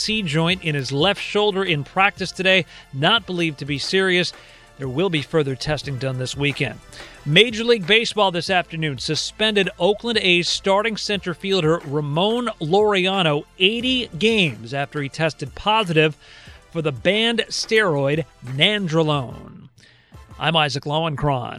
AC 0.00 0.22
joint 0.22 0.64
in 0.64 0.74
his 0.74 0.92
left 0.92 1.20
shoulder 1.20 1.62
in 1.62 1.84
practice 1.84 2.32
today, 2.32 2.64
not 2.94 3.26
believed 3.26 3.58
to 3.58 3.66
be 3.66 3.76
serious. 3.76 4.32
There 4.78 4.88
will 4.88 5.10
be 5.10 5.20
further 5.20 5.54
testing 5.54 5.98
done 5.98 6.18
this 6.18 6.34
weekend. 6.34 6.80
Major 7.26 7.64
League 7.64 7.86
Baseball 7.86 8.30
this 8.30 8.48
afternoon 8.48 8.96
suspended 8.96 9.68
Oakland 9.78 10.18
A's 10.22 10.48
starting 10.48 10.96
center 10.96 11.34
fielder 11.34 11.82
Ramon 11.84 12.46
Laureano 12.62 13.44
80 13.58 14.08
games 14.18 14.72
after 14.72 15.02
he 15.02 15.10
tested 15.10 15.54
positive 15.54 16.16
for 16.70 16.80
the 16.80 16.92
banned 16.92 17.44
steroid 17.50 18.24
nandrolone. 18.42 19.68
I'm 20.38 20.56
Isaac 20.56 20.84
Lowenkron. 20.84 21.58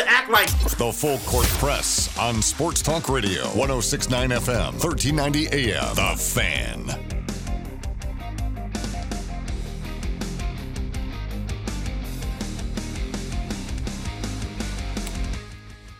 to 0.00 0.10
act 0.10 0.30
like 0.30 0.48
The 0.78 0.92
full 0.92 1.18
court 1.18 1.46
press 1.58 2.16
on 2.18 2.40
Sports 2.40 2.80
Talk 2.80 3.08
Radio, 3.08 3.42
1069 3.48 4.30
FM, 4.30 4.72
1390 4.82 5.72
AM. 5.72 5.94
The 5.94 6.16
Fan. 6.16 6.86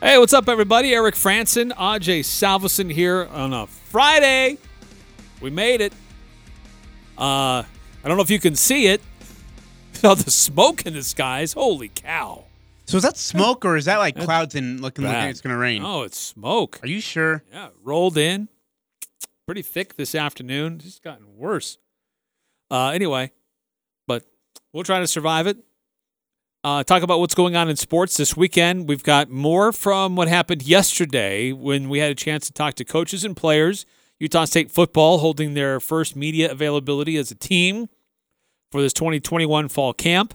Hey, 0.00 0.16
what's 0.16 0.32
up, 0.32 0.48
everybody? 0.48 0.94
Eric 0.94 1.14
Frandsen, 1.14 1.72
Aj 1.72 2.24
Salvesen 2.24 2.90
here 2.90 3.28
on 3.30 3.52
a 3.52 3.66
Friday. 3.66 4.56
We 5.42 5.50
made 5.50 5.82
it. 5.82 5.92
Uh, 7.18 7.62
I 7.62 7.66
don't 8.04 8.16
know 8.16 8.22
if 8.22 8.30
you 8.30 8.40
can 8.40 8.56
see 8.56 8.86
it. 8.86 9.02
All 10.04 10.16
the 10.16 10.30
smoke 10.30 10.86
in 10.86 10.94
the 10.94 11.02
skies. 11.02 11.52
Holy 11.52 11.90
cow. 11.94 12.44
So 12.90 12.96
is 12.96 13.04
that 13.04 13.16
smoke 13.16 13.64
or 13.64 13.76
is 13.76 13.84
that 13.84 13.98
like 13.98 14.16
clouds 14.16 14.56
and 14.56 14.80
looking 14.80 15.04
like 15.04 15.30
it's 15.30 15.40
gonna 15.40 15.56
rain? 15.56 15.84
Oh, 15.84 16.02
it's 16.02 16.18
smoke. 16.18 16.80
Are 16.82 16.88
you 16.88 17.00
sure? 17.00 17.44
Yeah, 17.52 17.68
rolled 17.84 18.18
in. 18.18 18.48
Pretty 19.46 19.62
thick 19.62 19.94
this 19.94 20.12
afternoon. 20.12 20.74
It's 20.74 20.84
just 20.84 21.04
gotten 21.04 21.36
worse. 21.36 21.78
Uh, 22.68 22.88
anyway, 22.88 23.30
but 24.08 24.24
we'll 24.72 24.82
try 24.82 24.98
to 24.98 25.06
survive 25.06 25.46
it. 25.46 25.58
Uh, 26.64 26.82
talk 26.82 27.04
about 27.04 27.20
what's 27.20 27.34
going 27.34 27.54
on 27.54 27.68
in 27.68 27.76
sports 27.76 28.16
this 28.16 28.36
weekend. 28.36 28.88
We've 28.88 29.04
got 29.04 29.30
more 29.30 29.70
from 29.72 30.16
what 30.16 30.26
happened 30.26 30.64
yesterday 30.64 31.52
when 31.52 31.90
we 31.90 32.00
had 32.00 32.10
a 32.10 32.16
chance 32.16 32.46
to 32.48 32.52
talk 32.52 32.74
to 32.74 32.84
coaches 32.84 33.24
and 33.24 33.36
players. 33.36 33.86
Utah 34.18 34.46
State 34.46 34.68
football 34.68 35.18
holding 35.18 35.54
their 35.54 35.78
first 35.78 36.16
media 36.16 36.50
availability 36.50 37.16
as 37.18 37.30
a 37.30 37.36
team 37.36 37.88
for 38.72 38.82
this 38.82 38.92
2021 38.92 39.68
fall 39.68 39.92
camp. 39.94 40.34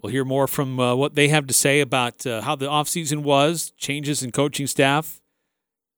We'll 0.00 0.12
hear 0.12 0.24
more 0.24 0.46
from 0.46 0.78
uh, 0.78 0.94
what 0.94 1.14
they 1.14 1.28
have 1.28 1.46
to 1.48 1.54
say 1.54 1.80
about 1.80 2.24
uh, 2.26 2.42
how 2.42 2.54
the 2.54 2.66
offseason 2.66 3.22
was, 3.22 3.72
changes 3.76 4.22
in 4.22 4.30
coaching 4.30 4.68
staff, 4.68 5.20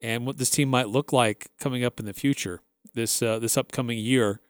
and 0.01 0.27
what 0.27 0.39
this 0.39 0.49
team 0.49 0.71
might 0.71 0.89
look 0.89 1.13
like 1.13 1.49
coming 1.59 1.85
up 1.85 2.01
in 2.01 2.07
the 2.07 2.15
future 2.15 2.63
this 2.95 3.23
uh, 3.23 3.39
this 3.39 3.57
upcoming 3.57 3.99
year. 3.99 4.41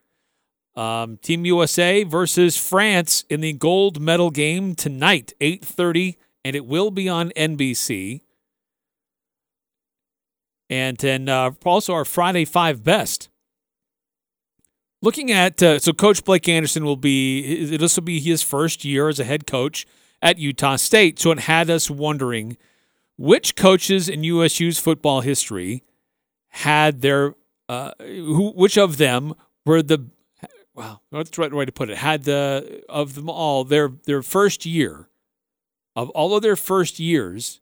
Um, 0.77 1.17
team 1.19 1.45
USA 1.45 2.05
versus 2.05 2.57
France 2.57 3.25
in 3.29 3.41
the 3.41 3.53
gold 3.53 4.01
medal 4.01 4.31
game 4.31 4.75
tonight, 4.75 5.33
eight 5.41 5.65
thirty, 5.65 6.19
and 6.45 6.55
it 6.55 6.67
will 6.67 6.91
be 6.91 7.09
on 7.09 7.31
NBC. 7.31 8.23
And 10.69 10.97
then 10.99 11.29
uh, 11.29 11.51
also 11.65 11.93
our 11.93 12.05
Friday 12.05 12.45
five 12.45 12.85
best. 12.85 13.30
Looking 15.03 15.31
at 15.31 15.63
uh, 15.63 15.79
so 15.79 15.93
Coach 15.93 16.25
Blake 16.25 16.49
Anderson 16.49 16.85
will 16.85 16.97
be 16.97 17.77
this 17.77 17.97
will 17.97 18.05
be 18.05 18.21
his 18.21 18.43
first 18.43 18.85
year 18.85 19.09
as 19.09 19.19
a 19.19 19.25
head 19.25 19.47
coach 19.47 19.87
at 20.21 20.39
Utah 20.39 20.77
State. 20.77 21.19
So 21.19 21.31
it 21.31 21.41
had 21.41 21.71
us 21.71 21.91
wondering 21.91 22.59
which 23.17 23.57
coaches 23.57 24.09
in 24.09 24.25
USU's 24.25 24.79
football 24.79 25.23
history 25.23 25.83
had 26.49 27.01
their 27.01 27.35
uh, 27.69 27.93
who 27.99 28.51
which 28.51 28.77
of 28.77 28.99
them 28.99 29.35
were 29.65 29.83
the 29.83 30.07
well 30.75 31.03
what's 31.11 31.31
the 31.31 31.41
right 31.41 31.53
way 31.53 31.65
to 31.65 31.73
put 31.73 31.89
it 31.89 31.97
had 31.97 32.25
the 32.25 32.83
of 32.89 33.15
them 33.15 33.31
all 33.31 33.65
their 33.65 33.93
their 34.05 34.23
first 34.23 34.67
year 34.67 35.09
of 35.97 36.11
all 36.11 36.37
of 36.37 36.43
their 36.43 36.57
first 36.57 36.99
years 36.99 37.61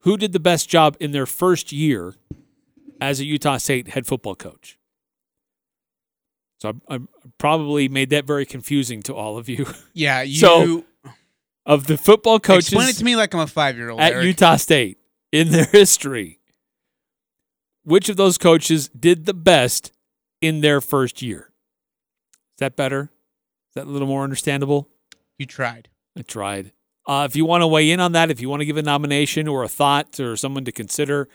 who 0.00 0.16
did 0.16 0.32
the 0.32 0.40
best 0.40 0.68
job 0.68 0.96
in 0.98 1.12
their 1.12 1.26
first 1.26 1.70
year 1.70 2.14
as 3.00 3.20
a 3.20 3.24
Utah 3.24 3.56
State 3.56 3.88
head 3.88 4.06
football 4.06 4.34
coach. 4.34 4.78
So 6.62 6.80
I, 6.88 6.94
I 6.94 7.00
probably 7.38 7.88
made 7.88 8.10
that 8.10 8.24
very 8.24 8.46
confusing 8.46 9.02
to 9.02 9.14
all 9.14 9.36
of 9.36 9.48
you. 9.48 9.66
Yeah, 9.94 10.22
you 10.22 10.38
So, 10.38 10.84
Of 11.66 11.88
the 11.88 11.98
football 11.98 12.38
coaches 12.38 12.68
explain 12.68 12.88
it 12.88 12.96
to 12.96 13.04
me 13.04 13.16
like 13.16 13.34
I'm 13.34 13.40
a 13.40 13.46
five 13.48 13.76
year 13.76 13.90
old. 13.90 14.00
at 14.00 14.22
Utah 14.22 14.56
State 14.56 14.98
in 15.32 15.50
their 15.50 15.64
history, 15.72 16.38
which 17.82 18.08
of 18.08 18.16
those 18.16 18.38
coaches 18.38 18.88
did 18.88 19.26
the 19.26 19.34
best 19.34 19.90
in 20.40 20.60
their 20.60 20.80
first 20.80 21.20
year? 21.20 21.50
Is 22.54 22.60
that 22.60 22.76
better? 22.76 23.10
Is 23.70 23.74
that 23.74 23.86
a 23.86 23.90
little 23.90 24.06
more 24.08 24.22
understandable? 24.22 24.88
You 25.38 25.46
tried. 25.46 25.88
I 26.16 26.22
tried. 26.22 26.70
Uh, 27.08 27.26
if 27.28 27.34
you 27.34 27.44
want 27.44 27.62
to 27.62 27.66
weigh 27.66 27.90
in 27.90 27.98
on 27.98 28.12
that, 28.12 28.30
if 28.30 28.40
you 28.40 28.48
want 28.48 28.60
to 28.60 28.66
give 28.66 28.76
a 28.76 28.82
nomination 28.82 29.48
or 29.48 29.64
a 29.64 29.68
thought 29.68 30.20
or 30.20 30.36
someone 30.36 30.64
to 30.66 30.72
consider, 30.72 31.28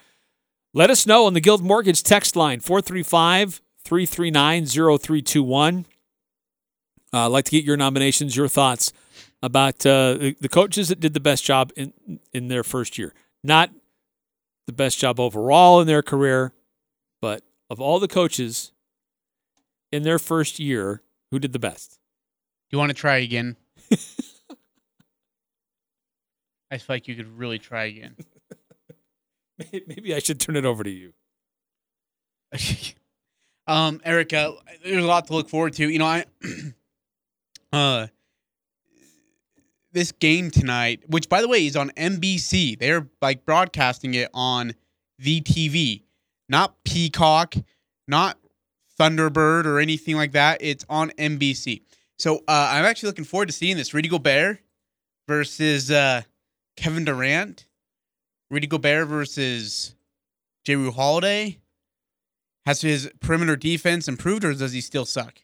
let 0.73 0.89
us 0.89 1.05
know 1.05 1.25
on 1.25 1.33
the 1.33 1.41
Guild 1.41 1.61
Mortgage 1.61 2.01
text 2.01 2.37
line 2.37 2.61
435 2.61 3.61
339 3.87 4.65
0321. 4.65 5.85
Uh, 7.13 7.25
I'd 7.25 7.27
like 7.27 7.45
to 7.45 7.51
get 7.51 7.63
your 7.63 7.77
nominations, 7.77 8.35
your 8.35 8.49
thoughts 8.49 8.91
about 9.41 9.85
uh, 9.85 10.15
the, 10.15 10.35
the 10.41 10.49
coaches 10.49 10.89
that 10.89 10.99
did 10.99 11.13
the 11.13 11.21
best 11.21 11.45
job 11.45 11.71
in, 11.77 11.93
in 12.33 12.49
their 12.49 12.63
first 12.63 12.97
year. 12.97 13.13
Not 13.45 13.71
the 14.65 14.73
best 14.73 14.99
job 14.99 15.21
overall 15.21 15.79
in 15.79 15.87
their 15.87 16.01
career, 16.01 16.51
but 17.21 17.43
of 17.69 17.79
all 17.79 17.99
the 17.99 18.09
coaches 18.09 18.73
in 19.91 20.03
their 20.03 20.19
first 20.19 20.59
year, 20.59 21.01
who 21.31 21.39
did 21.39 21.53
the 21.53 21.59
best? 21.59 21.97
You 22.69 22.77
want 22.77 22.89
to 22.89 22.93
try 22.93 23.17
again? 23.17 23.55
I 26.69 26.77
feel 26.77 26.95
like 26.95 27.07
you 27.07 27.15
could 27.15 27.37
really 27.37 27.59
try 27.59 27.85
again. 27.85 28.17
Maybe 29.71 30.13
I 30.13 30.19
should 30.19 30.41
turn 30.41 30.57
it 30.57 30.65
over 30.65 30.83
to 30.83 30.89
you. 30.89 31.13
um, 33.67 34.01
Erica, 34.03 34.53
there's 34.83 35.03
a 35.03 35.07
lot 35.07 35.27
to 35.27 35.33
look 35.33 35.49
forward 35.49 35.73
to. 35.73 35.89
You 35.89 35.99
know, 35.99 36.05
I 36.05 36.25
uh 37.73 38.07
this 39.91 40.11
game 40.11 40.51
tonight, 40.51 41.01
which 41.07 41.27
by 41.27 41.41
the 41.41 41.47
way 41.47 41.65
is 41.65 41.75
on 41.75 41.89
NBC. 41.91 42.79
They're 42.79 43.07
like 43.21 43.45
broadcasting 43.45 44.13
it 44.13 44.29
on 44.33 44.73
the 45.19 45.41
TV, 45.41 46.03
not 46.47 46.75
Peacock, 46.83 47.55
not 48.07 48.37
Thunderbird 48.99 49.65
or 49.65 49.79
anything 49.79 50.15
like 50.15 50.31
that. 50.33 50.59
It's 50.61 50.85
on 50.89 51.11
NBC. 51.11 51.81
So 52.17 52.37
uh, 52.47 52.69
I'm 52.71 52.85
actually 52.85 53.07
looking 53.07 53.25
forward 53.25 53.47
to 53.47 53.53
seeing 53.53 53.77
this. 53.77 53.93
Rudy 53.93 54.09
Gobert 54.09 54.59
versus 55.27 55.91
uh, 55.91 56.21
Kevin 56.75 57.05
Durant. 57.05 57.67
Rudy 58.49 58.67
Gobert 58.67 59.07
versus 59.07 59.95
J. 60.63 60.89
Holiday. 60.89 61.59
Has 62.67 62.81
his 62.81 63.09
perimeter 63.21 63.55
defense 63.55 64.09
improved, 64.09 64.43
or 64.43 64.53
does 64.53 64.73
he 64.73 64.81
still 64.81 65.05
suck? 65.05 65.39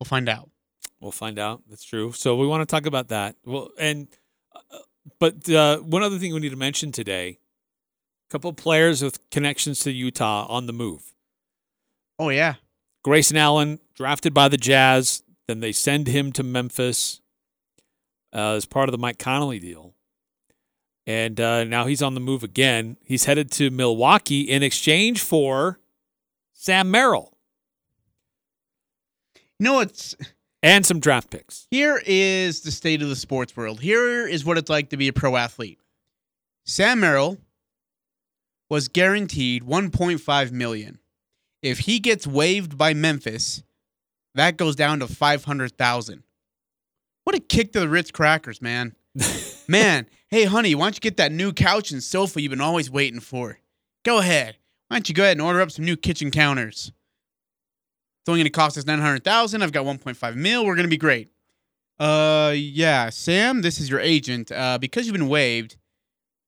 We'll 0.00 0.06
find 0.06 0.28
out. 0.28 0.50
We'll 0.98 1.12
find 1.12 1.38
out. 1.38 1.62
That's 1.70 1.84
true. 1.84 2.10
So 2.10 2.34
we 2.34 2.48
want 2.48 2.62
to 2.62 2.66
talk 2.66 2.84
about 2.84 3.06
that. 3.10 3.36
Well, 3.44 3.70
and 3.78 4.08
uh, 4.52 4.78
but 5.20 5.48
uh, 5.48 5.78
one 5.78 6.02
other 6.02 6.18
thing 6.18 6.34
we 6.34 6.40
need 6.40 6.50
to 6.50 6.56
mention 6.56 6.90
today: 6.90 7.38
a 8.28 8.32
couple 8.32 8.50
of 8.50 8.56
players 8.56 9.02
with 9.02 9.30
connections 9.30 9.78
to 9.84 9.92
Utah 9.92 10.46
on 10.48 10.66
the 10.66 10.72
move. 10.72 11.14
Oh 12.18 12.30
yeah, 12.30 12.54
Grayson 13.04 13.36
Allen 13.36 13.78
drafted 13.94 14.34
by 14.34 14.48
the 14.48 14.56
Jazz. 14.56 15.22
Then 15.46 15.60
they 15.60 15.70
send 15.70 16.08
him 16.08 16.32
to 16.32 16.42
Memphis 16.42 17.20
uh, 18.34 18.54
as 18.54 18.66
part 18.66 18.88
of 18.88 18.92
the 18.92 18.98
Mike 18.98 19.20
Conley 19.20 19.60
deal. 19.60 19.94
And 21.06 21.40
uh, 21.40 21.62
now 21.62 21.86
he's 21.86 22.02
on 22.02 22.14
the 22.14 22.20
move 22.20 22.42
again. 22.42 22.96
He's 23.04 23.26
headed 23.26 23.52
to 23.52 23.70
Milwaukee 23.70 24.40
in 24.40 24.64
exchange 24.64 25.20
for 25.22 25.78
Sam 26.62 26.92
Merrill 26.92 27.36
you 29.58 29.64
know 29.64 29.80
it's 29.80 30.14
and 30.62 30.86
some 30.86 31.00
draft 31.00 31.28
picks. 31.28 31.66
here 31.72 32.00
is 32.06 32.60
the 32.60 32.70
state 32.70 33.02
of 33.02 33.08
the 33.08 33.16
sports 33.16 33.56
world. 33.56 33.80
Here 33.80 34.28
is 34.28 34.44
what 34.44 34.58
it's 34.58 34.70
like 34.70 34.90
to 34.90 34.96
be 34.96 35.08
a 35.08 35.12
pro 35.12 35.34
athlete. 35.34 35.80
Sam 36.64 37.00
Merrill 37.00 37.38
was 38.70 38.86
guaranteed 38.86 39.64
1.5 39.64 40.52
million. 40.52 41.00
If 41.62 41.80
he 41.80 41.98
gets 41.98 42.28
waived 42.28 42.78
by 42.78 42.94
Memphis, 42.94 43.64
that 44.36 44.56
goes 44.56 44.76
down 44.76 45.00
to 45.00 45.08
five 45.08 45.44
hundred 45.44 45.76
thousand. 45.76 46.22
What 47.24 47.34
a 47.34 47.40
kick 47.40 47.72
to 47.72 47.80
the 47.80 47.88
Ritz 47.88 48.12
crackers, 48.12 48.62
man. 48.62 48.94
man, 49.66 50.06
hey 50.28 50.44
honey, 50.44 50.76
why 50.76 50.84
don't 50.84 50.94
you 50.94 51.00
get 51.00 51.16
that 51.16 51.32
new 51.32 51.52
couch 51.52 51.90
and 51.90 52.00
sofa 52.00 52.40
you've 52.40 52.50
been 52.50 52.60
always 52.60 52.88
waiting 52.88 53.18
for? 53.18 53.58
Go 54.04 54.18
ahead. 54.18 54.58
Why 54.92 54.96
don't 54.96 55.08
you 55.08 55.14
go 55.14 55.22
ahead 55.22 55.38
and 55.38 55.40
order 55.40 55.62
up 55.62 55.70
some 55.70 55.86
new 55.86 55.96
kitchen 55.96 56.30
counters? 56.30 56.92
It's 58.20 58.28
only 58.28 58.40
going 58.40 58.44
to 58.44 58.50
cost 58.50 58.76
us 58.76 58.84
nine 58.84 58.98
hundred 58.98 59.24
thousand. 59.24 59.62
I've 59.62 59.72
got 59.72 59.86
one 59.86 59.96
point 59.96 60.18
five 60.18 60.36
mil. 60.36 60.66
We're 60.66 60.74
going 60.74 60.84
to 60.84 60.90
be 60.90 60.98
great. 60.98 61.30
Uh, 61.98 62.52
yeah, 62.54 63.08
Sam, 63.08 63.62
this 63.62 63.80
is 63.80 63.88
your 63.88 64.00
agent. 64.00 64.52
Uh, 64.52 64.76
because 64.76 65.06
you've 65.06 65.14
been 65.14 65.30
waived, 65.30 65.78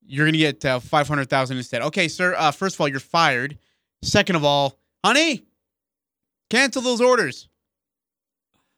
you're 0.05 0.27
going 0.27 0.35
to 0.35 0.39
get 0.39 0.63
uh, 0.63 0.79
five 0.79 1.09
hundred 1.09 1.31
thousand 1.31 1.57
instead. 1.57 1.81
Okay, 1.81 2.07
sir. 2.07 2.35
Uh, 2.37 2.51
first 2.51 2.77
of 2.77 2.83
all, 2.83 2.89
you're 2.89 3.01
fired. 3.01 3.57
Second 4.03 4.37
of 4.37 4.45
all, 4.45 4.79
honey, 5.03 5.47
cancel 6.51 6.83
those 6.83 7.01
orders. 7.01 7.49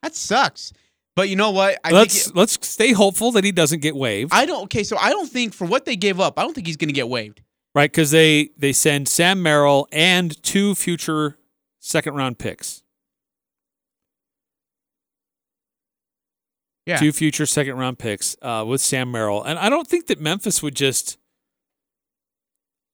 That 0.01 0.15
sucks. 0.15 0.73
But 1.17 1.29
you 1.29 1.35
know 1.35 1.51
what? 1.51 1.81
I 1.83 1.91
let's 1.91 2.27
think 2.27 2.37
let's 2.37 2.57
stay 2.69 2.93
hopeful 2.93 3.33
that 3.33 3.43
he 3.43 3.51
doesn't 3.51 3.81
get 3.81 3.97
waived, 3.97 4.33
I 4.33 4.47
don't. 4.47 4.63
Okay, 4.67 4.85
so 4.85 4.97
I 4.97 5.11
don't 5.11 5.29
think 5.29 5.55
for 5.55 5.65
what 5.65 5.87
they 5.87 5.97
gave 5.97 6.21
up, 6.21 6.39
I 6.39 6.43
don't 6.43 6.55
think 6.55 6.69
he's 6.69 6.77
going 6.77 6.89
to 6.89 6.95
get 6.95 7.09
waived. 7.09 7.43
Right? 7.77 7.93
Because 7.93 8.11
they 8.11 8.51
they 8.57 8.73
send 8.73 9.07
Sam 9.07 9.41
Merrill 9.43 9.87
and 9.93 10.43
two 10.43 10.75
future 10.75 11.37
second 11.79 12.15
round 12.15 12.39
picks. 12.39 12.83
Yeah. 16.87 16.99
two 16.99 17.13
future 17.13 17.47
second 17.47 17.77
round 17.77 17.99
picks 17.99 18.37
uh, 18.43 18.65
with 18.67 18.81
Sam 18.81 19.11
Merrill, 19.11 19.43
and 19.43 19.59
I 19.59 19.69
don't 19.69 19.89
think 19.89 20.07
that 20.07 20.21
Memphis 20.21 20.63
would 20.63 20.77
just 20.77 21.19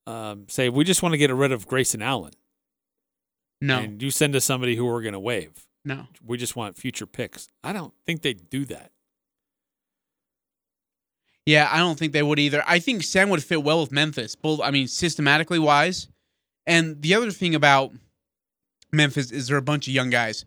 um, 0.07 0.47
say 0.49 0.71
we 0.71 0.83
just 0.83 1.03
want 1.03 1.13
to 1.13 1.19
get 1.19 1.31
rid 1.33 1.53
of 1.53 1.67
Grayson 1.67 2.01
Allen, 2.01 2.33
No, 3.61 3.79
and 3.81 4.03
you 4.03 4.11
send 4.11 4.35
us 4.35 4.47
somebody 4.47 4.77
who 4.77 4.87
we're 4.87 5.03
going 5.03 5.13
to 5.13 5.21
waive. 5.21 5.67
no. 5.85 6.07
We 6.25 6.39
just 6.39 6.57
want 6.57 6.79
future 6.79 7.05
picks. 7.05 7.49
I 7.63 7.75
don't 7.75 7.93
think 8.07 8.23
they'd 8.23 8.49
do 8.49 8.65
that. 8.67 8.93
Yeah, 11.47 11.69
I 11.71 11.79
don't 11.79 11.99
think 11.99 12.13
they 12.13 12.23
would 12.23 12.39
either. 12.39 12.63
I 12.67 12.79
think 12.79 13.03
Sam 13.03 13.29
would 13.31 13.43
fit 13.43 13.63
well 13.65 13.81
with 13.81 13.91
Memphis, 13.93 14.35
both 14.37 14.61
I 14.61 14.71
mean 14.71 14.87
systematically 14.87 15.59
wise. 15.59 16.09
And 16.67 17.03
the 17.03 17.15
other 17.15 17.31
thing 17.33 17.55
about 17.57 17.93
Memphis 18.93 19.33
is 19.33 19.49
they're 19.49 19.57
a 19.57 19.63
bunch 19.63 19.89
of 19.89 19.95
young 19.95 20.11
guys. 20.11 20.45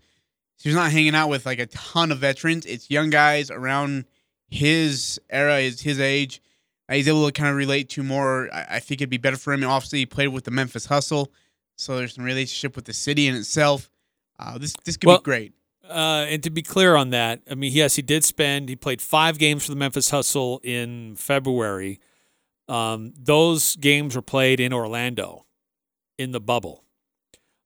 So 0.58 0.70
he's 0.70 0.76
not 0.76 0.92
hanging 0.92 1.16
out 1.16 1.28
with 1.30 1.46
like 1.46 1.60
a 1.60 1.66
ton 1.66 2.12
of 2.12 2.20
veterans. 2.20 2.66
It's 2.66 2.90
young 2.90 3.10
guys 3.10 3.52
around 3.52 4.06
his 4.50 5.20
era, 5.30 5.60
his 5.62 5.82
his 5.82 6.00
age. 6.00 6.42
Uh, 6.88 6.94
He's 6.94 7.08
able 7.08 7.26
to 7.26 7.32
kind 7.32 7.50
of 7.50 7.56
relate 7.58 7.90
to 7.90 8.04
more. 8.04 8.48
I, 8.54 8.76
I 8.76 8.80
think 8.80 9.02
it'd 9.02 9.10
be 9.10 9.18
better 9.18 9.38
for 9.38 9.52
him. 9.52 9.64
And 9.64 9.72
obviously, 9.72 10.00
he 10.00 10.06
played 10.06 10.28
with 10.30 10.46
the 10.46 10.52
Memphis 10.52 10.86
Hustle, 10.86 11.32
so 11.78 11.98
there's 11.98 12.14
some 12.16 12.24
relationship 12.24 12.76
with 12.76 12.86
the 12.86 12.94
city 12.94 13.28
in 13.28 13.36
itself. 13.36 13.90
Uh, 14.40 14.58
this 14.58 14.74
this 14.86 14.96
could 14.96 15.08
Well- 15.08 15.18
be 15.18 15.24
great. 15.24 15.54
Uh, 15.90 16.26
and 16.30 16.42
to 16.44 16.50
be 16.50 16.62
clear 16.62 16.96
on 16.96 17.12
that, 17.12 17.42
I 17.50 17.56
mean, 17.56 17.72
yes, 17.72 17.96
he 17.96 18.02
did 18.02 18.24
spend. 18.24 18.70
He 18.70 18.76
played 18.76 19.02
five 19.02 19.38
games 19.38 19.66
for 19.66 19.72
the 19.72 19.78
Memphis 19.78 20.10
Hustle 20.10 20.60
in 20.64 21.16
February. 21.16 22.00
Um, 22.68 23.14
those 23.18 23.76
games 23.76 24.16
were 24.16 24.22
played 24.22 24.60
in 24.60 24.74
Orlando, 24.74 25.46
in 26.18 26.32
the 26.32 26.40
bubble. 26.40 26.84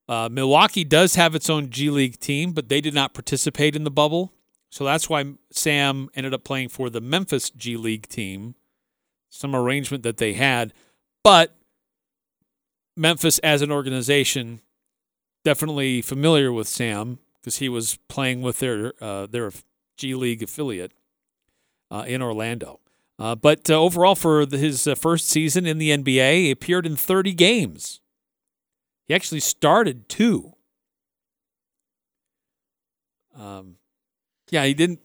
Uh, 0.10 0.27
Milwaukee 0.30 0.83
does 0.83 1.16
have 1.16 1.36
its 1.36 1.50
own 1.50 1.69
G 1.69 1.89
League 1.89 2.19
team, 2.19 2.51
but 2.51 2.68
they 2.68 2.81
did 2.81 2.94
not 2.94 3.13
participate 3.13 3.75
in 3.75 3.83
the 3.83 3.92
bubble, 3.92 4.33
so 4.69 4.83
that's 4.83 5.07
why 5.07 5.33
Sam 5.51 6.10
ended 6.16 6.33
up 6.33 6.44
playing 6.44 6.69
for 6.69 6.89
the 6.89 7.00
Memphis 7.00 7.50
G 7.51 7.77
League 7.77 8.07
team. 8.10 8.56
Some 9.30 9.56
arrangement 9.56 10.01
that 10.04 10.18
they 10.18 10.33
had, 10.33 10.74
but 11.24 11.56
Memphis 12.98 13.38
as 13.39 13.62
an 13.62 13.71
organization 13.71 14.62
definitely 15.45 16.01
familiar 16.01 16.51
with 16.51 16.68
Sam 16.68 17.19
because 17.42 17.58
he 17.58 17.70
was 17.70 17.98
playing 18.08 18.42
with 18.42 18.60
their 18.60 18.94
uh, 19.02 19.28
their 19.28 19.52
G 19.98 20.16
League 20.16 20.44
affiliate 20.44 20.94
uh, 21.92 22.06
in 22.08 22.22
Orlando. 22.22 22.80
Uh, 23.20 23.36
but 23.36 23.70
uh, 23.70 23.74
overall, 23.74 24.16
for 24.16 24.46
the, 24.46 24.58
his 24.58 24.88
uh, 24.88 24.96
first 24.96 25.28
season 25.28 25.66
in 25.66 25.78
the 25.78 25.90
NBA, 25.90 26.36
he 26.36 26.52
appeared 26.52 26.86
in 26.86 26.96
30 26.96 27.34
games. 27.34 28.00
He 29.08 29.14
actually 29.14 29.42
started 29.42 30.08
two. 30.08 30.54
Um, 33.36 33.76
yeah, 34.50 34.64
he 34.64 34.74
didn't. 34.74 35.02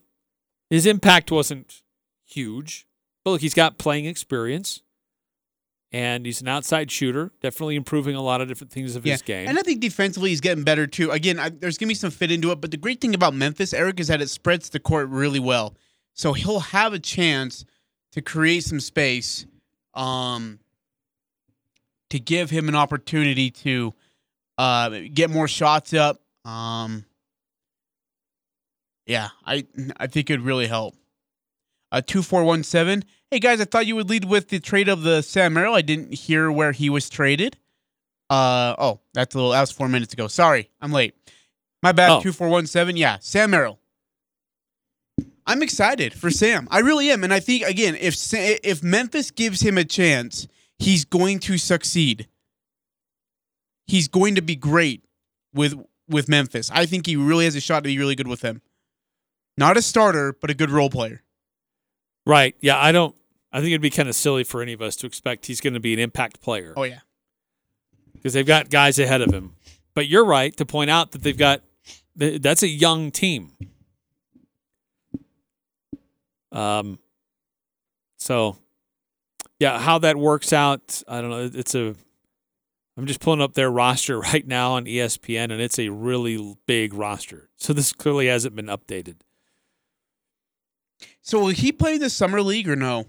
His 0.70 0.86
impact 0.86 1.32
wasn't 1.32 1.82
huge, 2.24 2.86
but 3.24 3.32
look, 3.32 3.40
he's 3.40 3.54
got 3.54 3.78
playing 3.78 4.06
experience, 4.06 4.82
and 5.94 6.26
he's 6.26 6.40
an 6.40 6.48
outside 6.48 6.90
shooter. 6.90 7.30
Definitely 7.40 7.76
improving 7.76 8.16
a 8.16 8.20
lot 8.20 8.40
of 8.40 8.48
different 8.48 8.72
things 8.72 8.96
of 8.96 9.04
his 9.04 9.22
game. 9.22 9.48
And 9.48 9.56
I 9.56 9.62
think 9.62 9.80
defensively 9.80 10.30
he's 10.30 10.40
getting 10.40 10.64
better 10.64 10.88
too. 10.88 11.12
Again, 11.12 11.38
I, 11.38 11.50
there's 11.50 11.78
gonna 11.78 11.88
be 11.88 11.94
some 11.94 12.10
fit 12.10 12.32
into 12.32 12.50
it, 12.50 12.60
but 12.60 12.72
the 12.72 12.76
great 12.76 13.00
thing 13.00 13.14
about 13.14 13.32
Memphis, 13.32 13.72
Eric, 13.72 14.00
is 14.00 14.08
that 14.08 14.20
it 14.20 14.28
spreads 14.28 14.70
the 14.70 14.80
court 14.80 15.08
really 15.08 15.38
well. 15.38 15.76
So 16.12 16.32
he'll 16.32 16.58
have 16.60 16.94
a 16.94 16.98
chance 16.98 17.64
to 18.10 18.20
create 18.22 18.64
some 18.64 18.80
space, 18.80 19.46
um, 19.94 20.58
to 22.10 22.18
give 22.18 22.50
him 22.50 22.68
an 22.68 22.74
opportunity 22.74 23.52
to 23.52 23.94
uh, 24.58 24.88
get 25.12 25.30
more 25.30 25.46
shots 25.46 25.94
up. 25.94 26.20
Um, 26.44 27.04
yeah, 29.06 29.28
I 29.46 29.64
I 29.96 30.08
think 30.08 30.28
it'd 30.28 30.44
really 30.44 30.66
help. 30.66 30.96
Uh, 31.92 32.00
two 32.04 32.22
four 32.22 32.42
one 32.42 32.64
seven. 32.64 33.04
Hey 33.34 33.40
guys, 33.40 33.60
I 33.60 33.64
thought 33.64 33.86
you 33.86 33.96
would 33.96 34.08
lead 34.08 34.26
with 34.26 34.48
the 34.50 34.60
trade 34.60 34.88
of 34.88 35.02
the 35.02 35.20
Sam 35.20 35.54
Merrill. 35.54 35.74
I 35.74 35.82
didn't 35.82 36.14
hear 36.14 36.52
where 36.52 36.70
he 36.70 36.88
was 36.88 37.10
traded. 37.10 37.56
Uh 38.30 38.76
oh, 38.78 39.00
that's 39.12 39.34
a 39.34 39.38
little. 39.38 39.50
That 39.50 39.60
was 39.60 39.72
four 39.72 39.88
minutes 39.88 40.12
ago. 40.12 40.28
Sorry, 40.28 40.70
I'm 40.80 40.92
late. 40.92 41.16
My 41.82 41.90
bad. 41.90 42.12
Oh. 42.12 42.20
Two 42.20 42.30
four 42.30 42.48
one 42.48 42.68
seven. 42.68 42.96
Yeah, 42.96 43.18
Sam 43.20 43.50
Merrill. 43.50 43.80
I'm 45.48 45.64
excited 45.64 46.14
for 46.14 46.30
Sam. 46.30 46.68
I 46.70 46.78
really 46.78 47.10
am, 47.10 47.24
and 47.24 47.34
I 47.34 47.40
think 47.40 47.64
again, 47.64 47.96
if 48.00 48.14
if 48.32 48.84
Memphis 48.84 49.32
gives 49.32 49.62
him 49.62 49.78
a 49.78 49.84
chance, 49.84 50.46
he's 50.78 51.04
going 51.04 51.40
to 51.40 51.58
succeed. 51.58 52.28
He's 53.88 54.06
going 54.06 54.36
to 54.36 54.42
be 54.42 54.54
great 54.54 55.02
with 55.52 55.74
with 56.08 56.28
Memphis. 56.28 56.70
I 56.72 56.86
think 56.86 57.04
he 57.04 57.16
really 57.16 57.46
has 57.46 57.56
a 57.56 57.60
shot 57.60 57.82
to 57.82 57.88
be 57.88 57.98
really 57.98 58.14
good 58.14 58.28
with 58.28 58.42
them. 58.42 58.62
Not 59.58 59.76
a 59.76 59.82
starter, 59.82 60.36
but 60.40 60.50
a 60.50 60.54
good 60.54 60.70
role 60.70 60.88
player. 60.88 61.24
Right. 62.26 62.54
Yeah, 62.60 62.78
I 62.78 62.92
don't 62.92 63.14
I 63.54 63.58
think 63.60 63.68
it'd 63.70 63.80
be 63.80 63.88
kind 63.88 64.08
of 64.08 64.16
silly 64.16 64.42
for 64.42 64.60
any 64.62 64.72
of 64.72 64.82
us 64.82 64.96
to 64.96 65.06
expect 65.06 65.46
he's 65.46 65.60
going 65.60 65.74
to 65.74 65.80
be 65.80 65.94
an 65.94 66.00
impact 66.00 66.40
player 66.42 66.74
Oh 66.76 66.82
yeah. 66.82 66.98
because 68.12 68.32
they've 68.32 68.44
got 68.44 68.68
guys 68.68 68.98
ahead 68.98 69.22
of 69.22 69.32
him. 69.32 69.54
But 69.94 70.08
you're 70.08 70.24
right 70.24 70.54
to 70.56 70.66
point 70.66 70.90
out 70.90 71.12
that 71.12 71.22
they've 71.22 71.38
got 71.38 71.62
that's 72.16 72.64
a 72.64 72.68
young 72.68 73.12
team. 73.12 73.52
Um 76.52 76.98
so 78.18 78.56
yeah, 79.60 79.78
how 79.78 79.98
that 79.98 80.16
works 80.16 80.52
out, 80.52 81.02
I 81.06 81.20
don't 81.20 81.30
know. 81.30 81.50
It's 81.54 81.74
a 81.76 81.94
I'm 82.96 83.06
just 83.06 83.20
pulling 83.20 83.40
up 83.40 83.54
their 83.54 83.70
roster 83.70 84.18
right 84.32 84.46
now 84.46 84.72
on 84.72 84.84
ESPN 84.86 85.44
and 85.52 85.60
it's 85.60 85.78
a 85.78 85.90
really 85.90 86.56
big 86.66 86.92
roster. 86.92 87.50
So 87.56 87.72
this 87.72 87.92
clearly 87.92 88.26
hasn't 88.26 88.56
been 88.56 88.66
updated. 88.66 89.16
So 91.22 91.38
will 91.38 91.48
he 91.48 91.70
play 91.72 91.98
the 91.98 92.10
summer 92.10 92.42
league 92.42 92.68
or 92.68 92.76
no? 92.76 93.06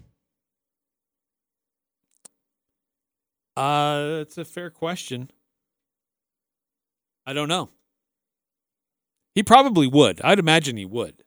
Uh, 3.55 4.19
it's 4.21 4.37
a 4.37 4.45
fair 4.45 4.69
question. 4.69 5.31
I 7.25 7.33
don't 7.33 7.47
know. 7.47 7.69
He 9.33 9.43
probably 9.43 9.87
would. 9.87 10.21
I'd 10.21 10.39
imagine 10.39 10.77
he 10.77 10.85
would. 10.85 11.23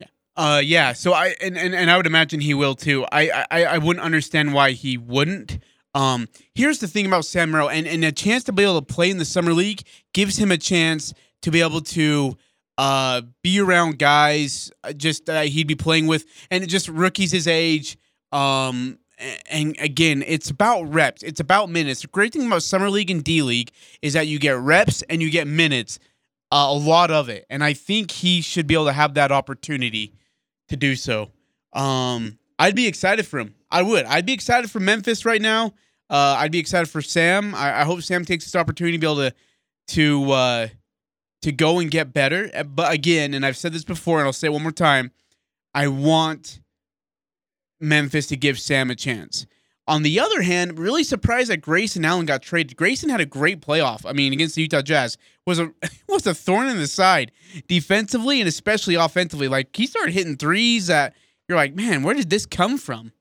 Yeah. 0.00 0.06
Uh, 0.36 0.60
yeah. 0.64 0.92
So 0.92 1.12
I 1.12 1.34
and, 1.40 1.56
and, 1.56 1.74
and 1.74 1.90
I 1.90 1.96
would 1.96 2.06
imagine 2.06 2.40
he 2.40 2.54
will 2.54 2.74
too. 2.74 3.06
I, 3.12 3.44
I 3.50 3.64
I 3.64 3.78
wouldn't 3.78 4.04
understand 4.04 4.54
why 4.54 4.72
he 4.72 4.96
wouldn't. 4.96 5.58
Um, 5.94 6.28
here's 6.54 6.78
the 6.78 6.88
thing 6.88 7.06
about 7.06 7.24
Sam 7.24 7.54
and 7.54 7.86
and 7.86 8.04
a 8.04 8.12
chance 8.12 8.44
to 8.44 8.52
be 8.52 8.62
able 8.62 8.80
to 8.80 8.94
play 8.94 9.10
in 9.10 9.18
the 9.18 9.24
summer 9.24 9.52
league 9.52 9.82
gives 10.14 10.36
him 10.36 10.50
a 10.50 10.58
chance 10.58 11.12
to 11.42 11.50
be 11.50 11.60
able 11.60 11.80
to 11.80 12.36
uh 12.78 13.22
be 13.42 13.60
around 13.60 13.98
guys 13.98 14.70
uh, 14.84 14.92
just 14.92 15.26
that 15.26 15.46
he'd 15.46 15.66
be 15.66 15.74
playing 15.74 16.06
with, 16.06 16.24
and 16.50 16.66
just 16.68 16.88
rookies 16.88 17.30
his 17.32 17.46
age. 17.46 17.98
Um, 18.32 18.98
and 19.50 19.76
again, 19.80 20.24
it's 20.26 20.50
about 20.50 20.82
reps. 20.92 21.22
It's 21.22 21.40
about 21.40 21.70
minutes. 21.70 22.02
The 22.02 22.08
great 22.08 22.32
thing 22.32 22.46
about 22.46 22.62
summer 22.62 22.90
league 22.90 23.10
and 23.10 23.22
D 23.22 23.42
league 23.42 23.70
is 24.02 24.14
that 24.14 24.26
you 24.26 24.38
get 24.38 24.56
reps 24.56 25.02
and 25.02 25.22
you 25.22 25.30
get 25.30 25.46
minutes. 25.46 25.98
Uh, 26.52 26.66
a 26.70 26.74
lot 26.74 27.12
of 27.12 27.28
it, 27.28 27.46
and 27.48 27.62
I 27.62 27.74
think 27.74 28.10
he 28.10 28.40
should 28.40 28.66
be 28.66 28.74
able 28.74 28.86
to 28.86 28.92
have 28.92 29.14
that 29.14 29.30
opportunity 29.30 30.14
to 30.68 30.76
do 30.76 30.96
so. 30.96 31.30
Um, 31.72 32.38
I'd 32.58 32.74
be 32.74 32.88
excited 32.88 33.24
for 33.24 33.38
him. 33.38 33.54
I 33.70 33.82
would. 33.82 34.04
I'd 34.06 34.26
be 34.26 34.32
excited 34.32 34.68
for 34.68 34.80
Memphis 34.80 35.24
right 35.24 35.40
now. 35.40 35.66
Uh, 36.08 36.34
I'd 36.38 36.50
be 36.50 36.58
excited 36.58 36.88
for 36.90 37.02
Sam. 37.02 37.54
I, 37.54 37.82
I 37.82 37.84
hope 37.84 38.02
Sam 38.02 38.24
takes 38.24 38.44
this 38.44 38.56
opportunity 38.56 38.96
to 38.96 39.00
be 39.00 39.06
able 39.06 39.30
to 39.30 39.34
to 39.94 40.32
uh, 40.32 40.68
to 41.42 41.52
go 41.52 41.78
and 41.78 41.90
get 41.90 42.12
better. 42.12 42.50
But 42.64 42.92
again, 42.92 43.32
and 43.32 43.46
I've 43.46 43.56
said 43.56 43.72
this 43.72 43.84
before, 43.84 44.18
and 44.18 44.26
I'll 44.26 44.32
say 44.32 44.48
it 44.48 44.52
one 44.52 44.62
more 44.62 44.72
time. 44.72 45.12
I 45.72 45.86
want 45.86 46.60
Memphis 47.80 48.26
to 48.28 48.36
give 48.36 48.58
Sam 48.58 48.90
a 48.90 48.94
chance. 48.94 49.46
On 49.88 50.02
the 50.02 50.20
other 50.20 50.42
hand, 50.42 50.78
really 50.78 51.02
surprised 51.02 51.50
that 51.50 51.62
Grayson 51.62 52.04
Allen 52.04 52.26
got 52.26 52.42
traded. 52.42 52.76
Grayson 52.76 53.08
had 53.08 53.20
a 53.20 53.26
great 53.26 53.60
playoff. 53.60 54.08
I 54.08 54.12
mean, 54.12 54.32
against 54.32 54.54
the 54.54 54.62
Utah 54.62 54.82
Jazz 54.82 55.16
was 55.46 55.58
a 55.58 55.72
was 56.08 56.26
a 56.26 56.34
thorn 56.34 56.68
in 56.68 56.76
the 56.76 56.86
side 56.86 57.32
defensively 57.66 58.40
and 58.40 58.48
especially 58.48 58.94
offensively. 58.94 59.48
Like 59.48 59.74
he 59.74 59.86
started 59.86 60.12
hitting 60.12 60.36
threes 60.36 60.86
that 60.86 61.14
you're 61.48 61.56
like, 61.56 61.74
man, 61.74 62.02
where 62.02 62.14
did 62.14 62.30
this 62.30 62.46
come 62.46 62.78
from? 62.78 63.12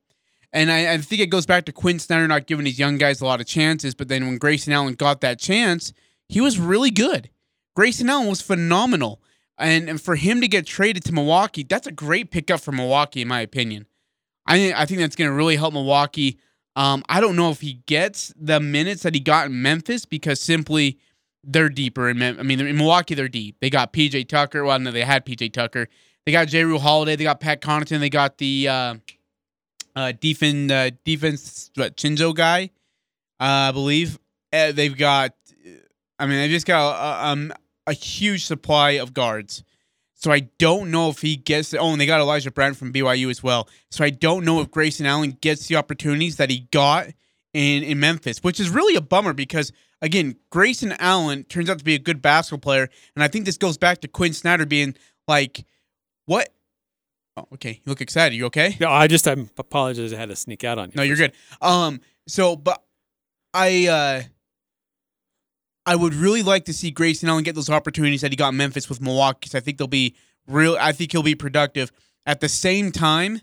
And 0.51 0.71
I, 0.71 0.93
I 0.93 0.97
think 0.97 1.21
it 1.21 1.27
goes 1.27 1.45
back 1.45 1.65
to 1.65 1.71
Quin 1.71 1.99
Snyder 1.99 2.27
not 2.27 2.47
giving 2.47 2.65
these 2.65 2.79
young 2.79 2.97
guys 2.97 3.21
a 3.21 3.25
lot 3.25 3.39
of 3.39 3.47
chances. 3.47 3.95
But 3.95 4.07
then 4.07 4.25
when 4.25 4.37
Grayson 4.37 4.73
Allen 4.73 4.93
got 4.95 5.21
that 5.21 5.39
chance, 5.39 5.93
he 6.27 6.41
was 6.41 6.59
really 6.59 6.91
good. 6.91 7.29
Grayson 7.75 8.09
Allen 8.09 8.27
was 8.27 8.41
phenomenal. 8.41 9.21
And, 9.57 9.89
and 9.89 10.01
for 10.01 10.15
him 10.15 10.41
to 10.41 10.47
get 10.47 10.65
traded 10.65 11.03
to 11.05 11.13
Milwaukee, 11.13 11.63
that's 11.63 11.87
a 11.87 11.91
great 11.91 12.31
pickup 12.31 12.61
for 12.61 12.71
Milwaukee, 12.71 13.21
in 13.21 13.27
my 13.27 13.41
opinion. 13.41 13.87
I, 14.49 14.73
I 14.75 14.85
think 14.85 14.99
that's 14.99 15.15
going 15.15 15.29
to 15.29 15.33
really 15.33 15.55
help 15.55 15.73
Milwaukee. 15.73 16.39
Um, 16.75 17.03
I 17.07 17.21
don't 17.21 17.35
know 17.35 17.51
if 17.51 17.61
he 17.61 17.81
gets 17.85 18.33
the 18.35 18.59
minutes 18.59 19.03
that 19.03 19.13
he 19.13 19.19
got 19.19 19.47
in 19.47 19.61
Memphis 19.61 20.05
because 20.05 20.41
simply 20.41 20.97
they're 21.43 21.69
deeper 21.69 22.09
in 22.09 22.17
Mem- 22.17 22.39
I 22.39 22.43
mean, 22.43 22.59
in 22.59 22.77
Milwaukee, 22.77 23.15
they're 23.15 23.27
deep. 23.29 23.57
They 23.61 23.69
got 23.69 23.93
PJ 23.93 24.27
Tucker. 24.27 24.63
Well, 24.63 24.79
no, 24.79 24.91
they 24.91 25.03
had 25.03 25.25
PJ 25.25 25.53
Tucker. 25.53 25.87
They 26.25 26.31
got 26.31 26.47
Jrue 26.47 26.79
Holiday. 26.79 27.15
They 27.15 27.23
got 27.23 27.39
Pat 27.39 27.61
Connaughton. 27.61 27.99
They 27.99 28.09
got 28.09 28.37
the 28.37 28.67
uh, 28.67 28.95
uh, 29.95 30.13
defense, 30.19 30.71
uh, 30.71 30.89
defense 31.05 31.71
what, 31.75 31.95
Chinzo 31.95 32.33
guy, 32.33 32.71
uh, 33.39 33.69
I 33.69 33.71
believe. 33.71 34.19
Uh, 34.51 34.71
they've 34.71 34.97
got, 34.97 35.33
I 36.17 36.25
mean, 36.25 36.37
they 36.37 36.49
just 36.49 36.65
got 36.65 36.95
a, 36.95 37.27
um, 37.29 37.53
a 37.87 37.93
huge 37.93 38.45
supply 38.45 38.91
of 38.91 39.13
guards. 39.13 39.63
So 40.19 40.33
I 40.33 40.41
don't 40.59 40.91
know 40.91 41.09
if 41.09 41.21
he 41.21 41.37
gets. 41.37 41.73
It. 41.73 41.77
Oh, 41.77 41.91
and 41.93 41.99
they 41.99 42.05
got 42.05 42.19
Elijah 42.19 42.51
Bryant 42.51 42.75
from 42.75 42.91
BYU 42.91 43.29
as 43.29 43.41
well. 43.41 43.69
So 43.89 44.03
I 44.03 44.09
don't 44.09 44.43
know 44.43 44.59
if 44.59 44.69
Grayson 44.69 45.05
Allen 45.05 45.37
gets 45.39 45.67
the 45.67 45.77
opportunities 45.77 46.35
that 46.35 46.49
he 46.49 46.67
got 46.71 47.07
in 47.53 47.83
in 47.83 48.01
Memphis, 48.01 48.39
which 48.39 48.59
is 48.59 48.69
really 48.69 48.95
a 48.95 49.01
bummer 49.01 49.31
because 49.31 49.71
again, 50.01 50.35
Grayson 50.49 50.93
Allen 50.99 51.45
turns 51.45 51.69
out 51.69 51.79
to 51.79 51.85
be 51.85 51.95
a 51.95 51.99
good 51.99 52.21
basketball 52.21 52.59
player, 52.59 52.89
and 53.15 53.23
I 53.23 53.29
think 53.29 53.45
this 53.45 53.57
goes 53.57 53.77
back 53.77 54.01
to 54.01 54.09
Quin 54.09 54.33
Snyder 54.33 54.65
being 54.65 54.93
like, 55.25 55.65
"What? 56.25 56.49
Oh, 57.37 57.47
okay, 57.53 57.71
you 57.71 57.81
look 57.85 58.01
excited. 58.01 58.35
You 58.35 58.47
okay? 58.47 58.75
No, 58.81 58.89
I 58.89 59.07
just 59.07 59.25
I 59.25 59.37
apologize. 59.57 60.11
I 60.11 60.17
had 60.17 60.27
to 60.27 60.35
sneak 60.35 60.65
out 60.65 60.77
on 60.77 60.89
you. 60.89 60.95
No, 60.97 61.03
you're 61.03 61.15
good. 61.15 61.31
Um, 61.61 62.01
so, 62.27 62.57
but 62.57 62.83
I 63.53 63.87
uh 63.87 64.23
I 65.89 65.95
would 65.95 66.13
really 66.13 66.43
like 66.43 66.65
to 66.65 66.73
see 66.73 66.91
Grayson 66.91 67.29
Allen 67.29 67.43
get 67.43 67.55
those 67.55 67.67
opportunities 67.67 68.21
that 68.21 68.31
he 68.31 68.35
got 68.35 68.49
in 68.49 68.57
Memphis 68.57 68.89
with 68.89 69.01
Milwaukee. 69.01 69.39
Because 69.41 69.55
I 69.55 69.59
think 69.59 69.79
they'll 69.79 69.87
be 69.87 70.15
real. 70.47 70.77
I 70.79 70.91
think 70.91 71.11
he'll 71.11 71.23
be 71.23 71.33
productive. 71.33 71.91
At 72.27 72.41
the 72.41 72.47
same 72.47 72.91
time, 72.91 73.41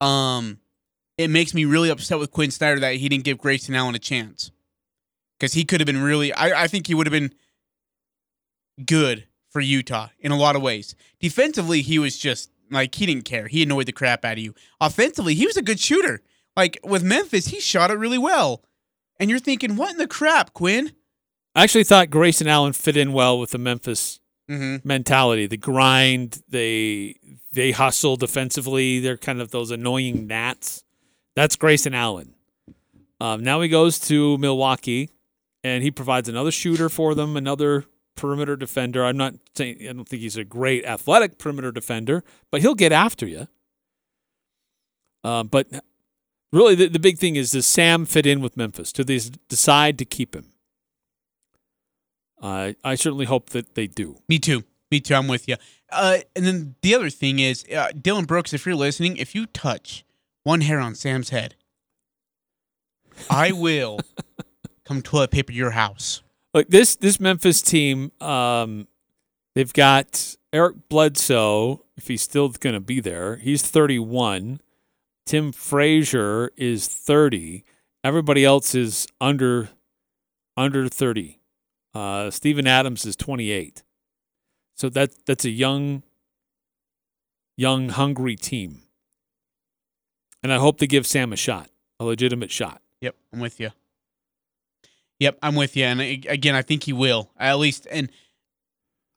um, 0.00 0.58
it 1.16 1.30
makes 1.30 1.54
me 1.54 1.64
really 1.64 1.90
upset 1.90 2.18
with 2.18 2.32
Quin 2.32 2.50
Snyder 2.50 2.80
that 2.80 2.96
he 2.96 3.08
didn't 3.08 3.22
give 3.22 3.38
Grayson 3.38 3.76
Allen 3.76 3.94
a 3.94 4.00
chance. 4.00 4.50
Because 5.38 5.52
he 5.52 5.64
could 5.64 5.78
have 5.78 5.86
been 5.86 6.02
really. 6.02 6.32
I, 6.32 6.64
I 6.64 6.66
think 6.66 6.88
he 6.88 6.94
would 6.94 7.06
have 7.06 7.12
been 7.12 7.32
good 8.84 9.28
for 9.48 9.60
Utah 9.60 10.08
in 10.18 10.32
a 10.32 10.36
lot 10.36 10.56
of 10.56 10.62
ways. 10.62 10.96
Defensively, 11.20 11.82
he 11.82 12.00
was 12.00 12.18
just 12.18 12.50
like 12.68 12.96
he 12.96 13.06
didn't 13.06 13.26
care. 13.26 13.46
He 13.46 13.62
annoyed 13.62 13.86
the 13.86 13.92
crap 13.92 14.24
out 14.24 14.38
of 14.38 14.38
you. 14.40 14.56
Offensively, 14.80 15.36
he 15.36 15.46
was 15.46 15.56
a 15.56 15.62
good 15.62 15.78
shooter. 15.78 16.20
Like 16.56 16.80
with 16.82 17.04
Memphis, 17.04 17.46
he 17.46 17.60
shot 17.60 17.92
it 17.92 17.98
really 17.98 18.18
well. 18.18 18.64
And 19.20 19.30
you're 19.30 19.38
thinking, 19.38 19.76
what 19.76 19.92
in 19.92 19.98
the 19.98 20.08
crap, 20.08 20.52
Quin? 20.52 20.90
I 21.54 21.62
actually 21.62 21.84
thought 21.84 22.10
Grayson 22.10 22.48
Allen 22.48 22.72
fit 22.72 22.96
in 22.96 23.12
well 23.12 23.38
with 23.38 23.50
the 23.50 23.58
Memphis 23.58 24.20
Mm-hmm. 24.50 24.86
mentality, 24.86 25.46
the 25.46 25.56
grind. 25.56 26.42
They 26.50 27.16
they 27.52 27.70
hustle 27.70 28.16
defensively. 28.16 29.00
They're 29.00 29.16
kind 29.16 29.40
of 29.40 29.52
those 29.52 29.70
annoying 29.70 30.26
gnats. 30.26 30.84
That's 31.34 31.56
Grayson 31.56 31.94
Allen. 31.94 32.34
Um, 33.22 33.42
now 33.42 33.62
he 33.62 33.70
goes 33.70 33.98
to 34.00 34.36
Milwaukee, 34.36 35.08
and 35.62 35.82
he 35.82 35.90
provides 35.90 36.28
another 36.28 36.50
shooter 36.50 36.90
for 36.90 37.14
them, 37.14 37.38
another 37.38 37.86
perimeter 38.16 38.54
defender. 38.54 39.02
I'm 39.02 39.16
not 39.16 39.32
saying 39.56 39.78
I 39.88 39.94
don't 39.94 40.06
think 40.06 40.20
he's 40.20 40.36
a 40.36 40.44
great 40.44 40.84
athletic 40.84 41.38
perimeter 41.38 41.72
defender, 41.72 42.22
but 42.50 42.60
he'll 42.60 42.74
get 42.74 42.92
after 42.92 43.26
you. 43.26 43.48
Uh, 45.24 45.42
but 45.42 45.68
really, 46.52 46.74
the, 46.74 46.88
the 46.88 46.98
big 46.98 47.16
thing 47.16 47.36
is 47.36 47.52
does 47.52 47.66
Sam 47.66 48.04
fit 48.04 48.26
in 48.26 48.42
with 48.42 48.58
Memphis? 48.58 48.92
Do 48.92 49.04
they 49.04 49.18
decide 49.48 49.96
to 49.96 50.04
keep 50.04 50.34
him? 50.36 50.50
Uh, 52.44 52.74
I 52.84 52.94
certainly 52.94 53.24
hope 53.24 53.50
that 53.50 53.74
they 53.74 53.86
do. 53.86 54.18
Me 54.28 54.38
too. 54.38 54.64
Me 54.90 55.00
too. 55.00 55.14
I'm 55.14 55.28
with 55.28 55.48
you. 55.48 55.56
Uh, 55.90 56.18
and 56.36 56.44
then 56.44 56.74
the 56.82 56.94
other 56.94 57.08
thing 57.08 57.38
is, 57.38 57.64
uh, 57.74 57.88
Dillon 57.98 58.26
Brooks, 58.26 58.52
if 58.52 58.66
you're 58.66 58.74
listening, 58.74 59.16
if 59.16 59.34
you 59.34 59.46
touch 59.46 60.04
one 60.42 60.60
hair 60.60 60.78
on 60.78 60.94
Sam's 60.94 61.30
head, 61.30 61.54
I 63.30 63.50
will 63.54 63.98
come 64.84 65.00
toilet 65.00 65.30
paper 65.30 65.52
your 65.52 65.70
house. 65.70 66.22
Look, 66.52 66.68
this 66.68 66.96
this 66.96 67.18
Memphis 67.18 67.62
team, 67.62 68.12
um, 68.20 68.88
they've 69.54 69.72
got 69.72 70.36
Eric 70.52 70.90
Bledsoe. 70.90 71.82
If 71.96 72.08
he's 72.08 72.20
still 72.20 72.50
going 72.50 72.74
to 72.74 72.80
be 72.80 73.00
there, 73.00 73.36
he's 73.36 73.62
31. 73.62 74.60
Tim 75.24 75.50
Frazier 75.50 76.50
is 76.58 76.88
30. 76.88 77.64
Everybody 78.04 78.44
else 78.44 78.74
is 78.74 79.06
under 79.18 79.70
under 80.58 80.88
30. 80.90 81.40
Uh, 81.94 82.30
Steven 82.30 82.66
Adams 82.66 83.04
is 83.04 83.16
28. 83.16 83.82
So 84.76 84.88
that 84.90 85.12
that's 85.26 85.44
a 85.44 85.50
young, 85.50 86.02
young, 87.56 87.90
hungry 87.90 88.36
team. 88.36 88.82
And 90.42 90.52
I 90.52 90.58
hope 90.58 90.78
to 90.78 90.86
give 90.86 91.06
Sam 91.06 91.32
a 91.32 91.36
shot, 91.36 91.70
a 92.00 92.04
legitimate 92.04 92.50
shot. 92.50 92.82
Yep, 93.00 93.14
I'm 93.32 93.40
with 93.40 93.60
you. 93.60 93.70
Yep, 95.20 95.38
I'm 95.42 95.54
with 95.54 95.76
you. 95.76 95.84
And 95.84 96.00
again, 96.00 96.54
I 96.54 96.62
think 96.62 96.82
he 96.82 96.92
will 96.92 97.30
at 97.38 97.58
least. 97.58 97.86
And 97.90 98.10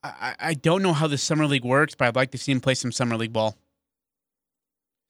I, 0.03 0.35
I- 0.39 0.53
don't 0.53 0.83
know 0.83 0.93
how 0.93 1.07
the 1.07 1.17
summer 1.17 1.47
league 1.47 1.65
works, 1.65 1.95
but 1.95 2.07
I'd 2.07 2.15
like 2.15 2.31
to 2.31 2.37
see 2.37 2.51
him 2.51 2.61
play 2.61 2.75
some 2.75 2.91
summer 2.91 3.17
league 3.17 3.33
ball. 3.33 3.57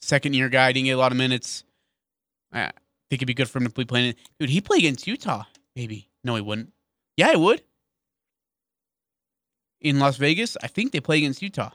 Second 0.02 0.34
year 0.34 0.48
guy, 0.50 0.72
didn't 0.72 0.86
get 0.86 0.92
a 0.94 0.98
lot 0.98 1.12
of 1.12 1.18
minutes. 1.18 1.64
I 2.54 2.72
think 3.10 3.20
it'd 3.20 3.28
be 3.28 3.34
good 3.34 3.50
for 3.50 3.58
him 3.60 3.66
to 3.68 3.74
be 3.74 3.84
playing. 3.86 4.16
Dude, 4.40 4.50
he 4.50 4.62
play 4.62 4.78
against 4.78 5.06
Utah. 5.06 5.44
Maybe 5.76 6.10
no, 6.24 6.36
he 6.36 6.42
wouldn't. 6.42 6.72
Yeah, 7.18 7.32
I 7.34 7.36
would. 7.36 7.64
In 9.82 10.00
Las 10.00 10.18
Vegas, 10.18 10.56
I 10.64 10.68
think 10.68 10.92
they 10.92 11.00
play 11.00 11.18
against 11.18 11.42
Utah. 11.42 11.72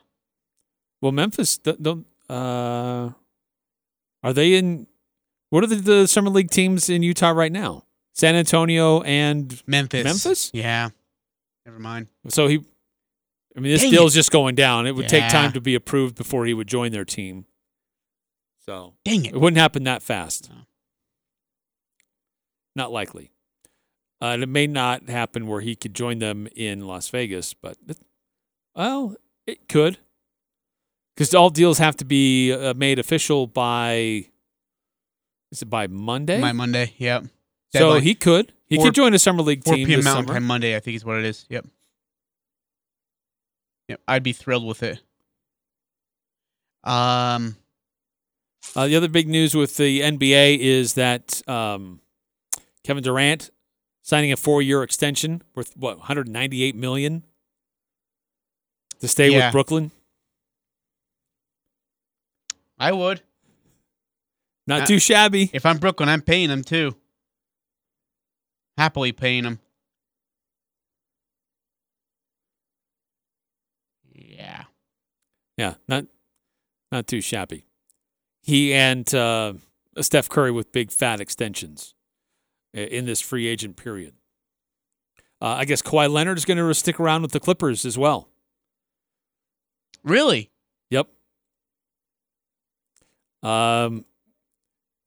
Well, 1.00 1.12
Memphis 1.12 1.58
don't. 1.58 2.06
Uh, 2.28 3.11
are 4.22 4.32
they 4.32 4.54
in? 4.54 4.87
What 5.50 5.64
are 5.64 5.66
the, 5.66 5.76
the 5.76 6.06
summer 6.08 6.30
league 6.30 6.50
teams 6.50 6.88
in 6.88 7.02
Utah 7.02 7.30
right 7.30 7.52
now? 7.52 7.84
San 8.14 8.34
Antonio 8.34 9.02
and 9.02 9.62
Memphis. 9.66 10.04
Memphis? 10.04 10.50
Yeah. 10.54 10.90
Never 11.66 11.78
mind. 11.78 12.08
so 12.28 12.46
he. 12.46 12.64
I 13.56 13.61
mean, 13.61 13.72
this 13.72 13.82
Dang 13.82 13.90
deal's 13.90 14.14
it. 14.14 14.18
just 14.20 14.30
going 14.30 14.54
down. 14.54 14.87
It 14.87 14.94
would 14.94 15.08
take 15.08 15.28
time 15.28 15.52
to 15.52 15.61
be 15.61 15.75
approved 15.75 16.16
before 16.16 16.46
he 16.46 16.54
would 16.54 16.68
join 16.68 16.90
their 16.92 17.04
team. 17.04 17.44
So 18.64 18.94
Dang 19.04 19.25
it 19.26 19.34
it. 19.34 19.40
wouldn't 19.40 19.58
happen 19.58 19.84
that 19.84 20.02
fast. 20.02 20.49
No. 20.50 20.56
Not 22.75 22.92
likely. 22.92 23.31
Uh, 24.23 24.35
and 24.35 24.45
it 24.45 24.49
may 24.49 24.69
not 24.69 25.09
happen 25.09 25.49
where 25.49 25.61
he 25.61 25.75
could 25.75 25.95
join 25.95 26.21
them 26.21 26.47
in 26.55 26.87
Las 26.87 27.09
Vegas, 27.09 27.55
but 27.55 27.76
it, 27.88 27.99
well, 28.73 29.17
it 29.49 29.69
could. 29.69 29.99
Because 31.17 31.35
all 31.35 31.50
deals 31.50 31.79
have 31.79 31.97
to 31.97 32.05
be 32.05 32.52
uh, 32.52 32.73
made 32.75 33.00
official 33.00 33.49
by. 33.49 34.26
Is 35.50 35.62
it 35.62 35.69
by 35.69 35.88
Monday? 35.88 36.41
My 36.41 36.52
Monday. 36.52 36.95
Yep. 36.99 37.25
so 37.75 37.99
he 37.99 38.14
could. 38.14 38.52
He 38.69 38.79
could 38.79 38.95
join 38.95 39.12
a 39.12 39.19
summer 39.19 39.43
league 39.43 39.64
team. 39.64 39.73
4 39.73 39.76
team 39.76 39.87
p.m. 39.88 39.99
this 39.99 40.05
Mountain 40.05 40.26
summer. 40.26 40.37
Time 40.37 40.47
Monday, 40.47 40.76
I 40.76 40.81
think 40.81 40.95
is 40.95 41.05
what 41.05 41.19
it 41.19 41.25
is. 41.25 41.45
Yep. 41.50 41.67
Yep. 43.88 44.00
I'd 44.07 44.23
be 44.23 44.33
thrilled 44.33 44.67
with 44.67 44.85
it. 44.85 45.02
Um. 46.85 47.57
Uh, 48.76 48.87
the 48.87 48.95
other 48.95 49.09
big 49.09 49.29
news 49.29 49.57
with 49.57 49.76
the 49.76 50.00
NBA 50.00 50.59
is 50.59 50.95
that 50.95 51.47
um, 51.49 52.00
Kevin 52.85 53.02
Durant 53.02 53.50
signing 54.02 54.32
a 54.32 54.37
four-year 54.37 54.82
extension 54.82 55.42
worth 55.54 55.76
what 55.76 55.99
198 55.99 56.75
million 56.75 57.23
to 59.00 59.09
stay 59.09 59.30
Yeah. 59.30 59.47
with 59.47 59.52
Brooklyn. 59.52 59.90
I 62.78 62.92
would. 62.92 63.23
Not 64.66 64.82
Uh, 64.82 64.87
too 64.87 64.99
shabby. 64.99 65.50
If 65.52 65.64
I'm 65.66 65.78
Brooklyn, 65.78 66.09
I'm 66.09 66.23
paying 66.23 66.50
him 66.50 66.62
too. 66.64 66.97
Happily 68.76 69.12
paying 69.12 69.44
him. 69.44 69.61
Yeah. 74.14 74.64
Yeah, 75.56 75.75
not 75.88 76.06
not 76.90 77.06
too 77.06 77.21
shabby. 77.21 77.64
He 78.42 78.73
and 78.75 79.12
uh, 79.14 79.54
Steph 80.00 80.28
Curry 80.28 80.50
with 80.50 80.73
big 80.73 80.90
fat 80.90 81.21
extensions 81.21 81.94
i- 81.94 82.01
in 82.73 83.05
this 83.05 83.21
free 83.21 83.47
agent 83.47 83.76
period. 83.76 84.14
Uh, 85.41 85.57
I 85.59 85.64
guess 85.64 85.83
Kawhi 85.83 86.11
Leonard 86.11 86.38
is 86.38 86.45
going 86.45 86.59
to 86.59 86.75
stick 86.75 87.00
around 87.00 87.23
with 87.23 87.33
the 87.33 87.41
Clippers 87.41 87.85
as 87.85 87.99
well. 87.99 88.29
Really? 90.05 90.50
Yep. 90.91 91.09
Um, 93.43 94.05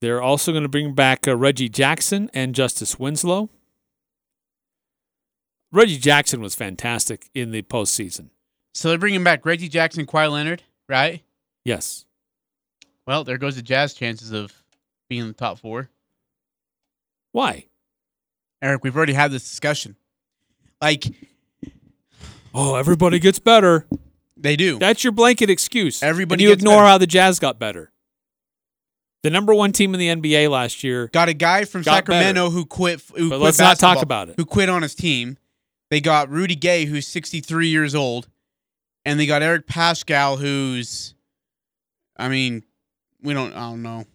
They're 0.00 0.20
also 0.20 0.52
going 0.52 0.62
to 0.62 0.68
bring 0.68 0.94
back 0.94 1.26
uh, 1.26 1.34
Reggie 1.36 1.68
Jackson 1.70 2.30
and 2.34 2.54
Justice 2.54 2.98
Winslow. 2.98 3.48
Reggie 5.72 5.98
Jackson 5.98 6.40
was 6.40 6.54
fantastic 6.54 7.28
in 7.34 7.50
the 7.50 7.62
postseason. 7.62 8.28
So 8.74 8.88
they're 8.90 8.98
bringing 8.98 9.24
back 9.24 9.44
Reggie 9.46 9.68
Jackson, 9.68 10.06
Kawhi 10.06 10.30
Leonard, 10.30 10.62
right? 10.88 11.22
Yes. 11.64 12.04
Well, 13.06 13.24
there 13.24 13.38
goes 13.38 13.56
the 13.56 13.62
Jazz 13.62 13.94
chances 13.94 14.32
of 14.32 14.52
being 15.08 15.22
in 15.22 15.28
the 15.28 15.32
top 15.32 15.58
four. 15.58 15.88
Why? 17.36 17.66
Eric, 18.62 18.82
we've 18.82 18.96
already 18.96 19.12
had 19.12 19.30
this 19.30 19.42
discussion. 19.42 19.94
Like 20.80 21.04
Oh, 22.54 22.76
everybody 22.76 23.18
gets 23.18 23.38
better. 23.38 23.86
they 24.38 24.56
do. 24.56 24.78
That's 24.78 25.04
your 25.04 25.12
blanket 25.12 25.50
excuse. 25.50 26.02
Everybody 26.02 26.36
and 26.36 26.40
you 26.40 26.48
gets 26.48 26.62
ignore 26.62 26.76
better. 26.76 26.86
how 26.86 26.96
the 26.96 27.06
Jazz 27.06 27.38
got 27.38 27.58
better. 27.58 27.92
The 29.22 29.28
number 29.28 29.52
one 29.52 29.72
team 29.72 29.92
in 29.92 30.00
the 30.00 30.08
NBA 30.08 30.48
last 30.48 30.82
year. 30.82 31.08
Got 31.08 31.28
a 31.28 31.34
guy 31.34 31.66
from 31.66 31.82
Got 31.82 31.96
Sacramento 31.96 32.48
who 32.48 32.64
quit. 32.64 33.02
Who 33.14 33.28
But 33.28 33.36
quit 33.36 33.44
let's 33.44 33.58
not 33.58 33.78
talk 33.78 34.00
about 34.00 34.30
it. 34.30 34.36
Who 34.38 34.46
quit 34.46 34.70
on 34.70 34.80
his 34.80 34.94
team? 34.94 35.36
They 35.90 36.00
got 36.00 36.30
Rudy 36.30 36.56
Gay, 36.56 36.86
who's 36.86 37.06
63 37.06 37.68
years 37.68 37.94
old, 37.94 38.28
and 39.04 39.20
they 39.20 39.26
got 39.26 39.42
Eric 39.42 39.66
Paschall, 39.66 40.38
who's, 40.38 41.14
I 42.16 42.30
mean, 42.30 42.64
we 43.20 43.34
don't. 43.34 43.52
I 43.52 43.68
don't 43.68 43.82
know. 43.82 44.06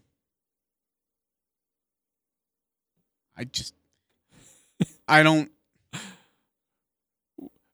I 3.38 3.46
just, 3.46 3.74
I 5.08 5.24
don't. 5.24 5.52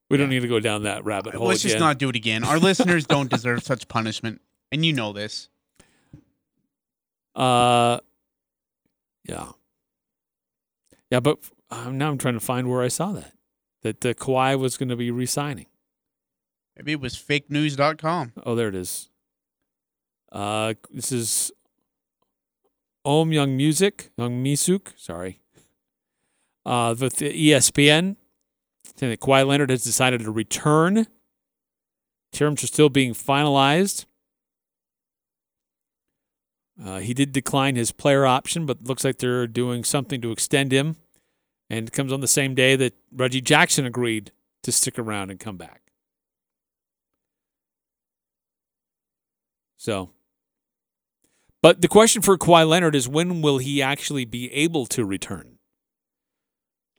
We 0.09 0.15
don't 0.15 0.29
need 0.29 0.41
to 0.41 0.47
go 0.47 0.61
down 0.61 0.83
that 0.83 1.03
rabbit 1.03 1.33
hole. 1.33 1.47
Let's 1.47 1.61
just 1.61 1.79
not 1.79 1.97
do 1.97 2.07
it 2.09 2.15
again. 2.15 2.45
Our 2.45 2.59
listeners 2.59 3.05
don't 3.05 3.29
deserve 3.29 3.63
such 3.63 3.89
punishment, 3.89 4.41
and 4.71 4.85
you 4.85 4.93
know 4.93 5.11
this. 5.11 5.49
Uh, 7.35 7.99
yeah, 9.25 9.51
yeah, 11.11 11.19
but 11.19 11.39
now 11.71 12.09
I'm 12.09 12.17
trying 12.17 12.35
to 12.35 12.39
find 12.39 12.69
where 12.69 12.81
I 12.81 12.87
saw 12.87 13.11
that 13.11 13.33
that 13.83 14.01
the 14.01 14.15
Kawhi 14.15 14.57
was 14.57 14.77
going 14.77 14.89
to 14.89 14.95
be 14.95 15.11
re-signing. 15.11 15.67
Maybe 16.75 16.93
it 16.93 17.01
was 17.01 17.15
fakenews.com. 17.15 18.33
Oh, 18.45 18.55
there 18.55 18.69
it 18.69 18.75
is. 18.75 19.09
Uh, 20.31 20.73
this 20.91 21.11
is 21.11 21.51
Om 23.05 23.31
Young 23.31 23.55
Music, 23.55 24.11
Youngmisuk. 24.17 24.97
Sorry. 24.97 25.39
Uh, 26.67 26.93
with 26.99 27.19
ESPN, 27.19 28.17
saying 28.97 29.11
that 29.11 29.21
Kawhi 29.21 29.47
Leonard 29.47 29.69
has 29.69 29.85
decided 29.85 30.19
to 30.19 30.31
return. 30.31 31.07
Terms 32.33 32.61
are 32.61 32.67
still 32.67 32.89
being 32.89 33.13
finalized. 33.13 34.05
Uh, 36.83 36.99
he 36.99 37.13
did 37.13 37.31
decline 37.31 37.77
his 37.77 37.93
player 37.93 38.25
option, 38.25 38.65
but 38.65 38.83
looks 38.83 39.05
like 39.05 39.19
they're 39.19 39.47
doing 39.47 39.85
something 39.85 40.19
to 40.19 40.31
extend 40.31 40.73
him. 40.73 40.97
And 41.69 41.87
it 41.87 41.93
comes 41.93 42.11
on 42.11 42.19
the 42.19 42.27
same 42.27 42.53
day 42.53 42.75
that 42.75 42.93
Reggie 43.13 43.39
Jackson 43.39 43.85
agreed 43.85 44.33
to 44.63 44.73
stick 44.73 44.99
around 44.99 45.31
and 45.31 45.39
come 45.39 45.55
back. 45.55 45.83
So, 49.77 50.09
but 51.61 51.81
the 51.81 51.87
question 51.87 52.21
for 52.21 52.37
Kawhi 52.37 52.67
Leonard 52.67 52.93
is 52.93 53.07
when 53.07 53.41
will 53.41 53.59
he 53.59 53.81
actually 53.81 54.25
be 54.25 54.51
able 54.51 54.85
to 54.87 55.05
return? 55.05 55.56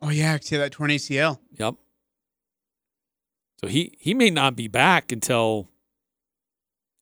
Oh 0.00 0.10
yeah, 0.10 0.34
I 0.34 0.38
see 0.38 0.56
that 0.56 0.72
torn 0.72 0.90
ACL. 0.90 1.38
Yep. 1.58 1.74
So 3.60 3.66
he 3.68 3.96
he 3.98 4.14
may 4.14 4.30
not 4.30 4.54
be 4.54 4.68
back 4.68 5.10
until 5.10 5.68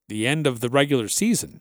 the 0.09 0.27
end 0.27 0.47
of 0.47 0.61
the 0.61 0.69
regular 0.69 1.09
season. 1.09 1.61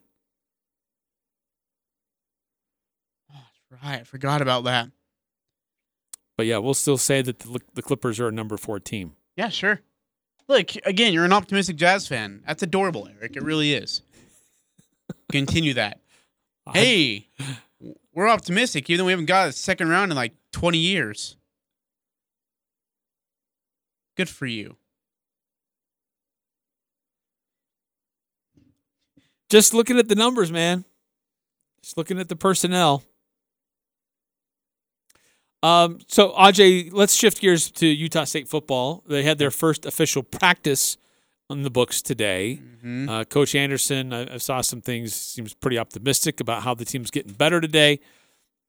Oh, 3.32 3.44
that's 3.70 3.82
right. 3.82 4.00
I 4.00 4.04
forgot 4.04 4.40
about 4.40 4.64
that. 4.64 4.90
But 6.36 6.46
yeah, 6.46 6.58
we'll 6.58 6.74
still 6.74 6.98
say 6.98 7.22
that 7.22 7.40
the, 7.40 7.60
the 7.74 7.82
Clippers 7.82 8.20
are 8.20 8.28
a 8.28 8.32
number 8.32 8.56
four 8.56 8.78
team. 8.78 9.16
Yeah, 9.36 9.48
sure. 9.48 9.80
Look, 10.48 10.76
again, 10.84 11.12
you're 11.12 11.24
an 11.24 11.32
optimistic 11.32 11.76
Jazz 11.76 12.06
fan. 12.06 12.42
That's 12.46 12.62
adorable, 12.62 13.08
Eric. 13.18 13.36
It 13.36 13.42
really 13.42 13.72
is. 13.72 14.02
Continue 15.32 15.74
that. 15.74 16.00
Hey, 16.72 17.28
we're 18.12 18.28
optimistic, 18.28 18.88
even 18.90 18.98
though 18.98 19.04
we 19.06 19.12
haven't 19.12 19.26
got 19.26 19.48
a 19.48 19.52
second 19.52 19.88
round 19.88 20.10
in 20.10 20.16
like 20.16 20.32
20 20.56 20.78
years. 20.78 21.36
Good 24.16 24.30
for 24.30 24.46
you. 24.46 24.76
Just 29.50 29.74
looking 29.74 29.98
at 29.98 30.08
the 30.08 30.14
numbers, 30.14 30.50
man. 30.50 30.86
Just 31.82 31.98
looking 31.98 32.18
at 32.18 32.30
the 32.30 32.36
personnel. 32.36 33.02
Um, 35.62 35.98
so 36.08 36.30
Aj, 36.32 36.88
let's 36.90 37.14
shift 37.14 37.42
gears 37.42 37.70
to 37.72 37.86
Utah 37.86 38.24
State 38.24 38.48
football. 38.48 39.04
They 39.06 39.24
had 39.24 39.36
their 39.36 39.50
first 39.50 39.84
official 39.84 40.22
practice 40.22 40.96
on 41.50 41.64
the 41.64 41.70
books 41.70 42.00
today. 42.00 42.62
Mhm. 42.82 43.10
Uh, 43.10 43.24
Coach 43.26 43.54
Anderson, 43.54 44.14
I, 44.14 44.34
I 44.34 44.38
saw 44.38 44.62
some 44.62 44.80
things. 44.80 45.14
Seems 45.14 45.52
pretty 45.52 45.76
optimistic 45.78 46.40
about 46.40 46.62
how 46.62 46.72
the 46.72 46.86
team's 46.86 47.10
getting 47.10 47.34
better 47.34 47.60
today. 47.60 48.00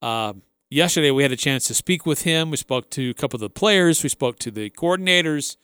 Um, 0.01 0.41
yesterday, 0.69 1.11
we 1.11 1.23
had 1.23 1.31
a 1.31 1.37
chance 1.37 1.65
to 1.65 1.73
speak 1.73 2.05
with 2.05 2.23
him. 2.23 2.51
We 2.51 2.57
spoke 2.57 2.89
to 2.91 3.09
a 3.09 3.13
couple 3.13 3.37
of 3.37 3.41
the 3.41 3.49
players. 3.49 4.03
We 4.03 4.09
spoke 4.09 4.39
to 4.39 4.51
the 4.51 4.69
coordinators, 4.69 5.57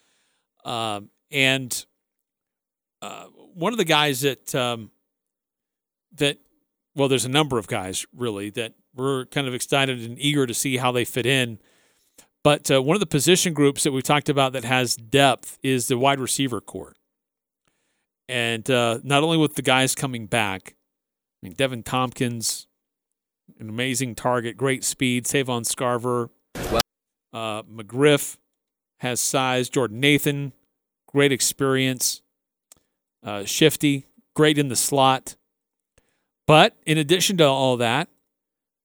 um, 0.65 1.09
and 1.31 1.85
uh, 3.01 3.25
one 3.53 3.73
of 3.73 3.77
the 3.77 3.85
guys 3.85 4.21
that 4.21 4.53
um, 4.55 4.91
that 6.15 6.39
well, 6.95 7.07
there's 7.07 7.25
a 7.25 7.29
number 7.29 7.57
of 7.57 7.67
guys 7.67 8.05
really 8.15 8.49
that 8.51 8.73
we're 8.95 9.25
kind 9.25 9.47
of 9.47 9.53
excited 9.53 10.01
and 10.01 10.19
eager 10.19 10.45
to 10.45 10.53
see 10.53 10.77
how 10.77 10.91
they 10.91 11.05
fit 11.05 11.25
in. 11.25 11.59
But 12.43 12.69
uh, 12.69 12.81
one 12.81 12.95
of 12.95 12.99
the 12.99 13.05
position 13.05 13.53
groups 13.53 13.83
that 13.83 13.91
we 13.91 14.01
talked 14.01 14.29
about 14.29 14.53
that 14.53 14.65
has 14.65 14.95
depth 14.95 15.57
is 15.63 15.87
the 15.87 15.97
wide 15.97 16.19
receiver 16.19 16.59
core. 16.59 16.93
And 18.27 18.69
uh, 18.69 18.99
not 19.03 19.23
only 19.23 19.37
with 19.37 19.55
the 19.55 19.61
guys 19.61 19.95
coming 19.95 20.27
back, 20.27 20.75
I 21.41 21.47
mean, 21.47 21.55
Deven 21.55 21.83
Thompkins, 21.83 22.67
an 23.59 23.69
amazing 23.69 24.15
target, 24.15 24.57
great 24.57 24.83
speed. 24.83 25.27
Savon 25.27 25.63
Scarver, 25.63 26.29
uh, 27.33 27.63
McGriff 27.63 28.37
has 28.99 29.19
size. 29.19 29.69
Jordan 29.69 29.99
Nathan, 29.99 30.53
great 31.07 31.31
experience. 31.31 32.21
Uh, 33.23 33.45
Shifty, 33.45 34.07
great 34.35 34.57
in 34.57 34.67
the 34.67 34.75
slot. 34.75 35.35
But 36.45 36.75
in 36.85 36.97
addition 36.97 37.37
to 37.37 37.45
all 37.45 37.77
that, 37.77 38.09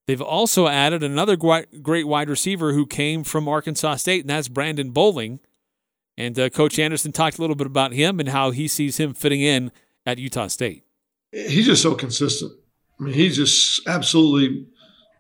they've 0.07 0.23
also 0.23 0.69
added 0.69 1.03
another 1.03 1.37
great 1.37 2.07
wide 2.07 2.29
receiver 2.29 2.73
who 2.73 2.87
came 2.87 3.25
from 3.25 3.49
Arkansas 3.49 3.97
State, 3.97 4.21
and 4.21 4.31
that's 4.31 4.49
Brandon 4.49 4.91
Bowling. 4.91 5.41
And 6.17 6.39
uh, 6.39 6.51
Coach 6.51 6.79
Anderson 6.79 7.13
talked 7.13 7.39
a 7.39 7.41
little 7.41 7.57
bit 7.57 7.67
about 7.67 7.93
him 7.93 8.19
and 8.21 8.29
how 8.29 8.51
he 8.51 8.69
sees 8.69 8.99
him 8.99 9.15
fitting 9.15 9.41
in 9.41 9.71
at 10.05 10.19
Utah 10.19 10.49
State. 10.49 10.85
he's 11.31 11.67
just 11.67 11.83
so 11.83 11.95
consistent. 11.95 12.53
I 12.99 13.05
mean, 13.05 13.15
he's 13.15 13.37
just 13.37 13.87
absolutely 13.87 14.67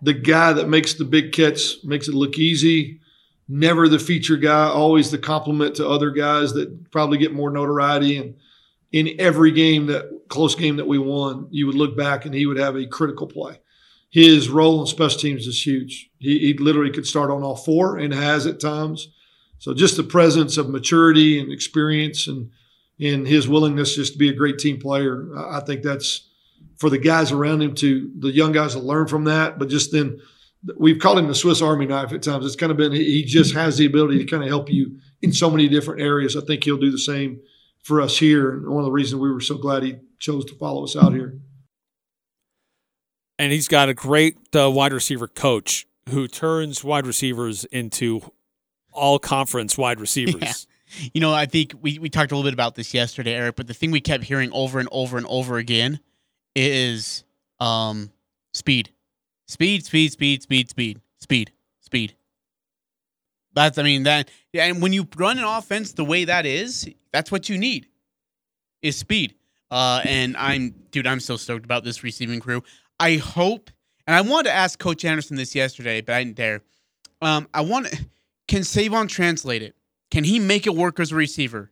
the 0.03 0.15
guy 0.15 0.53
that 0.53 0.69
makes 0.69 0.95
the 0.95 1.05
big 1.05 1.33
catch, 1.33 1.85
makes 1.85 2.09
it 2.09 2.15
look 2.15 2.39
easy. 2.39 3.01
Never 3.49 3.89
the 3.89 3.99
feature 3.99 4.37
guy, 4.37 4.67
always 4.67 5.11
the 5.11 5.19
compliment 5.19 5.77
to 5.77 5.89
other 5.89 6.11
guys 6.11 6.53
that 6.53 6.91
probably 6.91 7.19
get 7.19 7.33
more 7.33 7.51
notoriety. 7.51 8.19
And 8.19 8.35
in 8.93 9.15
every 9.19 9.53
game 9.53 9.87
that 9.87 10.29
close 10.29 10.55
game 10.55 10.77
that 10.77 10.87
we 10.87 10.99
won, 10.99 11.49
you 11.51 11.67
would 11.67 11.75
look 11.75 11.97
back 11.97 12.27
and 12.27 12.35
he 12.35 12.47
would 12.47 12.59
have 12.59 12.77
a 12.77 12.87
critical 12.87 13.27
play. 13.27 13.61
His 14.11 14.49
role 14.49 14.81
in 14.81 14.87
special 14.87 15.21
teams 15.21 15.47
is 15.47 15.67
huge. 15.67 16.11
He, 16.19 16.39
he 16.39 16.55
literally 16.55 16.91
could 16.91 17.07
start 17.07 17.31
on 17.31 17.43
all 17.43 17.57
four 17.57 17.99
and 17.99 18.13
has 18.13 18.47
at 18.47 18.61
times. 18.61 19.09
So 19.59 19.75
just 19.75 19.97
the 19.97 20.03
presence 20.03 20.57
of 20.57 20.71
maturity 20.71 21.39
and 21.41 21.53
experience 21.53 22.27
and 22.27 22.51
and 23.01 23.29
his 23.29 23.47
willingness 23.47 23.95
just 23.95 24.15
to 24.15 24.19
be 24.19 24.29
a 24.29 24.35
great 24.35 24.59
team 24.59 24.79
player, 24.79 25.29
I 25.37 25.59
I 25.59 25.61
think 25.61 25.83
that's 25.83 26.28
for 26.79 26.89
the 26.91 26.99
guys 26.99 27.33
around 27.33 27.63
him 27.63 27.75
to 27.77 28.11
the 28.19 28.31
young 28.31 28.53
guys 28.53 28.73
to 28.73 28.81
learn 28.81 29.07
from 29.07 29.25
that. 29.25 29.59
But 29.59 29.69
just 29.69 29.93
then, 29.93 30.21
we've 30.77 30.99
called 30.99 31.19
him 31.19 31.29
the 31.29 31.35
Swiss 31.35 31.61
Army 31.61 31.87
knife 31.87 32.13
at 32.13 32.23
times. 32.23 32.47
It's 32.47 32.57
kind 32.57 32.73
of 32.73 32.79
been 32.79 32.93
he 32.93 33.25
just 33.25 33.55
has 33.55 33.77
the 33.77 33.87
ability 33.87 34.19
to 34.19 34.25
kind 34.25 34.43
of 34.43 34.49
help 34.49 34.71
you 34.71 34.99
in 35.23 35.33
so 35.33 35.51
many 35.51 35.69
different 35.69 36.01
areas. 36.01 36.37
I 36.37 36.41
think 36.41 36.65
he'll 36.65 36.79
do 36.79 36.91
the 36.91 36.99
same 36.99 37.41
for 37.83 38.01
us 38.01 38.19
here, 38.19 38.53
and 38.53 38.69
one 38.69 38.79
of 38.79 38.85
the 38.85 38.93
reasons 38.93 39.21
we 39.21 39.33
were 39.33 39.41
so 39.41 39.57
glad 39.57 39.83
he 39.83 39.97
chose 40.19 40.45
to 40.47 40.55
follow 40.55 40.85
us 40.85 40.97
out 40.97 41.13
here. 41.13 41.39
And 43.39 43.53
he's 43.53 43.69
got 43.69 43.89
a 43.89 43.95
great 43.95 44.37
uh, 44.57 44.71
wide 44.71 44.93
receiver 44.93 45.29
coach 45.29 45.87
who 46.09 46.27
turns 46.27 46.83
wide 46.83 47.07
receivers 47.07 47.65
into 47.67 48.33
all 48.93 49.19
conference 49.19 49.77
wide 49.77 50.01
receivers. 50.01 50.67
You 51.13 51.21
know, 51.21 51.35
I 51.35 51.45
think 51.45 51.75
we, 51.83 51.99
we 51.99 52.09
talked 52.09 52.33
a 52.33 52.35
little 52.35 52.49
bit 52.49 52.55
about 52.55 52.75
this 52.75 52.95
yesterday, 52.95 53.35
Eric, 53.35 53.57
but 53.57 53.67
the 53.67 53.75
thing 53.75 53.91
we 53.91 54.01
kept 54.01 54.25
hearing 54.25 54.51
over 54.55 54.79
and 54.79 54.89
over 54.91 55.19
and 55.19 55.27
over 55.27 55.59
again 55.59 56.01
is 56.59 57.25
um 57.61 58.11
speed. 58.53 58.91
Speed, 59.47 59.85
speed, 59.85 60.13
speed, 60.13 60.43
speed, 60.43 60.69
speed, 60.71 61.01
speed, 61.21 61.53
speed. 61.81 62.15
That's 63.55 63.79
I 63.79 63.83
mean 63.83 64.03
that 64.05 64.31
and 64.55 64.83
when 64.83 64.93
you 64.93 65.07
run 65.17 65.39
an 65.39 65.45
offense 65.45 65.93
the 65.93 66.05
way 66.05 66.25
that 66.25 66.47
is, 66.47 66.89
that's 67.13 67.33
what 67.33 67.49
you 67.49 67.57
need. 67.57 67.87
Is 68.83 68.97
speed. 68.97 69.35
Uh 69.71 70.03
and 70.05 70.37
I'm 70.37 70.75
dude, 70.91 71.07
I'm 71.07 71.21
so 71.21 71.37
stoked 71.37 71.65
about 71.65 71.85
this 71.85 72.03
receiving 72.03 72.41
crew. 72.41 72.63
I 73.01 73.17
hope 73.17 73.71
and 74.07 74.17
I 74.17 74.23
wanted 74.23 74.45
to 74.45 74.55
ask 74.55 74.79
Coach 74.79 75.05
Anderson 75.05 75.37
this 75.37 75.55
yesterday, 75.55 76.01
but 76.01 76.15
I 76.15 76.25
didn't 76.25 76.37
dare. 76.37 76.63
Um, 77.21 77.47
I 77.53 77.61
want 77.61 77.89
can 78.49 78.65
Savon 78.65 79.07
translate 79.07 79.63
it? 79.63 79.75
Can 80.11 80.25
he 80.25 80.39
make 80.39 80.67
it 80.67 80.75
work 80.75 80.99
as 80.99 81.13
a 81.13 81.15
receiver, 81.15 81.71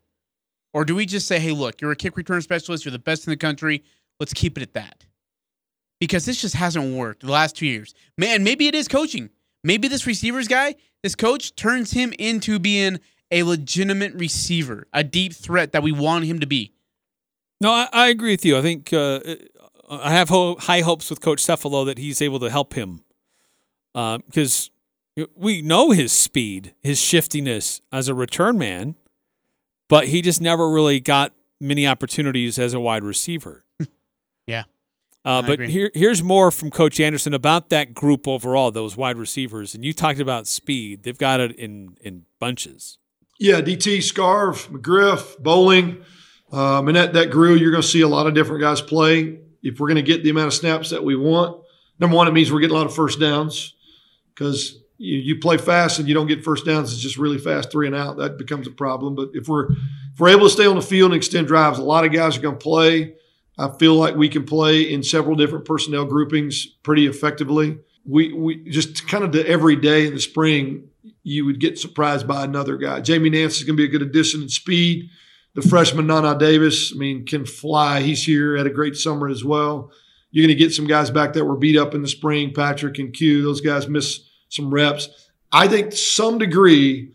or 0.75 0.85
do 0.85 0.95
we 0.95 1.07
just 1.07 1.27
say, 1.27 1.39
"Hey, 1.39 1.53
look, 1.53 1.81
you're 1.81 1.93
a 1.93 1.97
kick 1.97 2.17
return 2.17 2.43
specialist. 2.43 2.85
You're 2.85 2.93
the 2.93 2.99
best 2.99 3.27
in 3.27 3.31
the 3.31 3.37
country. 3.37 3.83
Let's 4.21 4.33
keep 4.35 4.57
it 4.57 4.63
at 4.63 4.75
that." 4.75 5.05
Because 6.01 6.27
this 6.27 6.41
just 6.41 6.55
hasn't 6.55 6.95
worked 6.95 7.23
the 7.23 7.33
last 7.33 7.57
two 7.57 7.67
years. 7.67 7.95
Man, 8.19 8.45
maybe 8.45 8.67
it 8.67 8.75
is 8.75 8.87
coaching. 8.89 9.31
Maybe 9.65 9.89
this 9.89 10.07
receivers 10.07 10.47
guy, 10.47 10.75
this 11.03 11.15
coach, 11.15 11.55
turns 11.57 11.93
him 11.93 12.13
into 12.19 12.59
being 12.59 13.01
a 13.31 13.43
legitimate 13.43 14.15
receiver, 14.15 14.87
a 14.93 15.03
deep 15.03 15.33
threat 15.33 15.73
that 15.73 15.83
we 15.83 15.93
want 15.93 16.27
him 16.27 16.39
to 16.41 16.47
be. 16.47 16.75
No, 17.61 17.71
I, 17.73 17.89
I 17.93 18.09
agree 18.09 18.33
with 18.33 18.45
you. 18.45 18.59
I 18.59 18.63
think 18.63 18.93
uh, 18.93 19.21
I 19.89 20.13
have 20.13 20.29
ho- 20.29 20.57
high 20.57 20.83
hopes 20.83 21.11
with 21.11 21.21
Coach 21.21 21.43
Cefalo 21.43 21.87
that 21.87 21.99
he's 21.99 22.21
able 22.23 22.39
to 22.41 22.51
help 22.51 22.75
him 22.75 23.03
because 23.95 24.71
we 25.35 25.63
know 25.63 25.91
his 25.91 26.13
speed, 26.13 26.75
his 26.83 27.01
shiftiness 27.01 27.81
as 27.91 28.09
a 28.09 28.15
return 28.15 28.59
man, 28.59 28.95
but 29.89 30.09
he 30.09 30.21
just 30.21 30.41
never 30.41 30.71
really 30.71 31.01
got 31.01 31.33
many 31.61 31.87
opportunities 31.87 32.59
as 32.59 32.75
a 32.75 32.81
wide 32.81 33.03
receiver. 33.03 33.65
Yeah. 34.47 34.65
Uh, 35.25 35.43
but 35.43 35.53
agree. 35.53 35.71
here, 35.71 35.91
here's 35.93 36.23
more 36.23 36.53
from 36.53 36.71
Coach 36.71 37.01
Anderson 37.01 37.35
about 37.35 37.71
that 37.71 37.95
group 37.95 38.29
overall, 38.29 38.71
those 38.71 38.97
wide 38.97 39.19
receivers. 39.19 39.75
And 39.75 39.85
you 39.85 39.93
talked 39.93 40.21
about 40.21 40.47
speed; 40.47 41.03
they've 41.03 41.19
got 41.19 41.41
it 41.41 41.57
in 41.57 41.97
in 42.01 42.27
bunches. 42.39 42.99
Yeah, 43.39 43.61
DT, 43.61 43.99
Scarve, 43.99 44.69
McGriff, 44.69 45.39
Bowling. 45.39 46.03
Um, 46.53 46.89
and 46.89 46.97
that, 46.97 47.13
that 47.15 47.31
grill, 47.31 47.57
you're 47.57 47.71
going 47.71 47.83
to 47.83 47.89
see 47.89 48.01
a 48.01 48.09
lot 48.09 48.27
of 48.27 48.35
different 48.35 48.63
guys 48.63 48.81
play. 48.81 49.41
If 49.63 49.81
we're 49.81 49.89
going 49.89 49.97
to 49.97 50.03
get 50.03 50.23
the 50.23 50.31
amount 50.31 50.47
of 50.47 50.55
snaps 50.55 50.91
that 50.91 51.03
we 51.03 51.17
want, 51.17 51.63
number 51.99 52.17
one, 52.17 52.29
it 52.29 52.33
means 52.33 52.53
we're 52.53 52.61
getting 52.61 52.77
a 52.77 52.79
lot 52.79 52.87
of 52.87 52.95
first 52.95 53.19
downs 53.19 53.75
because 54.35 54.79
you, 54.97 55.19
you 55.19 55.39
play 55.39 55.59
fast 55.59 55.99
and 55.99 56.09
you 56.09 56.15
don't 56.15 56.29
get 56.29 56.45
first 56.45 56.65
downs. 56.65 56.93
It's 56.93 57.03
just 57.03 57.19
really 57.19 57.39
fast 57.39 57.71
three 57.71 57.87
and 57.87 57.97
out. 57.97 58.17
That 58.19 58.39
becomes 58.39 58.67
a 58.67 58.71
problem. 58.71 59.15
But 59.15 59.31
if 59.35 59.49
we're 59.49 59.73
if 59.73 60.21
we're 60.21 60.29
able 60.29 60.47
to 60.47 60.51
stay 60.51 60.67
on 60.67 60.77
the 60.77 60.83
field 60.83 61.13
and 61.13 61.17
extend 61.17 61.49
drives, 61.49 61.79
a 61.79 61.83
lot 61.83 62.05
of 62.05 62.13
guys 62.13 62.37
are 62.39 62.41
going 62.41 62.59
to 62.59 62.63
play. 62.63 63.17
I 63.59 63.71
feel 63.79 63.95
like 63.95 64.17
we 64.17 64.29
can 64.29 64.45
play 64.45 64.83
in 64.83 65.03
several 65.03 65.37
different 65.37 65.65
personnel 65.65 66.05
groupings 66.05 66.67
pretty 66.83 67.07
effectively. 67.07 67.79
We 68.05 68.33
we 68.33 68.57
just 68.71 69.09
kind 69.09 69.25
of 69.25 69.33
the 69.33 69.47
every 69.49 69.77
day 69.77 70.07
in 70.07 70.15
the 70.15 70.21
spring, 70.21 70.89
you 71.23 71.45
would 71.47 71.61
get 71.61 71.79
surprised 71.79 72.29
by 72.29 72.45
another 72.45 72.77
guy. 72.77 73.01
Jamie 73.01 73.31
Nance 73.31 73.57
is 73.57 73.65
going 73.65 73.77
to 73.77 73.83
be 73.83 73.89
a 73.89 73.91
good 73.91 74.07
addition 74.07 74.43
in 74.43 74.49
speed. 74.49 75.11
The 75.55 75.63
freshman 75.63 76.07
Nana 76.07 76.39
Davis, 76.39 76.93
I 76.95 76.99
mean, 76.99 77.25
can 77.25 77.47
fly. 77.47 78.03
He's 78.03 78.25
here, 78.25 78.57
had 78.57 78.67
a 78.67 78.71
great 78.71 78.95
summer 78.95 79.27
as 79.27 79.43
well. 79.43 79.91
You're 80.31 80.47
going 80.47 80.57
to 80.57 80.65
get 80.65 80.75
some 80.75 80.87
guys 80.87 81.11
back 81.11 81.33
that 81.33 81.47
were 81.47 81.57
beat 81.57 81.79
up 81.79 81.95
in 81.95 82.03
the 82.03 82.09
spring. 82.09 82.53
Patrick 82.53 82.99
and 82.99 83.13
Q, 83.13 83.43
those 83.43 83.63
guys 83.63 83.89
miss 83.89 84.21
some 84.51 84.73
reps. 84.73 85.09
I 85.51 85.67
think 85.67 85.91
to 85.91 85.97
some 85.97 86.37
degree, 86.37 87.15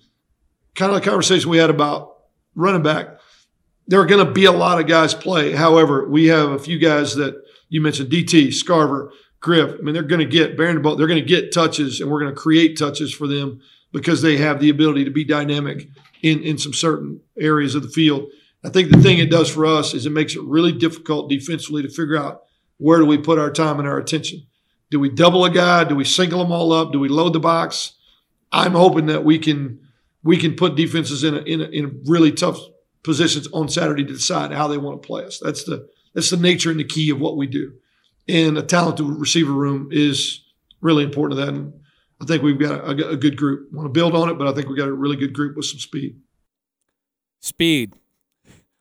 kind 0.74 0.92
of 0.92 1.00
the 1.00 1.08
conversation 1.08 1.52
we 1.52 1.58
had 1.58 1.70
about 1.70 2.18
running 2.56 2.82
back, 2.82 3.20
there 3.88 4.00
are 4.00 4.06
going 4.06 4.26
to 4.26 4.32
be 4.32 4.46
a 4.46 4.52
lot 4.52 4.80
of 4.80 4.88
guys 4.88 5.14
play. 5.14 5.52
However, 5.52 6.08
we 6.08 6.28
have 6.28 6.52
a 6.52 6.60
few 6.60 6.80
guys 6.80 7.16
that 7.16 7.36
you 7.70 7.82
mentioned, 7.82 8.12
DT, 8.12 8.48
Scarver, 8.48 9.12
Griff. 9.40 9.76
I 9.78 9.82
mean, 9.82 9.94
they're 9.94 10.04
going 10.04 10.20
to 10.20 10.26
get 10.26 10.56
Bolt. 10.56 10.98
They're 10.98 11.08
going 11.08 11.22
to 11.22 11.26
get 11.26 11.52
touches, 11.52 12.00
and 12.00 12.10
we're 12.10 12.22
going 12.22 12.34
to 12.34 12.40
create 12.40 12.78
touches 12.78 13.14
for 13.14 13.28
them 13.28 13.60
because 13.92 14.22
they 14.22 14.38
have 14.38 14.60
the 14.60 14.70
ability 14.70 15.04
to 15.06 15.12
be 15.12 15.24
dynamic 15.24 15.88
in 16.22 16.42
in 16.44 16.58
some 16.58 16.74
certain 16.74 17.22
areas 17.40 17.76
of 17.76 17.84
the 17.84 17.90
field. 17.90 18.28
I 18.64 18.70
think 18.70 18.92
the 18.92 19.02
thing 19.02 19.18
it 19.18 19.32
does 19.32 19.50
for 19.50 19.66
us 19.66 19.94
is 19.94 20.06
it 20.06 20.12
makes 20.12 20.36
it 20.36 20.44
really 20.44 20.72
difficult 20.72 21.30
defensively 21.30 21.82
to 21.82 21.90
figure 21.90 22.18
out 22.18 22.44
where 22.78 23.00
do 23.00 23.06
we 23.06 23.18
put 23.18 23.40
our 23.40 23.52
time 23.52 23.80
and 23.80 23.88
our 23.88 23.98
attention. 23.98 24.46
Do 24.92 25.00
we 25.00 25.10
double 25.10 25.46
a 25.46 25.50
guy? 25.50 25.84
Do 25.84 25.96
we 25.96 26.04
single 26.04 26.40
them 26.40 26.52
all 26.52 26.72
up? 26.72 26.92
Do 26.92 27.00
we 27.00 27.10
load 27.10 27.34
the 27.34 27.40
box? 27.40 27.94
I'm 28.52 28.74
hoping 28.74 29.08
that 29.08 29.24
we 29.24 29.40
can 29.40 29.80
we 30.24 30.38
can 30.38 30.56
put 30.56 30.76
defenses 30.76 31.24
in 31.24 31.36
a, 31.36 31.40
in 31.40 31.62
a, 31.62 31.66
in 31.66 32.04
really 32.06 32.32
tough 32.32 32.60
positions 33.04 33.48
on 33.54 33.70
Saturday 33.70 34.04
to 34.04 34.14
decide 34.14 34.52
how 34.52 34.68
they 34.68 34.78
want 34.78 35.02
to 35.02 35.08
play 35.08 35.26
us. 35.26 35.40
That's 35.42 35.64
the 35.64 35.88
that's 36.14 36.30
the 36.30 36.38
nature 36.38 36.72
and 36.72 36.80
the 36.80 36.86
key 36.86 37.10
of 37.10 37.20
what 37.20 37.38
we 37.38 37.48
do. 37.48 37.74
And 38.28 38.58
a 38.58 38.62
talented 38.62 39.06
receiver 39.06 39.52
room 39.52 39.90
is 39.92 40.44
really 40.82 41.04
important 41.04 41.40
to 41.40 41.46
that. 41.46 41.54
And 41.54 41.74
I 42.22 42.26
think 42.26 42.44
we've 42.44 42.60
got 42.60 42.84
a, 42.84 43.10
a 43.10 43.18
good 43.18 43.38
group. 43.38 43.72
want 43.72 43.86
to 43.86 43.92
build 43.92 44.16
on 44.16 44.30
it, 44.30 44.38
but 44.38 44.48
I 44.48 44.54
think 44.54 44.68
we've 44.68 44.78
got 44.78 44.90
a 44.90 44.94
really 44.94 45.16
good 45.16 45.34
group 45.34 45.56
with 45.56 45.66
some 45.66 45.80
speed. 45.80 46.20
Speed, 47.40 47.94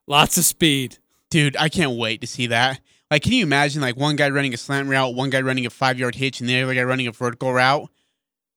lots 0.06 0.36
of 0.36 0.44
speed. 0.44 0.98
Dude, 1.30 1.56
I 1.56 1.68
can't 1.68 1.96
wait 1.96 2.20
to 2.20 2.26
see 2.26 2.48
that. 2.48 2.80
Like, 3.10 3.22
can 3.22 3.32
you 3.32 3.42
imagine 3.42 3.80
like 3.80 3.96
one 3.96 4.16
guy 4.16 4.28
running 4.30 4.54
a 4.54 4.56
slant 4.56 4.88
route, 4.88 5.14
one 5.14 5.30
guy 5.30 5.40
running 5.40 5.66
a 5.66 5.70
five 5.70 5.98
yard 5.98 6.16
hitch, 6.16 6.40
and 6.40 6.48
the 6.48 6.60
other 6.60 6.74
guy 6.74 6.82
running 6.82 7.06
a 7.06 7.12
vertical 7.12 7.52
route? 7.52 7.88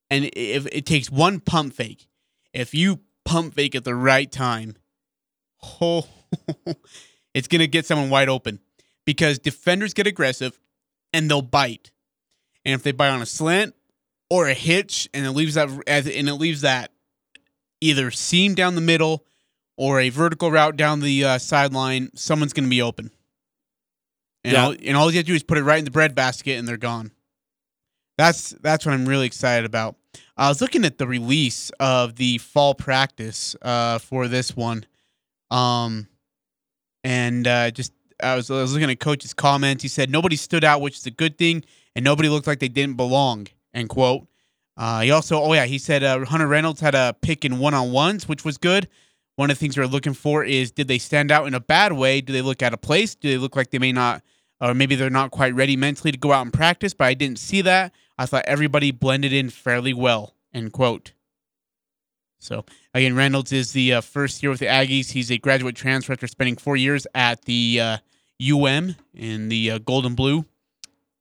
And 0.10 0.30
if 0.34 0.68
it 0.68 0.86
takes 0.86 1.10
one 1.10 1.40
pump 1.40 1.74
fake, 1.74 2.08
if 2.54 2.74
you 2.74 3.00
pump 3.26 3.56
fake 3.56 3.76
at 3.76 3.84
the 3.84 3.96
right 3.96 4.32
time, 4.32 4.76
oh, 5.82 6.06
it's 7.34 7.48
gonna 7.48 7.68
get 7.68 7.86
someone 7.86 8.10
wide 8.10 8.30
open 8.30 8.60
because 9.06 9.40
defenders 9.40 9.94
get 9.94 10.08
aggressive 10.08 10.60
and 11.14 11.30
they'll 11.30 11.42
bite. 11.42 11.92
And 12.66 12.74
if 12.74 12.84
they 12.84 12.92
bite 12.92 13.10
on 13.10 13.22
a 13.22 13.26
slant 13.26 13.76
or 14.30 14.48
a 14.48 14.54
hitch, 14.54 15.10
and 15.14 15.26
it 15.26 15.32
leaves 15.32 15.56
that 15.56 15.70
and 15.70 16.30
it 16.30 16.36
leaves 16.36 16.62
that 16.62 16.92
either 17.82 18.10
seam 18.12 18.56
down 18.56 18.76
the 18.76 18.82
middle 18.82 19.26
or 19.76 20.00
a 20.00 20.10
vertical 20.10 20.50
route 20.52 20.78
down 20.78 21.00
the 21.02 21.26
uh, 21.26 21.38
sideline, 21.38 22.10
someone's 22.16 22.54
going 22.54 22.64
to 22.64 22.70
be 22.70 22.82
open. 22.82 23.12
And, 24.44 24.54
Yeah. 24.54 24.66
all, 24.66 24.76
and 24.86 24.96
all 24.98 25.12
you 25.12 25.18
have 25.18 25.26
to 25.26 25.32
do 25.32 25.36
is 25.36 25.44
put 25.44 25.58
it 25.58 25.64
right 25.64 25.80
in 25.80 25.86
the 25.86 25.92
bread 25.92 26.16
basket, 26.16 26.58
and 26.58 26.68
they're 26.68 26.78
gone. 26.78 27.12
That's 28.18 28.52
that's 28.62 28.86
what 28.86 28.94
I'm 28.94 29.08
really 29.08 29.26
excited 29.26 29.66
about. 29.66 29.96
I 30.38 30.48
was 30.48 30.62
looking 30.62 30.86
at 30.86 31.00
the 31.00 31.08
release 31.08 31.72
of 31.80 32.16
the 32.16 32.38
fall 32.38 32.76
practice 32.76 33.56
uh, 33.62 33.98
for 33.98 34.28
this 34.28 34.56
one, 34.56 34.86
um, 35.54 36.08
and 37.04 37.48
uh, 37.48 37.72
just 37.72 37.94
I 38.22 38.36
was 38.36 38.50
I 38.50 38.56
was 38.56 38.74
looking 38.74 38.90
at 38.90 39.00
coach's 39.00 39.34
comments. 39.34 39.84
He 39.84 39.90
said 39.90 40.10
nobody 40.10 40.36
stood 40.36 40.64
out, 40.64 40.82
which 40.82 40.98
is 40.98 41.06
a 41.06 41.12
good 41.12 41.38
thing, 41.38 41.64
and 41.96 42.04
nobody 42.04 42.28
looked 42.28 42.48
like 42.48 42.60
they 42.60 42.68
didn't 42.68 42.98
belong. 42.98 43.48
End 43.74 43.90
quote. 43.90 44.28
Uh, 44.76 45.02
he 45.02 45.12
also, 45.12 45.40
oh 45.40 45.54
yeah, 45.54 45.66
he 45.66 45.78
said 45.78 46.04
uh, 46.04 46.26
Hunter 46.26 46.48
Reynolds 46.48 46.82
had 46.82 46.96
a 46.96 47.16
pick 47.22 47.46
in 47.46 47.60
one 47.60 47.76
on 47.76 47.92
ones, 47.92 48.28
which 48.28 48.44
was 48.44 48.58
good. 48.58 48.88
One 49.36 49.52
of 49.52 49.58
the 49.58 49.60
things 49.60 49.78
we're 49.78 49.86
looking 49.86 50.14
for 50.14 50.44
is 50.44 50.72
did 50.72 50.88
they 50.88 50.98
stand 50.98 51.32
out 51.32 51.46
in 51.46 51.54
a 51.54 51.60
bad 51.60 51.94
way? 51.94 52.22
Do 52.22 52.34
they 52.34 52.42
look 52.42 52.64
out 52.64 52.74
of 52.74 52.82
place? 52.82 53.14
Do 53.14 53.30
they 53.30 53.38
look 53.38 53.56
like 53.56 53.70
they 53.70 53.80
may 53.80 53.92
not, 53.92 54.24
or 54.60 54.74
maybe 54.74 54.96
they're 54.96 55.12
not 55.12 55.32
quite 55.32 55.54
ready 55.54 55.76
mentally 55.76 56.12
to 56.12 56.18
go 56.18 56.32
out 56.32 56.42
and 56.42 56.54
practice? 56.54 56.96
But 56.96 57.06
I 57.06 57.14
didn't 57.14 57.38
see 57.38 57.62
that. 57.62 57.94
I 58.18 58.26
thought 58.26 58.46
everybody 58.48 58.92
blended 58.92 59.34
in 59.34 59.50
fairly 59.50 59.94
well. 59.94 60.34
End 60.54 60.74
quote. 60.74 61.14
So 62.44 62.66
again, 62.94 63.16
Reynolds 63.16 63.52
is 63.52 63.72
the 63.72 63.94
uh, 63.94 64.02
first 64.02 64.44
year 64.44 64.50
with 64.50 64.60
the 64.60 64.66
Aggies. 64.66 65.12
He's 65.12 65.32
a 65.32 65.38
graduate 65.38 65.76
transfer 65.76 66.14
after 66.14 66.28
spending 66.28 66.58
four 66.58 66.76
years 66.76 67.08
at 67.16 67.44
the 67.46 67.80
uh, 67.80 67.98
UM 68.42 68.96
in 69.14 69.50
the 69.50 69.72
uh, 69.72 69.78
Gold 69.80 70.06
and 70.06 70.16
Blue 70.16 70.46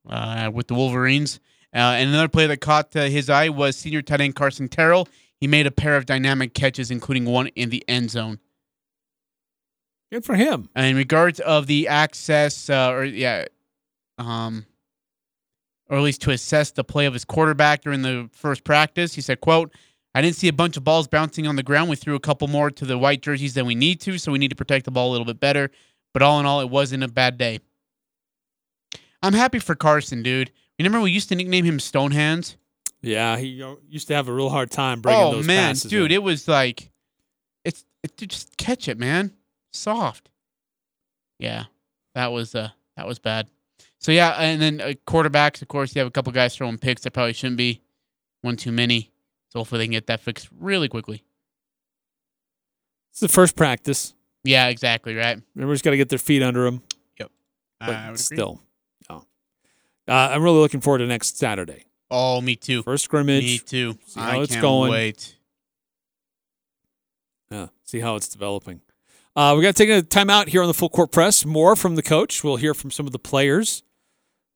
uh, 0.09 0.51
with 0.53 0.67
the 0.67 0.75
Wolverines. 0.75 1.39
Uh, 1.75 1.97
and 1.97 2.11
another 2.11 2.29
player 2.29 2.49
that 2.49 2.61
caught 2.61 2.95
uh, 2.97 3.05
his 3.05 3.31
eye 3.31 3.49
was 3.49 3.77
senior 3.77 4.03
tight 4.03 4.21
end 4.21 4.35
Carson 4.35 4.69
Terrell. 4.69 5.09
He 5.41 5.47
made 5.47 5.67
a 5.67 5.71
pair 5.71 5.97
of 5.97 6.07
dynamic 6.07 6.55
catches, 6.55 6.91
including 6.91 7.25
one 7.25 7.47
in 7.49 7.71
the 7.71 7.85
end 7.89 8.11
zone. 8.11 8.39
Good 10.13 10.25
for 10.25 10.35
him. 10.35 10.69
And 10.75 10.87
in 10.87 10.97
regards 10.97 11.41
of 11.41 11.67
the 11.67 11.89
access, 11.89 12.69
uh, 12.69 12.91
or 12.91 13.05
yeah, 13.05 13.47
um, 14.19 14.67
or 15.89 15.97
at 15.99 16.03
least 16.03 16.21
to 16.23 16.31
assess 16.31 16.71
the 16.71 16.85
play 16.85 17.07
of 17.07 17.15
his 17.15 17.25
quarterback 17.25 17.83
during 17.83 18.03
the 18.03 18.29
first 18.33 18.65
practice, 18.65 19.15
he 19.15 19.23
said, 19.23 19.41
"quote 19.41 19.73
I 20.15 20.21
didn't 20.21 20.37
see 20.37 20.49
a 20.49 20.53
bunch 20.53 20.77
of 20.77 20.85
balls 20.85 21.09
bouncing 21.09 21.47
on 21.47 21.57
the 21.57 21.63
ground. 21.63 21.89
We 21.89 21.97
threw 21.97 22.15
a 22.15 22.21
couple 22.21 22.49
more 22.49 22.71
to 22.71 22.85
the 22.85 22.99
white 22.99 23.23
jerseys 23.23 23.55
than 23.55 23.65
we 23.67 23.75
need 23.75 24.01
to, 24.03 24.19
so 24.19 24.31
we 24.31 24.39
need 24.39 24.51
to 24.51 24.57
protect 24.57 24.85
the 24.85 24.91
ball 24.91 25.11
a 25.11 25.13
little 25.13 25.25
bit 25.25 25.41
better. 25.41 25.71
But 26.13 26.23
all 26.23 26.39
in 26.39 26.47
all, 26.47 26.61
it 26.61 26.69
wasn't 26.69 27.03
a 27.03 27.09
bad 27.09 27.39
day. 27.39 27.61
I'm 29.23 29.33
happy 29.33 29.59
for 29.59 29.75
Carson, 29.75 30.23
dude. 30.23 30.51
Remember 30.79 31.01
we 31.01 31.13
used 31.13 31.29
to 31.29 31.37
nickname 31.37 31.65
him 31.65 31.79
Stonehands? 31.79 32.57
Yeah, 33.03 33.37
he 33.37 33.63
uh, 33.63 33.77
used 33.89 34.09
to 34.09 34.15
have 34.15 34.29
a 34.29 34.33
real 34.33 34.49
hard 34.49 34.71
time 34.71 35.01
bringing 35.01 35.23
oh 35.23 35.33
those 35.33 35.47
man, 35.47 35.71
passes. 35.71 35.91
dude, 35.91 36.11
in. 36.11 36.17
it 36.17 36.23
was 36.23 36.49
like, 36.49 36.91
it's 37.65 37.85
it, 38.03 38.17
dude, 38.17 38.31
just 38.31 38.57
catch 38.57 38.89
it, 38.89 38.99
man, 38.99 39.33
soft. 39.73 40.29
Yeah, 41.39 41.65
that 42.15 42.33
was 42.33 42.55
uh 42.55 42.71
that 42.97 43.07
was 43.07 43.19
bad. 43.19 43.49
So 43.99 44.13
yeah, 44.13 44.31
and 44.33 44.61
then 44.61 44.81
uh, 44.81 44.93
quarterbacks, 45.07 45.63
of 45.63 45.69
course, 45.69 45.95
you 45.95 46.01
have 46.01 46.09
a 46.09 46.13
couple 46.13 46.33
guys 46.33 46.57
throwing 46.57 46.79
picks 46.79 47.03
that 47.03 47.13
probably 47.13 47.33
shouldn't 47.33 47.59
be, 47.59 47.81
one 48.41 48.57
too 48.57 48.73
many. 48.73 49.12
So 49.53 49.59
hopefully 49.61 49.81
they 49.81 49.85
can 49.85 49.93
get 49.93 50.07
that 50.07 50.21
fixed 50.21 50.49
really 50.59 50.89
quickly. 50.89 51.25
it's 53.11 53.21
the 53.21 53.29
first 53.29 53.55
practice. 53.55 54.15
Yeah, 54.45 54.69
exactly 54.69 55.15
right. 55.15 55.39
Everybody's 55.57 55.83
got 55.83 55.91
to 55.91 55.99
get 55.99 56.09
their 56.09 56.19
feet 56.19 56.43
under 56.43 56.65
them, 56.65 56.83
Yep. 57.21 57.31
but 57.81 57.89
would 57.89 57.97
agree. 58.07 58.17
still, 58.17 58.63
no. 59.11 59.27
Uh, 60.09 60.13
I'm 60.33 60.43
really 60.43 60.59
looking 60.59 60.81
forward 60.81 60.99
to 60.99 61.07
next 61.07 61.37
Saturday. 61.37 61.85
Oh, 62.11 62.41
me 62.41 62.57
too. 62.57 62.83
First 62.83 63.05
scrimmage. 63.05 63.45
Me 63.45 63.59
too. 63.59 63.99
See 64.07 64.19
how 64.21 64.41
I 64.41 64.43
it's 64.43 64.53
can't 64.53 64.63
going. 64.63 64.91
wait. 64.91 65.37
Yeah, 67.51 67.69
see 67.85 68.01
how 68.01 68.17
it's 68.17 68.29
developing. 68.29 68.81
Uh, 69.37 69.55
we 69.57 69.63
got 69.63 69.77
to 69.77 69.87
take 69.87 69.91
a 69.91 70.03
time 70.03 70.31
out 70.31 70.49
here 70.49 70.63
on 70.63 70.69
the 70.69 70.75
full 70.75 70.89
court 70.89 71.13
press. 71.13 71.45
More 71.45 71.77
from 71.77 71.95
the 71.97 72.03
coach. 72.03 72.43
We'll 72.43 72.57
hear 72.57 72.73
from 72.75 72.91
some 72.91 73.07
of 73.07 73.13
the 73.13 73.19
players 73.19 73.83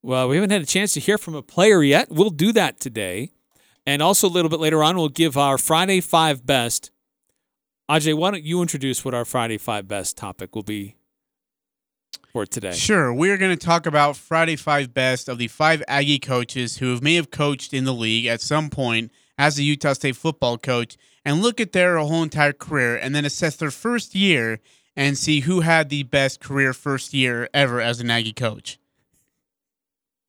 Well, 0.02 0.28
we 0.28 0.36
haven't 0.36 0.50
had 0.50 0.62
a 0.62 0.66
chance 0.66 0.92
to 0.94 1.00
hear 1.00 1.18
from 1.18 1.34
a 1.34 1.42
player 1.42 1.82
yet. 1.82 2.08
We'll 2.10 2.30
do 2.30 2.52
that 2.52 2.80
today. 2.80 3.32
And 3.86 4.02
also 4.02 4.26
a 4.26 4.30
little 4.30 4.48
bit 4.48 4.60
later 4.60 4.82
on, 4.82 4.96
we'll 4.96 5.08
give 5.08 5.36
our 5.36 5.58
Friday 5.58 6.00
Five 6.00 6.44
Best. 6.44 6.90
Ajay, 7.88 8.14
why 8.14 8.32
don't 8.32 8.42
you 8.42 8.60
introduce 8.60 9.04
what 9.04 9.14
our 9.14 9.24
Friday 9.24 9.58
Five 9.58 9.86
Best 9.86 10.16
topic 10.16 10.56
will 10.56 10.64
be 10.64 10.96
for 12.32 12.44
today? 12.44 12.72
Sure. 12.72 13.14
We're 13.14 13.36
going 13.36 13.56
to 13.56 13.66
talk 13.66 13.86
about 13.86 14.16
Friday 14.16 14.56
Five 14.56 14.92
Best 14.92 15.28
of 15.28 15.38
the 15.38 15.46
five 15.46 15.84
Aggie 15.86 16.18
coaches 16.18 16.78
who 16.78 16.98
may 17.00 17.14
have 17.14 17.30
coached 17.30 17.72
in 17.72 17.84
the 17.84 17.94
league 17.94 18.26
at 18.26 18.40
some 18.40 18.70
point 18.70 19.12
as 19.38 19.56
a 19.58 19.62
Utah 19.62 19.92
State 19.92 20.16
football 20.16 20.58
coach 20.58 20.96
and 21.24 21.40
look 21.42 21.60
at 21.60 21.72
their 21.72 21.98
whole 21.98 22.24
entire 22.24 22.52
career 22.52 22.96
and 22.96 23.14
then 23.14 23.24
assess 23.24 23.56
their 23.56 23.70
first 23.70 24.16
year 24.16 24.58
and 24.96 25.16
see 25.16 25.40
who 25.40 25.60
had 25.60 25.90
the 25.90 26.02
best 26.02 26.40
career 26.40 26.72
first 26.72 27.14
year 27.14 27.48
ever 27.54 27.80
as 27.80 28.00
an 28.00 28.10
Aggie 28.10 28.32
coach. 28.32 28.78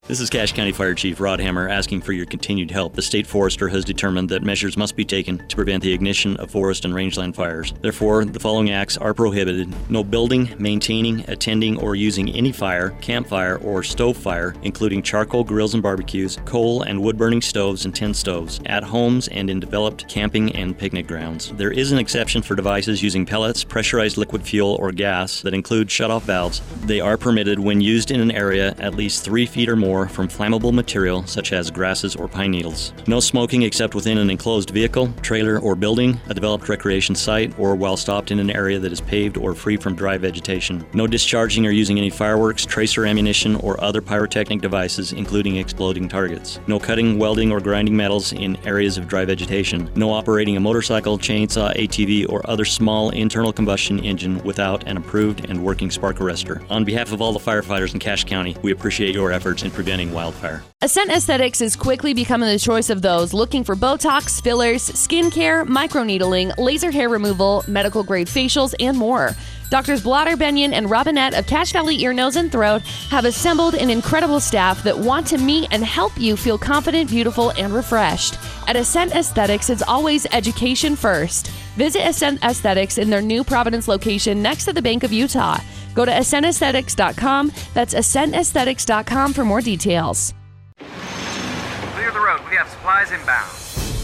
This 0.07 0.21
is 0.21 0.29
Cache 0.29 0.53
County 0.53 0.71
Fire 0.71 0.95
Chief 0.95 1.19
Rod 1.19 1.41
Hammer 1.41 1.67
asking 1.67 1.99
for 1.99 2.13
your 2.13 2.25
continued 2.25 2.71
help. 2.71 2.93
The 2.93 3.01
state 3.01 3.27
forester 3.27 3.67
has 3.67 3.83
determined 3.83 4.29
that 4.29 4.41
measures 4.41 4.77
must 4.77 4.95
be 4.95 5.03
taken 5.03 5.45
to 5.49 5.55
prevent 5.57 5.83
the 5.83 5.91
ignition 5.91 6.37
of 6.37 6.49
forest 6.49 6.85
and 6.85 6.95
rangeland 6.95 7.35
fires. 7.35 7.73
Therefore, 7.81 8.23
the 8.23 8.39
following 8.39 8.71
acts 8.71 8.95
are 8.95 9.13
prohibited 9.13 9.75
no 9.89 10.05
building, 10.05 10.55
maintaining, 10.57 11.29
attending, 11.29 11.77
or 11.81 11.95
using 11.95 12.33
any 12.33 12.53
fire, 12.53 12.91
campfire, 13.01 13.57
or 13.57 13.83
stove 13.83 14.15
fire, 14.15 14.55
including 14.61 15.01
charcoal 15.01 15.43
grills 15.43 15.73
and 15.73 15.83
barbecues, 15.83 16.37
coal 16.45 16.83
and 16.83 17.01
wood 17.01 17.17
burning 17.17 17.41
stoves 17.41 17.83
and 17.83 17.93
tin 17.93 18.13
stoves, 18.13 18.61
at 18.65 18.85
homes 18.85 19.27
and 19.27 19.49
in 19.49 19.59
developed 19.59 20.07
camping 20.07 20.55
and 20.55 20.77
picnic 20.77 21.05
grounds. 21.05 21.51
There 21.57 21.73
is 21.73 21.91
an 21.91 21.99
exception 21.99 22.41
for 22.41 22.55
devices 22.55 23.03
using 23.03 23.25
pellets, 23.25 23.65
pressurized 23.65 24.15
liquid 24.15 24.43
fuel, 24.43 24.77
or 24.79 24.93
gas 24.93 25.41
that 25.41 25.53
include 25.53 25.89
shutoff 25.89 26.21
valves. 26.21 26.61
They 26.85 27.01
are 27.01 27.17
permitted 27.17 27.59
when 27.59 27.81
used 27.81 28.09
in 28.09 28.21
an 28.21 28.31
area 28.31 28.73
at 28.79 28.95
least 28.95 29.25
three 29.25 29.45
feet 29.45 29.67
or 29.67 29.75
more 29.75 29.86
from 30.07 30.27
flammable 30.27 30.73
material 30.73 31.25
such 31.25 31.53
as 31.53 31.71
grasses 31.71 32.15
or 32.15 32.27
pine 32.27 32.51
needles. 32.51 32.93
No 33.07 33.19
smoking 33.19 33.61
except 33.61 33.95
within 33.95 34.17
an 34.17 34.29
enclosed 34.29 34.71
vehicle, 34.71 35.13
trailer, 35.21 35.59
or 35.59 35.75
building, 35.75 36.19
a 36.27 36.33
developed 36.33 36.67
recreation 36.67 37.15
site, 37.15 37.57
or 37.57 37.75
while 37.75 37.95
stopped 37.95 38.31
in 38.31 38.39
an 38.39 38.51
area 38.51 38.79
that 38.79 38.91
is 38.91 38.99
paved 38.99 39.37
or 39.37 39.53
free 39.53 39.77
from 39.77 39.95
dry 39.95 40.17
vegetation. 40.17 40.85
No 40.93 41.07
discharging 41.07 41.65
or 41.65 41.71
using 41.71 41.97
any 41.97 42.09
fireworks, 42.09 42.65
tracer 42.65 43.05
ammunition, 43.05 43.55
or 43.57 43.81
other 43.81 44.01
pyrotechnic 44.01 44.61
devices, 44.61 45.13
including 45.13 45.55
exploding 45.55 46.09
targets. 46.09 46.59
No 46.67 46.79
cutting, 46.79 47.17
welding, 47.17 47.51
or 47.51 47.59
grinding 47.59 47.95
metals 47.95 48.33
in 48.33 48.57
areas 48.65 48.97
of 48.97 49.07
dry 49.07 49.23
vegetation. 49.23 49.89
No 49.95 50.11
operating 50.11 50.57
a 50.57 50.59
motorcycle, 50.59 51.17
chainsaw, 51.17 51.73
ATV, 51.75 52.29
or 52.29 52.41
other 52.49 52.65
small 52.65 53.09
internal 53.11 53.53
combustion 53.53 53.99
engine 54.03 54.43
without 54.43 54.87
an 54.87 54.97
approved 54.97 55.49
and 55.49 55.63
working 55.63 55.91
spark 55.91 56.17
arrestor. 56.17 56.65
On 56.69 56.83
behalf 56.83 57.11
of 57.11 57.21
all 57.21 57.33
the 57.33 57.39
firefighters 57.39 57.93
in 57.93 57.99
Cache 57.99 58.23
County, 58.23 58.55
we 58.61 58.71
appreciate 58.71 59.13
your 59.13 59.31
efforts 59.31 59.63
in 59.63 59.71
preventing 59.77 60.11
wildfire. 60.11 60.63
Ascent 60.81 61.11
Aesthetics 61.11 61.61
is 61.61 61.75
quickly 61.75 62.15
becoming 62.15 62.49
the 62.49 62.57
choice 62.57 62.89
of 62.89 63.03
those 63.03 63.31
looking 63.31 63.63
for 63.63 63.75
Botox, 63.75 64.41
fillers, 64.41 64.89
skincare, 64.89 65.67
microneedling, 65.67 66.57
laser 66.57 66.89
hair 66.89 67.09
removal, 67.09 67.63
medical 67.67 68.03
grade 68.03 68.25
facials, 68.25 68.73
and 68.79 68.97
more. 68.97 69.35
Doctors 69.69 70.01
Blotter 70.01 70.35
Benyon 70.35 70.73
and 70.73 70.89
Robinette 70.89 71.35
of 71.35 71.45
Cache 71.45 71.73
Valley 71.73 72.01
Ear, 72.01 72.11
Nose, 72.11 72.37
and 72.37 72.51
Throat 72.51 72.81
have 73.11 73.25
assembled 73.25 73.75
an 73.75 73.91
incredible 73.91 74.39
staff 74.39 74.81
that 74.81 74.97
want 74.97 75.27
to 75.27 75.37
meet 75.37 75.67
and 75.71 75.83
help 75.85 76.17
you 76.17 76.35
feel 76.35 76.57
confident, 76.57 77.11
beautiful, 77.11 77.51
and 77.51 77.71
refreshed. 77.71 78.39
At 78.67 78.77
Ascent 78.77 79.13
Aesthetics, 79.13 79.69
it's 79.69 79.83
always 79.83 80.25
education 80.31 80.95
first. 80.95 81.51
Visit 81.77 82.07
Ascent 82.07 82.43
Aesthetics 82.43 82.97
in 82.97 83.11
their 83.11 83.21
new 83.21 83.43
Providence 83.43 83.87
location 83.87 84.41
next 84.41 84.65
to 84.65 84.73
the 84.73 84.81
Bank 84.81 85.03
of 85.03 85.13
Utah. 85.13 85.59
Go 85.93 86.05
to 86.05 86.11
ascentaesthetics.com. 86.11 87.51
That's 87.75 87.93
ascentaesthetics.com 87.93 89.33
for 89.33 89.45
more 89.45 89.61
details. 89.61 90.33
Clear 90.79 92.11
the 92.11 92.19
road. 92.19 92.41
We 92.49 92.55
have 92.55 92.67
supplies 92.67 93.11
inbound. 93.11 93.51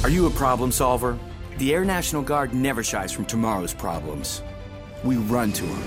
Are 0.03 0.09
you 0.09 0.27
a 0.27 0.29
problem 0.29 0.71
solver? 0.71 1.17
The 1.57 1.73
Air 1.73 1.83
National 1.83 2.21
Guard 2.21 2.53
never 2.53 2.83
shies 2.83 3.11
from 3.11 3.25
tomorrow's 3.25 3.73
problems. 3.73 4.43
We 5.03 5.15
run 5.17 5.51
to 5.53 5.65
them. 5.65 5.81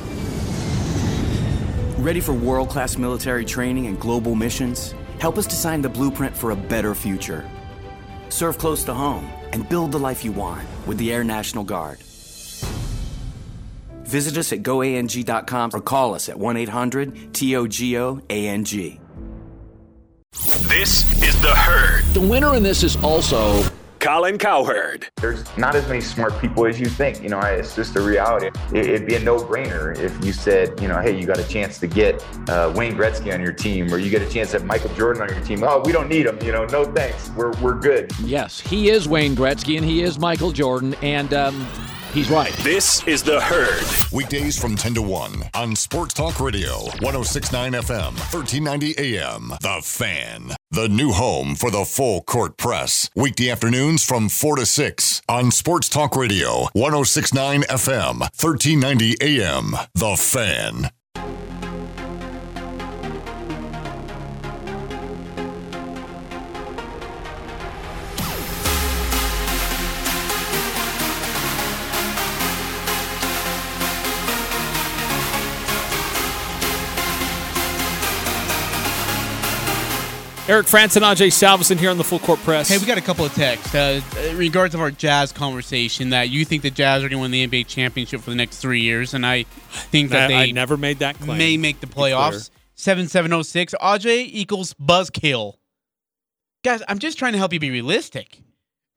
Ready 2.03 2.19
for 2.21 2.33
world 2.33 2.69
class 2.69 2.99
military 2.99 3.45
training 3.45 3.87
and 3.87 4.01
global 4.01 4.35
missions? 4.35 4.93
Help 5.21 5.39
us 5.39 5.47
design 5.47 5.83
the 5.83 5.89
blueprint 5.89 6.37
for 6.37 6.51
a 6.51 6.57
better 6.57 6.97
future. 6.97 7.49
Serve 8.29 8.59
close 8.59 8.83
to 8.85 8.93
home 8.93 9.31
and 9.57 9.67
build 9.71 9.91
the 9.91 9.99
life 9.99 10.23
you 10.23 10.33
want 10.33 10.69
with 10.87 10.99
the 10.99 11.11
Air 11.11 11.25
National 11.25 11.65
Guard. 11.65 11.99
Visit 14.05 14.37
us 14.37 14.53
at 14.53 14.63
goang.com 14.63 15.71
or 15.73 15.81
call 15.81 16.15
us 16.15 16.29
at 16.29 16.39
1 16.39 16.57
800 16.59 17.33
TOGO 17.33 18.21
ANG. 18.31 19.01
This 20.69 21.23
is 21.23 21.41
The 21.41 21.55
Herd. 21.55 22.05
The 22.13 22.21
winner 22.21 22.55
in 22.55 22.63
this 22.63 22.83
is 22.83 22.97
also 22.97 23.65
Colin 24.07 24.39
Cowherd. 24.39 25.09
There's 25.17 25.45
not 25.59 25.75
as 25.75 25.89
many 25.89 26.01
smart 26.01 26.41
people 26.41 26.65
as 26.65 26.79
you 26.79 26.87
think. 26.87 27.25
You 27.25 27.29
know, 27.29 27.41
it's 27.41 27.75
just 27.75 27.97
a 27.97 28.01
reality. 28.01 28.57
It'd 28.73 29.05
be 29.05 29.17
a 29.17 29.19
no-brainer 29.19 29.99
if 29.99 30.25
you 30.25 30.33
said, 30.33 30.81
you 30.81 30.87
know, 30.87 31.01
hey, 31.01 31.19
you 31.19 31.27
got 31.27 31.41
a 31.41 31.49
chance 31.49 31.81
to 31.81 31.89
get 31.89 32.25
uh, 32.49 32.73
Wayne 32.77 32.95
Gretzky 32.95 33.35
on 33.35 33.41
your 33.41 33.53
team, 33.53 33.93
or 33.93 33.99
you 33.99 34.09
get 34.09 34.23
a 34.23 34.31
chance 34.31 34.55
at 34.55 34.65
Michael 34.65 34.95
Jordan 34.95 35.23
on 35.23 35.29
your 35.31 35.43
team. 35.43 35.65
Oh, 35.65 35.83
we 35.85 35.91
don't 35.91 36.09
need 36.09 36.25
him. 36.25 36.41
You 36.41 36.53
know, 36.53 36.67
no 36.67 36.85
thanks. 36.85 37.31
We're 37.31 37.51
we're 37.61 37.75
good. 37.75 38.13
Yes, 38.21 38.61
he 38.61 38.91
is 38.91 39.09
Wayne 39.09 39.35
Gretzky, 39.35 39.77
and 39.77 39.85
he 39.85 40.05
is 40.05 40.21
Michael 40.21 40.53
Jordan, 40.53 40.95
and. 41.03 41.35
Um, 41.35 41.67
He's 42.17 42.31
right. 42.31 42.55
This 42.63 43.07
is 43.07 43.23
The 43.23 43.39
Herd. 43.39 43.85
Weekdays 44.11 44.59
from 44.59 44.75
10 44.75 44.95
to 44.95 45.03
1 45.03 45.51
on 45.53 45.77
Sports 45.77 46.15
Talk 46.15 46.41
Radio, 46.41 46.77
1069 47.03 47.73
FM, 47.73 48.17
1390 48.33 48.95
AM. 48.99 49.49
The 49.61 49.83
Fan. 49.85 50.53
The 50.71 50.89
new 50.89 51.13
home 51.13 51.55
for 51.55 51.71
the 51.71 51.85
full 51.85 52.23
court 52.23 52.57
press. 52.57 53.11
Weekday 53.15 53.51
afternoons 53.51 54.03
from 54.03 54.31
4 54.31 54.57
to 54.57 54.65
6 54.65 55.21
on 55.29 55.51
Sports 55.51 55.91
Talk 55.91 56.17
Radio, 56.17 56.69
1069 56.73 57.65
FM, 57.65 58.21
1390 58.21 59.17
AM. 59.21 59.77
The 59.95 60.17
Fan. 60.17 60.91
Eric 80.49 80.67
Frandsen 80.67 80.99
and 80.99 81.05
Ajay 81.05 81.27
Salvesen 81.27 81.77
here 81.77 81.91
on 81.91 81.99
the 81.99 82.05
Full 82.05 82.21
Court 82.21 82.39
Press. 82.41 82.69
Hey, 82.69 82.79
we 82.79 82.87
got 82.87 82.99
a 82.99 83.01
couple 83.01 83.25
of 83.25 83.35
texts 83.35 83.75
uh, 83.75 84.01
in 84.29 84.37
regards 84.37 84.77
of 84.77 84.81
our 84.81 84.93
Jazz 84.93 85.33
conversation 85.33 86.11
that 86.11 86.29
you 86.29 86.45
think 86.45 86.63
the 86.63 86.71
Jazz 86.71 87.03
are 87.03 87.09
going 87.09 87.19
to 87.19 87.23
win 87.23 87.33
the 87.33 87.45
NBA 87.49 87.67
championship 87.67 88.21
for 88.21 88.31
the 88.31 88.37
next 88.37 88.59
three 88.59 88.81
years, 88.81 89.13
and 89.13 89.27
I 89.27 89.43
think 89.43 90.11
that 90.11 90.27
I, 90.27 90.29
they 90.29 90.35
I 90.35 90.51
never 90.53 90.77
made 90.77 91.01
that 91.01 91.17
claim. 91.19 91.37
may 91.37 91.57
make 91.57 91.81
the 91.81 91.89
playoffs. 91.89 92.51
Seven 92.77 93.09
seven 93.09 93.33
zero 93.33 93.43
six. 93.43 93.75
Ajay 93.83 94.29
equals 94.31 94.73
buzzkill. 94.75 95.55
Guys, 96.63 96.81
I'm 96.87 97.01
just 97.01 97.19
trying 97.19 97.33
to 97.33 97.39
help 97.39 97.53
you 97.53 97.59
be 97.59 97.73
realistic. 97.73 98.41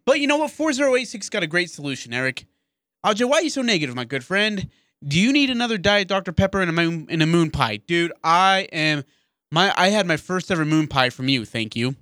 But 0.05 0.19
you 0.19 0.27
know 0.27 0.37
what? 0.37 0.51
Four 0.51 0.71
zero 0.71 0.95
eight 0.95 1.07
six 1.07 1.29
got 1.29 1.41
a 1.41 1.47
great 1.47 1.71
solution, 1.71 2.13
Eric. 2.13 2.45
Ajay, 3.03 3.27
why 3.27 3.37
are 3.37 3.41
you 3.41 3.49
so 3.49 3.63
negative, 3.63 3.95
my 3.95 4.05
good 4.05 4.23
friend? 4.23 4.69
Do 5.03 5.19
you 5.19 5.33
need 5.33 5.49
another 5.49 5.79
Diet 5.79 6.09
Dr 6.09 6.31
Pepper 6.31 6.61
and 6.61 6.69
a 6.69 6.73
moon 6.73 7.07
and 7.09 7.23
a 7.23 7.25
moon 7.25 7.49
pie, 7.49 7.77
dude? 7.77 8.11
I 8.23 8.67
am. 8.71 9.03
My 9.51 9.73
I 9.75 9.89
had 9.89 10.05
my 10.05 10.17
first 10.17 10.51
ever 10.51 10.65
moon 10.65 10.87
pie 10.87 11.09
from 11.09 11.27
you, 11.27 11.45
thank 11.45 11.75
you. 11.75 11.95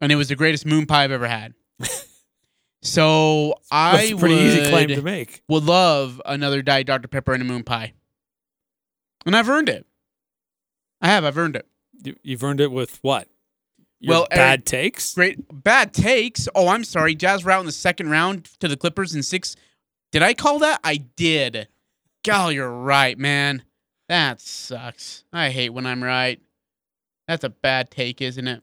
And 0.00 0.10
it 0.10 0.16
was 0.16 0.28
the 0.28 0.36
greatest 0.36 0.66
moon 0.66 0.86
pie 0.86 1.04
I've 1.04 1.12
ever 1.12 1.28
had. 1.28 1.54
so 2.82 3.54
I 3.70 3.96
pretty 3.96 4.14
would, 4.14 4.30
easy 4.30 4.68
claim 4.68 4.88
to 4.88 5.02
make. 5.02 5.42
Would 5.48 5.64
love 5.64 6.20
another 6.24 6.62
Diet 6.62 6.86
Dr 6.86 7.08
Pepper 7.08 7.32
and 7.32 7.42
a 7.42 7.46
moon 7.46 7.64
pie, 7.64 7.94
and 9.24 9.36
I've 9.36 9.48
earned 9.48 9.68
it. 9.68 9.86
I 11.00 11.08
have. 11.08 11.24
I've 11.24 11.38
earned 11.38 11.56
it. 11.56 11.66
You, 12.02 12.16
you've 12.22 12.44
earned 12.44 12.60
it 12.60 12.70
with 12.70 12.98
what? 13.02 13.28
Your 14.00 14.14
well, 14.14 14.26
bad 14.30 14.38
Eric, 14.38 14.64
takes. 14.64 15.14
Great 15.14 15.38
bad 15.52 15.92
takes. 15.92 16.48
Oh, 16.54 16.68
I'm 16.68 16.84
sorry. 16.84 17.14
Jazz 17.14 17.46
out 17.46 17.60
in 17.60 17.66
the 17.66 17.72
second 17.72 18.10
round 18.10 18.44
to 18.60 18.68
the 18.68 18.76
Clippers 18.76 19.14
in 19.14 19.22
six. 19.22 19.56
Did 20.10 20.22
I 20.22 20.34
call 20.34 20.58
that? 20.60 20.80
I 20.82 20.96
did. 20.96 21.68
God, 22.24 22.54
you're 22.54 22.70
right, 22.70 23.18
man. 23.18 23.62
That 24.10 24.40
sucks. 24.40 25.22
I 25.32 25.50
hate 25.50 25.68
when 25.70 25.86
I'm 25.86 26.02
right. 26.02 26.40
That's 27.28 27.44
a 27.44 27.48
bad 27.48 27.92
take, 27.92 28.20
isn't 28.20 28.48
it? 28.48 28.60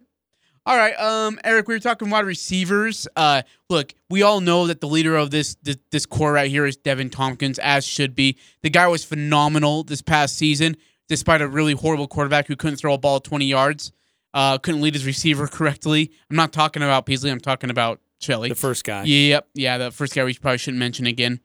All 0.65 0.75
right, 0.75 0.93
um, 0.99 1.39
Eric, 1.45 1.69
we 1.69 1.75
were 1.75 1.79
talking 1.79 2.09
wide 2.09 2.25
receivers. 2.25 3.07
Uh, 3.15 3.43
look, 3.69 3.95
we 4.09 4.23
all 4.23 4.41
know 4.41 4.67
that 4.67 4.81
the 4.81 4.89
leader 4.89 5.15
of 5.15 5.31
this, 5.31 5.55
this 5.63 5.77
this 5.89 6.05
core 6.05 6.33
right 6.33 6.51
here 6.51 6.65
is 6.65 6.77
Deven 6.77 7.09
Thompkins, 7.09 7.59
as 7.59 7.85
should 7.85 8.13
be. 8.13 8.37
The 8.61 8.69
guy 8.69 8.87
was 8.87 9.05
phenomenal 9.05 9.85
this 9.85 10.01
past 10.01 10.35
season, 10.35 10.75
despite 11.07 11.41
a 11.41 11.47
really 11.47 11.71
horrible 11.71 12.09
quarterback 12.09 12.47
who 12.47 12.57
couldn't 12.57 12.75
throw 12.75 12.93
a 12.93 12.97
ball 12.97 13.21
20 13.21 13.45
yards, 13.45 13.93
uh, 14.33 14.57
couldn't 14.57 14.81
lead 14.81 14.95
his 14.95 15.05
receiver 15.05 15.47
correctly. 15.47 16.11
I'm 16.29 16.35
not 16.35 16.51
talking 16.51 16.83
about 16.83 17.05
Peasley. 17.05 17.31
I'm 17.31 17.39
talking 17.39 17.69
about 17.69 18.01
Shelley, 18.19 18.49
the 18.49 18.55
first 18.55 18.83
guy. 18.83 19.05
Yep, 19.05 19.47
yeah, 19.53 19.77
the 19.77 19.91
first 19.91 20.13
guy 20.13 20.25
we 20.25 20.33
probably 20.33 20.57
shouldn't 20.57 20.79
mention 20.79 21.07
again. 21.07 21.39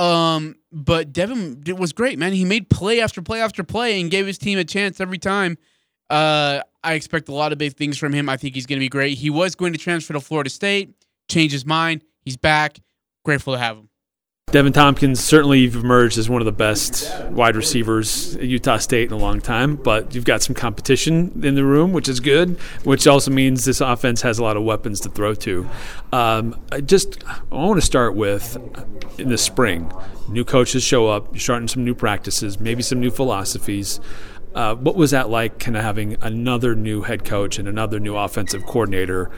Um, 0.00 0.56
but 0.72 1.12
Deven 1.12 1.78
was 1.78 1.92
great, 1.92 2.18
man. 2.18 2.32
He 2.32 2.46
made 2.46 2.70
play 2.70 3.02
after 3.02 3.20
play 3.20 3.42
after 3.42 3.62
play 3.62 4.00
and 4.00 4.10
gave 4.10 4.26
his 4.26 4.38
team 4.38 4.58
a 4.58 4.64
chance 4.64 4.98
every 4.98 5.18
time. 5.18 5.58
Uh, 6.08 6.62
I 6.82 6.94
expect 6.94 7.28
a 7.28 7.34
lot 7.34 7.52
of 7.52 7.58
big 7.58 7.76
things 7.76 7.98
from 7.98 8.14
him. 8.14 8.26
I 8.30 8.38
think 8.38 8.54
he's 8.54 8.64
going 8.64 8.78
to 8.78 8.84
be 8.84 8.88
great. 8.88 9.18
He 9.18 9.28
was 9.28 9.54
going 9.54 9.74
to 9.74 9.78
transfer 9.78 10.14
to 10.14 10.20
Florida 10.20 10.48
State, 10.48 10.94
changed 11.28 11.52
his 11.52 11.66
mind. 11.66 12.02
He's 12.22 12.38
back. 12.38 12.78
Grateful 13.26 13.52
to 13.52 13.58
have 13.58 13.76
him. 13.76 13.89
Deven 14.50 14.74
Thompkins, 14.74 15.20
certainly 15.20 15.60
you've 15.60 15.76
emerged 15.76 16.18
as 16.18 16.28
one 16.28 16.40
of 16.40 16.44
the 16.44 16.50
best 16.50 17.08
wide 17.30 17.54
receivers 17.54 18.34
at 18.34 18.42
Utah 18.42 18.78
State 18.78 19.06
in 19.06 19.12
a 19.12 19.16
long 19.16 19.40
time, 19.40 19.76
but 19.76 20.12
you've 20.12 20.24
got 20.24 20.42
some 20.42 20.56
competition 20.56 21.40
in 21.44 21.54
the 21.54 21.64
room, 21.64 21.92
which 21.92 22.08
is 22.08 22.18
good, 22.18 22.58
which 22.82 23.06
also 23.06 23.30
means 23.30 23.64
this 23.64 23.80
offense 23.80 24.22
has 24.22 24.40
a 24.40 24.42
lot 24.42 24.56
of 24.56 24.64
weapons 24.64 24.98
to 25.00 25.08
throw 25.08 25.34
to. 25.34 25.68
Um, 26.12 26.60
I 26.72 26.80
just 26.80 27.24
I 27.28 27.54
want 27.54 27.80
to 27.80 27.86
start 27.86 28.16
with 28.16 28.58
in 29.20 29.28
the 29.28 29.38
spring, 29.38 29.92
new 30.28 30.44
coaches 30.44 30.82
show 30.82 31.06
up, 31.06 31.28
you're 31.30 31.38
starting 31.38 31.68
some 31.68 31.84
new 31.84 31.94
practices, 31.94 32.58
maybe 32.58 32.82
some 32.82 32.98
new 32.98 33.12
philosophies. 33.12 34.00
Uh, 34.52 34.74
what 34.74 34.96
was 34.96 35.12
that 35.12 35.30
like, 35.30 35.60
kind 35.60 35.76
of 35.76 35.84
having 35.84 36.16
another 36.22 36.74
new 36.74 37.02
head 37.02 37.24
coach 37.24 37.60
and 37.60 37.68
another 37.68 38.00
new 38.00 38.16
offensive 38.16 38.66
coordinator 38.66 39.30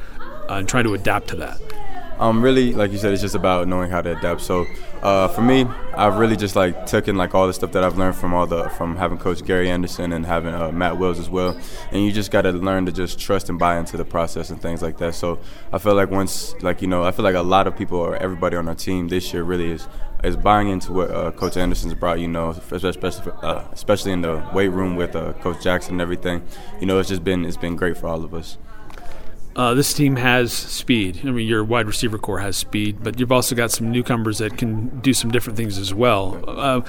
uh, 0.49 0.55
and 0.55 0.71
trying 0.71 0.85
to 0.85 0.95
adapt 0.95 1.29
to 1.29 1.37
that? 1.37 1.61
Um, 2.23 2.41
really, 2.41 2.73
like 2.73 2.93
you 2.93 2.99
said, 2.99 3.13
it's 3.13 3.21
just 3.21 3.35
about 3.35 3.67
knowing 3.67 3.91
how 3.91 4.01
to 4.01 4.17
adapt. 4.17 4.43
So, 4.43 4.65
uh, 5.03 5.27
for 5.27 5.43
me, 5.43 5.65
I've 5.97 6.19
really 6.19 6.37
just 6.37 6.55
like 6.55 6.87
taken 6.87 7.17
like 7.17 7.35
all 7.35 7.49
the 7.49 7.53
stuff 7.53 7.73
that 7.73 7.83
I've 7.83 7.99
learned 7.99 8.15
from 8.15 8.33
all 8.33 8.47
the 8.47 8.69
from 8.69 8.95
having 8.95 9.19
Coach 9.19 9.45
Gary 9.45 9.69
Anderson 9.69 10.13
and 10.13 10.25
having 10.25 10.55
uh, 10.55 10.71
Matt 10.71 10.99
Wells 10.99 11.19
as 11.19 11.29
well. 11.29 11.59
And 11.91 12.05
you 12.05 12.13
just 12.13 12.31
got 12.31 12.43
to 12.43 12.53
learn 12.53 12.87
to 12.87 12.93
just 12.93 13.19
trust 13.19 13.49
and 13.49 13.59
buy 13.59 13.77
into 13.77 13.97
the 13.97 14.05
process 14.05 14.51
and 14.51 14.63
things 14.63 14.83
like 14.83 14.99
that. 14.99 15.17
So, 15.17 15.41
I 15.73 15.79
feel 15.79 15.97
like 15.97 16.13
once, 16.13 16.55
like 16.63 16.81
you 16.81 16.87
know, 16.87 17.03
I 17.03 17.11
feel 17.11 17.25
like 17.25 17.35
a 17.35 17.43
lot 17.43 17.67
of 17.67 17.77
people 17.77 17.99
or 17.99 18.15
everybody 18.15 18.55
on 18.55 18.69
our 18.69 18.77
team 18.77 19.09
this 19.09 19.33
year 19.33 19.43
really 19.43 19.73
is 19.73 19.89
is 20.23 20.37
buying 20.37 20.69
into 20.69 20.93
what 20.93 21.11
uh, 21.11 21.33
Coach 21.33 21.57
Anderson's 21.57 21.95
brought. 21.95 22.21
You 22.21 22.29
know, 22.29 22.51
especially 22.71 23.33
uh, 23.43 23.65
especially 23.73 24.13
in 24.13 24.23
the 24.23 24.49
weight 24.55 24.69
room 24.69 24.95
with 24.95 25.17
uh, 25.17 25.33
Coach 25.41 25.61
Jackson 25.65 25.95
and 25.95 26.01
everything. 26.01 26.41
You 26.79 26.87
know, 26.87 27.01
it's 27.01 27.09
just 27.09 27.25
been 27.25 27.45
it's 27.45 27.57
been 27.57 27.75
great 27.75 27.97
for 27.97 28.07
all 28.07 28.23
of 28.23 28.33
us. 28.33 28.59
Uh, 29.55 29.75
this 29.75 29.93
team 29.93 30.17
has 30.17 30.53
speed. 30.53 31.21
I 31.25 31.31
mean, 31.31 31.47
your 31.47 31.63
wide 31.63 31.87
receiver 31.87 32.19
corps 32.19 32.39
has 32.41 32.57
speed, 32.57 33.03
but 33.03 33.21
you've 33.21 33.33
also 33.33 33.55
got 33.55 33.71
some 33.71 33.91
newcomers 33.91 34.39
that 34.39 34.57
can 34.57 35.01
do 35.01 35.13
some 35.13 35.31
different 35.31 35.57
things 35.59 35.77
as 35.77 35.93
well. 35.93 36.43
Uh, 36.47 36.81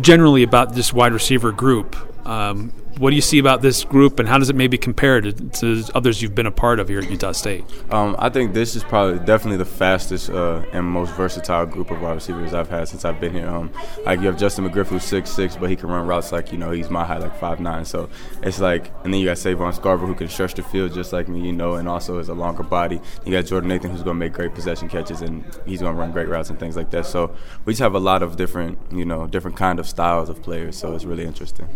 generally, 0.00 0.42
about 0.42 0.74
this 0.74 0.92
wide 0.92 1.12
receiver 1.12 1.50
group, 1.50 1.96
um, 2.26 2.72
what 2.98 3.10
do 3.10 3.16
you 3.16 3.22
see 3.22 3.38
about 3.38 3.62
this 3.62 3.84
group, 3.84 4.18
and 4.18 4.28
how 4.28 4.38
does 4.38 4.50
it 4.50 4.56
maybe 4.56 4.76
compare 4.76 5.20
to, 5.20 5.32
to 5.32 5.84
others 5.94 6.20
you've 6.20 6.34
been 6.34 6.46
a 6.46 6.50
part 6.50 6.80
of 6.80 6.88
here 6.88 6.98
at 6.98 7.10
Utah 7.10 7.32
State? 7.32 7.64
Um, 7.90 8.16
I 8.18 8.28
think 8.28 8.54
this 8.54 8.76
is 8.76 8.82
probably 8.84 9.18
definitely 9.24 9.58
the 9.58 9.64
fastest 9.64 10.30
uh, 10.30 10.62
and 10.72 10.84
most 10.84 11.12
versatile 11.14 11.66
group 11.66 11.90
of 11.90 12.00
wide 12.00 12.14
receivers 12.14 12.54
I've 12.54 12.68
had 12.68 12.88
since 12.88 13.04
I've 13.04 13.20
been 13.20 13.32
here. 13.32 13.48
Um, 13.48 13.70
like 14.04 14.20
you 14.20 14.26
have 14.26 14.38
Justin 14.38 14.68
McGriff, 14.68 14.86
who's 14.86 15.04
six 15.04 15.30
six, 15.30 15.56
but 15.56 15.70
he 15.70 15.76
can 15.76 15.88
run 15.88 16.06
routes 16.06 16.32
like 16.32 16.52
you 16.52 16.58
know 16.58 16.70
he's 16.70 16.90
my 16.90 17.04
height, 17.04 17.20
like 17.20 17.38
five 17.38 17.60
nine. 17.60 17.84
So 17.84 18.08
it's 18.42 18.60
like, 18.60 18.90
and 19.04 19.12
then 19.12 19.20
you 19.20 19.26
got 19.26 19.38
Savon 19.38 19.72
Scarver, 19.72 20.06
who 20.06 20.14
can 20.14 20.28
stretch 20.28 20.54
the 20.54 20.62
field 20.62 20.92
just 20.92 21.12
like 21.12 21.28
me, 21.28 21.40
you 21.40 21.52
know, 21.52 21.74
and 21.74 21.88
also 21.88 22.18
has 22.18 22.28
a 22.28 22.34
longer 22.34 22.62
body. 22.62 23.00
You 23.24 23.32
got 23.32 23.46
Jordan 23.46 23.68
Nathan, 23.68 23.90
who's 23.90 24.02
going 24.02 24.16
to 24.16 24.18
make 24.18 24.32
great 24.32 24.54
possession 24.54 24.88
catches, 24.88 25.22
and 25.22 25.44
he's 25.66 25.80
going 25.80 25.94
to 25.94 26.00
run 26.00 26.12
great 26.12 26.28
routes 26.28 26.50
and 26.50 26.58
things 26.58 26.76
like 26.76 26.90
that. 26.90 27.06
So 27.06 27.34
we 27.64 27.72
just 27.72 27.80
have 27.80 27.94
a 27.94 28.00
lot 28.00 28.22
of 28.22 28.36
different, 28.36 28.78
you 28.92 29.04
know, 29.04 29.26
different 29.26 29.56
kind 29.56 29.78
of 29.78 29.88
styles 29.88 30.28
of 30.28 30.42
players. 30.42 30.76
So 30.76 30.94
it's 30.94 31.04
really 31.04 31.24
interesting. 31.24 31.68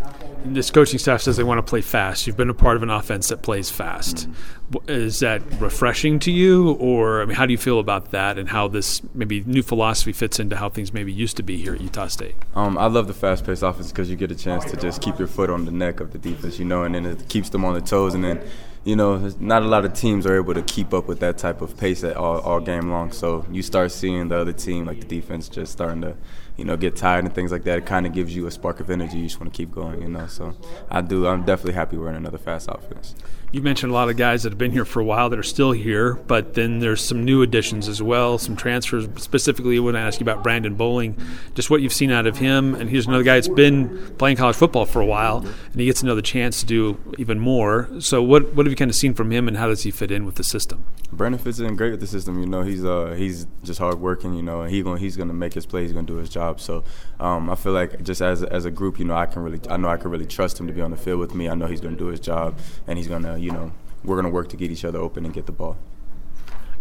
This 0.45 0.71
coaching 0.71 0.99
staff 0.99 1.12
says 1.21 1.37
they 1.37 1.45
want 1.45 1.59
to 1.59 1.69
play 1.69 1.81
fast. 1.81 2.27
You've 2.27 2.37
been 2.37 2.49
a 2.49 2.55
part 2.55 2.77
of 2.77 2.83
an 2.83 2.91
offense 2.91 3.29
that 3.29 3.43
plays 3.43 3.71
fast. 3.71 4.29
Mm-hmm. 4.29 4.91
Is 4.91 5.21
that 5.21 5.43
refreshing 5.61 6.19
to 6.21 6.33
you, 6.33 6.73
or 6.73 7.21
I 7.21 7.27
mean, 7.27 7.37
how 7.37 7.45
do 7.45 7.53
you 7.53 7.59
feel 7.59 7.79
about 7.79 8.13
that, 8.13 8.39
and 8.39 8.49
how 8.49 8.69
this 8.69 9.03
maybe 9.13 9.43
new 9.45 9.63
philosophy 9.63 10.13
fits 10.13 10.41
into 10.41 10.57
how 10.57 10.71
things 10.71 10.95
maybe 10.95 11.13
used 11.13 11.37
to 11.37 11.43
be 11.43 11.59
here 11.59 11.75
at 11.75 11.83
Utah 11.83 12.07
State? 12.07 12.35
Um, 12.55 12.79
I 12.79 12.87
love 12.87 13.07
the 13.07 13.13
fast-paced 13.13 13.63
offense 13.63 13.93
because 13.93 14.09
you 14.09 14.17
get 14.17 14.31
a 14.31 14.35
chance 14.35 14.65
to 14.71 14.77
just 14.77 15.03
keep 15.03 15.19
your 15.19 15.29
foot 15.29 15.51
on 15.51 15.67
the 15.67 15.73
neck 15.73 16.01
of 16.01 16.13
the 16.13 16.19
defense, 16.19 16.59
you 16.59 16.65
know, 16.65 16.85
and 16.85 16.95
then 16.95 17.05
it 17.05 17.29
keeps 17.29 17.51
them 17.51 17.67
on 17.67 17.75
their 17.75 17.83
toes, 17.83 18.15
and 18.15 18.25
then 18.25 18.41
you 18.85 18.97
know, 18.97 19.33
not 19.39 19.63
a 19.63 19.67
lot 19.67 19.85
of 19.85 19.93
teams 19.93 20.27
are 20.27 20.37
able 20.37 20.55
to 20.55 20.63
keep 20.63 20.93
up 20.93 21.07
with 21.07 21.21
that 21.21 21.39
type 21.39 21.61
of 21.61 21.77
pace 21.77 22.03
at 22.03 22.17
all, 22.17 22.41
all 22.41 22.61
game 22.61 22.91
long. 22.91 23.13
So 23.13 23.47
you 23.51 23.63
start 23.63 23.93
seeing 23.93 24.29
the 24.29 24.39
other 24.39 24.53
team, 24.53 24.87
like 24.87 25.01
the 25.01 25.07
defense, 25.07 25.49
just 25.49 25.71
starting 25.71 26.01
to, 26.01 26.17
you 26.57 26.65
know, 26.65 26.77
get 26.77 26.97
tired 26.97 27.25
and 27.25 27.35
things 27.35 27.51
like 27.51 27.65
that. 27.65 27.79
It 27.79 27.87
kind 27.87 28.07
of 28.07 28.13
gives 28.13 28.35
you 28.35 28.47
a 28.47 28.51
spark 28.51 28.81
of 28.81 28.91
energy. 28.91 29.19
You 29.19 29.25
just 29.25 29.41
want 29.41 29.53
to 29.53 29.57
keep 29.57 29.73
going, 29.73 30.03
you 30.03 30.09
know. 30.09 30.27
So 30.27 30.55
I 30.91 31.01
do. 31.01 31.27
I'm 31.27 31.45
definitely 31.45 31.75
happy 31.75 31.97
we're 31.97 32.11
in 32.11 32.17
another 32.17 32.39
fast 32.39 32.69
offense. 32.71 33.15
You 33.53 33.61
mentioned 33.61 33.93
a 33.93 33.95
lot 33.95 34.09
of 34.09 34.17
guys 34.17 34.45
that 34.45 34.53
have 34.53 34.59
been 34.59 34.73
here 34.73 34.87
for 34.87 35.01
a 35.01 35.05
while 35.05 35.29
that 35.29 35.39
are 35.39 35.43
still 35.43 35.73
here, 35.73 36.15
but 36.15 36.55
then 36.55 36.79
there's 36.79 37.03
some 37.03 37.23
new 37.23 37.43
additions 37.43 37.87
as 37.87 38.01
well, 38.01 38.39
some 38.39 38.57
transfers. 38.57 39.07
Specifically, 39.23 39.77
I 39.77 39.81
want 39.81 39.95
to 39.95 40.01
ask 40.01 40.21
you 40.21 40.25
about 40.25 40.43
Brandon 40.43 40.75
Bowling, 40.75 41.19
just 41.55 41.69
what 41.69 41.83
you've 41.83 41.93
seen 41.93 42.11
out 42.11 42.27
of 42.27 42.39
him. 42.39 42.75
And 42.75 42.89
he's 42.89 43.07
another 43.07 43.23
guy 43.23 43.35
that's 43.35 43.49
been 43.49 44.15
playing 44.17 44.39
college 44.39 44.57
football 44.57 44.87
for 44.87 45.03
a 45.03 45.05
while, 45.05 45.45
and 45.71 45.79
he 45.79 45.85
gets 45.85 46.03
another 46.03 46.23
chance 46.23 46.61
to 46.61 46.67
do 46.67 46.99
even 47.19 47.39
more. 47.39 47.91
So, 48.01 48.23
what 48.23 48.55
what 48.55 48.65
have 48.65 48.73
you 48.73 48.77
kind 48.77 48.91
of 48.91 48.95
seen 48.95 49.13
from 49.13 49.31
him, 49.31 49.47
and 49.49 49.59
how 49.59 49.69
does 49.69 49.83
he 49.83 49.91
fit 49.91 50.11
in 50.11 50.25
with 50.25 50.37
the 50.37 50.45
system? 50.45 50.87
Brandon 51.13 51.39
fits 51.39 51.59
in 51.59 51.77
great 51.77 51.91
with 51.91 52.01
the 52.01 52.07
system. 52.07 52.41
You 52.41 52.47
know, 52.47 52.63
he's 52.63 52.87
uh 52.87 53.15
he's 53.19 53.47
just 53.63 53.79
hardworking. 53.79 54.33
You 54.33 54.43
know, 54.43 54.63
he 54.63 54.83
going 54.83 54.99
he's 54.99 55.17
going 55.17 55.29
to 55.29 55.35
make 55.35 55.53
his 55.53 55.67
play. 55.67 55.83
He's 55.83 55.93
going 55.93 56.07
to 56.07 56.13
do 56.15 56.19
his 56.19 56.31
job. 56.31 56.59
So, 56.59 56.85
um, 57.21 57.51
I 57.51 57.55
feel 57.55 57.73
like 57.73 58.03
just 58.03 58.23
as 58.23 58.43
as 58.43 58.65
a 58.65 58.71
group, 58.71 58.99
you 58.99 59.05
know, 59.05 59.15
I 59.15 59.27
can 59.27 59.43
really 59.43 59.61
I 59.69 59.77
know 59.77 59.89
I 59.89 59.99
can 59.99 60.11
really 60.11 60.25
trust 60.25 60.59
him 60.59 60.67
to 60.69 60.73
be 60.73 60.81
on 60.81 60.91
the 60.91 60.97
field 60.97 61.21
with 61.21 61.35
me. 61.35 61.51
I 61.51 61.55
know 61.55 61.67
he's 61.67 61.83
going 61.83 61.95
to 61.95 61.99
do 61.99 62.07
his 62.07 62.19
job, 62.21 62.59
and 62.87 62.97
he's 62.97 63.09
going 63.09 63.25
to 63.25 63.42
you 63.43 63.51
know 63.51 63.73
we're 64.05 64.17
going 64.17 64.25
to 64.27 64.31
work 64.31 64.49
to 64.49 64.57
get 64.57 64.71
each 64.71 64.85
other 64.85 64.99
open 64.99 65.25
and 65.25 65.35
get 65.35 65.47
the 65.47 65.53
ball. 65.53 65.77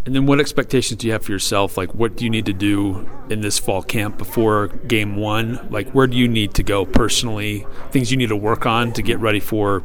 And 0.04 0.16
then, 0.16 0.26
what 0.26 0.40
expectations 0.40 1.00
do 1.00 1.08
you 1.08 1.14
have 1.14 1.24
for 1.24 1.32
yourself? 1.32 1.78
Like, 1.78 1.94
what 1.94 2.18
do 2.18 2.24
you 2.24 2.32
need 2.32 2.48
to 2.48 2.54
do 2.54 3.08
in 3.30 3.42
this 3.42 3.60
fall 3.60 3.84
camp 3.84 4.18
before 4.18 4.68
game 4.68 5.16
one? 5.16 5.68
Like, 5.70 5.92
where 5.92 6.08
do 6.08 6.18
you 6.18 6.28
need 6.28 6.56
to 6.56 6.64
go 6.64 6.86
personally? 6.86 7.68
Things 7.92 8.10
you 8.10 8.18
need 8.18 8.30
to 8.30 8.36
work 8.36 8.66
on 8.66 8.94
to 8.94 9.04
get 9.04 9.20
ready 9.20 9.40
for 9.40 9.84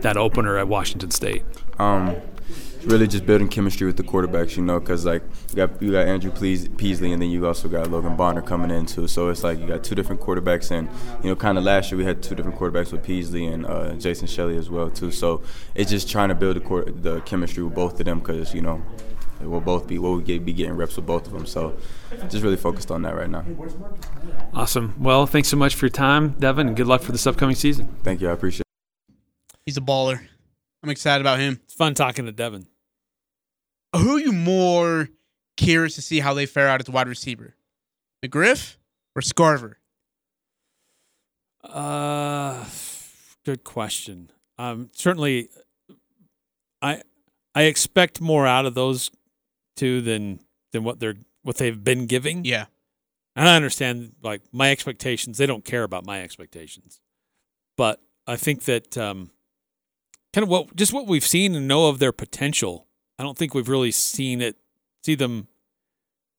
that 0.00 0.18
opener 0.18 0.58
at 0.58 0.68
Washington 0.68 1.10
State? 1.10 1.44
Um, 1.78 2.16
really 2.86 3.06
just 3.06 3.26
building 3.26 3.48
chemistry 3.48 3.86
with 3.86 3.96
the 3.96 4.02
quarterbacks, 4.02 4.56
you 4.56 4.62
know, 4.62 4.80
because 4.80 5.04
like 5.04 5.22
you 5.50 5.56
got 5.56 5.82
you 5.82 5.92
got 5.92 6.06
Andrew 6.06 6.30
Peasley, 6.30 7.12
and 7.12 7.20
then 7.22 7.30
you 7.30 7.46
also 7.46 7.68
got 7.68 7.90
Logan 7.90 8.16
Bonner 8.16 8.42
coming 8.42 8.70
in 8.70 8.86
too. 8.86 9.06
So 9.08 9.28
it's 9.28 9.42
like 9.42 9.58
you 9.58 9.66
got 9.66 9.82
two 9.84 9.94
different 9.94 10.20
quarterbacks, 10.20 10.70
and 10.70 10.88
you 11.22 11.30
know, 11.30 11.36
kind 11.36 11.58
of 11.58 11.64
last 11.64 11.90
year 11.90 11.98
we 11.98 12.04
had 12.04 12.22
two 12.22 12.34
different 12.34 12.58
quarterbacks 12.58 12.92
with 12.92 13.02
Peasley 13.02 13.46
and 13.46 13.66
uh, 13.66 13.94
Jason 13.94 14.26
Shelley 14.26 14.56
as 14.56 14.70
well 14.70 14.90
too. 14.90 15.10
So 15.10 15.42
it's 15.74 15.90
just 15.90 16.10
trying 16.10 16.28
to 16.28 16.34
build 16.34 16.56
the, 16.56 16.92
the 16.92 17.20
chemistry 17.22 17.62
with 17.62 17.74
both 17.74 17.98
of 17.98 18.06
them, 18.06 18.20
because 18.20 18.54
you 18.54 18.60
know 18.62 18.82
we'll 19.40 19.60
both 19.60 19.86
be 19.86 19.98
we'll 19.98 20.20
be 20.20 20.38
getting 20.38 20.74
reps 20.74 20.96
with 20.96 21.06
both 21.06 21.26
of 21.26 21.32
them. 21.32 21.46
So 21.46 21.76
just 22.28 22.42
really 22.42 22.56
focused 22.56 22.90
on 22.90 23.02
that 23.02 23.14
right 23.14 23.30
now. 23.30 23.44
Awesome. 24.52 24.94
Well, 24.98 25.26
thanks 25.26 25.48
so 25.48 25.56
much 25.56 25.74
for 25.74 25.86
your 25.86 25.90
time, 25.90 26.34
Deven, 26.34 26.68
and 26.68 26.76
good 26.76 26.86
luck 26.86 27.02
for 27.02 27.12
this 27.12 27.26
upcoming 27.26 27.56
season. 27.56 27.94
Thank 28.02 28.20
you. 28.20 28.28
I 28.28 28.32
appreciate. 28.32 28.60
it. 28.60 29.14
He's 29.66 29.76
a 29.76 29.80
baller. 29.80 30.20
I'm 30.82 30.90
excited 30.90 31.22
about 31.22 31.40
him. 31.40 31.60
It's 31.64 31.72
fun 31.72 31.94
talking 31.94 32.26
to 32.26 32.32
Deven. 32.32 32.66
Who 33.94 34.16
are 34.16 34.20
you 34.20 34.32
more 34.32 35.08
curious 35.56 35.94
to 35.94 36.02
see 36.02 36.20
how 36.20 36.34
they 36.34 36.46
fare 36.46 36.68
out 36.68 36.80
as 36.80 36.90
wide 36.90 37.08
receiver? 37.08 37.54
McGriff 38.24 38.76
or 39.14 39.22
Scarver? 39.22 39.74
Uh, 41.62 42.64
good 43.44 43.64
question. 43.64 44.30
Um, 44.58 44.90
certainly, 44.92 45.48
I 46.82 47.02
I 47.54 47.62
expect 47.62 48.20
more 48.20 48.46
out 48.46 48.66
of 48.66 48.74
those 48.74 49.10
two 49.76 50.00
than 50.00 50.40
than 50.72 50.84
what 50.84 51.00
they're 51.00 51.16
what 51.42 51.56
they've 51.56 51.82
been 51.82 52.06
giving. 52.06 52.44
Yeah, 52.44 52.66
and 53.34 53.48
I 53.48 53.56
understand 53.56 54.12
like 54.22 54.42
my 54.52 54.70
expectations. 54.70 55.38
They 55.38 55.46
don't 55.46 55.64
care 55.64 55.84
about 55.84 56.04
my 56.04 56.22
expectations, 56.22 57.00
but 57.76 58.00
I 58.26 58.36
think 58.36 58.64
that 58.64 58.98
um, 58.98 59.30
kind 60.32 60.42
of 60.42 60.48
what 60.48 60.76
just 60.76 60.92
what 60.92 61.06
we've 61.06 61.26
seen 61.26 61.54
and 61.54 61.66
know 61.66 61.88
of 61.88 61.98
their 61.98 62.12
potential. 62.12 62.86
I 63.18 63.22
don't 63.22 63.38
think 63.38 63.54
we've 63.54 63.68
really 63.68 63.90
seen 63.90 64.40
it 64.40 64.56
see 65.04 65.14
them 65.14 65.48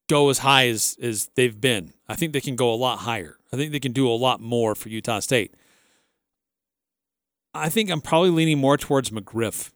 go 0.10 0.30
as 0.30 0.40
high 0.40 0.68
as 0.68 0.98
as 1.02 1.30
they've 1.36 1.60
been. 1.60 1.94
I 2.08 2.16
think 2.16 2.34
they 2.34 2.42
can 2.42 2.56
go 2.56 2.74
a 2.74 2.76
lot 2.76 3.00
higher. 3.00 3.38
I 3.52 3.58
think 3.58 3.72
they 3.72 3.80
can 3.80 3.94
do 3.94 4.08
a 4.08 4.14
lot 4.14 4.42
more 4.42 4.76
for 4.76 4.90
Utah 4.90 5.20
State. 5.20 5.56
I 7.54 7.70
think 7.70 7.90
I'm 7.90 8.02
probably 8.02 8.32
leaning 8.32 8.60
more 8.60 8.78
towards 8.78 9.12
McGriff. 9.12 9.72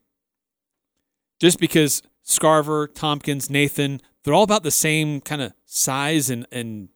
Just 1.39 1.59
because 1.59 2.01
Scarver, 2.25 2.93
Thompkins, 2.93 3.49
Nathan, 3.49 4.01
they're 4.23 4.33
all 4.33 4.43
about 4.43 4.63
the 4.63 4.71
same 4.71 5.21
kind 5.21 5.41
of 5.41 5.53
size 5.65 6.29
and, 6.29 6.45
and 6.51 6.89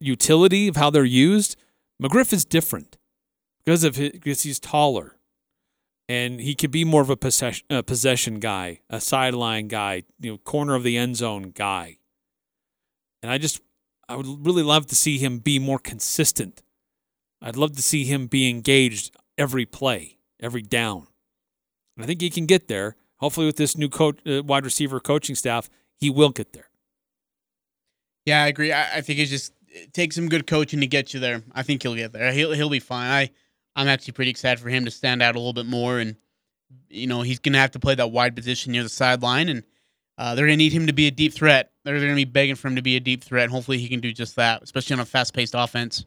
utility 0.00 0.66
of 0.66 0.74
how 0.74 0.90
they're 0.90 1.04
used. 1.04 1.56
McGriff 2.02 2.32
is 2.32 2.44
different 2.44 2.98
because 3.64 3.84
of 3.84 3.94
his, 3.94 4.10
because 4.10 4.42
he's 4.42 4.58
taller 4.58 5.17
and 6.08 6.40
he 6.40 6.54
could 6.54 6.70
be 6.70 6.84
more 6.84 7.02
of 7.02 7.10
a 7.10 7.16
possession, 7.16 7.66
a 7.70 7.82
possession 7.82 8.40
guy, 8.40 8.80
a 8.88 9.00
sideline 9.00 9.68
guy, 9.68 10.04
you 10.20 10.32
know, 10.32 10.38
corner 10.38 10.74
of 10.74 10.82
the 10.82 10.96
end 10.96 11.16
zone 11.16 11.52
guy. 11.54 11.98
And 13.22 13.30
I 13.30 13.38
just, 13.38 13.60
I 14.08 14.16
would 14.16 14.46
really 14.46 14.62
love 14.62 14.86
to 14.86 14.94
see 14.94 15.18
him 15.18 15.38
be 15.38 15.58
more 15.58 15.78
consistent. 15.78 16.62
I'd 17.42 17.56
love 17.56 17.76
to 17.76 17.82
see 17.82 18.04
him 18.04 18.26
be 18.26 18.48
engaged 18.48 19.14
every 19.36 19.66
play, 19.66 20.18
every 20.40 20.62
down. 20.62 21.08
And 21.96 22.04
I 22.04 22.06
think 22.06 22.20
he 22.20 22.30
can 22.30 22.46
get 22.46 22.68
there. 22.68 22.96
Hopefully, 23.16 23.46
with 23.46 23.56
this 23.56 23.76
new 23.76 23.88
coach, 23.88 24.18
uh, 24.26 24.42
wide 24.44 24.64
receiver 24.64 25.00
coaching 25.00 25.34
staff, 25.34 25.68
he 25.96 26.08
will 26.08 26.30
get 26.30 26.52
there. 26.52 26.70
Yeah, 28.24 28.44
I 28.44 28.46
agree. 28.46 28.72
I, 28.72 28.98
I 28.98 29.00
think 29.00 29.18
it 29.18 29.26
just 29.26 29.52
it 29.66 29.92
takes 29.92 30.14
some 30.14 30.28
good 30.28 30.46
coaching 30.46 30.80
to 30.80 30.86
get 30.86 31.12
you 31.12 31.20
there. 31.20 31.42
I 31.52 31.62
think 31.62 31.82
he'll 31.82 31.96
get 31.96 32.12
there. 32.12 32.32
He'll 32.32 32.52
he'll 32.52 32.70
be 32.70 32.78
fine. 32.78 33.10
I 33.10 33.30
I'm 33.78 33.88
actually 33.88 34.12
pretty 34.12 34.30
excited 34.30 34.60
for 34.60 34.68
him 34.68 34.84
to 34.84 34.90
stand 34.90 35.22
out 35.22 35.36
a 35.36 35.38
little 35.38 35.54
bit 35.54 35.66
more 35.66 35.98
and 35.98 36.16
you 36.88 37.06
know, 37.06 37.22
he's 37.22 37.38
going 37.38 37.52
to 37.52 37.58
have 37.58 37.70
to 37.72 37.78
play 37.78 37.94
that 37.94 38.10
wide 38.10 38.36
position 38.36 38.72
near 38.72 38.82
the 38.82 38.88
sideline, 38.88 39.48
and 39.48 39.62
uh, 40.16 40.34
they're 40.34 40.46
going 40.46 40.58
to 40.58 40.62
need 40.64 40.72
him 40.72 40.86
to 40.86 40.92
be 40.92 41.06
a 41.06 41.10
deep 41.10 41.32
threat. 41.32 41.70
They're 41.84 41.96
going 41.96 42.10
to 42.10 42.14
be 42.14 42.24
begging 42.24 42.56
for 42.56 42.68
him 42.68 42.76
to 42.76 42.82
be 42.82 42.96
a 42.96 43.00
deep 43.00 43.24
threat. 43.24 43.44
And 43.44 43.52
hopefully, 43.52 43.78
he 43.78 43.88
can 43.88 44.00
do 44.00 44.12
just 44.12 44.36
that, 44.36 44.62
especially 44.62 44.94
on 44.94 45.00
a 45.00 45.04
fast-paced 45.04 45.54
offense. 45.56 46.04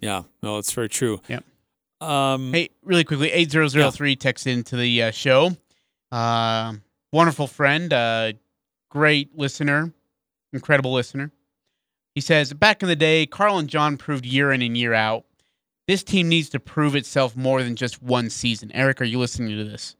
Yeah, 0.00 0.22
no, 0.42 0.58
it's 0.58 0.72
very 0.72 0.88
true. 0.88 1.20
Yep. 1.28 1.44
Um, 2.00 2.52
Hey, 2.52 2.70
really 2.82 3.04
quickly, 3.04 3.30
eight 3.30 3.50
zero 3.52 3.68
zero 3.68 3.90
three 3.90 4.16
text 4.16 4.46
into 4.46 4.76
the 4.76 5.04
uh, 5.04 5.10
show. 5.12 5.56
Uh, 6.10 6.74
wonderful 7.12 7.46
friend, 7.46 7.92
uh, 7.92 8.32
great 8.90 9.36
listener, 9.38 9.92
incredible 10.52 10.92
listener. 10.92 11.30
He 12.14 12.20
says, 12.20 12.52
back 12.52 12.82
in 12.82 12.88
the 12.88 12.96
day, 12.96 13.24
Carl 13.26 13.58
and 13.58 13.68
John 13.68 13.96
proved 13.96 14.26
year 14.26 14.52
in 14.52 14.60
and 14.60 14.76
year 14.76 14.92
out. 14.92 15.24
This 15.88 16.02
team 16.02 16.28
needs 16.28 16.48
to 16.50 16.60
prove 16.60 16.94
itself 16.94 17.36
more 17.36 17.62
than 17.62 17.76
just 17.76 18.02
one 18.02 18.30
season. 18.30 18.70
Eric, 18.72 19.00
are 19.00 19.04
you 19.04 19.18
listening 19.18 19.56
to 19.56 19.64
this? 19.64 19.96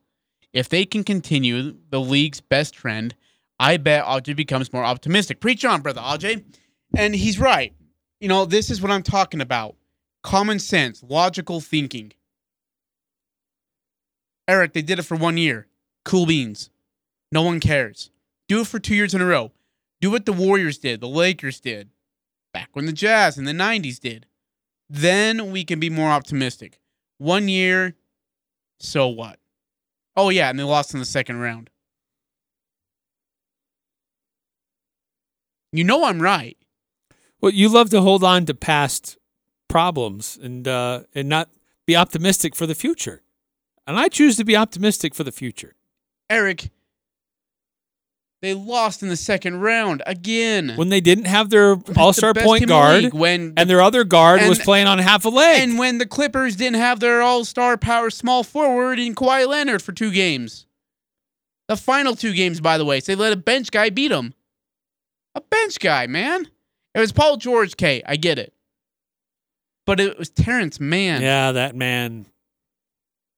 If 0.52 0.68
they 0.68 0.84
can 0.84 1.02
continue 1.02 1.76
the 1.90 2.00
league's 2.00 2.40
best 2.40 2.74
trend, 2.74 3.14
I 3.58 3.78
bet 3.78 4.04
Ajay 4.04 4.36
becomes 4.36 4.72
more 4.72 4.84
optimistic. 4.84 5.40
Preach 5.40 5.64
on, 5.64 5.80
brother 5.80 6.00
Ajay. 6.00 6.44
And 6.96 7.14
he's 7.14 7.38
right. 7.38 7.72
You 8.20 8.28
know, 8.28 8.44
this 8.44 8.70
is 8.70 8.80
what 8.80 8.90
I'm 8.92 9.02
talking 9.02 9.40
about 9.40 9.76
common 10.22 10.58
sense, 10.58 11.02
logical 11.02 11.60
thinking. 11.60 12.12
Eric, 14.46 14.72
they 14.72 14.82
did 14.82 14.98
it 14.98 15.02
for 15.04 15.16
one 15.16 15.36
year. 15.36 15.66
Cool 16.04 16.26
beans. 16.26 16.70
No 17.30 17.42
one 17.42 17.60
cares. 17.60 18.10
Do 18.48 18.60
it 18.60 18.66
for 18.66 18.78
two 18.78 18.94
years 18.94 19.14
in 19.14 19.20
a 19.20 19.26
row. 19.26 19.52
Do 20.00 20.10
what 20.10 20.26
the 20.26 20.32
Warriors 20.32 20.78
did, 20.78 21.00
the 21.00 21.08
Lakers 21.08 21.60
did, 21.60 21.88
back 22.52 22.70
when 22.72 22.86
the 22.86 22.92
Jazz 22.92 23.38
in 23.38 23.44
the 23.44 23.52
90s 23.52 24.00
did. 24.00 24.26
Then 24.94 25.50
we 25.50 25.64
can 25.64 25.80
be 25.80 25.88
more 25.88 26.10
optimistic. 26.10 26.78
One 27.16 27.48
year, 27.48 27.94
so 28.78 29.08
what? 29.08 29.38
Oh, 30.14 30.28
yeah, 30.28 30.50
and 30.50 30.58
they 30.58 30.64
lost 30.64 30.92
in 30.92 31.00
the 31.00 31.06
second 31.06 31.38
round. 31.38 31.70
You 35.72 35.84
know 35.84 36.04
I'm 36.04 36.20
right. 36.20 36.58
Well, 37.40 37.52
you 37.52 37.70
love 37.70 37.88
to 37.88 38.02
hold 38.02 38.22
on 38.22 38.44
to 38.44 38.54
past 38.54 39.16
problems 39.66 40.38
and 40.42 40.68
uh, 40.68 41.04
and 41.14 41.26
not 41.26 41.48
be 41.86 41.96
optimistic 41.96 42.54
for 42.54 42.66
the 42.66 42.74
future. 42.74 43.22
And 43.86 43.98
I 43.98 44.08
choose 44.08 44.36
to 44.36 44.44
be 44.44 44.54
optimistic 44.54 45.14
for 45.14 45.24
the 45.24 45.32
future. 45.32 45.74
Eric, 46.28 46.68
they 48.42 48.54
lost 48.54 49.02
in 49.02 49.08
the 49.08 49.16
second 49.16 49.60
round 49.60 50.02
again. 50.04 50.72
When 50.76 50.88
they 50.88 51.00
didn't 51.00 51.26
have 51.26 51.48
their 51.48 51.76
All 51.96 52.12
Star 52.12 52.34
best 52.34 52.44
point 52.44 52.62
the 52.62 52.66
guard, 52.66 53.12
when- 53.14 53.54
and 53.56 53.70
their 53.70 53.80
other 53.80 54.02
guard 54.04 54.42
was 54.48 54.58
playing 54.58 54.88
on 54.88 54.98
half 54.98 55.24
a 55.24 55.28
leg. 55.28 55.62
And 55.62 55.78
when 55.78 55.98
the 55.98 56.06
Clippers 56.06 56.56
didn't 56.56 56.80
have 56.80 57.00
their 57.00 57.22
all 57.22 57.44
star 57.44 57.78
power 57.78 58.10
small 58.10 58.42
forward 58.42 58.98
in 58.98 59.14
Kawhi 59.14 59.46
Leonard 59.46 59.80
for 59.80 59.92
two 59.92 60.10
games. 60.10 60.66
The 61.68 61.76
final 61.76 62.16
two 62.16 62.34
games, 62.34 62.60
by 62.60 62.76
the 62.76 62.84
way, 62.84 62.98
so 63.00 63.12
they 63.12 63.16
let 63.16 63.32
a 63.32 63.36
bench 63.36 63.70
guy 63.70 63.88
beat 63.88 64.08
them. 64.08 64.34
A 65.34 65.40
bench 65.40 65.78
guy, 65.78 66.06
man. 66.08 66.48
It 66.94 67.00
was 67.00 67.12
Paul 67.12 67.36
George 67.38 67.76
K. 67.76 68.02
I 68.04 68.16
get 68.16 68.38
it. 68.38 68.52
But 69.86 69.98
it 70.00 70.18
was 70.18 70.28
Terance 70.30 70.78
Mann. 70.80 71.22
yeah, 71.22 71.52
that 71.52 71.74
man 71.74 72.26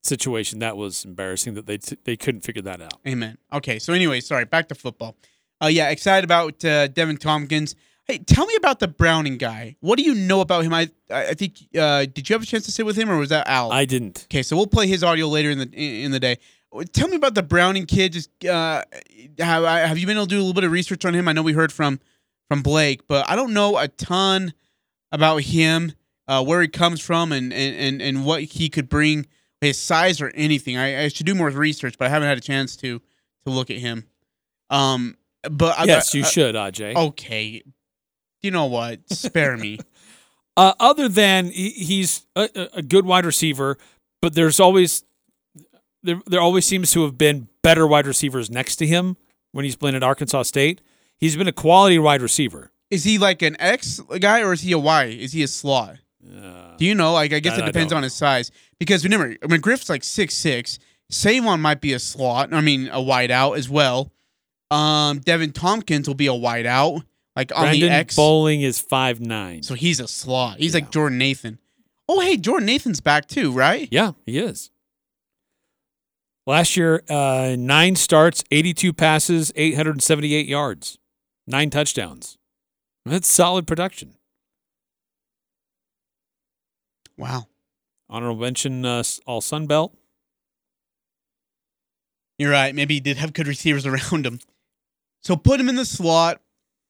situation 0.07 0.59
that 0.61 0.77
was 0.77 1.05
embarrassing 1.05 1.55
that 1.55 1.67
they 1.67 1.79
t- 1.79 1.99
they 2.05 2.17
couldn't 2.17 2.43
figure 2.43 2.63
that 2.63 2.81
out. 2.81 3.01
Amen. 3.07 3.39
Okay, 3.53 3.79
so 3.79 3.93
anyway, 3.93 4.21
sorry, 4.21 4.45
back 4.45 4.69
to 4.69 4.75
football. 4.75 5.17
Uh, 5.63 5.69
yeah, 5.69 5.91
excited 5.91 6.25
about 6.25 6.65
uh, 6.65 6.89
Deven 6.89 7.19
Thompkins. 7.19 7.75
Hey, 8.07 8.19
tell 8.19 8.45
me 8.45 8.55
about 8.57 8.81
the 8.81 8.89
Browning 8.89 9.39
guy. 9.39 9.77
What 9.81 9.97
do 9.97 10.05
you 10.05 10.15
know 10.15 10.41
about 10.43 10.65
him? 10.65 10.75
I 10.75 10.91
I 11.11 11.35
think 11.35 11.57
uh, 11.79 12.05
did 12.05 12.29
you 12.29 12.35
have 12.35 12.43
a 12.43 12.47
chance 12.47 12.65
to 12.67 12.73
sit 12.73 12.85
with 12.85 12.97
him 12.97 13.11
or 13.11 13.17
was 13.17 13.31
that 13.31 13.49
Al? 13.49 13.73
I 13.73 13.87
didn't. 13.87 14.25
Okay, 14.25 14.43
so 14.43 14.57
we'll 14.57 14.67
play 14.67 14.87
his 14.87 15.03
audio 15.03 15.27
later 15.27 15.51
in 15.51 15.59
the 15.59 15.71
in, 15.73 16.11
the 16.11 16.21
day. 16.21 16.37
Tell 16.93 17.09
me 17.09 17.17
about 17.17 17.35
the 17.35 17.43
Browning 17.43 17.87
kid. 17.87 18.13
Just 18.13 18.45
uh, 18.45 18.83
have 19.39 19.65
have 19.65 19.97
you 19.97 20.07
been 20.07 20.17
able 20.17 20.27
to 20.27 20.31
do 20.31 20.37
a 20.37 20.41
little 20.41 20.55
bit 20.55 20.65
of 20.65 20.73
research 20.73 21.05
on 21.05 21.15
him? 21.15 21.29
I 21.29 21.33
know 21.33 21.43
we 21.43 21.55
heard 21.55 21.73
from 21.73 21.99
from 22.49 22.63
Blake, 22.63 23.07
but 23.07 23.29
I 23.29 23.37
don't 23.37 23.55
know 23.55 23.79
a 23.79 23.89
ton 23.89 24.53
about 25.11 25.43
him, 25.43 25.93
uh, 26.29 26.45
where 26.45 26.61
he 26.61 26.69
comes 26.69 27.01
from, 27.01 27.33
and, 27.33 27.53
and 27.55 27.77
and 27.77 28.03
and 28.03 28.25
what 28.27 28.43
he 28.43 28.69
could 28.69 28.89
bring, 28.91 29.27
his 29.65 29.81
size 29.81 30.21
or 30.21 30.31
anything. 30.35 30.77
I, 30.77 31.05
I 31.05 31.09
should 31.09 31.27
do 31.27 31.35
more 31.35 31.49
research, 31.51 31.97
but 31.99 32.07
I 32.07 32.09
haven't 32.11 32.29
had 32.29 32.39
a 32.39 32.43
chance 32.43 32.77
to 32.77 33.01
to 33.45 33.51
look 33.51 33.71
at 33.71 33.79
him. 33.79 34.07
Um, 34.71 35.17
but 35.51 35.79
I- 35.79 35.85
yes, 35.85 36.15
I- 36.15 36.19
you 36.19 36.25
I- 36.25 36.29
should, 36.29 36.55
Aj. 36.55 36.97
Okay, 36.97 37.63
you 38.43 38.51
know 38.51 38.67
what? 38.67 39.01
Spare 39.11 39.57
me. 39.57 39.79
Uh, 40.57 40.73
other 40.79 41.09
than 41.09 41.47
he, 41.47 41.71
he's 41.71 42.27
a, 42.37 42.49
a- 42.55 42.69
a 42.79 42.83
good 42.83 43.05
wide 43.05 43.27
receiver, 43.27 43.77
but 44.23 44.37
there's 44.37 44.61
always 44.61 45.03
there 46.05 46.21
there 46.27 46.41
always 46.41 46.65
seems 46.65 46.93
to 46.93 47.03
have 47.03 47.19
been 47.19 47.49
better 47.65 47.89
wide 47.89 48.07
receivers 48.07 48.49
next 48.51 48.77
to 48.77 48.87
him 48.87 49.17
when 49.51 49.65
he's 49.65 49.75
been 49.75 49.97
at 49.97 50.05
Arkansas 50.05 50.43
State. 50.45 50.81
He's 51.19 51.35
been 51.37 51.49
a 51.49 51.53
quality 51.53 51.99
wide 51.99 52.23
receiver. 52.23 52.71
Is 52.89 53.03
he 53.03 53.19
like 53.19 53.43
an 53.43 53.57
X 53.59 53.99
guy 54.21 54.43
or 54.43 54.53
is 54.53 54.61
he 54.61 54.71
a 54.71 54.79
Y? 54.79 55.07
Is 55.07 55.33
he 55.33 55.43
a 55.43 55.49
slot? 55.49 55.97
Do 56.79 56.85
you 56.85 56.95
know? 56.95 57.13
Like, 57.13 57.33
I 57.33 57.41
guess 57.41 57.59
it 57.59 57.65
depends 57.67 57.93
on 57.93 58.03
his 58.03 58.15
size. 58.15 58.51
Because 58.79 59.05
remember, 59.05 59.37
I 59.43 59.47
mean, 59.47 59.61
Griff's 59.61 59.89
like 59.89 60.05
six 60.05 60.35
six. 60.35 60.79
Savon 61.11 61.61
might 61.61 61.81
be 61.81 61.93
a 61.93 61.99
slot. 61.99 62.53
I 62.53 62.61
mean, 62.61 62.89
a 62.91 63.01
wide 63.01 63.31
out 63.31 63.53
as 63.59 63.69
well. 63.69 64.11
Um, 64.71 65.21
Deven 65.21 65.53
Thompkins 65.53 66.09
will 66.09 66.15
be 66.15 66.27
a 66.27 66.35
wide 66.35 66.67
out, 66.67 67.03
like 67.37 67.53
on 67.55 67.63
Brandon 67.65 67.89
the 67.89 67.95
X. 67.95 68.17
Bowling 68.17 68.63
is 68.63 68.81
five 68.81 69.21
nine. 69.21 69.63
So 69.63 69.75
he's 69.75 70.01
a 70.01 70.09
slot. 70.09 70.59
He's 70.59 70.75
like 70.75 70.91
Jordan 70.91 71.19
Nathan. 71.19 71.59
Oh, 72.09 72.21
hey, 72.21 72.37
Jordan 72.37 72.67
Nathan's 72.67 73.01
back 73.01 73.29
too, 73.29 73.53
right? 73.53 73.89
Yeah, 73.91 74.13
he 74.27 74.39
is. 74.39 74.71
Last 76.47 76.77
year, 76.77 77.03
uh, 77.09 77.57
nine 77.59 77.97
starts, 77.97 78.45
82 78.51 78.93
passes, 78.93 79.51
878 79.57 80.47
yards, 80.47 80.99
nine 81.47 81.71
touchdowns. 81.71 82.37
That's 83.07 83.31
solid 83.31 83.67
production. 83.67 84.15
Wow. 87.17 87.47
Honorable 88.09 88.43
mention, 88.43 88.85
uh, 88.85 89.03
all 89.27 89.41
Sun 89.41 89.67
Belt. 89.67 89.97
You're 92.39 92.51
right. 92.51 92.75
Maybe 92.75 92.95
he 92.95 93.01
did 93.01 93.17
have 93.17 93.33
good 93.33 93.47
receivers 93.47 93.87
around 93.87 94.27
him. 94.27 94.41
So 95.23 95.37
put 95.37 95.61
him 95.61 95.69
in 95.69 95.77
the 95.77 95.87
slot, 95.87 96.41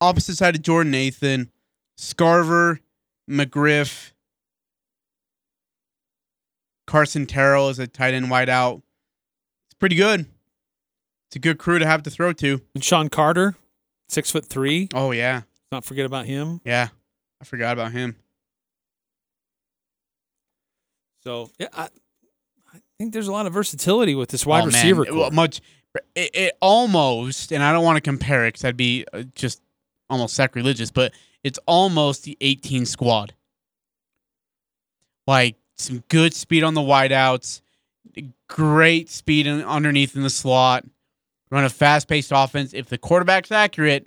opposite 0.01 0.35
side 0.35 0.55
of 0.55 0.61
Jordan 0.61 0.91
Nathan, 0.91 1.51
Scarver, 1.97 2.79
McGriff, 3.29 4.11
Carson 6.87 7.25
Terrell 7.25 7.69
is 7.69 7.79
a 7.79 7.87
tight 7.87 8.13
end 8.13 8.29
wide 8.29 8.49
out. 8.49 8.81
It's 9.67 9.73
pretty 9.79 9.95
good. 9.95 10.27
It's 11.27 11.35
a 11.35 11.39
good 11.39 11.57
crew 11.57 11.79
to 11.79 11.85
have 11.85 12.03
to 12.03 12.09
throw 12.09 12.33
to. 12.33 12.61
And 12.73 12.83
Sean 12.83 13.09
Carter, 13.09 13.55
six 14.07 14.31
foot 14.31 14.45
three. 14.45 14.89
Oh 14.93 15.11
yeah. 15.11 15.41
Not 15.71 15.83
forget 15.83 16.05
about 16.05 16.25
him. 16.25 16.61
Yeah. 16.63 16.89
I 17.41 17.45
forgot 17.45 17.73
about 17.73 17.91
him. 17.91 18.15
So 21.25 21.49
yeah, 21.57 21.67
I, 21.73 21.89
I 22.73 22.79
think 22.99 23.11
there's 23.13 23.27
a 23.27 23.31
lot 23.31 23.47
of 23.47 23.53
versatility 23.53 24.13
with 24.13 24.29
this 24.29 24.45
wide 24.45 24.63
Oh, 24.63 24.67
receiver. 24.67 25.05
Core. 25.05 25.31
much 25.31 25.59
it, 26.13 26.35
it 26.35 26.57
almost, 26.61 27.51
and 27.51 27.63
I 27.63 27.71
don't 27.71 27.83
want 27.83 27.97
to 27.97 28.01
compare 28.01 28.45
it 28.45 28.49
because 28.49 28.61
that'd 28.61 28.77
be 28.77 29.05
uh, 29.11 29.23
just 29.33 29.61
almost 30.09 30.35
sacrilegious, 30.35 30.91
but 30.91 31.13
it's 31.43 31.59
almost 31.65 32.23
the 32.23 32.37
18 32.41 32.85
squad. 32.85 33.33
Like 35.25 35.55
some 35.77 36.03
good 36.09 36.33
speed 36.33 36.63
on 36.63 36.73
the 36.75 36.81
wideouts, 36.81 37.61
great 38.47 39.09
speed 39.09 39.47
in, 39.47 39.63
underneath 39.63 40.15
in 40.15 40.21
the 40.21 40.29
slot, 40.29 40.85
run 41.49 41.63
a 41.63 41.69
fast 41.69 42.07
paced 42.07 42.31
offense. 42.35 42.73
If 42.73 42.87
the 42.87 42.97
quarterback's 42.97 43.51
accurate, 43.51 44.05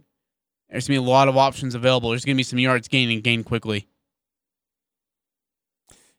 there's 0.70 0.86
gonna 0.86 1.00
be 1.00 1.04
a 1.06 1.10
lot 1.10 1.26
of 1.28 1.36
options 1.36 1.74
available. 1.74 2.10
There's 2.10 2.24
gonna 2.24 2.36
be 2.36 2.42
some 2.44 2.58
yards 2.60 2.86
gained 2.86 3.10
and 3.10 3.24
gained 3.24 3.46
quickly. 3.46 3.88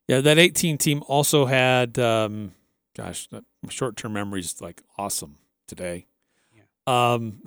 Yeah, 0.09 0.21
that 0.21 0.39
18 0.39 0.79
team 0.79 1.03
also 1.07 1.45
had, 1.45 1.99
um, 1.99 2.53
gosh, 2.97 3.27
short 3.69 3.95
term 3.95 4.13
memory 4.13 4.39
is 4.39 4.59
like 4.59 4.81
awesome 4.97 5.37
today. 5.67 6.07
Um, 6.87 7.43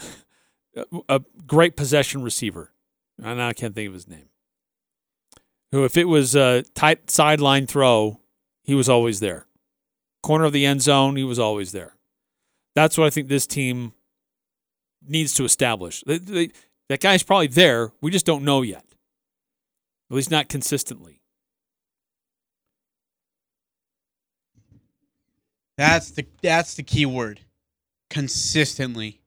a, 0.77 0.85
a 1.17 1.21
great 1.45 1.77
possession 1.77 2.23
receiver. 2.23 2.71
And 3.21 3.43
I 3.43 3.53
can't 3.53 3.75
think 3.75 3.89
of 3.89 3.95
his 3.95 4.07
name. 4.07 4.29
Who, 5.73 5.85
if 5.85 5.97
it 5.97 6.05
was 6.05 6.37
a 6.37 6.63
tight 6.75 7.11
sideline 7.11 7.67
throw, 7.67 8.21
he 8.63 8.77
was 8.77 8.89
always 8.89 9.19
there. 9.19 9.47
Corner 10.23 10.45
of 10.45 10.53
the 10.53 10.65
end 10.65 10.83
zone, 10.83 11.17
he 11.17 11.25
was 11.25 11.41
always 11.41 11.73
there. 11.73 11.97
That's 12.77 12.97
what 12.97 13.09
I 13.09 13.11
think 13.11 13.27
this 13.27 13.47
team 13.47 13.93
needs 15.05 15.35
to 15.35 15.45
establish. 15.45 16.05
They- 16.07 16.19
they- 16.19 16.53
that 16.89 17.01
guy's 17.01 17.25
probably 17.25 17.49
there. 17.49 17.93
We 18.01 18.13
just 18.13 18.27
don't 18.27 18.45
know 18.45 18.63
yet. 18.63 18.85
At 20.11 20.15
least 20.17 20.31
not 20.31 20.49
consistently. 20.49 21.22
That's 25.83 26.13
the 26.13 26.25
that's 26.41 26.75
the 26.75 26.85
key 26.85 27.07
word. 27.07 27.41
Consistently. 28.09 29.21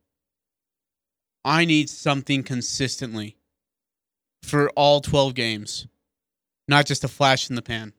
I 1.43 1.65
need 1.65 1.89
something 1.89 2.43
consistently 2.43 3.35
for 4.41 4.69
all 4.69 5.01
12 5.01 5.33
games. 5.33 5.85
Not 6.69 6.85
just 6.85 7.03
a 7.03 7.09
flash 7.09 7.49
in 7.49 7.57
the 7.57 7.61
pan. 7.61 7.91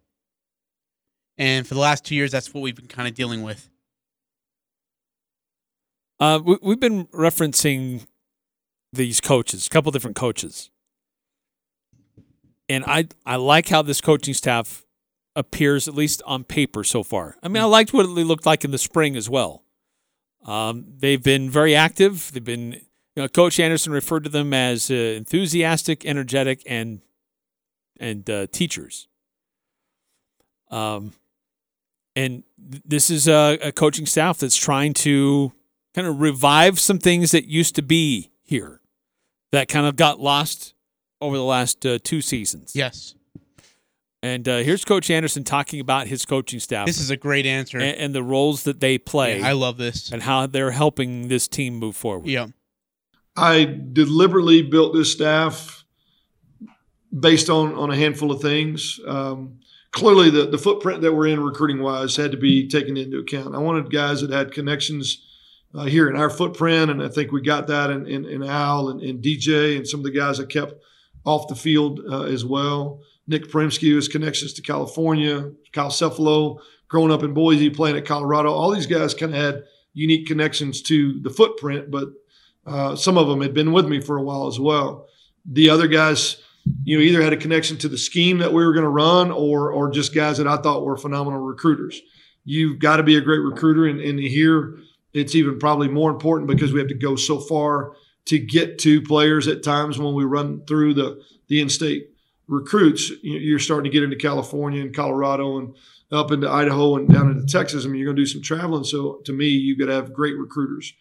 And 1.37 1.69
for 1.69 1.75
the 1.75 1.81
last 1.81 2.07
2 2.07 2.15
years 2.15 2.33
that's 2.33 2.55
what 2.55 2.63
we've 2.63 2.75
been 2.75 2.87
kind 2.87 3.07
of 3.07 3.15
dealing 3.15 3.43
with. 3.43 3.69
Uh, 6.19 6.41
we, 6.43 6.57
we've 6.63 6.81
been 6.81 7.05
referencing 7.09 8.07
these 8.91 9.21
coaches, 9.21 9.67
a 9.67 9.71
couple 9.71 9.93
different 9.93 10.17
coaches, 10.17 10.71
and 12.71 12.85
I 12.87 13.09
I 13.27 13.37
like 13.37 13.69
how 13.69 13.83
this 13.83 14.01
coaching 14.01 14.33
staff 14.33 14.86
appears 15.37 15.87
at 15.87 15.95
least 15.95 16.23
on 16.27 16.43
paper 16.43 16.83
so 16.83 17.05
far. 17.05 17.37
I 17.43 17.49
mean, 17.49 17.63
I 17.63 17.67
liked 17.67 17.93
what 17.93 18.07
it 18.07 18.09
looked 18.09 18.47
like 18.47 18.65
in 18.65 18.73
the 18.73 18.79
spring 18.79 19.15
as 19.15 19.31
well. 19.31 19.63
Um, 20.45 20.87
they've 20.99 21.23
been 21.23 21.51
very 21.51 21.77
active. 21.77 22.31
They've 22.33 22.43
been, 22.43 22.73
you 22.73 23.23
know, 23.23 23.29
Coach 23.29 23.61
Anderson 23.61 23.93
referred 23.93 24.25
to 24.25 24.31
them 24.31 24.55
as 24.55 24.91
uh, 24.91 24.95
enthusiastic, 24.95 26.05
energetic, 26.05 26.63
and 26.67 27.03
and 28.01 28.29
uh, 28.29 28.47
teachers. 28.47 29.09
Um, 30.71 31.13
and 32.15 32.45
th- 32.71 32.83
this 32.85 33.11
is 33.11 33.29
a, 33.29 33.59
a 33.63 33.73
coaching 33.73 34.07
staff 34.07 34.39
that's 34.39 34.57
trying 34.57 34.95
to 34.95 35.53
kind 35.95 36.07
of 36.07 36.21
revive 36.21 36.79
some 36.79 36.99
things 36.99 37.31
that 37.33 37.47
used 37.47 37.75
to 37.77 37.83
be 37.83 38.31
here, 38.43 38.81
that 39.53 39.69
kind 39.69 39.87
of 39.87 39.97
got 39.97 40.21
lost 40.21 40.75
over 41.21 41.37
the 41.37 41.43
last 41.43 41.85
uh, 41.85 41.99
two 42.03 42.21
seasons. 42.21 42.73
Yes. 42.75 43.16
And 44.23 44.49
uh, 44.49 44.59
here's 44.59 44.85
Coach 44.85 45.11
Anderson 45.11 45.45
talking 45.45 45.79
about 45.81 46.07
his 46.07 46.25
coaching 46.25 46.59
staff. 46.59 46.87
This 46.87 47.01
is 47.01 47.11
a 47.11 47.17
great 47.17 47.47
answer. 47.47 47.79
and, 47.79 47.97
and 47.97 48.15
the 48.15 48.23
roles 48.23 48.65
that 48.65 48.81
they 48.81 48.99
play. 48.99 49.41
Yeah, 49.41 49.49
I 49.49 49.53
love 49.53 49.77
this. 49.77 50.11
and 50.11 50.23
how 50.23 50.47
they're 50.47 50.71
helping 50.73 51.29
this 51.29 51.47
team 51.47 51.77
move 51.77 51.97
forward. 51.97 52.27
Yeah. 52.27 52.47
I 53.37 53.65
deliberately 53.93 54.63
built 54.63 54.95
this 54.95 55.13
staff 55.13 55.85
based 57.19 57.51
on 57.51 57.75
on 57.75 57.91
a 57.91 57.97
handful 57.97 58.33
of 58.33 58.41
things. 58.41 58.99
Um, 59.07 59.61
clearly, 59.93 60.31
the 60.31 60.47
the 60.47 60.59
footprint 60.59 61.03
that 61.03 61.13
we're 61.13 61.27
in 61.29 61.41
recruiting 61.41 61.83
wise 61.83 62.17
had 62.17 62.31
to 62.33 62.39
be 62.39 62.67
taken 62.69 62.97
into 62.97 63.19
account. 63.19 63.55
I 63.55 63.59
wanted 63.59 63.93
guys 63.93 64.23
that 64.23 64.31
had 64.31 64.53
connections 64.53 65.23
uh, 65.75 65.85
here 65.85 66.09
in 66.09 66.17
our 66.17 66.31
footprint, 66.31 66.91
and 66.91 67.03
I 67.03 67.09
think 67.09 67.31
we 67.33 67.43
got 67.43 67.67
that 67.67 67.91
in, 67.91 68.07
in, 68.07 68.25
in 68.25 68.43
Al 68.43 68.89
and, 68.89 69.03
and 69.03 69.23
DJ 69.23 69.77
and 69.77 69.87
some 69.87 70.01
of 70.01 70.05
the 70.05 70.11
guys 70.13 70.39
that 70.39 70.49
kept 70.49 70.73
off 71.27 71.49
the 71.49 71.55
field 71.55 72.01
uh, 72.11 72.23
as 72.23 72.45
well. 72.45 73.01
Nick 73.27 73.49
Paremski 73.49 73.95
has 73.95 74.09
connections 74.09 74.53
to 74.55 74.63
California. 74.63 75.51
Kyle 75.73 75.91
Cefalo, 75.91 76.59
growing 76.89 77.13
up 77.13 77.23
in 77.23 77.35
Boise, 77.35 77.71
playing 77.71 77.97
at 77.97 78.05
Colorado. 78.05 78.53
All 78.53 78.71
these 78.71 78.87
guys 78.87 79.15
kind 79.15 79.35
of 79.35 79.41
had 79.41 79.65
unique 79.95 80.27
connections 80.27 80.83
to 80.83 81.21
the 81.21 81.31
footprint, 81.31 81.91
but 81.91 82.09
uh, 82.67 82.95
some 82.97 83.19
of 83.19 83.29
them 83.29 83.41
had 83.41 83.55
been 83.55 83.73
with 83.73 83.87
me 83.87 84.01
for 84.01 84.17
a 84.19 84.23
while 84.23 84.47
as 84.47 84.61
well. 84.61 85.09
The 85.45 85.71
other 85.71 85.87
guys, 85.87 86.43
you 86.85 86.97
know, 86.97 87.03
either 87.03 87.23
had 87.23 87.33
a 87.33 87.37
connection 87.37 87.77
to 87.79 87.89
the 87.89 87.99
scheme 87.99 88.39
that 88.39 88.53
we 88.53 88.65
were 88.65 88.73
going 88.73 88.85
to 88.85 88.89
run, 88.89 89.31
or 89.31 89.71
or 89.71 89.91
just 89.91 90.15
guys 90.15 90.39
that 90.39 90.49
I 90.49 90.57
thought 90.57 90.85
were 90.85 90.97
phenomenal 90.97 91.41
recruiters. 91.41 92.01
You've 92.45 92.79
got 92.79 92.97
to 92.97 93.03
be 93.03 93.17
a 93.17 93.21
great 93.21 93.39
recruiter, 93.39 93.87
and, 93.87 94.01
and 94.01 94.19
here 94.19 94.79
it's 95.13 95.35
even 95.35 95.59
probably 95.59 95.89
more 95.89 96.11
important 96.11 96.49
because 96.49 96.73
we 96.73 96.79
have 96.79 96.89
to 96.89 96.95
go 96.95 97.17
so 97.17 97.41
far 97.41 97.95
to 98.27 98.39
get 98.39 98.79
to 98.81 99.01
players 99.03 99.49
at 99.49 99.63
times 99.63 99.99
when 99.99 100.15
we 100.15 100.25
run 100.25 100.65
through 100.67 100.95
the 100.95 101.23
the 101.49 101.61
in-state 101.61 102.11
recruits. 102.49 103.11
You- 103.23 103.39
You're 103.39 103.59
starting 103.59 103.91
to 103.91 103.95
get 103.95 104.05
into 104.05 104.17
California 104.17 104.81
and 104.83 104.95
Colorado 104.95 105.59
and 105.59 105.75
up 106.13 106.31
into 106.31 106.49
Idaho 106.49 106.97
and 106.97 107.09
down 107.09 107.31
into 107.31 107.47
Texas. 107.47 107.85
I 107.85 107.89
mean, 107.89 107.97
you're 107.97 108.07
going 108.07 108.17
to 108.17 108.23
do 108.23 108.27
some 108.27 108.43
traveling. 108.43 108.85
So 108.85 109.21
to 109.25 109.33
me, 109.33 109.49
you 109.49 109.77
got 109.77 109.87
to 109.87 109.93
have 109.95 110.13
great 110.13 110.37
recruiters. 110.39 110.93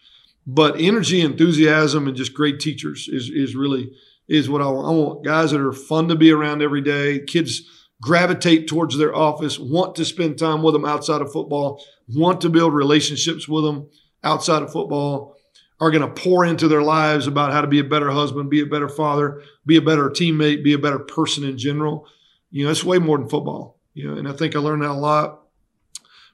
But 0.48 0.80
energy, 0.80 1.22
enthusiasm, 1.22 2.08
and 2.08 2.16
just 2.18 2.34
great 2.34 2.60
teachers 2.60 3.08
is 3.12 3.30
is 3.30 3.56
really 3.56 3.92
is 4.28 4.50
what 4.50 4.62
I 4.62 4.68
want. 4.68 4.88
I 4.88 4.92
want 4.92 5.26
guys 5.26 5.52
that 5.52 5.62
are 5.62 5.72
fun 5.72 6.08
to 6.08 6.16
be 6.16 6.32
around 6.32 6.62
every 6.62 6.82
day. 6.82 7.20
Kids 7.20 7.64
gravitate 8.02 8.68
towards 8.68 8.98
their 8.98 9.16
office, 9.16 9.58
want 9.58 9.96
to 9.96 10.06
spend 10.06 10.38
time 10.38 10.62
with 10.62 10.74
them 10.74 10.86
outside 10.86 11.22
of 11.22 11.32
football, 11.32 11.84
want 12.14 12.42
to 12.42 12.50
build 12.50 12.74
relationships 12.74 13.48
with 13.48 13.64
them 13.64 13.88
outside 14.24 14.62
of 14.62 14.72
football, 14.72 15.35
are 15.80 15.92
going 15.92 16.02
to 16.02 16.22
pour 16.22 16.46
into 16.46 16.68
their 16.68 16.82
lives 16.82 17.28
about 17.28 17.52
how 17.52 17.62
to 17.62 17.68
be 17.68 17.80
a 17.80 17.84
better 17.84 18.10
husband, 18.10 18.50
be 18.50 18.62
a 18.62 18.66
better 18.66 18.88
father, 18.88 19.42
be 19.66 19.76
a 19.76 19.82
better 19.82 20.10
teammate, 20.10 20.64
be 20.64 20.74
a 20.74 20.80
better 20.80 21.00
person 21.00 21.44
in 21.44 21.58
general. 21.58 22.08
You 22.50 22.66
know, 22.66 22.72
it's 22.72 22.84
way 22.84 22.98
more 22.98 23.18
than 23.18 23.28
football. 23.28 23.80
You 23.94 24.10
know, 24.10 24.18
and 24.18 24.28
I 24.28 24.34
think 24.34 24.56
I 24.56 24.60
learned 24.60 24.84
that 24.84 24.92
a 24.92 24.94
lot. 24.94 25.42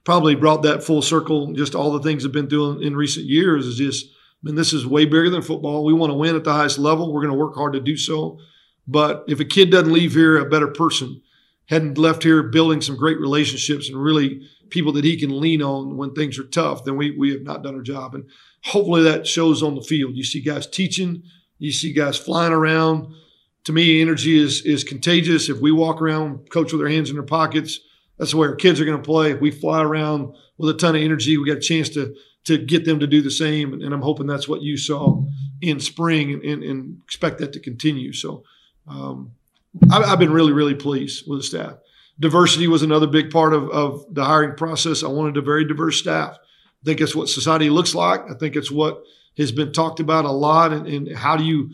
Probably 0.03 0.35
brought 0.35 0.63
that 0.63 0.83
full 0.83 1.01
circle. 1.01 1.53
Just 1.53 1.75
all 1.75 1.91
the 1.91 2.01
things 2.01 2.25
I've 2.25 2.31
been 2.31 2.47
doing 2.47 2.81
in 2.81 2.95
recent 2.95 3.25
years 3.25 3.65
is 3.65 3.77
just, 3.77 4.07
I 4.07 4.11
mean, 4.43 4.55
this 4.55 4.73
is 4.73 4.85
way 4.85 5.05
bigger 5.05 5.29
than 5.29 5.41
football. 5.43 5.85
We 5.85 5.93
want 5.93 6.11
to 6.11 6.17
win 6.17 6.35
at 6.35 6.43
the 6.43 6.53
highest 6.53 6.79
level. 6.79 7.13
We're 7.13 7.21
going 7.21 7.33
to 7.33 7.37
work 7.37 7.55
hard 7.55 7.73
to 7.73 7.79
do 7.79 7.97
so. 7.97 8.39
But 8.87 9.23
if 9.27 9.39
a 9.39 9.45
kid 9.45 9.69
doesn't 9.69 9.93
leave 9.93 10.13
here 10.13 10.37
a 10.37 10.49
better 10.49 10.67
person, 10.67 11.21
hadn't 11.67 11.97
left 11.97 12.23
here 12.23 12.43
building 12.43 12.81
some 12.81 12.97
great 12.97 13.19
relationships 13.19 13.89
and 13.89 14.01
really 14.01 14.47
people 14.69 14.91
that 14.93 15.05
he 15.05 15.17
can 15.17 15.39
lean 15.39 15.61
on 15.61 15.97
when 15.97 16.13
things 16.13 16.39
are 16.39 16.43
tough, 16.43 16.83
then 16.83 16.97
we 16.97 17.11
we 17.11 17.31
have 17.31 17.43
not 17.43 17.63
done 17.63 17.75
our 17.75 17.81
job. 17.81 18.15
And 18.15 18.25
hopefully 18.63 19.03
that 19.03 19.27
shows 19.27 19.63
on 19.63 19.75
the 19.75 19.81
field. 19.81 20.15
You 20.15 20.23
see 20.23 20.41
guys 20.41 20.67
teaching, 20.67 21.23
you 21.59 21.71
see 21.71 21.93
guys 21.93 22.17
flying 22.17 22.53
around. 22.53 23.13
To 23.65 23.73
me, 23.73 24.01
energy 24.01 24.41
is 24.41 24.61
is 24.65 24.83
contagious. 24.83 25.49
If 25.49 25.59
we 25.59 25.71
walk 25.71 26.01
around, 26.01 26.49
coach 26.49 26.71
with 26.71 26.81
our 26.81 26.89
hands 26.89 27.09
in 27.09 27.15
their 27.15 27.23
pockets, 27.23 27.79
that's 28.17 28.31
the 28.31 28.37
way 28.37 28.47
our 28.47 28.55
kids 28.55 28.81
are 28.81 28.85
going 28.85 28.97
to 28.97 29.03
play. 29.03 29.31
If 29.31 29.41
we 29.41 29.51
fly 29.51 29.83
around 29.83 30.33
with 30.57 30.75
a 30.75 30.77
ton 30.77 30.95
of 30.95 31.01
energy, 31.01 31.37
we 31.37 31.47
got 31.47 31.57
a 31.57 31.61
chance 31.61 31.89
to 31.89 32.15
to 32.45 32.57
get 32.57 32.85
them 32.85 32.99
to 32.99 33.07
do 33.07 33.21
the 33.21 33.31
same. 33.31 33.73
And, 33.73 33.93
I'm 33.93 34.01
hoping 34.01 34.27
that's 34.27 34.47
what 34.47 34.61
you 34.61 34.77
saw 34.77 35.23
in 35.61 35.79
spring 35.79 36.33
and, 36.33 36.43
and, 36.43 36.63
and 36.63 36.97
expect 37.03 37.37
that 37.37 37.53
to 37.53 37.59
continue. 37.59 38.13
So 38.13 38.43
um, 38.87 39.33
I, 39.91 40.01
I've 40.01 40.19
been 40.19 40.33
really, 40.33 40.51
really 40.51 40.73
pleased 40.73 41.25
with 41.27 41.39
the 41.39 41.43
staff. 41.43 41.73
Diversity 42.19 42.67
was 42.67 42.81
another 42.81 43.07
big 43.07 43.31
part 43.31 43.53
of, 43.53 43.69
of 43.69 44.05
the 44.13 44.25
hiring 44.25 44.55
process. 44.55 45.03
I 45.03 45.07
wanted 45.07 45.37
a 45.37 45.41
very 45.41 45.65
diverse 45.65 45.99
staff. 45.99 46.37
I 46.81 46.85
think 46.85 47.01
it's 47.01 47.15
what 47.15 47.29
society 47.29 47.69
looks 47.69 47.93
like. 47.93 48.21
I 48.29 48.33
think 48.33 48.55
it's 48.55 48.71
what 48.71 49.03
has 49.37 49.51
been 49.51 49.71
talked 49.71 49.99
about 49.99 50.25
a 50.25 50.31
lot. 50.31 50.73
And, 50.73 50.87
and 50.87 51.15
how 51.15 51.37
do 51.37 51.43
you 51.43 51.69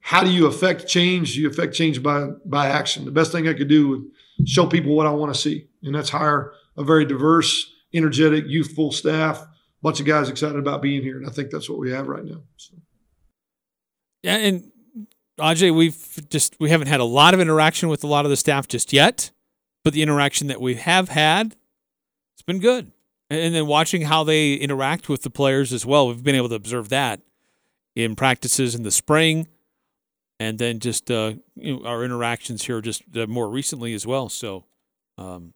how 0.00 0.22
do 0.22 0.30
you 0.30 0.46
affect 0.46 0.86
change? 0.86 1.36
You 1.36 1.48
affect 1.48 1.74
change 1.74 2.02
by 2.02 2.26
by 2.44 2.68
action. 2.68 3.04
The 3.04 3.10
best 3.10 3.32
thing 3.32 3.48
I 3.48 3.54
could 3.54 3.68
do 3.68 3.88
would 3.88 4.04
show 4.46 4.66
people 4.66 4.94
what 4.94 5.06
I 5.06 5.10
want 5.10 5.34
to 5.34 5.40
see, 5.40 5.68
and 5.82 5.94
that's 5.94 6.10
hire 6.10 6.52
a 6.76 6.84
very 6.84 7.04
diverse, 7.04 7.72
energetic, 7.94 8.44
youthful 8.46 8.92
staff. 8.92 9.46
Bunch 9.82 10.00
of 10.00 10.06
guys 10.06 10.28
excited 10.28 10.58
about 10.58 10.82
being 10.82 11.02
here, 11.02 11.16
and 11.16 11.26
I 11.26 11.30
think 11.30 11.50
that's 11.50 11.68
what 11.68 11.78
we 11.78 11.90
have 11.92 12.08
right 12.08 12.24
now. 12.24 12.42
So. 12.56 12.74
Yeah, 14.22 14.36
and 14.36 14.72
Ajay, 15.38 15.74
we've 15.74 16.26
just 16.30 16.58
we 16.58 16.70
haven't 16.70 16.88
had 16.88 17.00
a 17.00 17.04
lot 17.04 17.34
of 17.34 17.40
interaction 17.40 17.88
with 17.88 18.04
a 18.04 18.06
lot 18.06 18.24
of 18.24 18.30
the 18.30 18.36
staff 18.36 18.68
just 18.68 18.92
yet, 18.92 19.30
but 19.84 19.92
the 19.92 20.02
interaction 20.02 20.48
that 20.48 20.60
we 20.60 20.74
have 20.76 21.08
had, 21.10 21.56
it's 22.34 22.42
been 22.42 22.60
good. 22.60 22.92
And 23.30 23.54
then 23.54 23.66
watching 23.66 24.02
how 24.02 24.22
they 24.22 24.54
interact 24.54 25.08
with 25.08 25.22
the 25.22 25.30
players 25.30 25.72
as 25.72 25.86
well, 25.86 26.08
we've 26.08 26.22
been 26.22 26.34
able 26.34 26.50
to 26.50 26.54
observe 26.54 26.90
that 26.90 27.22
in 27.96 28.16
practices 28.16 28.74
in 28.74 28.82
the 28.82 28.90
spring, 28.90 29.48
and 30.38 30.58
then 30.58 30.78
just 30.78 31.10
uh, 31.10 31.34
you 31.56 31.78
know, 31.78 31.86
our 31.86 32.04
interactions 32.04 32.64
here 32.64 32.80
just 32.80 33.02
uh, 33.16 33.26
more 33.26 33.48
recently 33.48 33.94
as 33.94 34.06
well. 34.06 34.28
So, 34.28 34.64
um, 35.16 35.54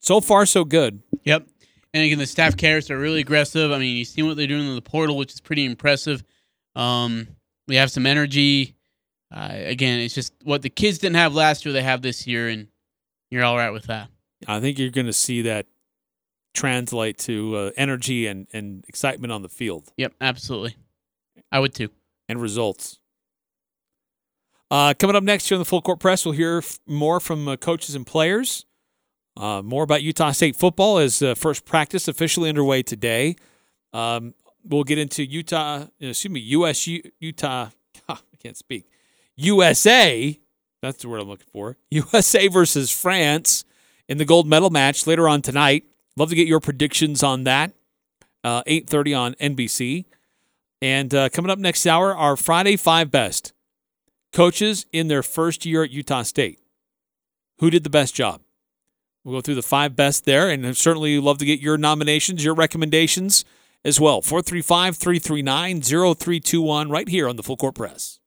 so 0.00 0.20
far 0.20 0.46
so 0.46 0.64
good. 0.64 1.02
Yep. 1.24 1.48
And 1.92 2.04
again, 2.04 2.18
the 2.18 2.26
staff 2.26 2.56
cares. 2.56 2.88
They're 2.88 2.98
really 2.98 3.20
aggressive. 3.20 3.72
I 3.72 3.78
mean, 3.78 3.96
you 3.96 4.04
see 4.04 4.22
what 4.22 4.36
they're 4.36 4.46
doing 4.46 4.68
in 4.68 4.74
the 4.74 4.82
portal, 4.82 5.16
which 5.16 5.32
is 5.32 5.40
pretty 5.40 5.64
impressive. 5.64 6.22
Um, 6.74 7.28
we 7.66 7.76
have 7.76 7.90
some 7.90 8.04
energy. 8.06 8.76
Uh, 9.32 9.50
again, 9.52 10.00
it's 10.00 10.14
just 10.14 10.32
what 10.42 10.62
the 10.62 10.70
kids 10.70 10.98
didn't 10.98 11.16
have 11.16 11.34
last 11.34 11.64
year, 11.64 11.72
they 11.72 11.82
have 11.82 12.02
this 12.02 12.26
year, 12.26 12.48
and 12.48 12.68
you're 13.30 13.44
all 13.44 13.56
right 13.56 13.70
with 13.70 13.84
that. 13.84 14.08
I 14.46 14.60
think 14.60 14.78
you're 14.78 14.90
going 14.90 15.06
to 15.06 15.12
see 15.12 15.42
that 15.42 15.66
translate 16.54 17.18
to 17.18 17.56
uh, 17.56 17.70
energy 17.76 18.26
and, 18.26 18.46
and 18.52 18.84
excitement 18.88 19.32
on 19.32 19.42
the 19.42 19.48
field. 19.48 19.92
Yep, 19.96 20.14
absolutely. 20.20 20.76
I 21.52 21.60
would 21.60 21.74
too. 21.74 21.90
And 22.28 22.40
results. 22.40 22.98
Uh, 24.70 24.94
coming 24.98 25.14
up 25.14 25.22
next 25.22 25.48
here 25.48 25.56
on 25.56 25.60
the 25.60 25.64
Full 25.66 25.82
Court 25.82 26.00
Press, 26.00 26.24
we'll 26.24 26.34
hear 26.34 26.58
f- 26.58 26.78
more 26.86 27.20
from 27.20 27.46
uh, 27.46 27.56
coaches 27.56 27.94
and 27.94 28.06
players. 28.06 28.64
Uh, 29.36 29.62
more 29.62 29.82
about 29.82 30.02
Utah 30.02 30.30
State 30.30 30.56
football 30.56 30.98
as 30.98 31.20
uh, 31.20 31.34
first 31.34 31.64
practice 31.64 32.08
officially 32.08 32.48
underway 32.48 32.82
today. 32.82 33.36
Um, 33.92 34.34
we'll 34.64 34.84
get 34.84 34.98
into 34.98 35.24
Utah, 35.24 35.86
excuse 36.00 36.32
me, 36.32 36.40
USU, 36.40 37.02
Utah, 37.20 37.70
I 38.08 38.16
can't 38.42 38.56
speak, 38.56 38.86
USA, 39.36 40.38
that's 40.80 41.02
the 41.02 41.08
word 41.08 41.20
I'm 41.20 41.28
looking 41.28 41.48
for, 41.52 41.76
USA 41.90 42.48
versus 42.48 42.90
France 42.90 43.64
in 44.08 44.18
the 44.18 44.24
gold 44.24 44.46
medal 44.46 44.70
match 44.70 45.06
later 45.06 45.28
on 45.28 45.42
tonight. 45.42 45.84
Love 46.16 46.30
to 46.30 46.36
get 46.36 46.46
your 46.46 46.60
predictions 46.60 47.22
on 47.22 47.44
that. 47.44 47.72
Uh, 48.42 48.62
8.30 48.64 49.18
on 49.18 49.34
NBC. 49.34 50.04
And 50.82 51.14
uh, 51.14 51.28
coming 51.30 51.50
up 51.50 51.58
next 51.58 51.86
hour, 51.86 52.14
our 52.14 52.36
Friday 52.36 52.76
Five 52.76 53.10
Best. 53.10 53.52
Coaches 54.32 54.86
in 54.92 55.08
their 55.08 55.22
first 55.22 55.64
year 55.64 55.84
at 55.84 55.90
Utah 55.90 56.22
State. 56.22 56.60
Who 57.58 57.70
did 57.70 57.84
the 57.84 57.90
best 57.90 58.14
job? 58.14 58.42
We'll 59.24 59.36
go 59.36 59.40
through 59.40 59.54
the 59.54 59.62
five 59.62 59.96
best 59.96 60.26
there, 60.26 60.50
and 60.50 60.76
certainly 60.76 61.18
love 61.18 61.38
to 61.38 61.46
get 61.46 61.60
your 61.60 61.78
nominations, 61.78 62.44
your 62.44 62.54
recommendations 62.54 63.44
as 63.84 63.98
well. 63.98 64.20
435 64.20 64.96
339 64.96 65.80
0321 65.80 66.90
right 66.90 67.08
here 67.08 67.28
on 67.28 67.36
the 67.36 67.42
Full 67.42 67.56
Court 67.56 67.74
Press. 67.74 68.20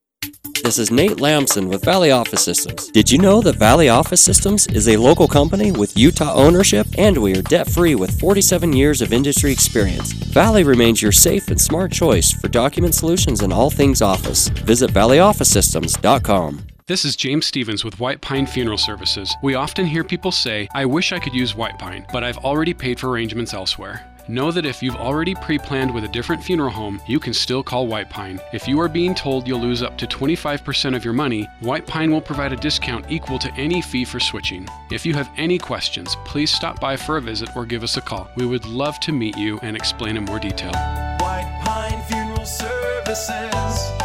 This 0.64 0.80
is 0.80 0.92
Nate 0.92 1.22
Lamson 1.22 1.70
with 1.70 1.86
Valley 1.86 2.12
Office 2.12 2.44
Systems. 2.44 2.90
Did 2.90 3.10
you 3.10 3.18
know 3.18 3.42
that 3.42 3.56
Valley 3.56 3.90
Office 3.90 4.22
Systems 4.22 4.68
is 4.68 4.90
a 4.90 4.98
local 4.98 5.28
company 5.28 5.72
with 5.72 5.98
Utah 5.98 6.34
ownership 6.34 6.88
and 6.98 7.18
we 7.18 7.38
are 7.38 7.42
debt 7.42 7.70
free 7.70 7.96
with 7.96 8.20
47 8.20 8.74
years 8.74 9.02
of 9.02 9.14
industry 9.14 9.52
experience? 9.52 10.12
Valley 10.12 10.64
remains 10.64 11.02
your 11.02 11.12
safe 11.12 11.48
and 11.48 11.62
smart 11.62 11.92
choice 11.92 12.32
for 12.32 12.48
document 12.48 12.96
solutions 12.96 13.42
and 13.42 13.54
all 13.54 13.70
things 13.70 14.02
office. 14.02 14.50
Visit 14.50 14.92
valleyofficesystems.com. 14.92 16.68
This 16.88 17.04
is 17.04 17.16
James 17.16 17.46
Stevens 17.46 17.84
with 17.84 18.00
White 18.00 18.22
Pine 18.22 18.46
Funeral 18.46 18.78
Services. 18.78 19.36
We 19.44 19.56
often 19.56 19.86
hear 19.86 20.04
people 20.04 20.32
say, 20.32 20.70
I 20.74 20.86
wish 20.86 21.12
I 21.12 21.20
could 21.20 21.34
use 21.34 21.56
White 21.56 21.78
Pine, 21.78 22.06
but 22.14 22.24
I've 22.24 22.38
already 22.38 22.74
paid 22.74 23.00
for 23.00 23.10
arrangements 23.10 23.54
elsewhere. 23.54 24.17
Know 24.30 24.52
that 24.52 24.66
if 24.66 24.84
you've 24.84 24.96
already 24.96 25.36
pre 25.36 25.58
planned 25.58 25.94
with 25.94 26.04
a 26.04 26.08
different 26.10 26.44
funeral 26.44 26.70
home, 26.70 27.02
you 27.08 27.18
can 27.18 27.34
still 27.34 27.64
call 27.64 27.88
White 27.88 28.10
Pine. 28.10 28.42
If 28.52 28.68
you 28.68 28.80
are 28.82 28.90
being 28.90 29.16
told 29.16 29.48
you'll 29.48 29.62
lose 29.62 29.82
up 29.82 29.98
to 30.00 30.06
25% 30.06 30.96
of 30.96 31.06
your 31.06 31.14
money, 31.14 31.48
White 31.62 31.88
Pine 31.88 32.12
will 32.12 32.22
provide 32.22 32.52
a 32.52 32.58
discount 32.58 33.06
equal 33.10 33.40
to 33.40 33.54
any 33.56 33.82
fee 33.82 34.04
for 34.04 34.20
switching. 34.20 34.68
If 34.92 35.06
you 35.06 35.14
have 35.14 35.32
any 35.38 35.58
questions, 35.58 36.18
please 36.26 36.52
stop 36.52 36.82
by 36.82 36.98
for 36.98 37.16
a 37.16 37.22
visit 37.22 37.56
or 37.56 37.66
give 37.66 37.84
us 37.84 37.96
a 37.96 38.02
call. 38.02 38.30
We 38.36 38.46
would 38.46 38.66
love 38.66 39.00
to 39.02 39.14
meet 39.14 39.38
you 39.38 39.60
and 39.62 39.78
explain 39.78 40.18
in 40.18 40.26
more 40.26 40.40
detail. 40.40 40.74
White 41.20 41.62
Pine 41.64 42.04
Funeral 42.04 42.46
Services. 42.46 43.97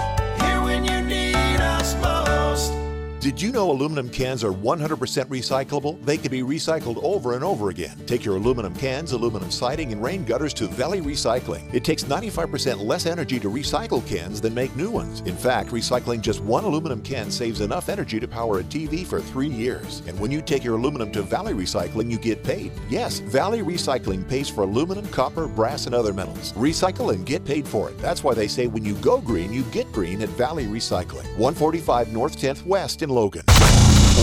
Did 3.23 3.41
you 3.41 3.53
know 3.53 3.71
aluminum 3.71 4.09
cans 4.09 4.43
are 4.43 4.51
100% 4.51 4.97
recyclable? 5.27 6.05
They 6.05 6.17
can 6.17 6.33
be 6.33 6.43
recycled 6.43 7.01
over 7.05 7.35
and 7.35 7.45
over 7.45 7.71
again. 7.71 7.97
Take 8.05 8.25
your 8.25 8.35
aluminum 8.35 8.75
cans, 8.75 9.13
aluminum 9.13 9.49
siding, 9.49 9.93
and 9.93 10.03
rain 10.03 10.25
gutters 10.25 10.53
to 10.55 10.67
Valley 10.67 11.01
Recycling. 11.01 11.73
It 11.73 11.85
takes 11.85 12.03
95% 12.03 12.85
less 12.85 13.07
energy 13.07 13.39
to 13.39 13.49
recycle 13.49 14.05
cans 14.09 14.41
than 14.41 14.55
make 14.55 14.75
new 14.75 14.91
ones. 14.91 15.21
In 15.21 15.37
fact, 15.37 15.71
recycling 15.71 16.21
just 16.21 16.41
one 16.41 16.65
aluminum 16.65 17.01
can 17.01 17.31
saves 17.31 17.61
enough 17.61 17.89
energy 17.89 18.19
to 18.19 18.27
power 18.27 18.59
a 18.59 18.65
TV 18.65 19.07
for 19.07 19.21
three 19.21 19.47
years. 19.47 20.03
And 20.09 20.19
when 20.19 20.33
you 20.33 20.43
take 20.43 20.65
your 20.65 20.75
aluminum 20.75 21.13
to 21.13 21.23
Valley 21.23 21.55
Recycling, 21.55 22.11
you 22.11 22.19
get 22.19 22.43
paid. 22.43 22.73
Yes, 22.89 23.21
Valley 23.21 23.63
Recycling 23.63 24.29
pays 24.29 24.49
for 24.49 24.63
aluminum, 24.63 25.07
copper, 25.11 25.47
brass, 25.47 25.87
and 25.87 25.95
other 25.95 26.13
metals. 26.13 26.53
Recycle 26.55 27.15
and 27.15 27.25
get 27.25 27.45
paid 27.45 27.69
for 27.69 27.89
it. 27.89 27.97
That's 27.99 28.25
why 28.25 28.35
they 28.35 28.49
say 28.49 28.67
when 28.67 28.85
you 28.85 28.95
go 28.95 29.21
green, 29.21 29.53
you 29.53 29.63
get 29.71 29.93
green 29.93 30.23
at 30.23 30.29
Valley 30.31 30.65
Recycling. 30.65 31.29
145 31.39 32.13
North 32.13 32.37
10th 32.37 32.67
West 32.67 33.03
in 33.03 33.12
Logan. 33.13 33.45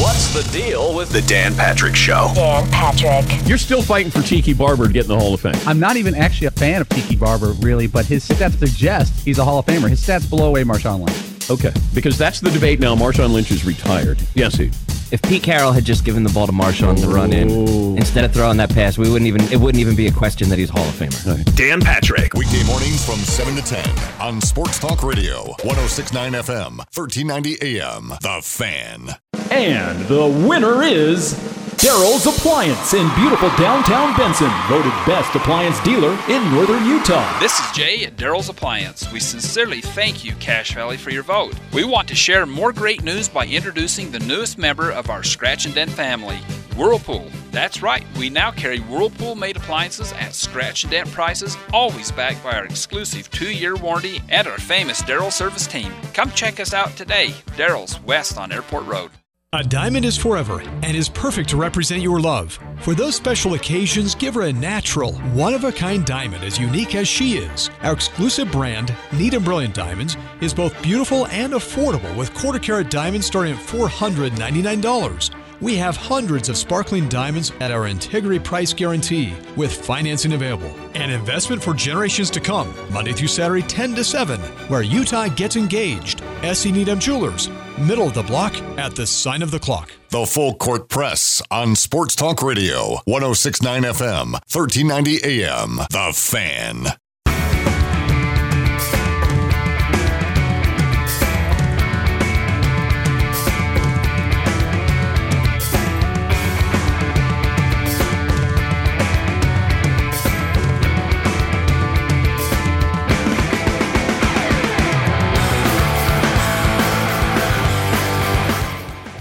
What's 0.02 0.34
the 0.34 0.50
deal 0.52 0.96
with 0.96 1.10
the 1.12 1.22
Dan 1.22 1.54
Patrick 1.56 1.96
Show? 1.96 2.32
Dan 2.36 2.70
Patrick. 2.72 3.48
You're 3.48 3.58
still 3.58 3.82
fighting 3.82 4.12
for 4.12 4.22
Tiki 4.22 4.54
Barber 4.54 4.88
to 4.88 4.94
get 4.94 5.04
in 5.04 5.10
the 5.10 5.20
Hall 5.20 5.34
of 5.34 5.42
Fame. 5.42 5.56
I'm 5.66 5.80
not 5.80 5.96
even 5.96 6.16
actually 6.16 6.48
a 6.48 6.52
fan 6.52 6.82
of 6.82 6.90
Tiki 6.90 7.16
Barber, 7.16 7.52
really, 7.60 7.88
but 7.88 8.06
his 8.06 8.28
stats 8.28 8.60
suggest 8.60 9.14
he's 9.24 9.40
a 9.40 9.46
Hall 9.46 9.60
of 9.60 9.66
Famer. 9.66 9.90
His 9.90 10.06
stats 10.06 10.30
blow 10.30 10.48
away 10.48 10.64
Marshawn 10.64 11.06
Lynch. 11.06 11.29
Okay, 11.50 11.74
because 11.94 12.18
that's 12.18 12.40
the 12.40 12.52
debate 12.52 12.80
now. 12.80 12.96
Marshawn 12.96 13.32
Lynch 13.32 13.52
is 13.52 13.66
retired. 13.66 14.22
Yes, 14.36 14.56
he. 14.56 14.72
If 15.12 15.20
Pete 15.24 15.42
Carroll 15.42 15.72
had 15.72 15.86
just 15.86 16.06
given 16.06 16.24
the 16.24 16.30
ball 16.30 16.46
to 16.46 16.54
Marshawn 16.54 16.96
to 17.02 17.08
run 17.08 17.34
in 17.34 17.50
oh. 17.50 17.96
instead 17.96 18.24
of 18.24 18.32
throwing 18.32 18.58
that 18.58 18.70
pass, 18.70 18.96
we 19.00 19.10
wouldn't 19.10 19.28
even 19.28 19.42
it 19.52 19.58
wouldn't 19.58 19.82
even 19.82 19.96
be 19.96 20.06
a 20.06 20.12
question 20.12 20.50
that 20.50 20.60
he's 20.60 20.70
Hall 20.70 20.88
of 20.88 20.94
Famer. 20.94 21.56
Dan 21.56 21.82
Patrick. 21.82 22.36
Weekday 22.36 22.64
mornings 22.66 23.04
from 23.04 23.16
7 23.16 23.56
to 23.56 23.64
10 23.64 24.22
on 24.22 24.40
Sports 24.42 24.78
Talk 24.78 25.02
Radio, 25.02 25.48
1069 25.64 26.34
FM, 26.34 26.78
1390 26.96 27.80
AM. 27.80 28.10
The 28.22 28.42
Fan. 28.44 29.10
And 29.50 30.06
the 30.06 30.28
winner 30.48 30.84
is 30.84 31.34
Daryl's 31.80 32.28
Appliance 32.28 32.94
in 32.94 33.08
beautiful 33.16 33.48
downtown 33.56 34.14
Benson, 34.18 34.52
voted 34.68 34.92
best 35.06 35.34
appliance 35.34 35.80
dealer 35.80 36.12
in 36.28 36.52
northern 36.52 36.86
Utah. 36.86 37.40
This 37.40 37.58
is 37.58 37.72
Jay 37.72 38.04
at 38.04 38.18
Daryl's 38.18 38.50
Appliance. 38.50 39.10
We 39.14 39.22
sincerely 39.22 39.80
thank 39.80 40.26
you, 40.26 40.34
Cache 40.42 40.74
Valley, 40.74 40.98
for 40.98 41.10
your 41.10 41.24
vote. 41.24 41.54
We 41.72 41.86
want 41.86 42.10
to 42.10 42.16
share 42.16 42.46
more 42.46 42.74
great 42.74 43.02
news 43.02 43.30
by 43.30 43.46
introducing 43.46 44.12
the 44.12 44.20
newest 44.20 44.58
member 44.58 44.92
of 44.92 45.10
our 45.10 45.24
Scratch 45.24 45.66
and 45.66 45.74
Dent 45.74 45.92
family, 45.92 46.36
Whirlpool. 46.76 47.32
That's 47.52 47.82
right, 47.82 48.04
we 48.18 48.30
now 48.30 48.52
carry 48.52 48.80
Whirlpool 48.80 49.36
made 49.36 49.56
appliances 49.56 50.12
at 50.12 50.36
scratch 50.36 50.84
and 50.84 50.92
dent 50.92 51.10
prices, 51.12 51.56
always 51.72 52.12
backed 52.12 52.44
by 52.44 52.58
our 52.58 52.66
exclusive 52.66 53.32
two 53.32 53.54
year 53.54 53.78
warranty 53.78 54.20
and 54.28 54.50
our 54.50 54.58
famous 54.58 55.02
Daryl 55.02 55.32
service 55.32 55.66
team. 55.66 55.94
Come 56.14 56.32
check 56.32 56.60
us 56.60 56.74
out 56.74 56.98
today. 56.98 57.30
Daryl's 57.56 58.02
West 58.02 58.38
on 58.38 58.52
Airport 58.52 58.86
Road. 58.86 59.12
A 59.52 59.64
diamond 59.64 60.06
is 60.06 60.16
forever 60.16 60.62
and 60.84 60.96
is 60.96 61.10
perfect 61.10 61.50
to 61.50 61.58
represent 61.58 62.04
your 62.04 62.20
love. 62.20 62.60
For 62.82 62.94
those 62.94 63.16
special 63.16 63.56
occasions, 63.56 64.14
give 64.14 64.36
her 64.36 64.44
a 64.44 64.54
natural, 64.54 65.14
one 65.34 65.56
of 65.56 65.64
a 65.64 65.72
kind 65.72 66.06
diamond 66.06 66.44
as 66.44 66.60
unique 66.60 66.94
as 66.94 67.08
she 67.08 67.38
is. 67.38 67.72
Our 67.82 67.94
exclusive 67.94 68.52
brand, 68.52 68.96
Neat 69.12 69.34
and 69.34 69.44
Brilliant 69.44 69.74
Diamonds, 69.74 70.18
is 70.40 70.54
both 70.54 70.80
beautiful 70.84 71.26
and 71.30 71.54
affordable 71.54 72.16
with 72.16 72.32
quarter 72.36 72.60
carat 72.60 72.92
diamonds 72.92 73.26
starting 73.26 73.56
at 73.56 73.60
$499. 73.60 75.32
We 75.62 75.78
have 75.78 75.98
hundreds 75.98 76.48
of 76.48 76.56
sparkling 76.56 77.10
diamonds 77.10 77.52
at 77.60 77.72
our 77.72 77.88
integrity 77.88 78.38
price 78.38 78.72
guarantee 78.72 79.34
with 79.58 79.74
financing 79.74 80.34
available. 80.34 80.72
An 80.94 81.10
investment 81.10 81.64
for 81.64 81.74
generations 81.74 82.30
to 82.32 82.40
come, 82.40 82.72
Monday 82.92 83.14
through 83.14 83.28
Saturday, 83.30 83.64
10 83.64 83.96
to 83.96 84.04
7, 84.04 84.40
where 84.70 84.84
Utah 84.84 85.28
gets 85.28 85.56
engaged. 85.56 86.22
SE 86.44 86.72
Needham 86.72 87.00
Jewelers, 87.00 87.50
middle 87.80 88.08
of 88.08 88.14
the 88.14 88.24
block 88.24 88.56
at 88.78 88.96
the 88.96 89.06
sign 89.08 89.42
of 89.42 89.52
the 89.52 89.60
clock. 89.60 89.92
The 90.10 90.26
Full 90.26 90.56
Court 90.56 90.90
Press 90.90 91.42
on 91.52 91.76
Sports 91.76 92.16
Talk 92.16 92.42
Radio, 92.42 92.98
1069 93.06 93.84
FM, 93.84 94.32
1390 94.32 95.24
AM. 95.24 95.78
The 95.90 96.12
Fan. 96.14 96.99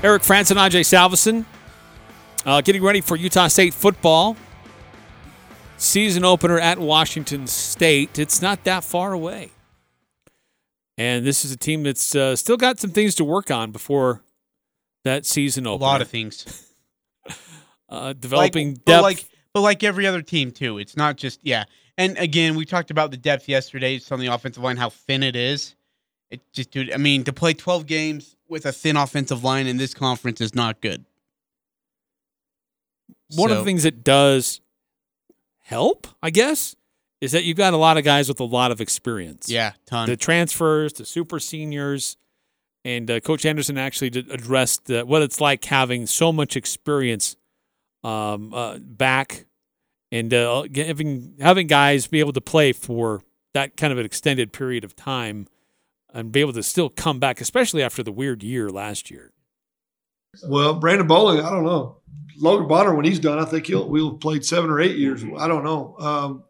Eric 0.09 0.23
Frandsen 0.23 0.53
and 0.53 0.73
Ajay 0.73 0.81
Salvesen 0.81 1.45
uh, 2.47 2.63
getting 2.63 2.83
ready 2.83 3.03
for 3.03 3.15
Utah 3.15 3.49
State 3.49 3.75
football. 3.75 4.39
Season 5.77 6.25
opener 6.25 6.59
at 6.59 6.79
Washington 6.79 7.47
State. 7.47 8.19
It's 8.19 8.41
not 8.41 8.65
that 8.65 8.85
far 8.85 9.13
away. 9.13 9.51
And 10.97 11.27
this 11.27 11.45
is 11.45 11.53
a 11.53 11.59
team 11.59 11.83
that's 11.83 12.15
uh, 12.15 12.37
still 12.37 12.57
got 12.57 12.81
some 12.81 12.89
things 12.89 13.17
to 13.17 13.25
work 13.25 13.51
on 13.51 13.71
before 13.71 14.23
that 15.05 15.27
season 15.27 15.67
opener. 15.67 15.85
A 15.85 15.91
lot 15.91 16.01
of 16.01 16.09
things. 16.09 16.65
Uh, 17.91 18.13
developing 18.13 18.69
like, 18.69 18.85
depth. 18.85 18.85
But 18.85 19.03
like, 19.03 19.25
but 19.55 19.61
like 19.63 19.83
every 19.83 20.07
other 20.07 20.21
team 20.21 20.51
too. 20.51 20.77
It's 20.77 20.95
not 20.95 21.17
just 21.17 21.41
yeah. 21.43 21.65
And 21.97 22.19
again, 22.19 22.55
we 22.55 22.67
talked 22.67 22.91
about 22.91 23.11
the 23.11 23.17
depth 23.17 23.49
yesterday. 23.49 23.95
It's 23.97 24.13
on 24.13 24.21
the 24.21 24.27
offensive 24.27 24.63
line, 24.63 24.77
how 24.77 24.91
thin 24.91 25.23
it 25.23 25.35
is. 25.35 25.75
It 26.31 26.43
just, 26.53 26.71
dude. 26.71 26.93
I 26.93 26.99
mean, 26.99 27.25
to 27.25 27.33
play 27.33 27.55
12 27.55 27.87
games 27.87 28.37
with 28.49 28.67
a 28.67 28.73
thin 28.73 28.97
offensive 28.97 29.45
line 29.45 29.67
in 29.67 29.77
this 29.77 29.95
conference 29.95 30.41
is 30.41 30.55
not 30.55 30.81
good. 30.81 31.05
One 33.37 33.51
of 33.51 33.59
the 33.59 33.65
things 33.65 33.83
that 33.83 34.03
does 34.03 34.61
help, 35.61 36.07
I 36.23 36.31
guess, 36.31 36.75
is 37.21 37.33
that 37.33 37.45
you've 37.45 37.57
got 37.57 37.75
a 37.75 37.77
lot 37.77 37.99
of 37.99 38.05
guys 38.05 38.29
with 38.29 38.41
a 38.41 38.45
lot 38.45 38.71
of 38.71 38.81
experience. 38.81 39.51
Yeah, 39.51 39.73
ton. 39.87 40.09
The 40.09 40.17
transfers, 40.17 40.95
the 40.95 41.05
super 41.05 41.39
seniors, 41.39 42.17
and 42.85 43.11
uh, 43.11 43.21
Coach 43.21 43.45
Anderson 43.45 43.77
actually 43.77 44.09
addressed 44.09 44.91
uh, 44.91 45.05
what 45.05 45.21
it's 45.23 45.41
like 45.41 45.65
having 45.65 46.07
so 46.07 46.33
much 46.33 46.57
experience 46.57 47.37
um, 48.03 48.55
uh, 48.55 48.79
back 48.79 49.45
and 50.11 50.33
uh, 50.33 50.65
having 50.75 51.35
having 51.41 51.67
guys 51.67 52.07
be 52.07 52.21
able 52.21 52.33
to 52.33 52.41
play 52.41 52.73
for 52.73 53.23
that 53.53 53.77
kind 53.77 53.93
of 53.93 53.99
an 53.99 54.07
extended 54.07 54.53
period 54.53 54.85
of 54.85 54.97
time 54.97 55.49
and 56.13 56.33
be 56.33 56.41
able 56.41 56.53
to 56.55 56.63
still 56.63 56.89
come 56.89 57.19
back, 57.19 57.41
especially 57.41 57.83
after 57.83 58.03
the 58.03 58.13
weird 58.13 58.43
year 58.43 58.71
last 58.71 59.11
year. 59.11 59.33
Well, 60.47 60.75
Brandon 60.75 61.07
Bowling, 61.07 61.45
I 61.45 61.51
don't 61.51 61.65
know. 61.65 61.99
Logan 62.39 62.69
Bonner, 62.69 62.95
when 62.95 63.05
he's 63.05 63.19
done, 63.19 63.39
I 63.39 63.45
think 63.45 63.67
he'll 63.67 63.89
we'll 63.89 64.13
have 64.13 64.21
played 64.21 64.45
seven 64.45 64.71
or 64.71 64.81
eight 64.81 64.97
years. 64.97 65.25
I 65.37 65.49
don't 65.49 65.65
know. 65.65 65.97
Um, 65.99 66.45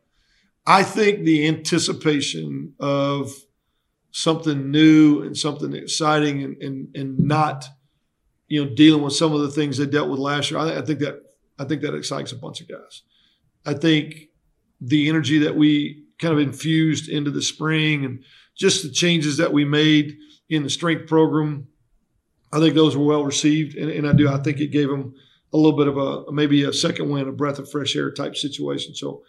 I 0.66 0.82
think 0.82 1.24
the 1.24 1.48
anticipation 1.48 2.74
of 2.78 3.32
something 4.10 4.70
new 4.70 5.22
and 5.22 5.36
something 5.36 5.72
exciting 5.72 6.42
and 6.42 6.62
and, 6.62 6.96
and 6.96 7.18
not, 7.18 7.66
you 8.48 8.62
know, 8.62 8.74
dealing 8.74 9.02
with 9.02 9.14
some 9.14 9.32
of 9.32 9.40
the 9.40 9.50
things 9.50 9.78
they 9.78 9.86
dealt 9.86 10.10
with 10.10 10.18
last 10.18 10.50
year. 10.50 10.60
I, 10.60 10.78
I 10.78 10.82
think 10.82 10.98
that 11.00 11.22
I 11.58 11.64
think 11.64 11.80
that 11.82 11.94
excites 11.94 12.32
a 12.32 12.36
bunch 12.36 12.60
of 12.60 12.68
guys. 12.68 13.02
I 13.64 13.74
think 13.74 14.28
the 14.80 15.08
energy 15.08 15.38
that 15.38 15.56
we 15.56 16.04
kind 16.18 16.34
of 16.34 16.40
infused 16.40 17.08
into 17.08 17.30
the 17.30 17.42
spring 17.42 18.04
and 18.04 18.24
just 18.58 18.82
the 18.82 18.90
changes 18.90 19.36
that 19.38 19.52
we 19.52 19.64
made 19.64 20.18
in 20.50 20.62
the 20.62 20.70
strength 20.70 21.06
program 21.06 21.68
I 22.52 22.58
think 22.58 22.74
those 22.74 22.96
were 22.96 23.04
well 23.04 23.24
received, 23.24 23.76
and, 23.76 23.90
and 23.90 24.08
I 24.08 24.12
do. 24.12 24.28
I 24.28 24.38
think 24.38 24.60
it 24.60 24.68
gave 24.68 24.88
them 24.88 25.14
a 25.52 25.56
little 25.56 25.76
bit 25.76 25.88
of 25.88 25.98
a 25.98 26.32
maybe 26.32 26.64
a 26.64 26.72
second 26.72 27.10
win, 27.10 27.28
a 27.28 27.32
breath 27.32 27.58
of 27.58 27.70
fresh 27.70 27.94
air 27.94 28.10
type 28.10 28.36
situation. 28.36 28.94
So, 28.94 29.22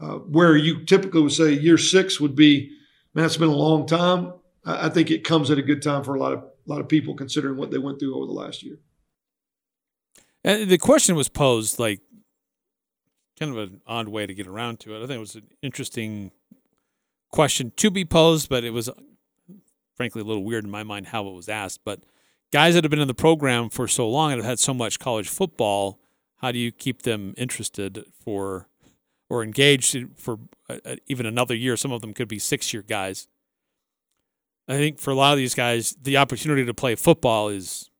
uh, 0.00 0.16
where 0.16 0.56
you 0.56 0.84
typically 0.84 1.22
would 1.22 1.32
say 1.32 1.52
year 1.52 1.78
six 1.78 2.20
would 2.20 2.34
be, 2.34 2.70
man, 3.14 3.26
it's 3.26 3.36
been 3.36 3.48
a 3.48 3.54
long 3.54 3.86
time. 3.86 4.34
I, 4.64 4.86
I 4.86 4.88
think 4.88 5.10
it 5.10 5.24
comes 5.24 5.50
at 5.50 5.58
a 5.58 5.62
good 5.62 5.82
time 5.82 6.02
for 6.02 6.14
a 6.14 6.20
lot 6.20 6.32
of 6.32 6.40
a 6.40 6.70
lot 6.70 6.80
of 6.80 6.88
people 6.88 7.14
considering 7.14 7.56
what 7.56 7.70
they 7.70 7.78
went 7.78 7.98
through 7.98 8.16
over 8.16 8.26
the 8.26 8.32
last 8.32 8.62
year. 8.62 8.78
And 10.44 10.70
the 10.70 10.78
question 10.78 11.14
was 11.14 11.28
posed 11.28 11.78
like 11.78 12.00
kind 13.38 13.52
of 13.52 13.58
an 13.58 13.80
odd 13.86 14.08
way 14.08 14.26
to 14.26 14.34
get 14.34 14.46
around 14.46 14.80
to 14.80 14.94
it. 14.94 14.98
I 14.98 15.06
think 15.06 15.16
it 15.16 15.20
was 15.20 15.34
an 15.34 15.48
interesting 15.60 16.30
question 17.32 17.72
to 17.76 17.90
be 17.90 18.04
posed, 18.04 18.48
but 18.48 18.62
it 18.62 18.70
was 18.70 18.88
frankly 19.96 20.20
a 20.20 20.24
little 20.24 20.44
weird 20.44 20.64
in 20.64 20.70
my 20.70 20.82
mind 20.82 21.08
how 21.08 21.26
it 21.26 21.32
was 21.32 21.48
asked. 21.48 21.80
But 21.84 22.00
guys 22.52 22.74
that 22.74 22.84
have 22.84 22.90
been 22.90 23.00
in 23.00 23.08
the 23.08 23.14
program 23.14 23.68
for 23.68 23.88
so 23.88 24.08
long 24.08 24.32
and 24.32 24.40
have 24.40 24.48
had 24.48 24.58
so 24.58 24.72
much 24.72 24.98
college 24.98 25.28
football, 25.28 25.98
how 26.36 26.52
do 26.52 26.58
you 26.58 26.70
keep 26.70 27.02
them 27.02 27.34
interested 27.36 28.04
for 28.24 28.68
or 29.28 29.42
engaged 29.42 29.96
for 30.16 30.38
uh, 30.68 30.76
uh, 30.84 30.96
even 31.08 31.26
another 31.26 31.54
year? 31.54 31.76
Some 31.76 31.92
of 31.92 32.00
them 32.00 32.12
could 32.12 32.28
be 32.28 32.38
six 32.38 32.72
year 32.72 32.82
guys. 32.82 33.26
I 34.68 34.76
think 34.76 35.00
for 35.00 35.10
a 35.10 35.14
lot 35.14 35.32
of 35.32 35.38
these 35.38 35.54
guys, 35.54 35.96
the 36.00 36.16
opportunity 36.18 36.64
to 36.64 36.74
play 36.74 36.94
football 36.94 37.48
is 37.48 37.90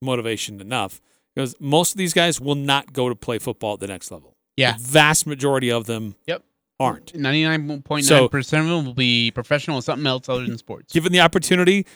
motivation 0.00 0.60
enough 0.60 1.00
because 1.34 1.54
most 1.58 1.92
of 1.92 1.98
these 1.98 2.14
guys 2.14 2.40
will 2.40 2.54
not 2.54 2.92
go 2.92 3.08
to 3.08 3.14
play 3.14 3.38
football 3.38 3.74
at 3.74 3.80
the 3.80 3.86
next 3.86 4.10
level. 4.10 4.36
Yeah. 4.56 4.76
The 4.76 4.84
vast 4.84 5.26
majority 5.26 5.70
of 5.70 5.86
them 5.86 6.14
Yep. 6.26 6.44
Aren't. 6.80 7.14
Ninety 7.14 7.44
nine 7.44 7.82
point 7.82 8.08
nine 8.10 8.28
percent 8.28 8.64
of 8.64 8.70
them 8.70 8.84
will 8.86 8.94
be 8.94 9.30
professional 9.30 9.76
in 9.76 9.82
something 9.82 10.06
else 10.06 10.28
other 10.28 10.44
than 10.46 10.58
sports. 10.58 10.92
Given 10.92 11.12
the 11.12 11.20
opportunity 11.20 11.86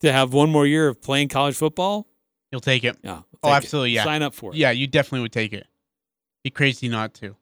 to 0.00 0.12
have 0.12 0.32
one 0.32 0.50
more 0.50 0.66
year 0.66 0.88
of 0.88 1.00
playing 1.00 1.28
college 1.28 1.56
football, 1.56 2.06
You'll 2.50 2.60
take 2.60 2.84
it. 2.84 2.96
yeah. 3.02 3.20
Oh, 3.42 3.48
take 3.48 3.52
it. 3.52 3.56
absolutely. 3.56 3.90
Yeah. 3.92 4.04
Sign 4.04 4.22
up 4.22 4.34
for 4.34 4.52
it. 4.52 4.56
Yeah, 4.56 4.70
you 4.70 4.86
definitely 4.86 5.20
would 5.20 5.32
take 5.32 5.52
it. 5.52 5.66
Be 6.44 6.50
crazy 6.50 6.88
not 6.88 7.14
to. 7.14 7.36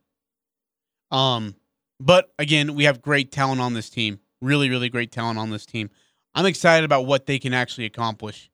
Um, 1.10 1.54
but 2.00 2.32
again, 2.38 2.74
we 2.74 2.84
have 2.84 3.00
great 3.02 3.30
talent 3.30 3.60
on 3.60 3.74
this 3.74 3.88
team. 3.88 4.20
Really, 4.42 4.68
really 4.68 4.88
great 4.88 5.12
talent 5.12 5.38
on 5.38 5.50
this 5.50 5.64
team. 5.64 5.90
I'm 6.34 6.44
excited 6.46 6.84
about 6.84 7.06
what 7.06 7.26
they 7.26 7.38
can 7.38 7.54
actually 7.54 7.86
accomplish, 7.86 8.50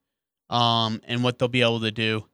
um, 0.51 1.01
and 1.09 1.25
what 1.25 1.39
they'll 1.39 1.49
be 1.49 1.62
able 1.62 1.81
to 1.81 1.91
do. 1.91 2.27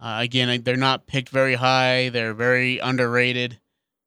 Uh, 0.00 0.18
again, 0.20 0.62
they're 0.64 0.76
not 0.76 1.06
picked 1.06 1.28
very 1.30 1.54
high. 1.54 2.08
They're 2.10 2.34
very 2.34 2.78
underrated. 2.80 3.58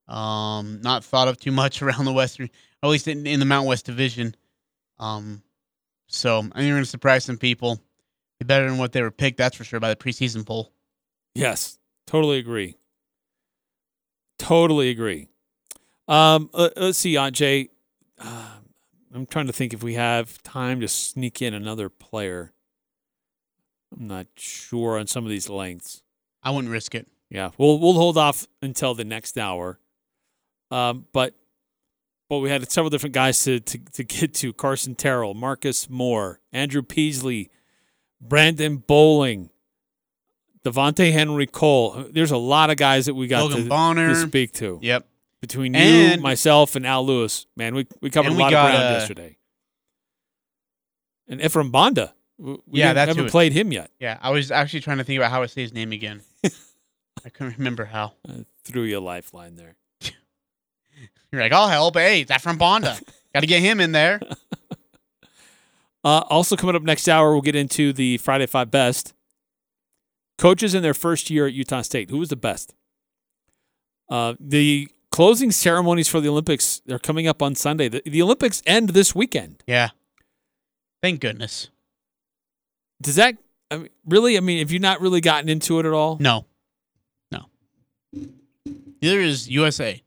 Um, 0.07 0.81
not 0.81 1.03
thought 1.03 1.27
of 1.27 1.39
too 1.39 1.51
much 1.51 1.81
around 1.83 2.05
the 2.05 2.13
Western, 2.13 2.49
at 2.83 2.89
least 2.89 3.07
in, 3.07 3.25
in 3.25 3.39
the 3.39 3.45
Mount 3.45 3.67
West 3.67 3.85
Division. 3.85 4.35
Um, 4.99 5.41
so 6.07 6.37
I 6.39 6.41
think 6.41 6.53
they're 6.53 6.69
going 6.73 6.83
to 6.83 6.89
surprise 6.89 7.25
some 7.25 7.37
people. 7.37 7.81
Be 8.39 8.45
better 8.45 8.69
than 8.69 8.77
what 8.77 8.91
they 8.91 9.01
were 9.01 9.11
picked, 9.11 9.37
that's 9.37 9.55
for 9.57 9.63
sure, 9.63 9.79
by 9.79 9.89
the 9.89 9.95
preseason 9.95 10.45
poll. 10.45 10.71
Yes, 11.33 11.79
totally 12.05 12.37
agree. 12.37 12.75
Totally 14.37 14.89
agree. 14.89 15.29
Um, 16.07 16.49
let- 16.53 16.77
let's 16.77 16.97
see, 16.97 17.13
Ajay. 17.15 17.69
Uh, 18.19 18.49
I'm 19.13 19.25
trying 19.25 19.47
to 19.47 19.53
think 19.53 19.73
if 19.73 19.81
we 19.81 19.93
have 19.95 20.41
time 20.43 20.81
to 20.81 20.87
sneak 20.87 21.41
in 21.41 21.53
another 21.53 21.89
player. 21.89 22.51
I'm 23.97 24.07
not 24.07 24.27
sure 24.35 24.97
on 24.99 25.07
some 25.07 25.23
of 25.23 25.29
these 25.29 25.49
lengths. 25.49 26.03
I 26.43 26.51
wouldn't 26.51 26.71
risk 26.71 26.93
it. 26.95 27.07
Yeah, 27.29 27.51
we'll 27.57 27.79
we'll 27.79 27.93
hold 27.93 28.17
off 28.17 28.45
until 28.61 28.93
the 28.93 29.05
next 29.05 29.37
hour. 29.37 29.79
Um, 30.71 31.05
but 31.13 31.35
but 32.29 32.39
we 32.39 32.49
had 32.49 32.69
several 32.71 32.89
different 32.89 33.13
guys 33.13 33.41
to 33.43 33.59
to, 33.59 33.77
to 33.77 34.03
get 34.03 34.33
to: 34.35 34.53
Carson 34.53 34.95
Terrell, 34.95 35.33
Marcus 35.33 35.89
Moore, 35.89 36.39
Andrew 36.51 36.81
Peasley, 36.81 37.51
Brandon 38.19 38.77
Bowling, 38.77 39.49
Devontae 40.65 41.11
Henry 41.11 41.45
Cole. 41.47 42.05
There's 42.11 42.31
a 42.31 42.37
lot 42.37 42.69
of 42.69 42.77
guys 42.77 43.05
that 43.05 43.13
we 43.13 43.27
got 43.27 43.43
Logan 43.43 43.63
to, 43.63 43.69
Bonner. 43.69 44.09
to 44.09 44.15
speak 44.15 44.53
to. 44.53 44.79
Yep. 44.81 45.07
Between 45.41 45.73
you, 45.75 45.79
And- 45.79 46.21
myself, 46.23 46.75
and 46.75 46.87
Al 46.87 47.05
Lewis, 47.05 47.45
man, 47.55 47.75
we 47.75 47.85
we 48.01 48.09
covered 48.09 48.31
a 48.31 48.35
we 48.35 48.39
lot 48.41 48.51
got, 48.51 48.65
of 48.65 48.71
ground 48.71 48.87
uh, 48.87 48.97
yesterday. 48.97 49.37
And 51.27 51.41
Ephraim 51.41 51.71
Banda, 51.71 52.13
we 52.37 52.57
yeah, 52.71 52.93
that's 52.93 53.09
haven't 53.09 53.29
played 53.29 53.53
him 53.53 53.71
yet. 53.71 53.91
Yeah, 53.99 54.17
I 54.21 54.31
was 54.31 54.51
actually 54.51 54.81
trying 54.81 54.97
to 54.97 55.03
think 55.03 55.17
about 55.19 55.31
how 55.31 55.43
I 55.43 55.45
say 55.47 55.61
his 55.61 55.73
name 55.73 55.91
again. 55.91 56.21
I 56.43 57.29
couldn't 57.29 57.57
remember 57.57 57.85
how. 57.85 58.13
I 58.27 58.45
threw 58.63 58.83
you 58.83 58.97
a 58.97 58.99
lifeline 58.99 59.55
there. 59.55 59.75
You're 61.31 61.41
like, 61.41 61.51
I'll 61.51 61.67
help. 61.67 61.95
Hey, 61.97 62.23
that 62.25 62.41
from 62.41 62.57
Banda. 62.57 62.97
Got 63.33 63.41
to 63.41 63.47
get 63.47 63.61
him 63.61 63.79
in 63.79 63.91
there. 63.91 64.19
Uh, 66.05 66.23
also 66.29 66.55
coming 66.55 66.75
up 66.75 66.83
next 66.83 67.09
hour, 67.09 67.31
we'll 67.31 67.41
get 67.41 67.55
into 67.55 67.91
the 67.91 68.19
Friday 68.19 68.45
Five 68.45 68.69
Best. 68.69 69.15
Coaches 70.37 70.75
in 70.75 70.83
their 70.83 70.93
first 70.93 71.31
year 71.31 71.47
at 71.47 71.53
Utah 71.53 71.81
State. 71.81 72.11
Who 72.11 72.19
was 72.19 72.29
the 72.29 72.35
best? 72.35 72.75
Uh, 74.07 74.35
the 74.39 74.87
closing 75.11 75.51
ceremonies 75.51 76.07
for 76.07 76.21
the 76.21 76.29
Olympics 76.29 76.83
are 76.91 76.99
coming 76.99 77.27
up 77.27 77.41
on 77.41 77.55
Sunday. 77.55 77.89
The, 77.89 78.03
the 78.05 78.21
Olympics 78.21 78.61
end 78.67 78.89
this 78.89 79.15
weekend. 79.15 79.63
Yeah. 79.65 79.89
Thank 81.01 81.21
goodness. 81.21 81.71
Does 83.01 83.15
that 83.15 83.37
I 83.71 83.77
mean, 83.77 83.89
really? 84.05 84.37
I 84.37 84.41
mean, 84.41 84.59
have 84.59 84.71
you 84.71 84.79
not 84.79 85.01
really 85.01 85.21
gotten 85.21 85.49
into 85.49 85.79
it 85.79 85.85
at 85.85 85.93
all? 85.93 86.17
No. 86.19 86.45
No. 87.31 87.45
Neither 89.01 89.19
is 89.21 89.49
USA. 89.49 90.03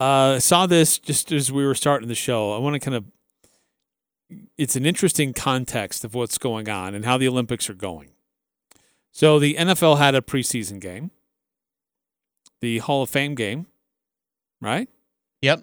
Uh, 0.00 0.38
saw 0.38 0.66
this 0.66 0.98
just 0.98 1.30
as 1.32 1.52
we 1.52 1.64
were 1.64 1.74
starting 1.74 2.08
the 2.08 2.14
show. 2.14 2.52
I 2.52 2.58
want 2.58 2.74
to 2.74 2.80
kind 2.80 2.96
of. 2.96 3.04
It's 4.58 4.74
an 4.76 4.86
interesting 4.86 5.32
context 5.32 6.04
of 6.04 6.14
what's 6.14 6.38
going 6.38 6.68
on 6.68 6.94
and 6.94 7.04
how 7.04 7.18
the 7.18 7.28
Olympics 7.28 7.70
are 7.70 7.74
going. 7.74 8.10
So 9.12 9.38
the 9.38 9.54
NFL 9.54 9.98
had 9.98 10.14
a 10.14 10.20
preseason 10.20 10.80
game, 10.80 11.12
the 12.60 12.78
Hall 12.78 13.02
of 13.02 13.10
Fame 13.10 13.34
game, 13.36 13.66
right? 14.60 14.88
Yep. 15.42 15.62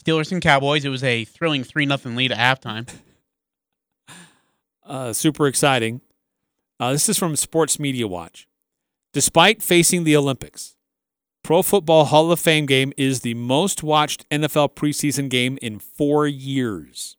Steelers 0.00 0.30
and 0.30 0.40
Cowboys. 0.40 0.84
It 0.84 0.90
was 0.90 1.02
a 1.02 1.24
thrilling 1.24 1.64
3 1.64 1.86
nothing 1.86 2.14
lead 2.14 2.32
at 2.32 2.38
halftime. 2.38 2.88
Uh, 4.84 5.12
super 5.12 5.46
exciting. 5.46 6.00
Uh, 6.80 6.90
this 6.90 7.08
is 7.08 7.16
from 7.16 7.36
Sports 7.36 7.78
Media 7.78 8.08
Watch. 8.08 8.48
Despite 9.12 9.62
facing 9.62 10.02
the 10.02 10.16
Olympics, 10.16 10.74
Pro 11.42 11.62
Football 11.62 12.04
Hall 12.06 12.30
of 12.30 12.38
Fame 12.38 12.66
game 12.66 12.92
is 12.96 13.20
the 13.20 13.34
most 13.34 13.82
watched 13.82 14.28
NFL 14.30 14.74
preseason 14.74 15.28
game 15.28 15.58
in 15.60 15.78
four 15.80 16.26
years, 16.28 17.16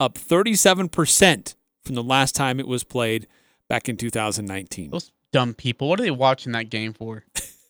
up 0.00 0.18
37% 0.18 1.54
from 1.84 1.94
the 1.94 2.02
last 2.02 2.34
time 2.34 2.58
it 2.58 2.66
was 2.66 2.82
played 2.82 3.28
back 3.68 3.88
in 3.88 3.96
2019. 3.96 4.90
Those 4.90 5.12
dumb 5.32 5.54
people. 5.54 5.88
What 5.88 6.00
are 6.00 6.02
they 6.02 6.10
watching 6.10 6.52
that 6.52 6.70
game 6.70 6.92
for? 6.92 7.24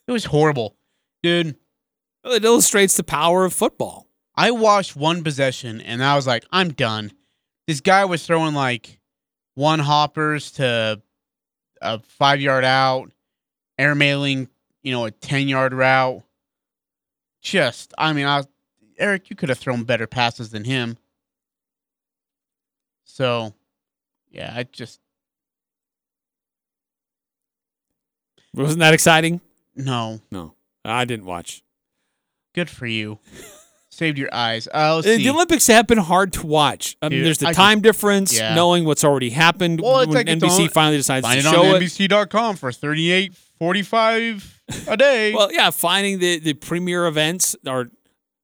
It 0.07 0.11
was 0.11 0.25
horrible. 0.25 0.75
Dude, 1.23 1.55
It 2.23 2.43
illustrates 2.43 2.97
the 2.97 3.03
power 3.03 3.45
of 3.45 3.53
football. 3.53 4.07
I 4.35 4.51
watched 4.51 4.95
one 4.95 5.23
possession 5.23 5.81
and 5.81 6.03
I 6.03 6.15
was 6.15 6.27
like, 6.27 6.45
I'm 6.51 6.73
done. 6.73 7.11
This 7.67 7.81
guy 7.81 8.05
was 8.05 8.25
throwing 8.25 8.53
like 8.53 8.99
one 9.55 9.79
hoppers 9.79 10.51
to 10.53 11.01
a 11.81 11.99
five 11.99 12.41
yard 12.41 12.65
out, 12.65 13.11
airmailing, 13.79 14.47
you 14.85 14.91
know, 14.91 15.05
a 15.05 15.11
10 15.11 15.47
yard 15.47 15.73
route. 15.73 16.21
Just, 17.41 17.93
I 17.97 18.13
mean, 18.13 18.25
I, 18.27 18.43
Eric, 18.97 19.29
you 19.29 19.35
could 19.35 19.49
have 19.49 19.57
thrown 19.57 19.83
better 19.83 20.07
passes 20.07 20.51
than 20.51 20.63
him. 20.63 20.97
So, 23.03 23.53
yeah, 24.31 24.53
I 24.55 24.63
just, 24.63 24.99
Wasn't 28.53 28.79
that 28.79 28.93
exciting? 28.93 29.41
no. 29.75 30.21
No, 30.31 30.53
I 30.85 31.03
didn't 31.05 31.25
watch. 31.25 31.61
Good 32.53 32.69
for 32.69 32.85
you. 32.87 33.19
Saved 33.89 34.17
your 34.17 34.29
eyes. 34.33 34.67
Uh, 34.67 34.97
Uh, 34.99 35.01
see. 35.01 35.17
The 35.17 35.29
Olympics 35.29 35.67
have 35.67 35.87
been 35.87 35.97
hard 35.97 36.31
to 36.33 36.45
watch. 36.45 36.95
I 37.01 37.09
mean, 37.09 37.19
Dude, 37.19 37.25
there's 37.27 37.37
the 37.39 37.47
I 37.47 37.53
time 37.53 37.81
difference, 37.81 38.37
yeah. 38.37 38.53
knowing 38.55 38.85
what's 38.85 39.03
already 39.03 39.29
happened 39.29 39.81
Well, 39.81 39.99
when 39.99 40.09
like 40.11 40.27
NBC 40.27 40.63
on- 40.63 40.69
finally 40.69 40.97
decides 40.97 41.25
Find 41.25 41.41
to 41.41 41.47
it 41.47 41.51
show 41.51 41.61
on 41.65 41.75
it. 41.81 41.83
NBC.com 41.83 42.55
for 42.57 42.71
38.45 42.71 44.54
a 44.87 44.97
day. 44.97 45.33
Well, 45.33 45.51
yeah, 45.51 45.69
finding 45.69 46.19
the, 46.19 46.39
the 46.39 46.53
premier 46.53 47.05
events 47.05 47.55
are 47.67 47.89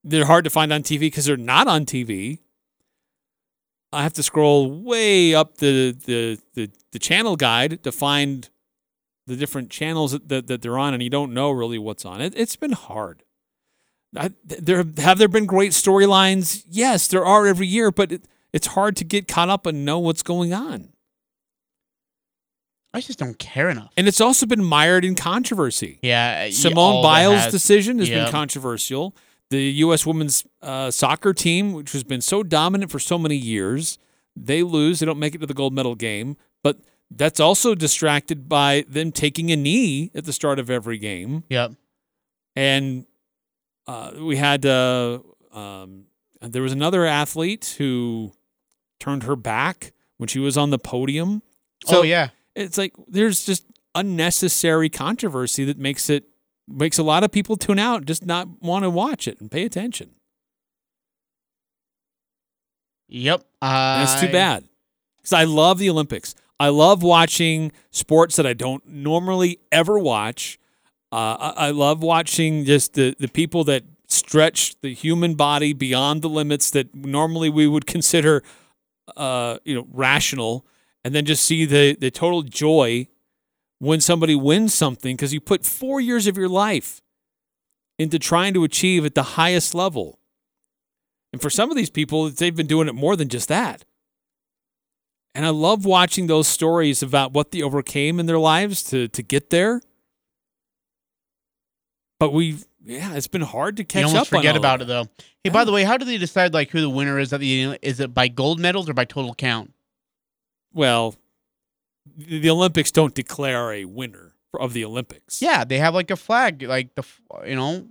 they're 0.03 0.25
hard 0.25 0.43
to 0.45 0.49
find 0.49 0.73
on 0.73 0.83
TV 0.83 1.01
because 1.01 1.25
they're 1.25 1.37
not 1.37 1.67
on 1.67 1.85
TV. 1.85 2.39
I 3.93 4.03
have 4.03 4.13
to 4.13 4.23
scroll 4.23 4.71
way 4.81 5.33
up 5.35 5.57
the 5.57 5.91
the 5.91 6.39
the, 6.53 6.71
the 6.91 6.99
channel 6.99 7.35
guide 7.35 7.83
to 7.83 7.91
find 7.91 8.49
the 9.27 9.35
different 9.35 9.69
channels 9.69 10.11
that, 10.13 10.29
that, 10.29 10.47
that 10.47 10.61
they're 10.61 10.77
on, 10.77 10.93
and 10.93 11.03
you 11.03 11.09
don't 11.09 11.33
know 11.33 11.51
really 11.51 11.77
what's 11.77 12.05
on. 12.05 12.21
It 12.21 12.33
it's 12.35 12.55
been 12.55 12.73
hard. 12.73 13.23
I, 14.15 14.31
there 14.43 14.83
have 14.97 15.17
there 15.17 15.27
been 15.27 15.45
great 15.45 15.71
storylines. 15.71 16.65
Yes, 16.69 17.07
there 17.07 17.25
are 17.25 17.47
every 17.47 17.67
year, 17.67 17.91
but 17.91 18.11
it, 18.11 18.25
it's 18.53 18.67
hard 18.67 18.95
to 18.97 19.03
get 19.03 19.27
caught 19.27 19.49
up 19.49 19.65
and 19.65 19.85
know 19.85 19.99
what's 19.99 20.23
going 20.23 20.53
on. 20.53 20.89
I 22.93 22.99
just 23.01 23.19
don't 23.19 23.39
care 23.39 23.69
enough. 23.69 23.91
And 23.95 24.07
it's 24.07 24.19
also 24.19 24.45
been 24.45 24.63
mired 24.63 25.05
in 25.05 25.15
controversy. 25.15 25.99
Yeah, 26.01 26.49
Simone 26.51 27.01
Biles' 27.01 27.43
has- 27.43 27.51
decision 27.51 27.99
has 27.99 28.09
Yep. 28.09 28.25
been 28.25 28.31
controversial. 28.31 29.15
The 29.49 29.61
U.S. 29.61 30.05
women's 30.05 30.45
uh, 30.61 30.91
soccer 30.91 31.33
team, 31.33 31.73
which 31.73 31.91
has 31.93 32.03
been 32.03 32.21
so 32.21 32.41
dominant 32.43 32.89
for 32.91 32.99
so 32.99 33.17
many 33.17 33.35
years, 33.35 33.97
they 34.35 34.63
lose. 34.63 34.99
They 34.99 35.05
don't 35.05 35.19
make 35.19 35.35
it 35.35 35.39
to 35.39 35.45
the 35.45 35.53
gold 35.53 35.73
medal 35.73 35.95
game. 35.95 36.37
But 36.63 36.79
that's 37.09 37.39
also 37.39 37.75
distracted 37.75 38.47
by 38.47 38.85
them 38.87 39.11
taking 39.11 39.51
a 39.51 39.55
knee 39.57 40.09
at 40.15 40.23
the 40.25 40.31
start 40.33 40.57
of 40.59 40.69
every 40.69 40.97
game. 40.97 41.43
Yep. 41.49 41.73
And 42.55 43.05
uh, 43.87 44.11
we 44.19 44.37
had 44.37 44.65
uh, 44.65 45.19
um, 45.51 46.05
there 46.41 46.61
was 46.61 46.71
another 46.71 47.05
athlete 47.05 47.75
who 47.77 48.31
turned 48.99 49.23
her 49.23 49.35
back 49.35 49.91
when 50.17 50.27
she 50.27 50.39
was 50.39 50.57
on 50.57 50.69
the 50.69 50.79
podium. 50.79 51.41
Oh, 51.89 52.03
yeah. 52.03 52.29
It's 52.55 52.77
like 52.77 52.93
there's 53.07 53.45
just 53.45 53.65
unnecessary 53.95 54.89
controversy 54.89 55.65
that 55.65 55.77
makes 55.77 56.09
it 56.09 56.25
makes 56.67 56.97
a 56.97 57.03
lot 57.03 57.23
of 57.23 57.31
people 57.31 57.57
tune 57.57 57.79
out, 57.79 58.05
just 58.05 58.25
not 58.25 58.61
want 58.61 58.83
to 58.83 58.89
watch 58.89 59.27
it 59.27 59.39
and 59.41 59.51
pay 59.51 59.63
attention. 59.63 60.11
Yep. 63.07 63.43
And 63.61 64.03
it's 64.03 64.21
too 64.21 64.31
bad. 64.31 64.63
Because 65.17 65.33
I 65.33 65.43
love 65.43 65.79
the 65.79 65.89
Olympics. 65.89 66.33
I 66.59 66.69
love 66.69 67.03
watching 67.03 67.71
sports 67.91 68.37
that 68.37 68.47
I 68.47 68.53
don't 68.53 68.85
normally 68.87 69.59
ever 69.71 69.99
watch. 69.99 70.57
Uh, 71.11 71.53
I, 71.55 71.67
I 71.67 71.71
love 71.71 72.01
watching 72.01 72.63
just 72.65 72.93
the, 72.93 73.15
the 73.19 73.27
people 73.27 73.63
that 73.65 73.83
stretch 74.07 74.79
the 74.81 74.93
human 74.93 75.35
body 75.35 75.73
beyond 75.73 76.21
the 76.21 76.29
limits 76.29 76.71
that 76.71 76.93
normally 76.95 77.49
we 77.49 77.67
would 77.67 77.85
consider, 77.85 78.43
uh, 79.17 79.57
you 79.65 79.75
know, 79.75 79.87
rational, 79.91 80.65
and 81.03 81.15
then 81.15 81.25
just 81.25 81.45
see 81.45 81.65
the 81.65 81.95
the 81.95 82.11
total 82.11 82.43
joy 82.43 83.07
when 83.79 83.99
somebody 83.99 84.35
wins 84.35 84.73
something 84.73 85.15
because 85.15 85.33
you 85.33 85.41
put 85.41 85.65
four 85.65 85.99
years 85.99 86.27
of 86.27 86.37
your 86.37 86.49
life 86.49 87.01
into 87.97 88.19
trying 88.19 88.53
to 88.53 88.63
achieve 88.63 89.05
at 89.05 89.15
the 89.15 89.23
highest 89.23 89.73
level. 89.73 90.19
And 91.33 91.41
for 91.41 91.49
some 91.49 91.71
of 91.71 91.77
these 91.77 91.89
people, 91.89 92.29
they've 92.29 92.55
been 92.55 92.67
doing 92.67 92.87
it 92.87 92.95
more 92.95 93.15
than 93.15 93.29
just 93.29 93.47
that. 93.47 93.85
And 95.33 95.45
I 95.45 95.49
love 95.49 95.85
watching 95.85 96.27
those 96.27 96.47
stories 96.47 97.01
about 97.01 97.31
what 97.31 97.51
they 97.51 97.61
overcame 97.61 98.19
in 98.19 98.25
their 98.25 98.39
lives 98.39 98.83
to 98.83 99.07
to 99.07 99.23
get 99.23 99.49
there. 99.49 99.81
But 102.19 102.33
we, 102.33 102.59
yeah, 102.83 103.15
it's 103.15 103.27
been 103.27 103.41
hard 103.41 103.77
to 103.77 103.83
catch 103.83 104.13
up. 104.13 104.27
forget 104.27 104.55
about 104.55 104.81
it 104.81 104.87
though. 104.87 105.07
Hey, 105.43 105.49
by 105.49 105.63
the 105.63 105.71
way, 105.71 105.83
how 105.83 105.97
do 105.97 106.05
they 106.05 106.17
decide 106.17 106.53
like 106.53 106.69
who 106.69 106.81
the 106.81 106.89
winner 106.89 107.17
is? 107.17 107.33
At 107.33 107.39
the 107.39 107.79
is 107.81 107.99
it 107.99 108.13
by 108.13 108.27
gold 108.27 108.59
medals 108.59 108.89
or 108.89 108.93
by 108.93 109.05
total 109.05 109.33
count? 109.33 109.73
Well, 110.73 111.15
the 112.17 112.49
Olympics 112.49 112.91
don't 112.91 113.13
declare 113.13 113.71
a 113.73 113.85
winner 113.85 114.33
of 114.59 114.73
the 114.73 114.83
Olympics. 114.85 115.41
Yeah, 115.41 115.63
they 115.63 115.77
have 115.77 115.93
like 115.93 116.11
a 116.11 116.15
flag, 116.15 116.63
like 116.63 116.95
the 116.95 117.03
you 117.45 117.55
know 117.55 117.87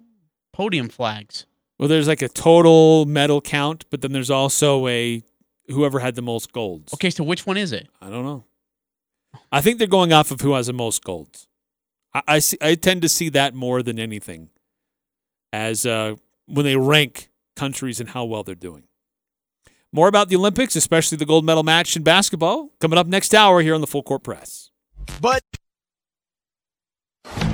podium 0.53 0.89
flags. 0.89 1.47
Well, 1.79 1.89
there's 1.89 2.09
like 2.09 2.23
a 2.23 2.29
total 2.29 3.07
medal 3.07 3.41
count, 3.41 3.87
but 3.91 4.03
then 4.03 4.13
there's 4.13 4.31
also 4.31 4.87
a 4.87 5.23
whoever 5.69 6.01
had 6.01 6.15
the 6.15 6.23
most 6.23 6.53
golds. 6.53 6.93
Okay, 6.95 7.11
so 7.11 7.25
which 7.25 7.47
one 7.47 7.57
is 7.57 7.73
it? 7.73 7.89
I 8.01 8.11
don't 8.11 8.25
know. 8.25 8.45
I 9.53 9.61
think 9.61 9.79
they're 9.79 9.87
going 9.87 10.13
off 10.13 10.31
of 10.31 10.41
who 10.41 10.55
has 10.55 10.67
the 10.67 10.73
most 10.73 11.05
golds. 11.05 11.47
I, 12.13 12.23
I 12.27 12.39
see. 12.41 12.59
I 12.61 12.75
tend 12.75 13.03
to 13.03 13.09
see 13.09 13.29
that 13.31 13.55
more 13.55 13.83
than 13.83 13.99
anything, 13.99 14.51
as 15.53 15.87
uh, 15.87 16.17
when 16.47 16.65
they 16.65 16.77
rank 16.77 17.31
countries 17.57 18.01
and 18.01 18.11
how 18.11 18.25
well 18.25 18.43
they're 18.43 18.55
doing. 18.55 18.85
More 19.93 20.07
about 20.07 20.29
the 20.29 20.37
Olympics, 20.37 20.77
especially 20.77 21.19
the 21.19 21.27
gold 21.27 21.45
medal 21.45 21.65
match 21.65 21.97
in 21.97 22.05
basketball, 22.05 22.71
coming 22.81 22.97
up 22.97 23.09
next 23.09 23.35
hour 23.35 23.61
here 23.61 23.75
on 23.75 23.81
the 23.81 23.89
Full 23.89 24.05
Court 24.05 24.23
Press. 24.23 24.71
But 25.21 25.43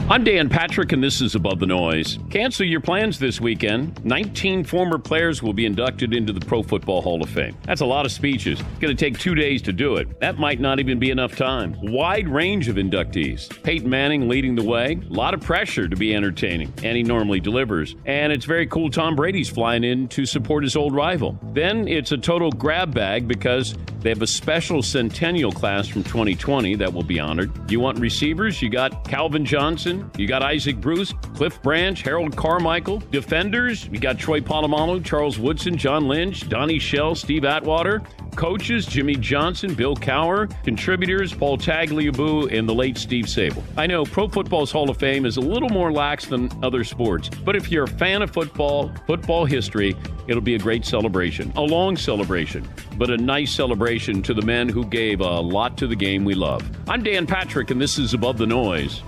I'm 0.08 0.22
Dan 0.22 0.48
Patrick, 0.48 0.92
and 0.92 1.02
this 1.02 1.20
is 1.20 1.34
Above 1.34 1.58
the 1.58 1.66
Noise. 1.66 2.20
Cancel 2.30 2.64
your 2.64 2.80
plans 2.80 3.18
this 3.18 3.40
weekend. 3.40 4.04
19 4.04 4.62
former 4.62 4.98
players 4.98 5.42
will 5.42 5.52
be 5.52 5.66
inducted 5.66 6.14
into 6.14 6.32
the 6.32 6.38
Pro 6.38 6.62
Football 6.62 7.02
Hall 7.02 7.20
of 7.20 7.28
Fame. 7.28 7.56
That's 7.64 7.80
a 7.80 7.86
lot 7.86 8.06
of 8.06 8.12
speeches. 8.12 8.60
It's 8.60 8.78
going 8.78 8.96
to 8.96 9.04
take 9.04 9.18
two 9.18 9.34
days 9.34 9.62
to 9.62 9.72
do 9.72 9.96
it. 9.96 10.20
That 10.20 10.38
might 10.38 10.60
not 10.60 10.78
even 10.78 11.00
be 11.00 11.10
enough 11.10 11.34
time. 11.34 11.76
Wide 11.82 12.28
range 12.28 12.68
of 12.68 12.76
inductees. 12.76 13.48
Peyton 13.64 13.90
Manning 13.90 14.28
leading 14.28 14.54
the 14.54 14.62
way. 14.62 15.00
A 15.10 15.12
lot 15.12 15.34
of 15.34 15.40
pressure 15.40 15.88
to 15.88 15.96
be 15.96 16.14
entertaining, 16.14 16.72
and 16.84 16.96
he 16.96 17.02
normally 17.02 17.40
delivers. 17.40 17.96
And 18.04 18.32
it's 18.32 18.44
very 18.44 18.68
cool 18.68 18.90
Tom 18.90 19.16
Brady's 19.16 19.48
flying 19.48 19.82
in 19.82 20.06
to 20.10 20.24
support 20.24 20.62
his 20.62 20.76
old 20.76 20.94
rival. 20.94 21.36
Then 21.52 21.88
it's 21.88 22.12
a 22.12 22.16
total 22.16 22.52
grab 22.52 22.94
bag 22.94 23.26
because 23.26 23.74
they 24.06 24.10
have 24.10 24.22
a 24.22 24.26
special 24.28 24.84
centennial 24.84 25.50
class 25.50 25.88
from 25.88 26.04
2020 26.04 26.76
that 26.76 26.92
will 26.92 27.02
be 27.02 27.18
honored. 27.18 27.50
You 27.68 27.80
want 27.80 27.98
receivers? 27.98 28.62
You 28.62 28.70
got 28.70 29.02
Calvin 29.08 29.44
Johnson, 29.44 29.95
you 30.16 30.26
got 30.26 30.42
Isaac 30.42 30.80
Bruce, 30.80 31.12
Cliff 31.34 31.60
Branch, 31.62 32.00
Harold 32.02 32.36
Carmichael. 32.36 32.98
Defenders, 33.10 33.86
you 33.86 33.98
got 33.98 34.18
Troy 34.18 34.40
Polamalu, 34.40 35.04
Charles 35.04 35.38
Woodson, 35.38 35.76
John 35.76 36.08
Lynch, 36.08 36.48
Donnie 36.48 36.78
Shell, 36.78 37.14
Steve 37.14 37.44
Atwater. 37.44 38.02
Coaches, 38.36 38.84
Jimmy 38.84 39.16
Johnson, 39.16 39.74
Bill 39.74 39.96
Cowher. 39.96 40.52
Contributors, 40.62 41.32
Paul 41.32 41.56
Tagliabue, 41.56 42.52
and 42.56 42.68
the 42.68 42.74
late 42.74 42.98
Steve 42.98 43.24
Sabol. 43.24 43.62
I 43.78 43.86
know 43.86 44.04
Pro 44.04 44.28
Football's 44.28 44.70
Hall 44.70 44.90
of 44.90 44.98
Fame 44.98 45.24
is 45.24 45.38
a 45.38 45.40
little 45.40 45.70
more 45.70 45.90
lax 45.90 46.26
than 46.26 46.50
other 46.62 46.84
sports, 46.84 47.30
but 47.44 47.56
if 47.56 47.70
you're 47.70 47.84
a 47.84 47.88
fan 47.88 48.20
of 48.20 48.30
football, 48.30 48.92
football 49.06 49.46
history, 49.46 49.96
it'll 50.28 50.42
be 50.42 50.54
a 50.54 50.58
great 50.58 50.84
celebration. 50.84 51.50
A 51.56 51.62
long 51.62 51.96
celebration, 51.96 52.68
but 52.98 53.10
a 53.10 53.16
nice 53.16 53.52
celebration 53.52 54.22
to 54.22 54.34
the 54.34 54.42
men 54.42 54.68
who 54.68 54.84
gave 54.84 55.20
a 55.20 55.40
lot 55.40 55.78
to 55.78 55.86
the 55.86 55.96
game 55.96 56.24
we 56.24 56.34
love. 56.34 56.62
I'm 56.88 57.02
Dan 57.02 57.26
Patrick, 57.26 57.70
and 57.70 57.80
this 57.80 57.98
is 57.98 58.12
Above 58.12 58.36
the 58.36 58.46
Noise. 58.46 59.02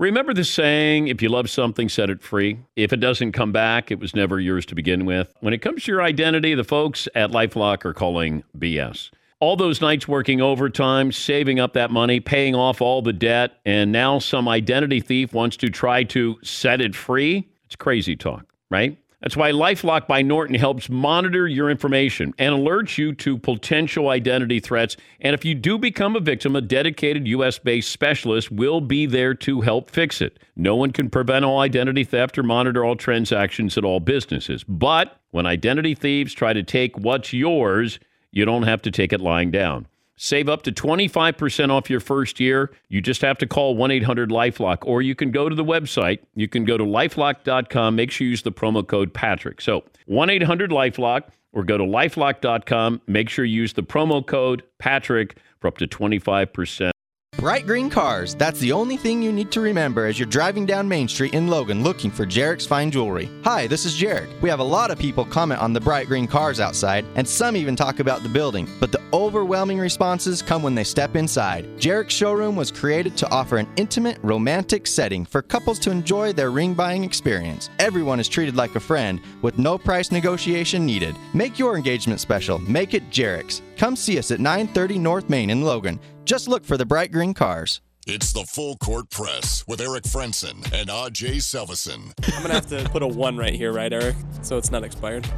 Re- 0.00 0.10
Remember 0.10 0.34
the 0.34 0.44
saying, 0.44 1.08
if 1.08 1.22
you 1.22 1.28
love 1.28 1.48
something, 1.48 1.88
set 1.88 2.10
it 2.10 2.22
free? 2.22 2.58
If 2.74 2.92
it 2.92 3.00
doesn't 3.00 3.32
come 3.32 3.52
back, 3.52 3.90
it 3.90 4.00
was 4.00 4.14
never 4.14 4.40
yours 4.40 4.66
to 4.66 4.74
begin 4.74 5.04
with. 5.04 5.32
When 5.40 5.54
it 5.54 5.58
comes 5.58 5.84
to 5.84 5.92
your 5.92 6.02
identity, 6.02 6.54
the 6.54 6.64
folks 6.64 7.06
at 7.14 7.30
Lifelock 7.30 7.84
are 7.84 7.92
calling 7.92 8.42
BS. 8.58 9.10
All 9.40 9.56
those 9.56 9.80
nights 9.80 10.08
working 10.08 10.40
overtime, 10.40 11.12
saving 11.12 11.60
up 11.60 11.74
that 11.74 11.90
money, 11.90 12.18
paying 12.18 12.54
off 12.54 12.80
all 12.80 13.02
the 13.02 13.12
debt, 13.12 13.60
and 13.64 13.92
now 13.92 14.18
some 14.18 14.48
identity 14.48 15.00
thief 15.00 15.32
wants 15.32 15.56
to 15.58 15.68
try 15.68 16.02
to 16.04 16.38
set 16.42 16.80
it 16.80 16.96
free? 16.96 17.48
It's 17.66 17.76
crazy 17.76 18.16
talk, 18.16 18.46
right? 18.70 18.98
That's 19.20 19.36
why 19.36 19.52
Lifelock 19.52 20.06
by 20.06 20.22
Norton 20.22 20.54
helps 20.54 20.88
monitor 20.88 21.46
your 21.46 21.68
information 21.68 22.32
and 22.38 22.54
alerts 22.54 22.96
you 22.96 23.12
to 23.16 23.36
potential 23.36 24.08
identity 24.08 24.60
threats. 24.60 24.96
And 25.20 25.34
if 25.34 25.44
you 25.44 25.54
do 25.54 25.76
become 25.76 26.16
a 26.16 26.20
victim, 26.20 26.56
a 26.56 26.62
dedicated 26.62 27.28
US 27.28 27.58
based 27.58 27.90
specialist 27.90 28.50
will 28.50 28.80
be 28.80 29.04
there 29.04 29.34
to 29.34 29.60
help 29.60 29.90
fix 29.90 30.22
it. 30.22 30.38
No 30.56 30.74
one 30.74 30.90
can 30.90 31.10
prevent 31.10 31.44
all 31.44 31.60
identity 31.60 32.04
theft 32.04 32.38
or 32.38 32.42
monitor 32.42 32.82
all 32.82 32.96
transactions 32.96 33.76
at 33.76 33.84
all 33.84 34.00
businesses. 34.00 34.64
But 34.64 35.20
when 35.32 35.44
identity 35.44 35.94
thieves 35.94 36.32
try 36.32 36.54
to 36.54 36.62
take 36.62 36.98
what's 36.98 37.34
yours, 37.34 37.98
you 38.32 38.46
don't 38.46 38.62
have 38.62 38.80
to 38.82 38.90
take 38.90 39.12
it 39.12 39.20
lying 39.20 39.50
down. 39.50 39.86
Save 40.22 40.50
up 40.50 40.60
to 40.64 40.70
25% 40.70 41.70
off 41.70 41.88
your 41.88 41.98
first 41.98 42.40
year. 42.40 42.70
You 42.90 43.00
just 43.00 43.22
have 43.22 43.38
to 43.38 43.46
call 43.46 43.74
1 43.74 43.90
800 43.90 44.28
Lifelock, 44.28 44.76
or 44.82 45.00
you 45.00 45.14
can 45.14 45.30
go 45.30 45.48
to 45.48 45.54
the 45.54 45.64
website. 45.64 46.18
You 46.34 46.46
can 46.46 46.66
go 46.66 46.76
to 46.76 46.84
lifelock.com. 46.84 47.96
Make 47.96 48.10
sure 48.10 48.26
you 48.26 48.32
use 48.32 48.42
the 48.42 48.52
promo 48.52 48.86
code 48.86 49.14
Patrick. 49.14 49.62
So 49.62 49.82
1 50.04 50.28
800 50.28 50.70
Lifelock, 50.70 51.22
or 51.54 51.64
go 51.64 51.78
to 51.78 51.84
lifelock.com. 51.84 53.00
Make 53.06 53.30
sure 53.30 53.46
you 53.46 53.62
use 53.62 53.72
the 53.72 53.82
promo 53.82 54.24
code 54.24 54.62
Patrick 54.78 55.38
for 55.58 55.68
up 55.68 55.78
to 55.78 55.86
25%. 55.86 56.90
Bright 57.38 57.66
green 57.66 57.88
cars, 57.88 58.34
that's 58.34 58.60
the 58.60 58.72
only 58.72 58.98
thing 58.98 59.22
you 59.22 59.32
need 59.32 59.50
to 59.52 59.62
remember 59.62 60.04
as 60.04 60.18
you're 60.18 60.28
driving 60.28 60.66
down 60.66 60.86
Main 60.86 61.08
Street 61.08 61.32
in 61.32 61.46
Logan 61.48 61.82
looking 61.82 62.10
for 62.10 62.26
Jarek's 62.26 62.66
Fine 62.66 62.90
Jewelry. 62.90 63.30
Hi, 63.44 63.66
this 63.66 63.86
is 63.86 63.98
Jarek. 63.98 64.28
We 64.42 64.50
have 64.50 64.58
a 64.58 64.64
lot 64.64 64.90
of 64.90 64.98
people 64.98 65.24
comment 65.24 65.58
on 65.62 65.72
the 65.72 65.80
bright 65.80 66.06
green 66.06 66.26
cars 66.26 66.60
outside, 66.60 67.06
and 67.14 67.26
some 67.26 67.56
even 67.56 67.76
talk 67.76 67.98
about 67.98 68.22
the 68.22 68.28
building, 68.28 68.68
but 68.78 68.92
the 68.92 69.00
overwhelming 69.14 69.78
responses 69.78 70.42
come 70.42 70.62
when 70.62 70.74
they 70.74 70.84
step 70.84 71.16
inside. 71.16 71.64
Jarek's 71.78 72.12
showroom 72.12 72.56
was 72.56 72.70
created 72.70 73.16
to 73.16 73.30
offer 73.30 73.56
an 73.56 73.68
intimate, 73.76 74.18
romantic 74.22 74.86
setting 74.86 75.24
for 75.24 75.40
couples 75.40 75.78
to 75.78 75.90
enjoy 75.90 76.34
their 76.34 76.50
ring 76.50 76.74
buying 76.74 77.04
experience. 77.04 77.70
Everyone 77.78 78.20
is 78.20 78.28
treated 78.28 78.56
like 78.56 78.74
a 78.74 78.80
friend 78.80 79.18
with 79.40 79.56
no 79.56 79.78
price 79.78 80.12
negotiation 80.12 80.84
needed. 80.84 81.16
Make 81.32 81.58
your 81.58 81.76
engagement 81.76 82.20
special. 82.20 82.58
Make 82.58 82.92
it 82.92 83.08
Jarek's. 83.08 83.62
Come 83.80 83.96
see 83.96 84.18
us 84.18 84.30
at 84.30 84.40
930 84.40 84.98
North 84.98 85.30
Main 85.30 85.48
in 85.48 85.62
Logan. 85.62 85.98
Just 86.26 86.48
look 86.48 86.66
for 86.66 86.76
the 86.76 86.84
bright 86.84 87.10
green 87.10 87.32
cars. 87.32 87.80
It's 88.06 88.30
the 88.30 88.44
Full 88.44 88.76
Court 88.76 89.08
Press 89.08 89.64
with 89.66 89.80
Eric 89.80 90.04
Frandsen 90.04 90.70
and 90.70 90.90
Ajay 90.90 91.36
Salvesen. 91.36 92.12
I'm 92.36 92.42
gonna 92.42 92.52
have 92.52 92.66
to 92.66 92.86
put 92.90 93.02
a 93.02 93.06
one 93.06 93.38
right 93.38 93.54
here, 93.54 93.72
right, 93.72 93.90
Eric? 93.90 94.16
So 94.42 94.58
it's 94.58 94.70
not 94.70 94.84
expired. 94.84 95.26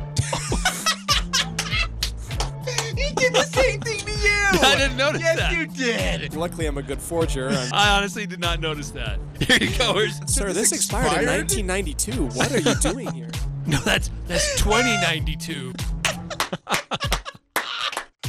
He 2.96 3.14
did 3.14 3.32
the 3.32 3.44
same 3.44 3.80
thing 3.80 3.98
to 4.00 4.10
you. 4.10 4.48
I 4.62 4.74
didn't 4.76 4.96
notice 4.96 5.22
yes, 5.22 5.38
that. 5.38 5.52
Yes, 5.52 5.78
you 5.78 5.84
did. 6.28 6.34
Luckily, 6.34 6.66
I'm 6.66 6.78
a 6.78 6.82
good 6.82 7.00
forger. 7.00 7.48
I'm- 7.48 7.70
I 7.72 7.96
honestly 7.96 8.26
did 8.26 8.40
not 8.40 8.58
notice 8.58 8.90
that. 8.90 9.20
Here 9.40 9.58
you 9.58 9.78
go. 9.78 9.94
Where's- 9.94 10.20
Sir, 10.26 10.52
this 10.52 10.72
expired 10.72 11.22
in 11.22 11.28
1992. 11.28 12.26
What 12.36 12.52
are 12.52 12.58
you 12.58 12.74
doing 12.80 13.12
here? 13.14 13.30
No, 13.66 13.78
that's 13.78 14.10
that's 14.26 14.60
2092. 14.60 15.72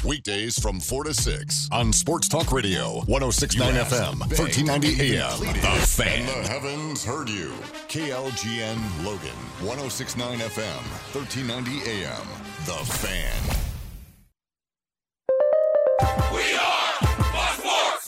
Weekdays 0.04 0.60
from 0.60 0.80
4 0.80 1.06
to 1.06 1.14
6 1.14 1.70
on 1.72 1.93
Sports 1.93 2.28
Talk 2.28 2.51
Radio, 2.51 3.01
1069 3.06 3.74
FM, 3.86 4.20
1390 4.20 5.18
AM. 5.18 5.39
The 5.39 5.86
Fan. 5.88 6.20
And 6.20 6.28
the 6.28 6.49
heavens 6.49 7.06
heard 7.06 7.30
you. 7.30 7.51
KLGN 7.88 9.06
Logan, 9.06 9.38
1069 9.62 10.39
FM, 10.39 10.82
1390 11.14 11.89
AM. 11.89 12.28
The 12.66 12.74
Fan. 12.93 13.60
We 16.34 16.56
are 16.56 16.84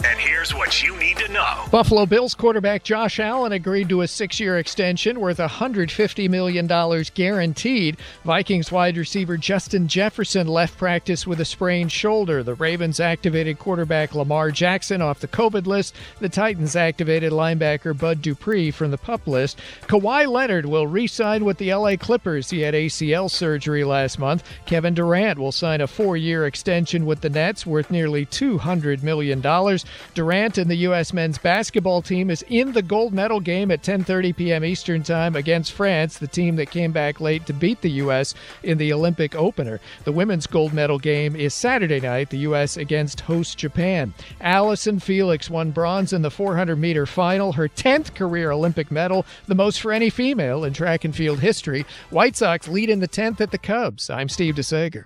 And 0.03 0.14
here's 0.14 0.14
Here's 0.35 0.53
what 0.53 0.83
you 0.83 0.97
need 0.97 1.15
to 1.19 1.31
know. 1.31 1.63
Buffalo 1.71 2.05
Bills 2.05 2.35
quarterback 2.35 2.83
Josh 2.83 3.21
Allen 3.21 3.53
agreed 3.53 3.87
to 3.87 4.01
a 4.01 4.07
six 4.07 4.37
year 4.37 4.57
extension 4.57 5.21
worth 5.21 5.37
$150 5.37 6.29
million 6.29 6.67
guaranteed. 7.13 7.95
Vikings 8.25 8.69
wide 8.69 8.97
receiver 8.97 9.37
Justin 9.37 9.87
Jefferson 9.87 10.45
left 10.45 10.77
practice 10.77 11.25
with 11.25 11.39
a 11.39 11.45
sprained 11.45 11.93
shoulder. 11.93 12.43
The 12.43 12.53
Ravens 12.53 12.99
activated 12.99 13.59
quarterback 13.59 14.13
Lamar 14.13 14.51
Jackson 14.51 15.01
off 15.01 15.21
the 15.21 15.29
COVID 15.29 15.67
list. 15.67 15.95
The 16.19 16.27
Titans 16.27 16.75
activated 16.75 17.31
linebacker 17.31 17.97
Bud 17.97 18.21
Dupree 18.21 18.71
from 18.71 18.91
the 18.91 18.97
pup 18.97 19.27
list. 19.27 19.57
Kawhi 19.83 20.27
Leonard 20.29 20.65
will 20.65 20.85
re 20.85 21.07
sign 21.07 21.45
with 21.45 21.59
the 21.59 21.73
LA 21.73 21.95
Clippers. 21.95 22.49
He 22.49 22.59
had 22.59 22.73
ACL 22.73 23.31
surgery 23.31 23.85
last 23.85 24.19
month. 24.19 24.43
Kevin 24.65 24.95
Durant 24.95 25.39
will 25.39 25.53
sign 25.53 25.79
a 25.79 25.87
four 25.87 26.17
year 26.17 26.45
extension 26.45 27.05
with 27.05 27.21
the 27.21 27.29
Nets 27.29 27.65
worth 27.65 27.89
nearly 27.89 28.25
$200 28.25 29.01
million. 29.01 29.39
Durant 29.39 30.24
and 30.25 30.69
the 30.69 30.75
U.S. 30.77 31.13
men's 31.13 31.37
basketball 31.37 32.01
team 32.01 32.29
is 32.29 32.43
in 32.49 32.71
the 32.71 32.81
gold 32.81 33.13
medal 33.13 33.39
game 33.39 33.69
at 33.69 33.83
10:30 33.83 34.35
p.m. 34.35 34.65
Eastern 34.65 35.03
Time 35.03 35.35
against 35.35 35.71
France, 35.71 36.17
the 36.17 36.27
team 36.27 36.55
that 36.55 36.71
came 36.71 36.91
back 36.91 37.21
late 37.21 37.45
to 37.45 37.53
beat 37.53 37.81
the 37.81 37.91
U.S. 37.91 38.33
in 38.63 38.77
the 38.77 38.91
Olympic 38.91 39.35
opener. 39.35 39.79
The 40.03 40.11
women's 40.11 40.47
gold 40.47 40.73
medal 40.73 40.97
game 40.97 41.35
is 41.35 41.53
Saturday 41.53 41.99
night, 41.99 42.31
the 42.31 42.39
U.S. 42.39 42.75
against 42.75 43.21
host 43.21 43.57
Japan. 43.57 44.13
Allison 44.41 44.99
Felix 44.99 45.49
won 45.49 45.71
bronze 45.71 46.11
in 46.11 46.23
the 46.23 46.31
400 46.31 46.75
meter 46.75 47.05
final, 47.05 47.53
her 47.53 47.69
10th 47.69 48.15
career 48.15 48.51
Olympic 48.51 48.91
medal, 48.91 49.25
the 49.45 49.55
most 49.55 49.79
for 49.79 49.91
any 49.91 50.09
female 50.09 50.63
in 50.63 50.73
track 50.73 51.05
and 51.05 51.15
field 51.15 51.39
history. 51.39 51.85
White 52.09 52.35
Sox 52.35 52.67
lead 52.67 52.89
in 52.89 52.99
the 52.99 53.07
10th 53.07 53.39
at 53.41 53.51
the 53.51 53.57
Cubs. 53.57 54.09
I'm 54.09 54.29
Steve 54.29 54.55
DeSager. 54.55 55.05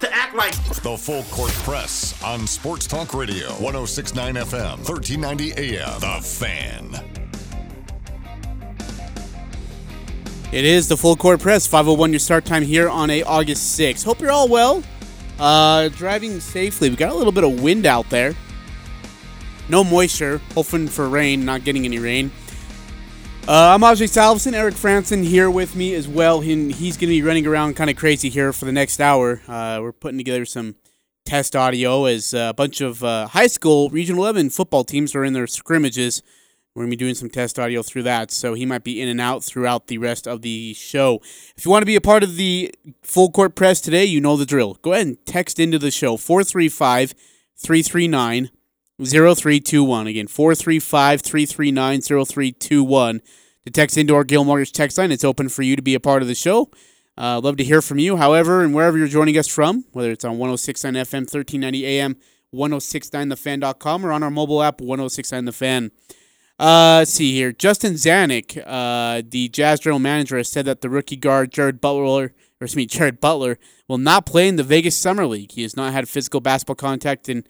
to 0.00 0.14
act 0.14 0.34
like 0.34 0.52
The 0.82 0.96
full 0.96 1.22
court 1.24 1.52
press 1.64 2.22
on 2.22 2.46
Sports 2.46 2.86
Talk 2.86 3.14
Radio, 3.14 3.48
1069 3.54 4.34
FM, 4.34 4.76
1390 4.88 5.52
AM. 5.52 6.00
The 6.00 6.20
Fan. 6.22 7.24
It 10.52 10.64
is 10.64 10.86
the 10.86 10.96
full 10.96 11.16
court 11.16 11.40
press. 11.40 11.66
501 11.66 12.12
your 12.12 12.20
start 12.20 12.44
time 12.44 12.62
here 12.62 12.88
on 12.88 13.10
a 13.10 13.22
August 13.24 13.78
6th. 13.78 14.04
Hope 14.04 14.20
you're 14.20 14.30
all 14.30 14.48
well. 14.48 14.84
Uh, 15.38 15.88
driving 15.88 16.38
safely. 16.38 16.88
We 16.90 16.96
got 16.96 17.10
a 17.10 17.14
little 17.14 17.32
bit 17.32 17.42
of 17.42 17.60
wind 17.60 17.86
out 17.86 18.08
there. 18.08 18.34
No 19.68 19.82
moisture. 19.82 20.40
Hoping 20.54 20.86
for 20.86 21.08
rain. 21.08 21.44
Not 21.44 21.64
getting 21.64 21.84
any 21.84 21.98
rain. 21.98 22.30
Uh, 23.46 23.74
I'm 23.74 23.82
Ajay 23.82 24.08
Salvesen. 24.08 24.54
Eric 24.54 24.74
Frandsen 24.74 25.22
here 25.22 25.50
with 25.50 25.76
me 25.76 25.92
as 25.94 26.08
well. 26.08 26.40
He, 26.40 26.72
he's 26.72 26.96
going 26.96 27.08
to 27.10 27.14
be 27.14 27.20
running 27.20 27.46
around 27.46 27.76
kind 27.76 27.90
of 27.90 27.96
crazy 27.96 28.30
here 28.30 28.54
for 28.54 28.64
the 28.64 28.72
next 28.72 29.02
hour. 29.02 29.42
Uh, 29.46 29.80
we're 29.82 29.92
putting 29.92 30.16
together 30.16 30.46
some 30.46 30.76
test 31.26 31.54
audio 31.54 32.06
as 32.06 32.32
uh, 32.32 32.46
a 32.48 32.54
bunch 32.54 32.80
of 32.80 33.04
uh, 33.04 33.26
high 33.26 33.46
school 33.46 33.90
Region 33.90 34.16
11 34.16 34.48
football 34.48 34.82
teams 34.82 35.14
are 35.14 35.26
in 35.26 35.34
their 35.34 35.46
scrimmages. 35.46 36.22
We're 36.74 36.84
going 36.84 36.92
to 36.92 36.96
be 36.96 37.04
doing 37.04 37.14
some 37.14 37.28
test 37.28 37.58
audio 37.58 37.82
through 37.82 38.04
that, 38.04 38.30
so 38.30 38.54
he 38.54 38.64
might 38.64 38.82
be 38.82 38.98
in 39.02 39.10
and 39.10 39.20
out 39.20 39.44
throughout 39.44 39.88
the 39.88 39.98
rest 39.98 40.26
of 40.26 40.40
the 40.40 40.72
show. 40.72 41.20
If 41.54 41.66
you 41.66 41.70
want 41.70 41.82
to 41.82 41.86
be 41.86 41.96
a 41.96 42.00
part 42.00 42.22
of 42.22 42.36
the 42.36 42.74
full 43.02 43.30
court 43.30 43.54
press 43.54 43.78
today, 43.82 44.06
you 44.06 44.22
know 44.22 44.38
the 44.38 44.46
drill. 44.46 44.78
Go 44.80 44.94
ahead 44.94 45.06
and 45.06 45.26
text 45.26 45.58
into 45.58 45.78
the 45.78 45.90
show 45.90 46.16
435 46.16 47.12
339 47.58 48.48
0321. 49.02 50.06
Again, 50.06 50.26
435 50.26 51.20
339 51.20 52.00
0321. 52.00 53.20
To 53.64 53.70
text 53.70 53.96
into 53.96 54.14
our 54.14 54.24
Gil 54.24 54.44
Mortgage 54.44 54.72
text 54.72 54.98
line, 54.98 55.10
it's 55.10 55.24
open 55.24 55.48
for 55.48 55.62
you 55.62 55.74
to 55.74 55.82
be 55.82 55.94
a 55.94 56.00
part 56.00 56.22
of 56.22 56.28
the 56.28 56.34
show. 56.34 56.70
Uh, 57.16 57.40
love 57.42 57.56
to 57.56 57.64
hear 57.64 57.80
from 57.80 57.98
you, 57.98 58.16
however, 58.16 58.62
and 58.62 58.74
wherever 58.74 58.98
you're 58.98 59.06
joining 59.06 59.38
us 59.38 59.48
from, 59.48 59.84
whether 59.92 60.10
it's 60.10 60.24
on 60.24 60.36
1069 60.38 60.94
FM, 60.94 61.20
1390 61.20 61.86
AM, 61.86 62.16
1069thefan.com, 62.54 64.04
or 64.04 64.12
on 64.12 64.22
our 64.22 64.30
mobile 64.30 64.62
app, 64.62 64.80
1069 64.80 65.44
The 65.44 65.52
Fan. 65.52 65.90
Uh, 66.58 66.96
let's 66.98 67.12
see 67.12 67.32
here. 67.32 67.52
Justin 67.52 67.94
Zanik, 67.94 68.62
uh, 68.64 69.22
the 69.28 69.48
Jazz 69.48 69.80
general 69.80 69.98
manager, 69.98 70.36
has 70.36 70.48
said 70.48 70.64
that 70.66 70.80
the 70.80 70.90
rookie 70.90 71.16
guard 71.16 71.52
Jared 71.52 71.80
Butler, 71.80 72.02
or 72.04 72.32
excuse 72.60 72.76
me, 72.76 72.86
Jared 72.98 73.20
Butler, 73.20 73.58
will 73.88 73.98
not 73.98 74.26
play 74.26 74.46
in 74.46 74.56
the 74.56 74.62
Vegas 74.62 74.96
Summer 74.96 75.26
League. 75.26 75.52
He 75.52 75.62
has 75.62 75.76
not 75.76 75.92
had 75.92 76.08
physical 76.08 76.40
basketball 76.40 76.76
contact 76.76 77.28
in 77.28 77.44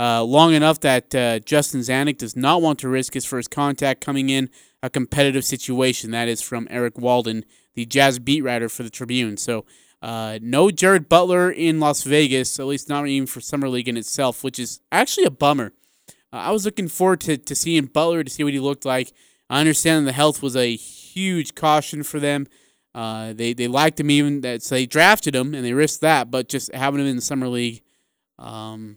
uh, 0.00 0.22
long 0.22 0.54
enough 0.54 0.80
that 0.80 1.14
uh, 1.14 1.38
Justin 1.40 1.80
Zanik 1.80 2.16
does 2.16 2.34
not 2.34 2.62
want 2.62 2.78
to 2.78 2.88
risk 2.88 3.12
his 3.12 3.26
first 3.26 3.50
contact 3.50 4.00
coming 4.00 4.30
in 4.30 4.48
a 4.82 4.88
competitive 4.88 5.44
situation. 5.44 6.10
That 6.10 6.26
is 6.26 6.40
from 6.40 6.66
Eric 6.70 6.98
Walden, 6.98 7.44
the 7.74 7.84
Jazz 7.84 8.18
beat 8.18 8.42
writer 8.42 8.68
for 8.68 8.82
the 8.82 8.90
Tribune. 8.90 9.36
So. 9.36 9.64
Uh, 10.02 10.38
no 10.40 10.70
Jared 10.70 11.10
Butler 11.10 11.50
in 11.50 11.78
Las 11.78 12.04
Vegas, 12.04 12.58
at 12.58 12.64
least 12.64 12.88
not 12.88 13.06
even 13.06 13.26
for 13.26 13.42
Summer 13.42 13.68
League 13.68 13.86
in 13.86 13.98
itself, 13.98 14.42
which 14.42 14.58
is 14.58 14.80
actually 14.90 15.26
a 15.26 15.30
bummer. 15.30 15.74
Uh, 16.32 16.36
I 16.36 16.52
was 16.52 16.64
looking 16.64 16.88
forward 16.88 17.20
to, 17.20 17.36
to 17.36 17.54
seeing 17.54 17.84
Butler 17.84 18.24
to 18.24 18.30
see 18.30 18.42
what 18.42 18.54
he 18.54 18.60
looked 18.60 18.86
like. 18.86 19.12
I 19.50 19.60
understand 19.60 20.06
the 20.06 20.12
health 20.12 20.42
was 20.42 20.56
a 20.56 20.74
huge 20.74 21.54
caution 21.54 22.02
for 22.02 22.18
them. 22.18 22.46
Uh, 22.94 23.34
they 23.34 23.52
they 23.52 23.68
liked 23.68 24.00
him 24.00 24.10
even 24.10 24.40
that 24.40 24.62
so 24.62 24.74
they 24.74 24.86
drafted 24.86 25.34
him 25.34 25.54
and 25.54 25.64
they 25.64 25.74
risked 25.74 26.00
that, 26.00 26.30
but 26.30 26.48
just 26.48 26.72
having 26.72 27.00
him 27.00 27.06
in 27.06 27.16
the 27.16 27.22
summer 27.22 27.48
league. 27.48 27.82
Um, 28.38 28.96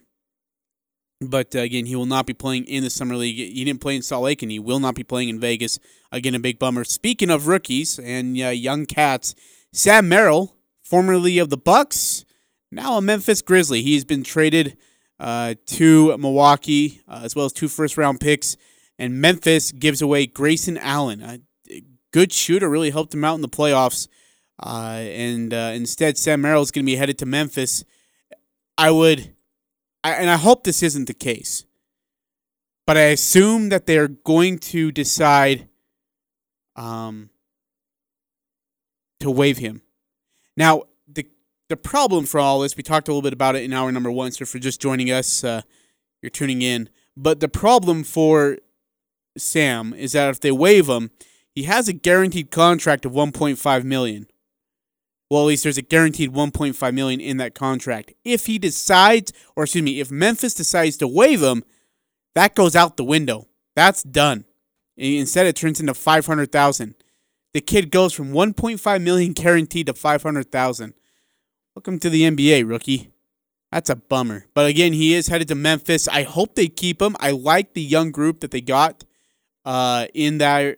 but 1.29 1.55
uh, 1.55 1.59
again, 1.59 1.85
he 1.85 1.95
will 1.95 2.05
not 2.05 2.25
be 2.25 2.33
playing 2.33 2.65
in 2.65 2.83
the 2.83 2.89
summer 2.89 3.15
league. 3.15 3.35
He 3.35 3.63
didn't 3.63 3.81
play 3.81 3.95
in 3.95 4.01
Salt 4.01 4.23
Lake, 4.23 4.41
and 4.41 4.51
he 4.51 4.59
will 4.59 4.79
not 4.79 4.95
be 4.95 5.03
playing 5.03 5.29
in 5.29 5.39
Vegas. 5.39 5.79
Again, 6.11 6.35
a 6.35 6.39
big 6.39 6.59
bummer. 6.59 6.83
Speaking 6.83 7.29
of 7.29 7.47
rookies 7.47 7.99
and 7.99 8.39
uh, 8.41 8.49
young 8.49 8.85
cats, 8.85 9.35
Sam 9.71 10.07
Merrill, 10.07 10.55
formerly 10.81 11.39
of 11.39 11.49
the 11.49 11.57
Bucks, 11.57 12.25
now 12.71 12.97
a 12.97 13.01
Memphis 13.01 13.41
Grizzly. 13.41 13.81
He's 13.81 14.05
been 14.05 14.23
traded 14.23 14.77
uh, 15.19 15.55
to 15.67 16.17
Milwaukee, 16.17 17.01
uh, 17.07 17.21
as 17.23 17.35
well 17.35 17.45
as 17.45 17.53
two 17.53 17.67
first 17.67 17.97
round 17.97 18.19
picks. 18.19 18.57
And 18.99 19.19
Memphis 19.19 19.71
gives 19.71 20.01
away 20.01 20.27
Grayson 20.27 20.77
Allen, 20.77 21.21
a 21.21 21.39
good 22.11 22.31
shooter, 22.31 22.69
really 22.69 22.91
helped 22.91 23.13
him 23.13 23.23
out 23.23 23.35
in 23.35 23.41
the 23.41 23.49
playoffs. 23.49 24.07
Uh, 24.61 24.99
and 25.01 25.53
uh, 25.53 25.71
instead, 25.73 26.17
Sam 26.17 26.41
Merrill 26.41 26.61
is 26.61 26.71
going 26.71 26.85
to 26.85 26.91
be 26.91 26.95
headed 26.95 27.17
to 27.19 27.25
Memphis. 27.25 27.83
I 28.77 28.91
would, 28.91 29.33
I, 30.03 30.13
and 30.13 30.29
I 30.29 30.37
hope 30.37 30.63
this 30.63 30.83
isn't 30.83 31.05
the 31.05 31.13
case, 31.13 31.65
but 32.85 32.97
I 32.97 33.03
assume 33.03 33.69
that 33.69 33.85
they're 33.85 34.07
going 34.07 34.59
to 34.59 34.91
decide 34.91 35.69
um, 36.75 37.29
to 39.19 39.31
waive 39.31 39.57
him. 39.57 39.81
Now, 40.57 40.83
the 41.07 41.27
the 41.69 41.77
problem 41.77 42.25
for 42.25 42.39
all 42.39 42.59
this, 42.59 42.75
we 42.75 42.83
talked 42.83 43.07
a 43.07 43.11
little 43.11 43.21
bit 43.21 43.33
about 43.33 43.55
it 43.55 43.63
in 43.63 43.73
hour 43.73 43.91
number 43.91 44.11
one. 44.11 44.31
So 44.31 44.45
for 44.45 44.59
just 44.59 44.81
joining 44.81 45.09
us, 45.11 45.43
uh, 45.43 45.61
you're 46.21 46.29
tuning 46.29 46.61
in. 46.61 46.89
But 47.15 47.39
the 47.39 47.47
problem 47.47 48.03
for 48.03 48.57
Sam 49.37 49.93
is 49.93 50.11
that 50.11 50.29
if 50.29 50.39
they 50.39 50.51
waive 50.51 50.87
him, 50.87 51.11
he 51.51 51.63
has 51.63 51.87
a 51.87 51.93
guaranteed 51.93 52.51
contract 52.51 53.05
of 53.05 53.11
1.5 53.11 53.83
million. 53.83 54.27
Well, 55.29 55.41
at 55.41 55.47
least 55.47 55.63
there's 55.63 55.77
a 55.77 55.81
guaranteed 55.81 56.31
1.5 56.31 56.93
million 56.93 57.19
in 57.19 57.37
that 57.37 57.55
contract. 57.55 58.13
If 58.23 58.45
he 58.45 58.59
decides, 58.59 59.33
or 59.55 59.63
excuse 59.63 59.83
me, 59.83 59.99
if 59.99 60.11
Memphis 60.11 60.53
decides 60.53 60.97
to 60.97 61.07
waive 61.07 61.41
him, 61.41 61.63
that 62.35 62.55
goes 62.55 62.75
out 62.75 62.97
the 62.97 63.03
window. 63.03 63.47
That's 63.75 64.03
done. 64.03 64.45
Instead, 64.95 65.47
it 65.47 65.55
turns 65.55 65.79
into 65.79 65.93
500,000. 65.93 66.95
The 67.53 67.61
kid 67.61 67.91
goes 67.91 68.13
from 68.13 68.31
1.5 68.31 69.01
million 69.01 69.33
guaranteed 69.33 69.87
to 69.87 69.93
500,000. 69.93 70.93
Welcome 71.75 71.99
to 71.99 72.09
the 72.09 72.23
NBA, 72.23 72.69
rookie. 72.69 73.11
That's 73.71 73.89
a 73.89 73.95
bummer. 73.95 74.45
But 74.53 74.67
again, 74.67 74.93
he 74.93 75.15
is 75.15 75.27
headed 75.27 75.47
to 75.47 75.55
Memphis. 75.55 76.07
I 76.07 76.21
hope 76.21 76.53
they 76.53 76.67
keep 76.67 77.01
him. 77.01 77.15
I 77.19 77.31
like 77.31 77.73
the 77.73 77.81
young 77.81 78.11
group 78.11 78.41
that 78.41 78.51
they 78.51 78.61
got 78.61 79.03
uh, 79.65 80.05
in 80.13 80.37
that 80.37 80.77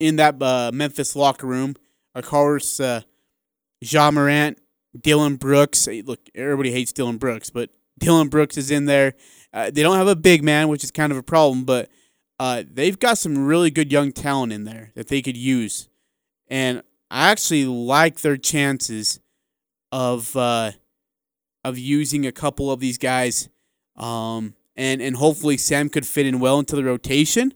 in 0.00 0.16
that 0.16 0.42
uh, 0.42 0.72
Memphis 0.74 1.14
locker 1.14 1.46
room. 1.46 1.76
Of 2.16 2.24
course, 2.24 2.80
uh, 2.80 3.02
Ja 3.80 4.10
Morant, 4.10 4.58
Dillon 5.00 5.36
Brooks. 5.36 5.86
Look, 5.86 6.20
everybody 6.34 6.70
hates 6.72 6.92
Dillon 6.92 7.18
Brooks, 7.18 7.50
but 7.50 7.70
Dillon 7.98 8.28
Brooks 8.28 8.56
is 8.56 8.70
in 8.70 8.86
there. 8.86 9.14
Uh, 9.52 9.70
they 9.70 9.82
don't 9.82 9.96
have 9.96 10.08
a 10.08 10.16
big 10.16 10.42
man, 10.42 10.68
which 10.68 10.84
is 10.84 10.90
kind 10.90 11.12
of 11.12 11.18
a 11.18 11.22
problem, 11.22 11.64
but 11.64 11.88
uh, 12.38 12.62
they've 12.70 12.98
got 12.98 13.18
some 13.18 13.46
really 13.46 13.70
good 13.70 13.90
young 13.90 14.12
talent 14.12 14.52
in 14.52 14.64
there 14.64 14.92
that 14.94 15.08
they 15.08 15.22
could 15.22 15.36
use. 15.36 15.88
And 16.48 16.82
I 17.10 17.30
actually 17.30 17.64
like 17.64 18.20
their 18.20 18.36
chances 18.36 19.20
of 19.92 20.36
uh, 20.36 20.72
of 21.64 21.78
using 21.78 22.26
a 22.26 22.32
couple 22.32 22.70
of 22.70 22.80
these 22.80 22.98
guys, 22.98 23.48
um, 23.96 24.54
and 24.76 25.00
and 25.00 25.16
hopefully 25.16 25.56
Sam 25.56 25.88
could 25.88 26.06
fit 26.06 26.26
in 26.26 26.40
well 26.40 26.58
into 26.58 26.76
the 26.76 26.84
rotation. 26.84 27.52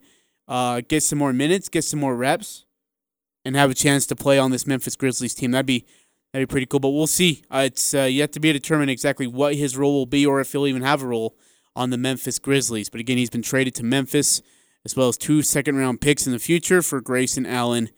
uh, 0.50 0.82
get 0.86 1.02
some 1.04 1.18
more 1.18 1.32
minutes, 1.32 1.68
get 1.68 1.84
some 1.84 2.00
more 2.00 2.16
reps, 2.16 2.66
and 3.44 3.54
have 3.54 3.70
a 3.70 3.74
chance 3.74 4.04
to 4.06 4.16
play 4.16 4.36
on 4.36 4.50
this 4.50 4.66
Memphis 4.66 4.96
Grizzlies 4.96 5.32
team. 5.32 5.52
That'd 5.52 5.64
be 5.64 5.86
that'd 6.32 6.48
be 6.48 6.50
pretty 6.50 6.66
cool. 6.66 6.80
But 6.80 6.90
we'll 6.90 7.06
see. 7.06 7.42
Uh, 7.50 7.64
it's 7.66 7.94
uh, 7.94 8.02
yet 8.02 8.32
to 8.32 8.40
be 8.40 8.52
determined 8.52 8.90
exactly 8.90 9.26
what 9.26 9.54
his 9.54 9.76
role 9.76 9.92
will 9.92 10.06
be, 10.06 10.26
or 10.26 10.40
if 10.40 10.52
he'll 10.52 10.66
even 10.66 10.82
have 10.82 11.02
a 11.02 11.06
role 11.06 11.36
on 11.76 11.90
the 11.90 11.98
Memphis 11.98 12.38
Grizzlies. 12.38 12.88
But 12.88 13.00
again, 13.00 13.18
he's 13.18 13.30
been 13.30 13.42
traded 13.42 13.74
to 13.76 13.84
Memphis, 13.84 14.42
as 14.84 14.96
well 14.96 15.08
as 15.08 15.16
two 15.16 15.42
second 15.42 15.76
round 15.76 16.00
picks 16.00 16.26
in 16.26 16.32
the 16.32 16.38
future 16.38 16.82
for 16.82 17.00
Grayson 17.00 17.46
Allen 17.46 17.90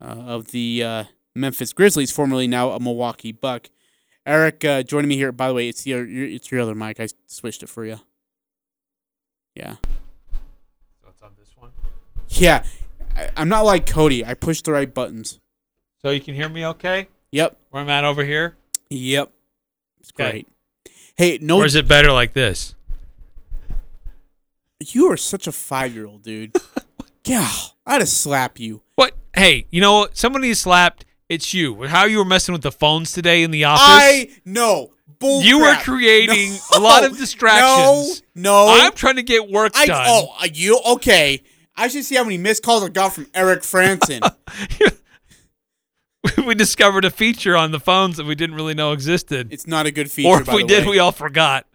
uh, 0.00 0.04
of 0.04 0.48
the 0.48 0.82
uh, 0.82 1.04
Memphis 1.34 1.72
Grizzlies, 1.72 2.10
formerly 2.10 2.46
now 2.46 2.70
a 2.70 2.80
Milwaukee 2.80 3.32
Buck. 3.32 3.70
Eric, 4.26 4.64
uh, 4.64 4.82
joining 4.82 5.08
me 5.08 5.16
here. 5.16 5.32
By 5.32 5.48
the 5.48 5.54
way, 5.54 5.68
it's 5.68 5.86
your 5.86 6.06
it's 6.06 6.50
your 6.50 6.60
other 6.60 6.74
mic. 6.74 7.00
I 7.00 7.08
switched 7.26 7.62
it 7.62 7.68
for 7.68 7.86
you. 7.86 7.98
Yeah. 9.54 9.76
So 11.00 11.08
it's 11.08 11.22
on 11.22 11.30
this 11.38 11.56
one. 11.56 11.70
Yeah, 12.28 12.64
I, 13.16 13.30
I'm 13.36 13.48
not 13.48 13.62
like 13.62 13.86
Cody. 13.86 14.24
I 14.24 14.34
push 14.34 14.60
the 14.60 14.72
right 14.72 14.92
buttons. 14.92 15.40
So 16.02 16.10
you 16.10 16.20
can 16.20 16.34
hear 16.34 16.48
me 16.48 16.66
okay? 16.66 17.08
Yep. 17.32 17.58
Where 17.70 17.82
I'm 17.82 17.88
at 17.90 18.04
over 18.04 18.24
here? 18.24 18.56
Yep. 18.90 19.30
It's 20.00 20.12
Okay. 20.12 20.30
great. 20.30 20.48
Hey, 21.16 21.38
no. 21.40 21.58
Or 21.58 21.66
is 21.66 21.74
it 21.74 21.88
better 21.88 22.12
like 22.12 22.32
this? 22.32 22.74
You 24.80 25.10
are 25.10 25.16
such 25.16 25.46
a 25.46 25.52
five 25.52 25.92
year 25.94 26.06
old, 26.06 26.22
dude. 26.22 26.54
yeah, 27.24 27.50
I'd 27.84 28.00
have 28.00 28.08
slap 28.08 28.60
you. 28.60 28.82
What? 28.94 29.14
Hey, 29.34 29.66
you 29.70 29.80
know 29.80 30.00
what? 30.00 30.16
Somebody 30.16 30.54
slapped. 30.54 31.04
It's 31.28 31.52
you. 31.52 31.84
How 31.84 32.04
you 32.06 32.18
were 32.18 32.24
messing 32.24 32.52
with 32.52 32.62
the 32.62 32.72
phones 32.72 33.12
today 33.12 33.42
in 33.42 33.50
the 33.50 33.64
office? 33.64 33.84
I 33.86 34.30
know. 34.44 34.92
Bull 35.18 35.42
you 35.42 35.58
were 35.58 35.74
creating 35.76 36.52
No, 36.72 36.78
a 36.78 36.80
lot 36.80 37.04
of 37.04 37.18
distractions. 37.18 38.22
No, 38.34 38.66
no. 38.66 38.72
I'm 38.72 38.92
trying 38.92 39.16
to 39.16 39.22
get 39.22 39.50
work 39.50 39.72
I, 39.74 39.86
done. 39.86 40.04
Oh, 40.08 40.34
uh, 40.40 40.46
you 40.52 40.80
okay? 40.92 41.42
I 41.76 41.88
should 41.88 42.04
see 42.04 42.14
how 42.14 42.22
many 42.22 42.38
missed 42.38 42.62
calls 42.62 42.82
I 42.84 42.88
got 42.88 43.14
from 43.14 43.26
Eric 43.34 43.60
Frandsen. 43.62 44.20
we 46.46 46.54
discovered 46.54 47.04
a 47.04 47.10
feature 47.10 47.56
on 47.56 47.70
the 47.70 47.80
phones 47.80 48.16
that 48.16 48.26
we 48.26 48.34
didn't 48.34 48.56
really 48.56 48.74
know 48.74 48.92
existed. 48.92 49.52
It's 49.52 49.66
not 49.66 49.86
a 49.86 49.90
good 49.90 50.10
feature. 50.10 50.28
or 50.28 50.40
if 50.42 50.48
we 50.52 50.64
did, 50.64 50.84
way. 50.84 50.90
we 50.92 50.98
all 50.98 51.12
forgot. 51.12 51.66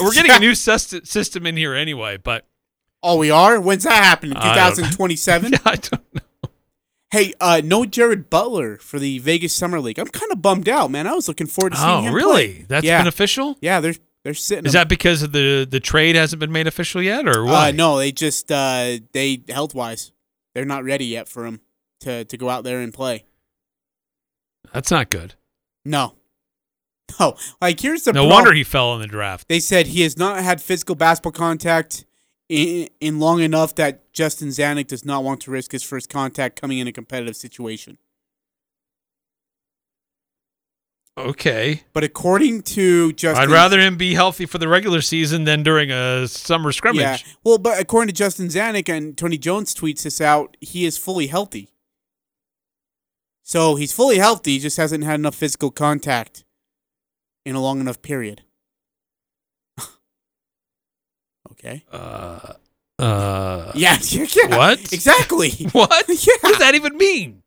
We're 0.00 0.12
getting 0.14 0.30
a 0.32 0.38
new 0.40 0.54
system 0.54 1.46
in 1.46 1.56
here 1.56 1.74
anyway, 1.74 2.16
but 2.16 2.46
Oh, 3.04 3.16
we 3.18 3.30
are. 3.32 3.60
When's 3.60 3.82
that 3.84 4.04
happening? 4.04 4.36
I 4.36 4.54
don't- 4.54 4.76
2027. 4.76 5.54
I 5.64 5.74
don't 5.76 6.14
know. 6.14 6.20
Hey, 7.10 7.34
uh, 7.40 7.60
no 7.62 7.84
Jared 7.84 8.30
Butler 8.30 8.78
for 8.78 8.98
the 8.98 9.18
Vegas 9.18 9.52
Summer 9.52 9.80
League. 9.80 9.98
I'm 9.98 10.06
kind 10.06 10.32
of 10.32 10.40
bummed 10.40 10.68
out, 10.68 10.90
man. 10.90 11.06
I 11.06 11.12
was 11.12 11.28
looking 11.28 11.46
forward 11.46 11.72
to 11.72 11.78
seeing 11.78 11.90
Oh, 11.90 12.00
him 12.02 12.14
really? 12.14 12.54
play. 12.54 12.66
That's 12.68 12.86
yeah. 12.86 13.00
been 13.00 13.08
official? 13.08 13.58
Yeah, 13.60 13.80
they're 13.80 13.94
they're 14.24 14.32
sitting. 14.34 14.64
Is 14.64 14.74
him. 14.74 14.78
that 14.78 14.88
because 14.88 15.22
of 15.22 15.32
the 15.32 15.66
the 15.68 15.80
trade 15.80 16.14
hasn't 16.16 16.40
been 16.40 16.52
made 16.52 16.66
official 16.68 17.02
yet, 17.02 17.26
or 17.28 17.44
what? 17.44 17.52
Uh, 17.54 17.70
no, 17.72 17.98
they 17.98 18.12
just 18.12 18.50
uh, 18.50 18.96
they 19.12 19.42
health 19.48 19.74
wise, 19.74 20.12
they're 20.54 20.64
not 20.64 20.84
ready 20.84 21.04
yet 21.04 21.28
for 21.28 21.44
him 21.44 21.60
to 22.00 22.24
to 22.24 22.36
go 22.38 22.48
out 22.48 22.64
there 22.64 22.80
and 22.80 22.94
play. 22.94 23.24
That's 24.72 24.90
not 24.90 25.10
good. 25.10 25.34
No, 25.84 26.14
no. 27.18 27.36
Like 27.60 27.80
here's 27.80 28.04
the 28.04 28.12
no 28.12 28.22
prob- 28.22 28.32
wonder 28.32 28.54
he 28.54 28.64
fell 28.64 28.94
in 28.94 29.00
the 29.00 29.06
draft. 29.06 29.48
They 29.48 29.60
said 29.60 29.88
he 29.88 30.02
has 30.02 30.16
not 30.16 30.42
had 30.42 30.60
physical 30.60 30.94
basketball 30.94 31.32
contact 31.32 32.04
in, 32.48 32.88
in 33.00 33.18
long 33.18 33.40
enough 33.40 33.74
that 33.76 34.12
Justin 34.12 34.48
Zanik 34.48 34.86
does 34.86 35.04
not 35.04 35.24
want 35.24 35.40
to 35.42 35.50
risk 35.50 35.72
his 35.72 35.82
first 35.82 36.08
contact 36.08 36.60
coming 36.60 36.78
in 36.78 36.86
a 36.86 36.92
competitive 36.92 37.36
situation. 37.36 37.98
Okay. 41.18 41.82
But 41.92 42.04
according 42.04 42.62
to 42.62 43.12
Justin, 43.12 43.42
I'd 43.42 43.52
rather 43.52 43.78
him 43.78 43.96
be 43.96 44.14
healthy 44.14 44.46
for 44.46 44.58
the 44.58 44.68
regular 44.68 45.02
season 45.02 45.44
than 45.44 45.62
during 45.62 45.90
a 45.90 46.26
summer 46.26 46.72
scrimmage. 46.72 47.00
Yeah. 47.00 47.18
Well, 47.44 47.58
but 47.58 47.78
according 47.78 48.08
to 48.08 48.14
Justin 48.14 48.48
Zanik 48.48 48.88
and 48.88 49.16
Tony 49.16 49.36
Jones 49.36 49.74
tweets 49.74 50.02
this 50.04 50.20
out, 50.20 50.56
he 50.60 50.86
is 50.86 50.96
fully 50.96 51.26
healthy. 51.26 51.71
So 53.42 53.74
he's 53.74 53.92
fully 53.92 54.18
healthy, 54.18 54.58
just 54.58 54.76
hasn't 54.76 55.04
had 55.04 55.16
enough 55.20 55.34
physical 55.34 55.70
contact 55.70 56.44
in 57.44 57.54
a 57.54 57.60
long 57.60 57.80
enough 57.80 58.00
period. 58.02 58.42
okay. 61.52 61.84
Uh, 61.90 62.54
uh, 62.98 63.72
Yeah, 63.74 63.98
yeah, 64.02 64.26
yeah. 64.34 64.56
What? 64.56 64.92
Exactly. 64.92 65.50
What? 65.72 66.04
Yeah. 66.08 66.34
What 66.40 66.50
does 66.50 66.58
that 66.58 66.74
even 66.74 66.96
mean? 66.96 67.42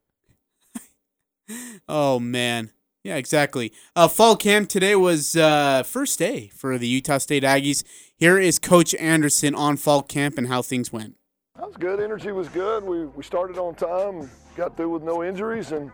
Oh 1.87 2.19
man. 2.19 2.71
Yeah, 3.03 3.17
exactly. 3.17 3.71
Uh, 3.95 4.07
fall 4.07 4.35
camp 4.35 4.67
today 4.67 4.95
was 4.95 5.35
uh, 5.35 5.83
first 5.83 6.17
day 6.17 6.47
for 6.55 6.79
the 6.79 6.87
Utah 6.87 7.19
State 7.19 7.43
Aggies. 7.43 7.83
Here 8.17 8.39
is 8.39 8.57
Coach 8.57 8.95
Anderson 8.95 9.53
on 9.53 9.77
fall 9.77 10.01
camp 10.01 10.39
and 10.39 10.47
how 10.47 10.63
things 10.63 10.91
went. 10.91 11.15
That 11.55 11.67
was 11.67 11.77
good. 11.77 11.99
Energy 11.99 12.31
was 12.31 12.49
good. 12.49 12.83
We, 12.83 13.05
we 13.05 13.21
started 13.23 13.59
on 13.59 13.75
time, 13.75 14.31
got 14.55 14.77
through 14.77 14.89
with 14.89 15.03
no 15.03 15.23
injuries, 15.23 15.71
and 15.71 15.91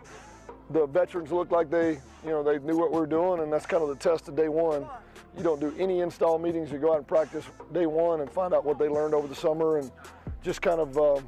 the 0.69 0.85
veterans 0.87 1.31
looked 1.31 1.51
like 1.51 1.69
they, 1.69 1.99
you 2.23 2.29
know, 2.29 2.43
they 2.43 2.59
knew 2.59 2.77
what 2.77 2.91
we 2.91 2.99
were 2.99 3.07
doing, 3.07 3.41
and 3.41 3.51
that's 3.51 3.65
kind 3.65 3.83
of 3.83 3.89
the 3.89 3.95
test 3.95 4.27
of 4.27 4.35
day 4.35 4.47
one. 4.47 4.85
You 5.37 5.43
don't 5.43 5.59
do 5.59 5.73
any 5.77 6.01
install 6.01 6.37
meetings. 6.37 6.71
You 6.71 6.77
go 6.77 6.91
out 6.91 6.97
and 6.97 7.07
practice 7.07 7.45
day 7.71 7.85
one 7.85 8.21
and 8.21 8.29
find 8.29 8.53
out 8.53 8.65
what 8.65 8.77
they 8.77 8.87
learned 8.87 9.13
over 9.13 9.27
the 9.27 9.35
summer 9.35 9.77
and 9.77 9.91
just 10.43 10.61
kind 10.61 10.79
of 10.79 10.97
uh, 10.97 11.21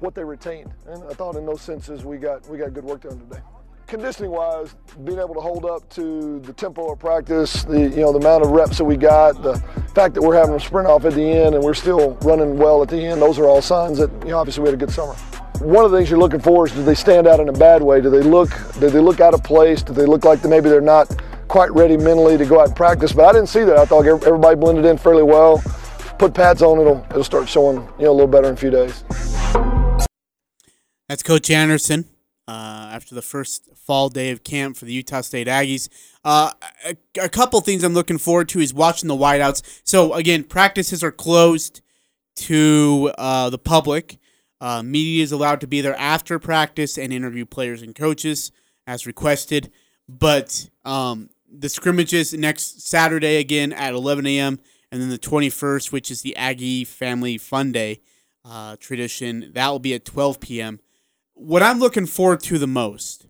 what 0.00 0.14
they 0.14 0.24
retained. 0.24 0.72
And 0.86 1.02
I 1.04 1.14
thought 1.14 1.36
in 1.36 1.46
those 1.46 1.62
senses 1.62 2.04
we 2.04 2.18
got 2.18 2.46
we 2.48 2.58
got 2.58 2.74
good 2.74 2.84
work 2.84 3.02
done 3.02 3.18
today. 3.18 3.40
Conditioning 3.86 4.30
wise, 4.30 4.74
being 5.04 5.18
able 5.18 5.32
to 5.32 5.40
hold 5.40 5.64
up 5.64 5.88
to 5.90 6.40
the 6.40 6.52
tempo 6.52 6.92
of 6.92 6.98
practice, 6.98 7.64
the 7.64 7.80
you 7.80 8.02
know 8.02 8.12
the 8.12 8.18
amount 8.18 8.44
of 8.44 8.50
reps 8.50 8.76
that 8.78 8.84
we 8.84 8.98
got, 8.98 9.42
the 9.42 9.56
fact 9.94 10.14
that 10.14 10.20
we're 10.20 10.36
having 10.36 10.54
a 10.54 10.60
sprint 10.60 10.86
off 10.86 11.06
at 11.06 11.14
the 11.14 11.22
end 11.22 11.54
and 11.54 11.64
we're 11.64 11.72
still 11.72 12.16
running 12.16 12.58
well 12.58 12.82
at 12.82 12.90
the 12.90 12.98
end, 12.98 13.22
those 13.22 13.38
are 13.38 13.46
all 13.46 13.62
signs 13.62 13.96
that 13.96 14.10
you 14.24 14.30
know 14.30 14.38
obviously 14.38 14.62
we 14.62 14.68
had 14.68 14.74
a 14.74 14.84
good 14.84 14.92
summer. 14.92 15.16
One 15.60 15.84
of 15.84 15.90
the 15.90 15.96
things 15.96 16.08
you're 16.08 16.20
looking 16.20 16.38
for 16.40 16.66
is 16.66 16.72
do 16.72 16.84
they 16.84 16.94
stand 16.94 17.26
out 17.26 17.40
in 17.40 17.48
a 17.48 17.52
bad 17.52 17.82
way? 17.82 18.00
Do 18.00 18.10
they 18.10 18.22
look 18.22 18.50
do 18.78 18.88
they 18.88 19.00
look 19.00 19.20
out 19.20 19.34
of 19.34 19.42
place? 19.42 19.82
Do 19.82 19.92
they 19.92 20.06
look 20.06 20.24
like 20.24 20.44
maybe 20.44 20.68
they're 20.68 20.80
not 20.80 21.08
quite 21.48 21.72
ready 21.72 21.96
mentally 21.96 22.38
to 22.38 22.46
go 22.46 22.60
out 22.60 22.68
and 22.68 22.76
practice? 22.76 23.12
But 23.12 23.24
I 23.24 23.32
didn't 23.32 23.48
see 23.48 23.64
that. 23.64 23.76
I 23.76 23.84
thought 23.84 24.06
everybody 24.06 24.54
blended 24.54 24.84
in 24.84 24.96
fairly 24.98 25.24
well. 25.24 25.60
Put 26.18 26.32
pads 26.32 26.62
on, 26.62 26.78
it'll 26.80 27.04
it'll 27.10 27.24
start 27.24 27.48
showing 27.48 27.76
you 27.98 28.04
know 28.04 28.10
a 28.10 28.12
little 28.12 28.28
better 28.28 28.46
in 28.46 28.54
a 28.54 28.56
few 28.56 28.70
days. 28.70 29.02
That's 31.08 31.24
Coach 31.24 31.50
Anderson 31.50 32.04
uh, 32.46 32.90
after 32.92 33.16
the 33.16 33.22
first 33.22 33.68
fall 33.74 34.10
day 34.10 34.30
of 34.30 34.44
camp 34.44 34.76
for 34.76 34.84
the 34.84 34.92
Utah 34.92 35.22
State 35.22 35.48
Aggies. 35.48 35.88
Uh, 36.24 36.52
a, 36.84 36.96
a 37.20 37.28
couple 37.28 37.60
things 37.62 37.82
I'm 37.82 37.94
looking 37.94 38.18
forward 38.18 38.48
to 38.50 38.60
is 38.60 38.72
watching 38.72 39.08
the 39.08 39.16
wideouts. 39.16 39.80
So 39.82 40.14
again, 40.14 40.44
practices 40.44 41.02
are 41.02 41.10
closed 41.10 41.80
to 42.36 43.10
uh, 43.18 43.50
the 43.50 43.58
public. 43.58 44.17
Uh, 44.60 44.82
media 44.82 45.22
is 45.22 45.32
allowed 45.32 45.60
to 45.60 45.66
be 45.66 45.80
there 45.80 45.96
after 45.96 46.38
practice 46.38 46.98
and 46.98 47.12
interview 47.12 47.46
players 47.46 47.82
and 47.82 47.94
coaches 47.94 48.50
as 48.86 49.06
requested. 49.06 49.70
But 50.08 50.70
um, 50.84 51.30
the 51.50 51.68
scrimmages 51.68 52.32
next 52.32 52.86
Saturday 52.86 53.36
again 53.36 53.72
at 53.72 53.94
11 53.94 54.26
a.m. 54.26 54.58
and 54.90 55.00
then 55.00 55.10
the 55.10 55.18
21st, 55.18 55.92
which 55.92 56.10
is 56.10 56.22
the 56.22 56.36
Aggie 56.36 56.84
Family 56.84 57.38
Fun 57.38 57.72
Day 57.72 58.00
uh, 58.44 58.76
tradition, 58.80 59.50
that 59.54 59.68
will 59.68 59.78
be 59.78 59.94
at 59.94 60.04
12 60.04 60.40
p.m. 60.40 60.80
What 61.34 61.62
I'm 61.62 61.78
looking 61.78 62.06
forward 62.06 62.40
to 62.40 62.58
the 62.58 62.66
most 62.66 63.26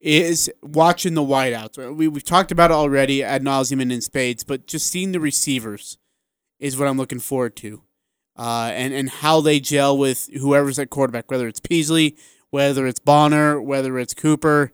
is 0.00 0.50
watching 0.62 1.14
the 1.14 1.22
wideouts. 1.22 1.96
We, 1.96 2.06
we've 2.06 2.24
talked 2.24 2.52
about 2.52 2.70
it 2.70 2.74
already 2.74 3.22
ad 3.22 3.42
nauseum 3.42 3.82
and 3.82 3.90
in 3.90 4.00
spades, 4.00 4.44
but 4.44 4.66
just 4.66 4.86
seeing 4.86 5.12
the 5.12 5.20
receivers 5.20 5.98
is 6.60 6.76
what 6.76 6.88
I'm 6.88 6.96
looking 6.96 7.18
forward 7.18 7.56
to. 7.56 7.82
Uh, 8.38 8.70
and, 8.72 8.94
and 8.94 9.10
how 9.10 9.40
they 9.40 9.58
gel 9.58 9.98
with 9.98 10.30
whoever's 10.38 10.78
at 10.78 10.90
quarterback, 10.90 11.28
whether 11.30 11.48
it's 11.48 11.58
Peasley, 11.58 12.16
whether 12.50 12.86
it's 12.86 13.00
Bonner, 13.00 13.60
whether 13.60 13.98
it's 13.98 14.14
Cooper. 14.14 14.72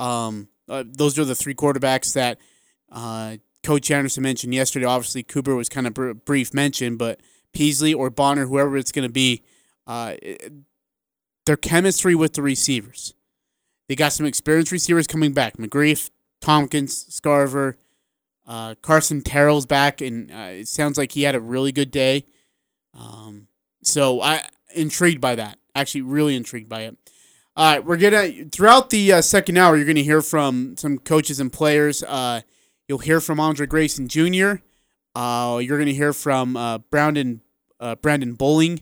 Um, 0.00 0.48
uh, 0.68 0.82
those 0.86 1.16
are 1.18 1.24
the 1.24 1.36
three 1.36 1.54
quarterbacks 1.54 2.12
that 2.14 2.38
uh, 2.90 3.36
Coach 3.62 3.90
Anderson 3.90 4.24
mentioned 4.24 4.52
yesterday. 4.52 4.86
Obviously, 4.86 5.22
Cooper 5.22 5.54
was 5.54 5.68
kind 5.68 5.86
of 5.86 5.94
br- 5.94 6.12
brief 6.12 6.52
mention, 6.52 6.96
but 6.96 7.20
Peasley 7.52 7.94
or 7.94 8.10
Bonner, 8.10 8.46
whoever 8.46 8.76
it's 8.76 8.90
going 8.90 9.06
to 9.06 9.12
be, 9.12 9.42
uh, 9.86 10.14
it- 10.20 10.52
their 11.46 11.56
chemistry 11.56 12.14
with 12.14 12.32
the 12.32 12.42
receivers. 12.42 13.14
They 13.88 13.94
got 13.94 14.12
some 14.14 14.24
experienced 14.26 14.72
receivers 14.72 15.06
coming 15.06 15.34
back. 15.34 15.58
McGriff, 15.58 16.08
Thompkins, 16.40 17.04
Scarver, 17.10 17.74
uh, 18.46 18.74
Carson 18.82 19.20
Terrell's 19.22 19.66
back, 19.66 20.00
and 20.00 20.32
uh, 20.32 20.48
it 20.52 20.68
sounds 20.68 20.96
like 20.98 21.12
he 21.12 21.22
had 21.22 21.34
a 21.34 21.40
really 21.40 21.70
good 21.70 21.90
day. 21.90 22.24
Um, 22.98 23.48
so 23.82 24.20
I 24.20 24.42
intrigued 24.74 25.20
by 25.20 25.34
that. 25.36 25.58
Actually, 25.74 26.02
really 26.02 26.36
intrigued 26.36 26.68
by 26.68 26.82
it. 26.82 26.96
All 27.56 27.72
right, 27.72 27.84
we're 27.84 27.96
gonna 27.96 28.46
throughout 28.50 28.90
the 28.90 29.12
uh, 29.12 29.22
second 29.22 29.56
hour. 29.56 29.76
You're 29.76 29.86
gonna 29.86 30.00
hear 30.00 30.22
from 30.22 30.76
some 30.76 30.98
coaches 30.98 31.38
and 31.38 31.52
players. 31.52 32.02
Uh, 32.02 32.40
you'll 32.88 32.98
hear 32.98 33.20
from 33.20 33.38
Andre 33.38 33.66
Grayson 33.66 34.08
Jr. 34.08 34.54
Uh, 35.14 35.60
you're 35.62 35.78
gonna 35.78 35.92
hear 35.92 36.12
from 36.12 36.56
uh, 36.56 36.78
Brandon 36.78 37.42
uh, 37.78 37.94
Brandon 37.96 38.34
Bowling. 38.34 38.80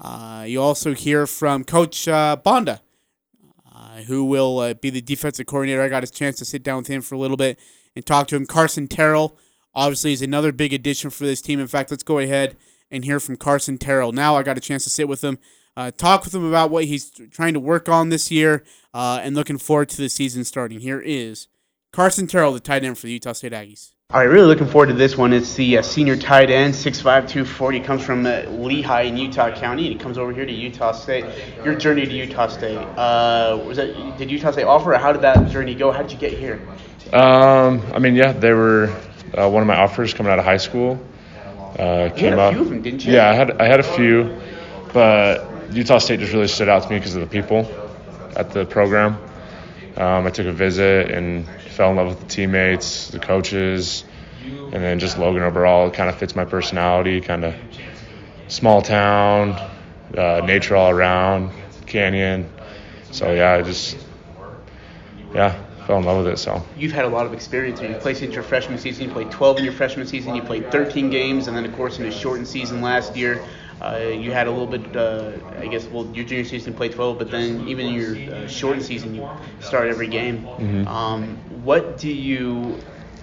Uh, 0.00 0.44
you 0.46 0.62
also 0.62 0.94
hear 0.94 1.26
from 1.26 1.62
Coach 1.62 2.08
uh, 2.08 2.36
Banda, 2.36 2.80
uh, 3.70 3.98
who 4.06 4.24
will 4.24 4.58
uh, 4.58 4.72
be 4.72 4.88
the 4.88 5.02
defensive 5.02 5.44
coordinator. 5.44 5.82
I 5.82 5.88
got 5.88 6.04
a 6.04 6.06
chance 6.06 6.36
to 6.38 6.46
sit 6.46 6.62
down 6.62 6.78
with 6.78 6.86
him 6.86 7.02
for 7.02 7.16
a 7.16 7.18
little 7.18 7.36
bit 7.36 7.58
and 7.94 8.04
talk 8.04 8.28
to 8.28 8.36
him. 8.36 8.46
Carson 8.46 8.88
Terrell, 8.88 9.36
obviously, 9.74 10.14
is 10.14 10.22
another 10.22 10.52
big 10.52 10.72
addition 10.72 11.10
for 11.10 11.24
this 11.24 11.42
team. 11.42 11.60
In 11.60 11.66
fact, 11.66 11.90
let's 11.90 12.02
go 12.02 12.18
ahead 12.18 12.56
and 12.90 13.04
hear 13.04 13.20
from 13.20 13.36
Carson 13.36 13.78
Terrell. 13.78 14.12
Now 14.12 14.36
I 14.36 14.42
got 14.42 14.58
a 14.58 14.60
chance 14.60 14.84
to 14.84 14.90
sit 14.90 15.08
with 15.08 15.22
him, 15.22 15.38
uh, 15.76 15.90
talk 15.90 16.24
with 16.24 16.34
him 16.34 16.44
about 16.44 16.70
what 16.70 16.84
he's 16.84 17.10
trying 17.30 17.54
to 17.54 17.60
work 17.60 17.88
on 17.88 18.08
this 18.08 18.30
year, 18.30 18.64
uh, 18.92 19.20
and 19.22 19.34
looking 19.34 19.58
forward 19.58 19.88
to 19.90 19.96
the 19.96 20.08
season 20.08 20.44
starting. 20.44 20.80
Here 20.80 21.00
is 21.00 21.48
Carson 21.92 22.26
Terrell, 22.26 22.52
the 22.52 22.60
tight 22.60 22.84
end 22.84 22.98
for 22.98 23.06
the 23.06 23.12
Utah 23.12 23.32
State 23.32 23.52
Aggies. 23.52 23.92
All 24.12 24.18
right, 24.18 24.24
really 24.24 24.48
looking 24.48 24.66
forward 24.66 24.88
to 24.88 24.92
this 24.92 25.16
one. 25.16 25.32
It's 25.32 25.54
the 25.54 25.78
uh, 25.78 25.82
senior 25.82 26.16
tight 26.16 26.50
end, 26.50 26.74
6'5", 26.74 27.02
240. 27.28 27.78
Comes 27.78 28.04
from 28.04 28.26
uh, 28.26 28.42
Lehi 28.42 29.06
in 29.06 29.16
Utah 29.16 29.54
County, 29.54 29.86
and 29.86 29.92
he 29.92 29.98
comes 30.00 30.18
over 30.18 30.32
here 30.32 30.44
to 30.44 30.52
Utah 30.52 30.90
State. 30.90 31.24
Your 31.64 31.76
journey 31.76 32.04
to 32.04 32.12
Utah 32.12 32.48
State, 32.48 32.76
uh, 32.76 33.62
was 33.64 33.76
that 33.76 34.18
did 34.18 34.28
Utah 34.28 34.50
State 34.50 34.64
offer, 34.64 34.94
or 34.94 34.98
how 34.98 35.12
did 35.12 35.22
that 35.22 35.48
journey 35.48 35.76
go? 35.76 35.92
How 35.92 36.02
did 36.02 36.10
you 36.10 36.18
get 36.18 36.32
here? 36.32 36.60
Um, 37.12 37.82
I 37.94 38.00
mean, 38.00 38.16
yeah, 38.16 38.32
they 38.32 38.52
were 38.52 38.88
uh, 39.32 39.48
one 39.48 39.62
of 39.62 39.68
my 39.68 39.76
offers 39.76 40.12
coming 40.12 40.32
out 40.32 40.40
of 40.40 40.44
high 40.44 40.56
school. 40.56 41.00
Uh, 41.78 42.10
You 42.16 42.30
had 42.30 42.38
a 42.38 42.50
few 42.50 42.60
of 42.62 42.68
them, 42.68 42.82
didn't 42.82 43.04
you? 43.04 43.14
Yeah, 43.14 43.28
I 43.30 43.34
had 43.34 43.60
I 43.60 43.66
had 43.66 43.80
a 43.80 43.84
few, 43.84 44.40
but 44.92 45.72
Utah 45.72 45.98
State 45.98 46.20
just 46.20 46.32
really 46.32 46.48
stood 46.48 46.68
out 46.68 46.82
to 46.82 46.90
me 46.90 46.98
because 46.98 47.14
of 47.14 47.20
the 47.20 47.26
people 47.28 47.70
at 48.36 48.50
the 48.52 48.64
program. 48.64 49.16
Um, 49.96 50.26
I 50.26 50.30
took 50.30 50.46
a 50.46 50.52
visit 50.52 51.10
and 51.10 51.46
fell 51.46 51.90
in 51.90 51.96
love 51.96 52.08
with 52.08 52.20
the 52.20 52.26
teammates, 52.26 53.08
the 53.08 53.18
coaches, 53.18 54.04
and 54.42 54.72
then 54.72 54.98
just 54.98 55.18
Logan 55.18 55.42
overall. 55.42 55.88
It 55.88 55.94
kind 55.94 56.08
of 56.08 56.16
fits 56.16 56.34
my 56.34 56.44
personality, 56.44 57.20
kind 57.20 57.44
of 57.44 57.54
small 58.48 58.82
town, 58.82 59.50
uh, 60.16 60.42
nature 60.44 60.76
all 60.76 60.90
around, 60.90 61.50
canyon. 61.86 62.48
So 63.12 63.32
yeah, 63.32 63.52
I 63.52 63.62
just 63.62 63.96
yeah 65.34 65.54
fell 65.90 65.98
in 65.98 66.04
love 66.04 66.24
with 66.24 66.32
it. 66.32 66.38
So 66.38 66.62
You've 66.76 66.92
had 66.92 67.04
a 67.04 67.08
lot 67.08 67.26
of 67.26 67.32
experience. 67.32 67.80
You 67.80 67.94
played 67.96 68.16
since 68.16 68.34
your 68.34 68.44
freshman 68.44 68.78
season. 68.78 69.06
You 69.06 69.10
played 69.10 69.30
12 69.30 69.58
in 69.58 69.64
your 69.64 69.72
freshman 69.72 70.06
season. 70.06 70.34
You 70.36 70.42
played 70.42 70.70
13 70.70 71.10
games, 71.10 71.48
and 71.48 71.56
then 71.56 71.64
of 71.64 71.74
course 71.74 71.98
in 71.98 72.06
a 72.06 72.10
shortened 72.12 72.46
season 72.46 72.80
last 72.80 73.16
year, 73.16 73.42
uh, 73.82 73.96
you 73.96 74.30
had 74.30 74.46
a 74.46 74.50
little 74.50 74.68
bit. 74.68 74.94
Uh, 74.94 75.32
I 75.58 75.66
guess 75.66 75.86
well, 75.88 76.06
your 76.14 76.24
junior 76.24 76.44
season 76.44 76.74
played 76.74 76.92
12, 76.92 77.18
but 77.18 77.30
then 77.32 77.66
even 77.66 77.86
in 77.86 77.94
your 77.94 78.14
uh, 78.34 78.46
shortened 78.46 78.84
season, 78.84 79.16
you 79.16 79.28
started 79.60 79.90
every 79.90 80.06
game. 80.08 80.46
Mhm. 80.58 80.86
Um, 80.86 81.22
what 81.64 81.98
do 81.98 82.08
you, 82.08 82.78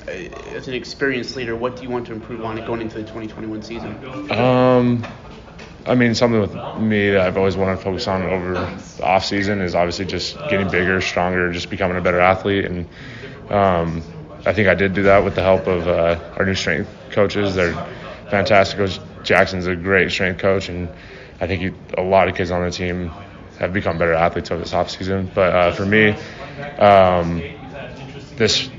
uh, 0.07 0.57
as 0.57 0.67
an 0.67 0.73
experienced 0.73 1.37
leader, 1.37 1.55
what 1.55 1.77
do 1.77 1.83
you 1.83 1.89
want 1.89 2.05
to 2.07 2.13
improve 2.13 2.43
on 2.43 2.57
it 2.57 2.65
going 2.65 2.81
into 2.81 2.97
the 2.97 3.03
2021 3.03 3.61
season? 3.61 3.95
Um, 4.31 5.05
I 5.87 5.95
mean, 5.95 6.15
something 6.15 6.41
with 6.41 6.53
me 6.81 7.11
that 7.11 7.21
I've 7.21 7.37
always 7.37 7.55
wanted 7.55 7.77
to 7.77 7.81
focus 7.81 8.07
on 8.07 8.23
over 8.23 8.53
the 8.97 9.05
off 9.05 9.25
season 9.25 9.61
is 9.61 9.73
obviously 9.73 10.05
just 10.05 10.35
getting 10.49 10.69
bigger, 10.69 10.99
stronger, 10.99 11.51
just 11.51 11.69
becoming 11.69 11.97
a 11.97 12.01
better 12.01 12.19
athlete, 12.19 12.65
and 12.65 12.87
um, 13.49 14.03
I 14.45 14.53
think 14.53 14.67
I 14.67 14.75
did 14.75 14.93
do 14.93 15.03
that 15.03 15.23
with 15.23 15.35
the 15.35 15.41
help 15.41 15.65
of 15.67 15.87
uh, 15.87 16.19
our 16.37 16.45
new 16.45 16.55
strength 16.55 16.89
coaches. 17.11 17.55
They're 17.55 17.73
fantastic. 18.29 18.77
Coach 18.77 18.99
Jackson's 19.23 19.67
a 19.67 19.75
great 19.75 20.11
strength 20.11 20.39
coach, 20.39 20.67
and 20.67 20.89
I 21.39 21.47
think 21.47 21.61
he, 21.61 21.71
a 21.97 22.03
lot 22.03 22.27
of 22.27 22.35
kids 22.35 22.51
on 22.51 22.63
the 22.63 22.71
team 22.71 23.09
have 23.59 23.73
become 23.73 23.97
better 23.97 24.13
athletes 24.13 24.51
over 24.51 24.61
this 24.61 24.73
off 24.73 24.89
season. 24.89 25.31
But 25.33 25.55
uh, 25.55 25.71
for 25.71 25.85
me, 25.85 26.09
um, 26.79 27.41
this 28.35 28.69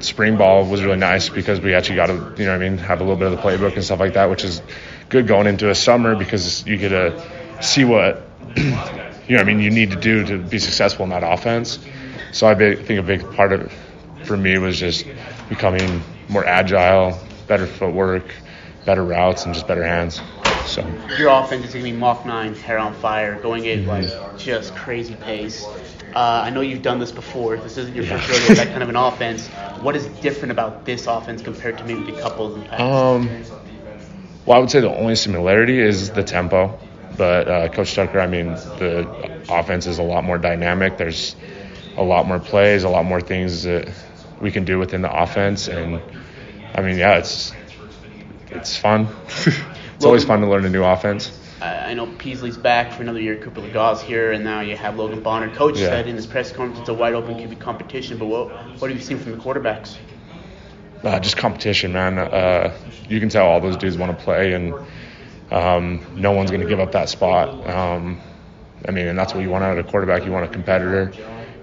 spring 0.00 0.36
ball 0.36 0.64
was 0.66 0.82
really 0.82 0.96
nice 0.98 1.28
because 1.28 1.60
we 1.60 1.74
actually 1.74 1.96
got 1.96 2.06
to, 2.06 2.34
you 2.38 2.46
know, 2.46 2.54
I 2.54 2.58
mean, 2.58 2.78
have 2.78 3.00
a 3.00 3.04
little 3.04 3.16
bit 3.16 3.32
of 3.32 3.32
the 3.32 3.42
playbook 3.42 3.74
and 3.74 3.84
stuff 3.84 4.00
like 4.00 4.14
that, 4.14 4.30
which 4.30 4.44
is 4.44 4.62
good 5.08 5.26
going 5.26 5.46
into 5.46 5.70
a 5.70 5.74
summer 5.74 6.16
because 6.16 6.66
you 6.66 6.76
get 6.76 6.90
to 6.90 7.62
see 7.62 7.84
what, 7.84 8.28
you 8.56 9.36
know, 9.36 9.38
I 9.38 9.44
mean, 9.44 9.60
you 9.60 9.70
need 9.70 9.90
to 9.90 10.00
do 10.00 10.24
to 10.26 10.38
be 10.38 10.58
successful 10.58 11.04
in 11.04 11.10
that 11.10 11.22
offense. 11.22 11.78
So 12.32 12.46
I 12.46 12.54
think 12.54 12.98
a 12.98 13.02
big 13.02 13.30
part 13.34 13.52
of 13.52 13.60
it 13.62 13.72
for 14.26 14.36
me 14.36 14.58
was 14.58 14.78
just 14.78 15.06
becoming 15.48 16.02
more 16.28 16.44
agile, 16.44 17.18
better 17.46 17.66
footwork, 17.66 18.24
better 18.84 19.04
routes, 19.04 19.44
and 19.44 19.54
just 19.54 19.66
better 19.66 19.84
hands. 19.84 20.20
So. 20.66 20.86
Your 21.18 21.28
offense 21.28 21.66
is 21.66 21.74
going 21.74 21.84
to 21.84 21.92
be 21.92 21.96
Mach 21.96 22.24
9, 22.24 22.54
hair 22.54 22.78
on 22.78 22.94
fire, 22.94 23.40
going 23.40 23.68
at 23.68 23.80
like 23.84 24.38
just 24.38 24.74
crazy 24.74 25.14
pace. 25.16 25.64
Uh, 26.14 26.42
I 26.44 26.50
know 26.50 26.60
you've 26.60 26.82
done 26.82 26.98
this 26.98 27.12
before. 27.12 27.56
This 27.56 27.76
isn't 27.76 27.94
your 27.94 28.04
first 28.04 28.28
rodeo 28.28 28.48
with 28.48 28.58
that 28.58 28.68
kind 28.68 28.82
of 28.82 28.88
an 28.88 28.96
offense. 28.96 29.48
What 29.82 29.96
is 29.96 30.06
different 30.20 30.52
about 30.52 30.84
this 30.84 31.06
offense 31.06 31.42
compared 31.42 31.76
to 31.78 31.84
maybe 31.84 32.10
the 32.10 32.20
couple 32.20 32.54
in 32.54 32.60
the 32.60 32.68
past? 32.68 32.80
Um, 32.80 33.28
well, 34.46 34.56
I 34.56 34.60
would 34.60 34.70
say 34.70 34.80
the 34.80 34.94
only 34.94 35.16
similarity 35.16 35.80
is 35.80 36.10
the 36.10 36.22
tempo. 36.22 36.78
But 37.16 37.48
uh, 37.48 37.68
Coach 37.68 37.94
Tucker, 37.94 38.20
I 38.20 38.26
mean, 38.26 38.48
the 38.48 39.08
offense 39.48 39.86
is 39.86 39.98
a 39.98 40.02
lot 40.02 40.24
more 40.24 40.38
dynamic. 40.38 40.96
There's 40.98 41.36
a 41.96 42.02
lot 42.02 42.26
more 42.26 42.40
plays, 42.40 42.82
a 42.82 42.88
lot 42.88 43.04
more 43.04 43.20
things 43.20 43.62
that 43.62 43.88
we 44.40 44.50
can 44.50 44.64
do 44.64 44.78
within 44.78 45.02
the 45.02 45.22
offense, 45.22 45.68
and 45.68 46.00
I 46.74 46.82
mean, 46.82 46.98
yeah, 46.98 47.18
it's 47.18 47.52
it's 48.50 48.76
fun. 48.76 49.08
it's 49.46 50.04
always 50.04 50.24
fun 50.24 50.40
to 50.40 50.48
learn 50.48 50.64
a 50.64 50.70
new 50.70 50.82
offense. 50.82 51.38
I 51.62 51.90
I 51.90 51.94
know 51.94 52.06
Peasley's 52.18 52.56
back 52.56 52.92
for 52.92 53.02
another 53.02 53.20
year. 53.20 53.36
Cooper 53.36 53.60
Legas's 53.60 54.02
here, 54.02 54.32
and 54.32 54.42
now 54.42 54.60
you 54.60 54.76
have 54.76 54.96
Logan 54.96 55.20
Bonner. 55.20 55.54
Coach 55.54 55.78
Yeah. 55.78 55.88
said 55.88 56.08
in 56.08 56.16
his 56.16 56.26
press 56.26 56.50
conference 56.50 56.80
it's 56.80 56.88
a 56.88 56.94
wide 56.94 57.14
open 57.14 57.36
QB 57.36 57.60
competition. 57.60 58.18
But 58.18 58.26
what 58.26 58.48
what 58.80 58.90
have 58.90 58.98
you 58.98 59.04
seen 59.04 59.18
from 59.18 59.32
the 59.32 59.38
quarterbacks? 59.38 59.96
Uh, 61.02 61.18
just 61.20 61.36
competition, 61.36 61.92
man. 61.92 62.18
Uh, 62.18 62.72
you 63.08 63.20
can 63.20 63.28
tell 63.28 63.46
all 63.46 63.60
those 63.60 63.76
dudes 63.76 63.96
want 63.96 64.16
to 64.16 64.24
play, 64.24 64.52
and 64.52 64.74
um, 65.50 66.00
no 66.14 66.32
one's 66.32 66.50
going 66.50 66.60
to 66.62 66.66
give 66.68 66.80
up 66.80 66.92
that 66.92 67.08
spot. 67.08 67.48
Um, 67.68 68.20
I 68.86 68.90
mean, 68.90 69.06
and 69.06 69.18
that's 69.18 69.34
what 69.34 69.42
you 69.42 69.50
want 69.50 69.64
out 69.64 69.76
of 69.78 69.86
a 69.86 69.88
quarterback. 69.88 70.24
You 70.24 70.32
want 70.32 70.44
a 70.44 70.48
competitor, 70.48 71.12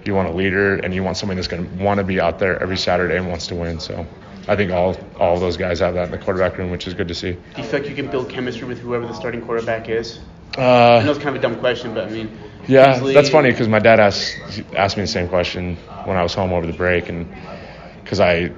you 0.04 0.14
want 0.14 0.28
a 0.28 0.32
leader, 0.32 0.76
and 0.76 0.94
you 0.94 1.02
want 1.02 1.16
somebody 1.16 1.36
that's 1.36 1.48
going 1.48 1.64
to 1.78 1.84
want 1.84 1.98
to 1.98 2.04
be 2.04 2.20
out 2.20 2.38
there 2.38 2.60
every 2.62 2.76
Saturday 2.76 3.16
and 3.16 3.28
wants 3.28 3.46
to 3.48 3.54
win. 3.54 3.78
So, 3.80 4.06
I 4.48 4.56
think 4.56 4.72
all 4.72 4.96
all 5.18 5.38
those 5.38 5.56
guys 5.56 5.80
have 5.80 5.94
that 5.94 6.06
in 6.06 6.10
the 6.10 6.18
quarterback 6.18 6.58
room, 6.58 6.70
which 6.70 6.86
is 6.86 6.94
good 6.94 7.08
to 7.08 7.14
see. 7.14 7.32
Do 7.32 7.62
you 7.62 7.64
feel 7.64 7.80
like 7.80 7.88
you 7.88 7.94
can 7.94 8.08
build 8.10 8.28
chemistry 8.28 8.66
with 8.66 8.78
whoever 8.78 9.06
the 9.06 9.14
starting 9.14 9.40
quarterback 9.42 9.88
is? 9.88 10.18
Uh, 10.56 10.62
I 10.62 11.02
know 11.04 11.10
it's 11.10 11.18
kind 11.18 11.34
of 11.34 11.42
a 11.42 11.42
dumb 11.42 11.58
question, 11.58 11.94
but 11.94 12.06
I 12.08 12.10
mean, 12.10 12.28
Yeah, 12.66 12.98
that's 12.98 13.30
funny 13.30 13.50
because 13.50 13.68
my 13.68 13.78
dad 13.78 14.00
asked 14.00 14.62
asked 14.74 14.96
me 14.96 15.02
the 15.02 15.06
same 15.08 15.28
question 15.28 15.76
when 16.04 16.16
I 16.16 16.22
was 16.22 16.34
home 16.34 16.52
over 16.52 16.66
the 16.66 16.72
break, 16.72 17.08
and 17.08 17.26
because 18.02 18.20
I 18.20 18.50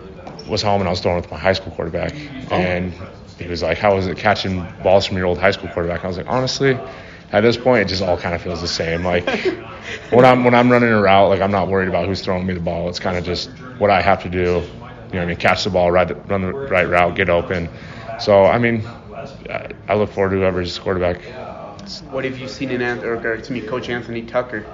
was 0.46 0.62
home 0.62 0.80
and 0.80 0.88
I 0.88 0.90
was 0.90 1.00
throwing 1.00 1.16
with 1.16 1.30
my 1.30 1.38
high 1.38 1.52
school 1.54 1.72
quarterback, 1.72 2.14
and 2.50 2.92
he 3.38 3.46
was 3.48 3.62
like, 3.62 3.78
"How 3.78 3.94
was 3.94 4.06
it 4.06 4.16
catching 4.18 4.66
balls 4.82 5.06
from 5.06 5.16
your 5.16 5.26
old 5.26 5.38
high 5.38 5.50
school 5.52 5.68
quarterback?" 5.68 6.00
And 6.00 6.04
I 6.06 6.08
was 6.08 6.16
like, 6.16 6.28
honestly. 6.28 6.78
At 7.32 7.40
this 7.40 7.56
point, 7.56 7.80
it 7.82 7.88
just 7.88 8.00
all 8.02 8.16
kind 8.16 8.32
of 8.36 8.42
feels 8.42 8.60
the 8.60 8.68
same. 8.68 9.02
Like 9.02 9.26
when 10.10 10.24
I'm 10.24 10.44
when 10.44 10.54
I'm 10.54 10.70
running 10.70 10.90
a 10.92 11.00
route, 11.00 11.30
like 11.30 11.40
I'm 11.40 11.50
not 11.50 11.66
worried 11.66 11.88
about 11.88 12.06
who's 12.06 12.20
throwing 12.20 12.46
me 12.46 12.54
the 12.54 12.60
ball. 12.60 12.88
It's 12.88 13.00
kind 13.00 13.16
of 13.16 13.24
just 13.24 13.50
what 13.78 13.90
I 13.90 14.02
have 14.02 14.22
to 14.22 14.28
do. 14.28 14.38
You 14.38 14.44
know, 14.52 14.62
what 15.10 15.18
I 15.20 15.26
mean, 15.26 15.36
catch 15.36 15.64
the 15.64 15.70
ball, 15.70 15.90
right, 15.90 16.28
run 16.28 16.42
the 16.42 16.52
right 16.52 16.88
route, 16.88 17.16
get 17.16 17.28
open. 17.30 17.68
So 18.18 18.44
I 18.44 18.58
mean, 18.58 18.84
I, 19.50 19.66
I 19.88 19.94
look 19.96 20.10
forward 20.12 20.30
to 20.30 20.36
whoever's 20.36 20.78
quarterback. 20.78 21.22
what 22.10 22.24
have 22.24 22.38
you 22.38 22.46
seen 22.46 22.70
in 22.70 22.80
Anth- 22.80 23.02
or, 23.02 23.16
or 23.26 23.36
to 23.38 23.52
me, 23.52 23.62
Coach 23.62 23.88
Anthony 23.88 24.22
Tucker 24.22 24.64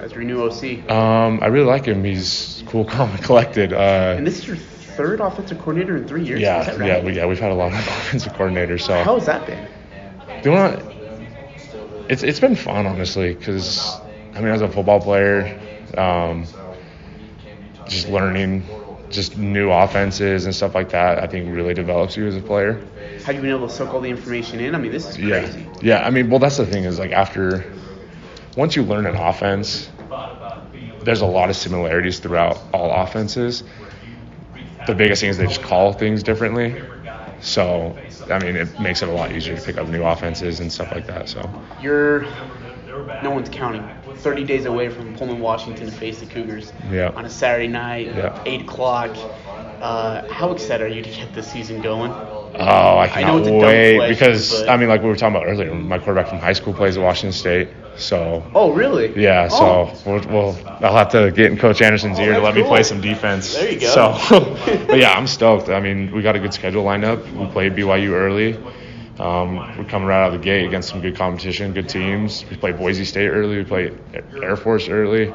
as 0.00 0.12
your 0.14 0.24
new 0.24 0.42
OC? 0.42 0.90
Um, 0.90 1.40
I 1.42 1.48
really 1.48 1.66
like 1.66 1.84
him. 1.84 2.02
He's 2.02 2.62
cool, 2.66 2.84
calm, 2.94 3.10
and 3.10 3.22
collected. 3.22 3.74
Uh, 3.74 4.14
And 4.16 4.26
this 4.26 4.38
is 4.38 4.46
your 4.46 4.56
third 4.96 5.20
offensive 5.20 5.58
coordinator 5.58 5.96
in 5.96 6.06
three 6.06 6.24
years. 6.24 6.40
yeah, 6.40 6.68
right? 6.76 6.86
yeah, 6.86 7.02
we, 7.02 7.12
yeah. 7.12 7.26
We've 7.26 7.38
had 7.38 7.50
a 7.52 7.54
lot 7.54 7.72
of 7.72 7.78
offensive 7.88 8.32
coordinators. 8.34 8.82
So 8.82 9.02
How 9.02 9.14
has 9.14 9.26
that 9.26 9.46
been? 9.46 9.66
Do 10.42 10.50
you 10.50 10.56
want? 10.56 10.82
It's 12.08 12.22
it's 12.22 12.40
been 12.40 12.56
fun, 12.56 12.86
honestly, 12.86 13.34
because 13.34 13.98
I 14.34 14.40
mean, 14.40 14.48
as 14.48 14.60
a 14.60 14.68
football 14.68 15.00
player, 15.00 15.58
um, 15.96 16.46
just 17.86 18.08
learning 18.08 18.64
just 19.10 19.38
new 19.38 19.70
offenses 19.70 20.44
and 20.44 20.54
stuff 20.54 20.74
like 20.74 20.90
that, 20.90 21.22
I 21.22 21.26
think 21.26 21.54
really 21.54 21.72
develops 21.72 22.16
you 22.16 22.26
as 22.26 22.36
a 22.36 22.40
player. 22.40 22.84
Have 23.24 23.36
you 23.36 23.40
been 23.40 23.50
able 23.50 23.68
to 23.68 23.72
soak 23.72 23.94
all 23.94 24.00
the 24.00 24.10
information 24.10 24.60
in? 24.60 24.74
I 24.74 24.78
mean, 24.78 24.92
this 24.92 25.08
is 25.08 25.16
crazy. 25.16 25.60
Yeah, 25.60 25.98
yeah. 26.00 26.06
I 26.06 26.10
mean, 26.10 26.28
well, 26.30 26.40
that's 26.40 26.56
the 26.56 26.66
thing 26.66 26.84
is 26.84 26.98
like 26.98 27.12
after 27.12 27.64
once 28.56 28.76
you 28.76 28.82
learn 28.82 29.06
an 29.06 29.16
offense, 29.16 29.88
there's 31.02 31.20
a 31.20 31.26
lot 31.26 31.48
of 31.50 31.56
similarities 31.56 32.18
throughout 32.18 32.58
all 32.72 32.90
offenses. 32.90 33.62
The 34.86 34.94
biggest 34.94 35.20
thing 35.20 35.30
is 35.30 35.38
they 35.38 35.46
just 35.46 35.62
call 35.62 35.92
things 35.92 36.22
differently. 36.22 36.76
So, 37.40 37.96
I 38.30 38.38
mean, 38.38 38.56
it 38.56 38.78
makes 38.78 39.02
it 39.02 39.08
a 39.08 39.12
lot 39.12 39.32
easier 39.32 39.56
to 39.56 39.62
pick 39.62 39.78
up 39.78 39.88
new 39.88 40.02
offenses 40.02 40.60
and 40.60 40.72
stuff 40.72 40.92
like 40.92 41.06
that. 41.06 41.28
So, 41.28 41.50
You're 41.80 42.26
no 43.22 43.30
one's 43.30 43.48
counting. 43.48 44.03
30 44.24 44.44
days 44.44 44.64
away 44.64 44.88
from 44.88 45.14
Pullman, 45.16 45.38
Washington 45.38 45.84
to 45.86 45.92
face 45.92 46.18
the 46.18 46.24
Cougars 46.26 46.72
Yeah. 46.90 47.10
on 47.14 47.26
a 47.26 47.30
Saturday 47.30 47.68
night, 47.68 48.06
Yeah. 48.06 48.38
8 48.46 48.62
o'clock. 48.62 49.10
Uh, 49.82 50.26
how 50.32 50.50
excited 50.50 50.82
are 50.82 50.88
you 50.88 51.02
to 51.02 51.10
get 51.10 51.34
this 51.34 51.46
season 51.52 51.82
going? 51.82 52.10
Oh, 52.10 52.56
I 52.56 53.06
know 53.06 53.12
cannot 53.12 53.38
it's 53.40 53.48
a 53.48 53.52
wait 53.52 53.96
question, 53.96 54.14
because 54.14 54.60
but- 54.62 54.68
I 54.70 54.76
mean, 54.78 54.88
like 54.88 55.02
we 55.02 55.08
were 55.10 55.16
talking 55.16 55.36
about 55.36 55.46
earlier, 55.46 55.74
my 55.74 55.98
quarterback 55.98 56.28
from 56.28 56.38
high 56.38 56.54
school 56.54 56.72
plays 56.72 56.96
at 56.96 57.02
Washington 57.02 57.32
State. 57.32 57.68
So 57.96 58.42
Oh, 58.54 58.72
really? 58.72 59.12
yeah, 59.14 59.46
so 59.48 59.56
Oh. 59.64 59.92
we'll, 60.06 60.20
we'll 60.30 60.56
I'll 60.80 60.96
have 60.96 61.10
to 61.10 61.30
get 61.30 61.52
in 61.52 61.58
Coach 61.58 61.82
Anderson's 61.82 62.18
Oh, 62.18 62.22
ear 62.22 62.32
to 62.34 62.40
let 62.40 62.54
me 62.54 62.62
play 62.62 62.82
some 62.82 63.00
defense. 63.02 63.54
There 63.54 63.70
you 63.70 63.80
go. 63.80 63.86
So, 63.88 64.16
but 64.88 64.98
yeah, 64.98 65.12
I'm 65.12 65.26
stoked. 65.38 65.68
I 65.68 65.80
mean, 65.80 66.12
we 66.12 66.22
got 66.22 66.34
a 66.34 66.38
good 66.40 66.54
schedule 66.54 66.82
lined 66.82 67.04
up. 67.04 67.18
We 67.32 67.44
played 67.48 67.76
BYU 67.76 68.12
early. 68.12 68.56
Um, 69.18 69.56
we're 69.78 69.84
coming 69.84 70.08
right 70.08 70.24
out 70.24 70.34
of 70.34 70.40
the 70.40 70.44
gate 70.44 70.66
against 70.66 70.88
some 70.88 71.00
good 71.00 71.16
competition, 71.16 71.72
good 71.72 71.88
teams. 71.88 72.44
We 72.50 72.56
played 72.56 72.76
Boise 72.76 73.04
State 73.04 73.28
early. 73.28 73.58
We 73.58 73.64
played 73.64 73.98
Air 74.42 74.56
Force 74.56 74.88
early. 74.88 75.32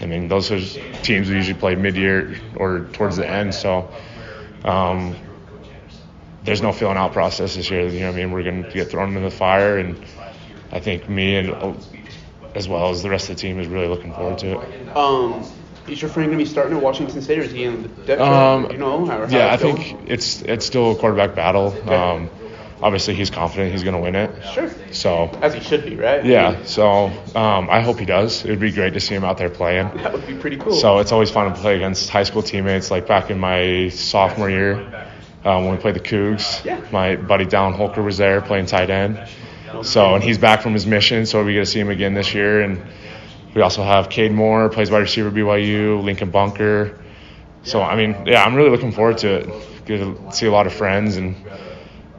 I 0.00 0.06
mean, 0.06 0.28
those 0.28 0.50
are 0.50 0.60
teams 1.02 1.28
we 1.28 1.36
usually 1.36 1.58
play 1.58 1.74
mid-year 1.74 2.40
or 2.56 2.86
towards 2.92 3.16
the 3.16 3.28
end. 3.28 3.54
So. 3.54 3.90
Um, 4.64 5.16
there's 6.44 6.62
no 6.62 6.72
filling 6.72 6.96
out 6.96 7.12
process 7.12 7.56
this 7.56 7.70
year. 7.70 7.86
You 7.88 8.00
know, 8.00 8.06
what 8.06 8.14
I 8.14 8.16
mean, 8.16 8.32
we're 8.32 8.42
going 8.42 8.64
to 8.64 8.70
get 8.70 8.90
thrown 8.90 9.08
into 9.08 9.20
the 9.20 9.30
fire, 9.30 9.78
and 9.78 10.02
I 10.72 10.80
think 10.80 11.08
me 11.08 11.36
and 11.36 11.76
as 12.54 12.68
well 12.68 12.90
as 12.90 13.02
the 13.02 13.10
rest 13.10 13.28
of 13.28 13.36
the 13.36 13.42
team 13.42 13.60
is 13.60 13.68
really 13.68 13.86
looking 13.86 14.12
forward 14.14 14.38
to 14.38 14.58
it. 14.58 14.96
Um, 14.96 15.44
is 15.86 16.00
your 16.00 16.10
friend 16.10 16.28
going 16.28 16.38
to 16.38 16.44
be 16.44 16.50
starting 16.50 16.76
at 16.76 16.82
Washington 16.82 17.20
State, 17.22 17.38
or 17.38 17.42
is 17.42 17.52
he 17.52 17.64
in 17.64 17.82
the 17.82 17.88
depth? 17.88 18.20
Um, 18.20 18.70
you 18.70 18.78
know? 18.78 19.06
Yeah, 19.28 19.52
I 19.52 19.56
think 19.56 20.08
it's 20.08 20.42
it's 20.42 20.66
still 20.66 20.92
a 20.92 20.96
quarterback 20.96 21.34
battle. 21.34 21.72
Um, 21.90 22.30
obviously, 22.82 23.14
he's 23.14 23.30
confident 23.30 23.72
he's 23.72 23.82
going 23.82 23.94
to 23.96 24.00
win 24.00 24.14
it. 24.14 24.30
Sure. 24.54 24.70
So 24.92 25.26
As 25.42 25.54
he 25.54 25.60
should 25.60 25.84
be, 25.84 25.96
right? 25.96 26.24
yeah, 26.24 26.64
so 26.64 27.06
um, 27.34 27.68
I 27.70 27.80
hope 27.80 27.98
he 27.98 28.04
does. 28.06 28.44
It 28.44 28.50
would 28.50 28.60
be 28.60 28.72
great 28.72 28.94
to 28.94 29.00
see 29.00 29.14
him 29.14 29.24
out 29.24 29.38
there 29.38 29.50
playing. 29.50 29.88
That 29.98 30.12
would 30.12 30.26
be 30.26 30.34
pretty 30.36 30.56
cool. 30.56 30.72
So 30.74 30.98
it's 30.98 31.12
always 31.12 31.30
fun 31.30 31.52
to 31.52 31.58
play 31.60 31.76
against 31.76 32.10
high 32.10 32.22
school 32.24 32.42
teammates. 32.42 32.90
Like 32.90 33.06
back 33.06 33.30
in 33.30 33.38
my 33.38 33.88
sophomore 33.90 34.50
year, 34.50 34.74
um, 35.44 35.64
when 35.64 35.72
we 35.72 35.78
played 35.80 35.94
the 35.94 36.00
Cougs, 36.00 36.64
Yeah. 36.64 36.80
my 36.92 37.16
buddy 37.16 37.44
Dallin 37.46 37.74
Holker 37.74 38.02
was 38.02 38.16
there 38.18 38.40
playing 38.40 38.66
tight 38.66 38.90
end. 38.90 39.20
So 39.82 40.14
and 40.14 40.24
he's 40.24 40.38
back 40.38 40.62
from 40.62 40.72
his 40.72 40.86
mission, 40.86 41.26
so 41.26 41.44
we 41.44 41.52
get 41.52 41.60
to 41.60 41.66
see 41.66 41.78
him 41.80 41.90
again 41.90 42.14
this 42.14 42.32
year. 42.34 42.62
And 42.62 42.80
we 43.54 43.60
also 43.62 43.82
have 43.82 44.08
Cade 44.08 44.32
Moore 44.32 44.68
plays 44.70 44.90
wide 44.90 45.00
receiver 45.00 45.30
BYU, 45.30 46.02
Lincoln 46.02 46.30
Bunker. 46.30 46.98
So 47.64 47.82
I 47.82 47.94
mean, 47.96 48.16
yeah, 48.26 48.42
I'm 48.44 48.54
really 48.54 48.70
looking 48.70 48.92
forward 48.92 49.18
to 49.18 49.28
it. 49.40 49.84
Get 49.84 49.98
to 49.98 50.32
see 50.32 50.46
a 50.46 50.50
lot 50.50 50.66
of 50.66 50.72
friends 50.72 51.16
and 51.18 51.36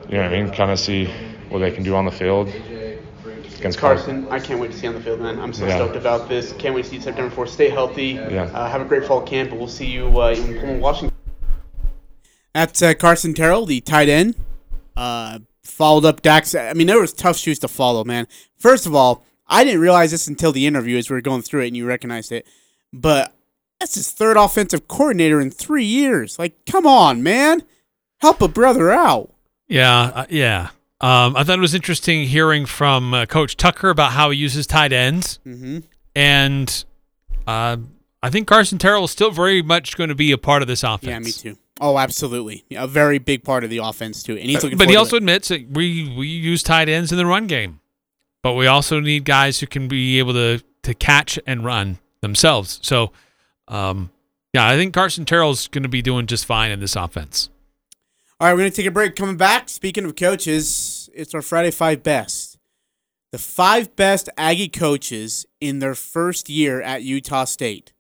you 0.10 0.18
know 0.18 0.23
what 0.23 0.34
I 0.34 0.44
mean, 0.44 0.52
kind 0.52 0.72
of 0.72 0.80
see 0.80 1.06
what 1.49 1.60
they 1.60 1.72
can 1.72 1.84
do 1.84 1.95
on 1.95 2.06
the 2.06 2.11
field 2.11 2.52
against 3.60 3.77
Carson, 3.77 4.27
I 4.30 4.40
can't 4.40 4.60
wait 4.60 4.72
to 4.72 4.77
see 4.77 4.84
you 4.84 4.90
on 4.90 4.95
the 4.95 5.02
field, 5.02 5.19
man. 5.19 5.40
I'm 5.40 5.53
so 5.53 5.65
Yeah. 5.65 5.76
stoked 5.76 5.95
about 5.95 6.30
this. 6.30 6.53
Can't 6.53 6.73
wait 6.73 6.84
to 6.84 6.90
see 6.90 6.95
you 6.95 7.02
September 7.02 7.34
4th. 7.34 7.49
Stay 7.49 7.69
healthy. 7.69 8.11
Yeah. 8.14 8.44
Uh, 8.53 8.69
have 8.69 8.81
a 8.81 8.86
great 8.86 9.06
fall 9.06 9.22
camp, 9.22 9.52
and 9.52 9.60
we'll 9.60 9.68
see 9.68 9.86
you 9.86 10.22
uh, 10.22 10.30
in 10.30 10.57
Pullman, 10.60 10.80
Washington. 10.80 11.15
That's 12.53 12.81
uh, 12.81 12.94
Carson 12.94 13.34
Terrell, 13.34 13.65
the 13.65 13.81
tight 13.81 14.10
end. 14.10 14.36
Uh, 14.95 15.40
followed 15.64 16.06
up 16.06 16.22
Dax. 16.22 16.56
I 16.56 16.73
mean, 16.73 16.88
there 16.88 16.99
was 16.99 17.14
tough 17.14 17.38
shoes 17.38 17.60
to 17.60 17.68
follow, 17.68 18.03
man. 18.03 18.27
First 18.57 18.86
of 18.86 18.95
all, 18.95 19.26
I 19.48 19.64
didn't 19.64 19.81
realize 19.81 20.11
this 20.11 20.27
until 20.27 20.52
the 20.52 20.65
interview 20.65 20.98
as 20.98 21.10
we 21.10 21.15
were 21.15 21.22
going 21.22 21.41
through 21.41 21.61
it, 21.61 21.68
and 21.68 21.77
you 21.77 21.86
recognized 21.86 22.31
it. 22.31 22.48
But 22.91 23.34
that's 23.80 23.95
his 23.95 24.11
third 24.11 24.38
offensive 24.38 24.88
coordinator 24.88 25.40
in 25.40 25.52
three 25.52 25.86
years. 25.86 26.40
Like, 26.40 26.65
come 26.65 26.88
on, 26.88 27.23
man, 27.23 27.64
help 28.19 28.41
a 28.41 28.48
brother 28.48 28.90
out. 28.91 29.34
Yeah, 29.69 29.99
uh, 30.01 30.25
yeah. 30.29 30.69
Um, 31.01 31.35
I 31.37 31.43
thought 31.43 31.57
it 31.57 31.61
was 31.61 31.73
interesting 31.75 32.25
hearing 32.27 32.65
from 32.65 33.13
uh, 33.13 33.25
Coach 33.25 33.55
Tucker 33.55 33.89
about 33.89 34.11
how 34.11 34.31
he 34.31 34.37
uses 34.37 34.67
tight 34.67 34.91
ends, 34.91 35.39
Mhm. 35.47 35.83
and 36.15 36.85
uh, 37.47 37.77
I 38.21 38.29
think 38.29 38.47
Carson 38.47 38.77
Terrell 38.79 39.05
is 39.05 39.11
still 39.11 39.31
very 39.31 39.61
much 39.61 39.95
going 39.95 40.09
to 40.09 40.15
be 40.15 40.31
a 40.33 40.37
part 40.37 40.61
of 40.61 40.67
this 40.67 40.83
offense. 40.83 41.07
Yeah, 41.09 41.19
me 41.19 41.31
too. 41.31 41.57
Oh, 41.79 41.97
absolutely. 41.97 42.65
A 42.75 42.85
very 42.87 43.17
big 43.19 43.45
part 43.45 43.63
of 43.63 43.69
the 43.69 43.77
offense 43.77 44.21
too, 44.23 44.35
and 44.35 44.49
he's 44.49 44.61
looking. 44.61 44.77
But 44.77 44.89
he 44.89 44.97
also 44.97 45.15
admits 45.15 45.47
that 45.47 45.69
we 45.71 46.13
we 46.17 46.27
use 46.27 46.61
tight 46.63 46.89
ends 46.89 47.13
in 47.13 47.17
the 47.17 47.25
run 47.25 47.47
game, 47.47 47.79
but 48.43 48.55
we 48.55 48.67
also 48.67 48.99
need 48.99 49.23
guys 49.23 49.61
who 49.61 49.67
can 49.67 49.87
be 49.87 50.19
able 50.19 50.33
to 50.33 50.61
to 50.83 50.93
catch 50.93 51.39
and 51.47 51.63
run 51.63 51.99
themselves. 52.21 52.79
So, 52.81 53.13
um, 53.69 54.09
yeah, 54.53 54.67
I 54.67 54.75
think 54.75 54.93
Carson 54.93 55.23
Terrell's 55.23 55.67
going 55.69 55.83
to 55.83 55.89
be 55.89 56.01
doing 56.01 56.25
just 56.27 56.45
fine 56.45 56.71
in 56.71 56.81
this 56.81 56.97
offense. 56.97 57.49
All 58.41 58.48
right, 58.48 58.53
we're 58.53 58.60
going 58.60 58.72
to 58.72 58.78
take 58.78 58.86
a 58.86 58.91
break. 58.91 59.18
Coming 59.18 59.36
back, 59.36 59.68
speaking 59.68 60.06
of 60.06 60.16
coaches, 60.16 61.10
it's 61.14 61.36
our 61.36 61.41
Friday 61.41 61.72
Five 61.72 62.03
Best. 62.03 62.57
The 63.34 63.38
five 63.38 63.98
best 63.98 64.30
Aggie 64.38 64.70
coaches 64.70 65.45
in 65.60 65.80
their 65.80 65.94
first 65.94 66.48
year 66.48 66.82
at 66.82 67.03
Utah 67.03 67.44
State. 67.44 67.91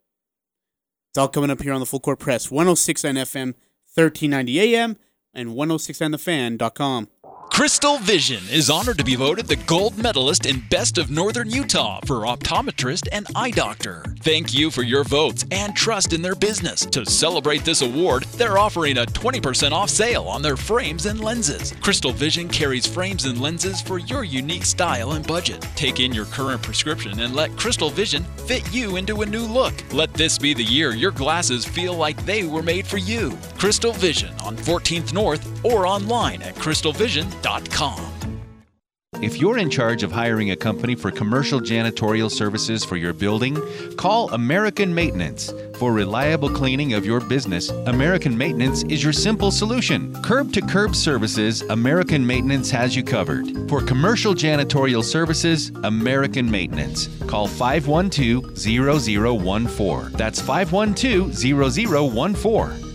It's 1.11 1.17
all 1.17 1.27
coming 1.27 1.49
up 1.49 1.61
here 1.61 1.73
on 1.73 1.81
the 1.81 1.85
Full 1.85 1.99
Court 1.99 2.19
Press, 2.19 2.49
106 2.49 3.03
on 3.03 3.15
FM, 3.15 3.53
1390 3.95 4.59
AM, 4.61 4.95
and 5.33 5.49
106onthefan.com. 5.49 7.09
Crystal 7.59 7.97
Vision 7.97 8.41
is 8.49 8.69
honored 8.69 8.97
to 8.99 9.03
be 9.03 9.15
voted 9.15 9.45
the 9.45 9.57
gold 9.57 9.97
medalist 9.97 10.45
in 10.45 10.63
Best 10.69 10.97
of 10.97 11.11
Northern 11.11 11.49
Utah 11.49 11.99
for 12.05 12.19
optometrist 12.19 13.09
and 13.11 13.27
eye 13.35 13.51
doctor. 13.51 14.05
Thank 14.21 14.53
you 14.53 14.71
for 14.71 14.81
your 14.81 15.03
votes 15.03 15.43
and 15.51 15.75
trust 15.75 16.13
in 16.13 16.21
their 16.21 16.35
business. 16.35 16.85
To 16.85 17.05
celebrate 17.05 17.65
this 17.65 17.81
award, 17.81 18.23
they're 18.37 18.57
offering 18.57 18.99
a 18.99 19.05
20% 19.05 19.73
off 19.73 19.89
sale 19.89 20.23
on 20.23 20.41
their 20.41 20.55
frames 20.55 21.05
and 21.05 21.19
lenses. 21.19 21.73
Crystal 21.81 22.13
Vision 22.13 22.47
carries 22.47 22.87
frames 22.87 23.25
and 23.25 23.41
lenses 23.41 23.81
for 23.81 23.97
your 23.97 24.23
unique 24.23 24.63
style 24.63 25.11
and 25.11 25.27
budget. 25.27 25.61
Take 25.75 25.99
in 25.99 26.13
your 26.13 26.27
current 26.27 26.63
prescription 26.63 27.19
and 27.19 27.35
let 27.35 27.57
Crystal 27.57 27.89
Vision 27.89 28.23
fit 28.47 28.73
you 28.73 28.95
into 28.95 29.21
a 29.21 29.25
new 29.25 29.43
look. 29.43 29.73
Let 29.91 30.13
this 30.13 30.37
be 30.37 30.53
the 30.53 30.63
year 30.63 30.91
your 30.91 31.11
glasses 31.11 31.65
feel 31.65 31.93
like 31.93 32.25
they 32.25 32.45
were 32.45 32.63
made 32.63 32.87
for 32.87 32.99
you. 32.99 33.37
Crystal 33.57 33.91
Vision 33.91 34.33
on 34.45 34.55
14th 34.55 35.11
North 35.11 35.45
or 35.65 35.85
online 35.85 36.41
at 36.41 36.55
crystalvision.com. 36.55 37.48
If 39.23 39.41
you're 39.41 39.57
in 39.57 39.71
charge 39.71 40.03
of 40.03 40.11
hiring 40.11 40.51
a 40.51 40.55
company 40.55 40.93
for 40.93 41.09
commercial 41.09 41.59
janitorial 41.59 42.29
services 42.29 42.85
for 42.85 42.95
your 42.95 43.11
building, 43.11 43.57
call 43.97 44.31
American 44.33 44.93
Maintenance. 44.93 45.51
For 45.79 45.91
reliable 45.91 46.51
cleaning 46.51 46.93
of 46.93 47.07
your 47.07 47.19
business, 47.19 47.69
American 47.87 48.37
Maintenance 48.37 48.83
is 48.83 49.03
your 49.03 49.13
simple 49.13 49.49
solution. 49.49 50.13
Curb 50.21 50.53
to 50.53 50.61
curb 50.61 50.95
services, 50.95 51.63
American 51.63 52.23
Maintenance 52.23 52.69
has 52.69 52.95
you 52.95 53.03
covered. 53.03 53.67
For 53.67 53.81
commercial 53.81 54.35
janitorial 54.35 55.03
services, 55.03 55.71
American 55.83 56.51
Maintenance. 56.51 57.07
Call 57.25 57.47
512 57.47 58.55
0014. 58.55 60.11
That's 60.11 60.39
512 60.39 61.33
0014. 61.33 62.88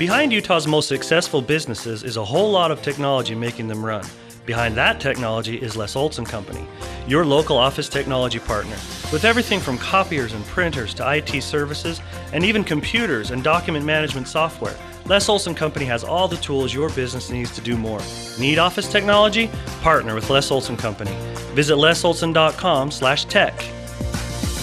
Behind 0.00 0.32
Utah's 0.32 0.66
most 0.66 0.88
successful 0.88 1.42
businesses 1.42 2.02
is 2.04 2.16
a 2.16 2.24
whole 2.24 2.50
lot 2.50 2.70
of 2.70 2.80
technology 2.80 3.34
making 3.34 3.68
them 3.68 3.84
run. 3.84 4.02
Behind 4.46 4.74
that 4.74 4.98
technology 4.98 5.56
is 5.56 5.76
Les 5.76 5.94
Olson 5.94 6.24
Company, 6.24 6.66
your 7.06 7.26
local 7.26 7.58
office 7.58 7.86
technology 7.86 8.38
partner. 8.38 8.76
With 9.12 9.26
everything 9.26 9.60
from 9.60 9.76
copiers 9.76 10.32
and 10.32 10.42
printers 10.46 10.94
to 10.94 11.16
IT 11.16 11.42
services 11.42 12.00
and 12.32 12.46
even 12.46 12.64
computers 12.64 13.30
and 13.30 13.44
document 13.44 13.84
management 13.84 14.26
software, 14.26 14.74
Les 15.04 15.28
Olson 15.28 15.54
Company 15.54 15.84
has 15.84 16.02
all 16.02 16.28
the 16.28 16.38
tools 16.38 16.72
your 16.72 16.88
business 16.88 17.28
needs 17.28 17.54
to 17.54 17.60
do 17.60 17.76
more. 17.76 18.00
Need 18.38 18.58
office 18.58 18.90
technology? 18.90 19.50
Partner 19.82 20.14
with 20.14 20.30
Les 20.30 20.50
Olson 20.50 20.78
Company. 20.78 21.14
Visit 21.52 21.76
lesolson.com/tech. 21.76 23.54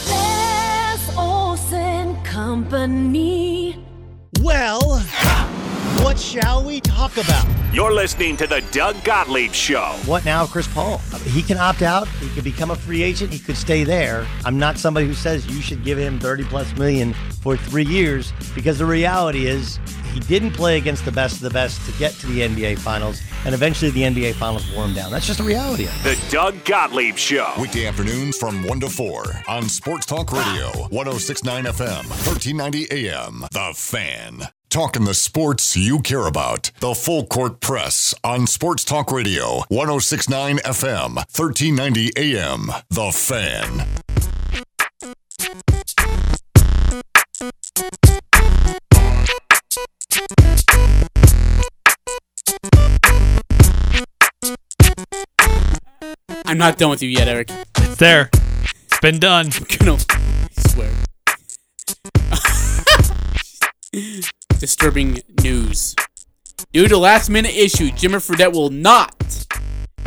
Les 0.09 1.15
Olson 1.15 2.17
Company. 2.23 3.56
Well, 4.41 4.99
what 6.03 6.19
shall 6.19 6.63
we 6.63 6.79
talk 6.79 7.17
about? 7.17 7.45
You're 7.73 7.93
listening 7.93 8.37
to 8.37 8.47
the 8.47 8.63
Doug 8.71 9.03
Gottlieb 9.03 9.51
Show. 9.51 9.95
What 10.05 10.25
now, 10.25 10.45
Chris 10.45 10.67
Paul? 10.67 10.99
He 11.25 11.41
can 11.41 11.57
opt 11.57 11.81
out. 11.81 12.07
He 12.07 12.29
could 12.29 12.43
become 12.43 12.71
a 12.71 12.75
free 12.75 13.01
agent. 13.03 13.33
He 13.33 13.39
could 13.39 13.57
stay 13.57 13.83
there. 13.83 14.27
I'm 14.45 14.59
not 14.59 14.77
somebody 14.77 15.07
who 15.07 15.13
says 15.13 15.47
you 15.47 15.61
should 15.61 15.83
give 15.83 15.97
him 15.97 16.19
30 16.19 16.43
plus 16.45 16.75
million 16.77 17.13
for 17.41 17.57
three 17.57 17.85
years 17.85 18.31
because 18.53 18.77
the 18.77 18.85
reality 18.85 19.47
is 19.47 19.79
he 20.17 20.23
didn't 20.27 20.51
play 20.53 20.77
against 20.77 21.05
the 21.05 21.11
best 21.11 21.35
of 21.35 21.41
the 21.41 21.49
best 21.51 21.85
to 21.85 21.91
get 21.99 22.11
to 22.13 22.25
the 22.27 22.41
NBA 22.41 22.79
Finals, 22.79 23.21
and 23.45 23.53
eventually 23.53 23.91
the 23.91 24.01
NBA 24.01 24.33
Finals 24.33 24.69
wore 24.73 24.85
him 24.85 24.95
down. 24.95 25.11
That's 25.11 25.27
just 25.27 25.37
the 25.37 25.45
reality. 25.45 25.85
of 25.85 26.05
it. 26.05 26.17
The 26.17 26.31
Doug 26.31 26.63
Gottlieb 26.65 27.17
Show. 27.17 27.53
Weekday 27.59 27.85
afternoons 27.85 28.35
from 28.37 28.63
1 28.63 28.79
to 28.79 28.89
4 28.89 29.43
on 29.47 29.69
Sports 29.69 30.07
Talk 30.07 30.31
Radio, 30.31 30.69
1069 30.89 31.65
FM, 31.65 32.09
1390 32.09 32.87
AM. 32.91 33.41
The 33.51 33.73
Fan. 33.75 34.49
Talking 34.69 35.05
the 35.05 35.13
sports 35.13 35.77
you 35.77 35.99
care 36.01 36.25
about. 36.27 36.71
The 36.79 36.95
Full 36.95 37.25
Court 37.27 37.61
Press 37.61 38.13
on 38.23 38.47
Sports 38.47 38.83
Talk 38.83 39.11
Radio, 39.11 39.61
1069 39.69 40.57
FM, 40.57 41.15
1390 41.15 42.11
AM. 42.17 42.71
The 42.89 43.11
Fan. 43.11 43.85
I'm 56.45 56.57
not 56.57 56.77
done 56.77 56.89
with 56.89 57.03
you 57.03 57.09
yet, 57.09 57.27
Eric. 57.27 57.49
It's 57.77 57.97
there. 57.97 58.29
It's 58.33 58.99
been 59.01 59.19
done. 59.19 59.49
gonna 59.79 59.97
I 59.97 60.61
swear. 60.69 60.91
Disturbing 64.59 65.19
news. 65.43 65.93
Due 66.71 66.87
to 66.87 66.97
last 66.97 67.29
minute 67.29 67.53
issue, 67.53 67.89
Jimmer 67.91 68.25
Fredette 68.25 68.53
will 68.53 68.69
not 68.69 69.45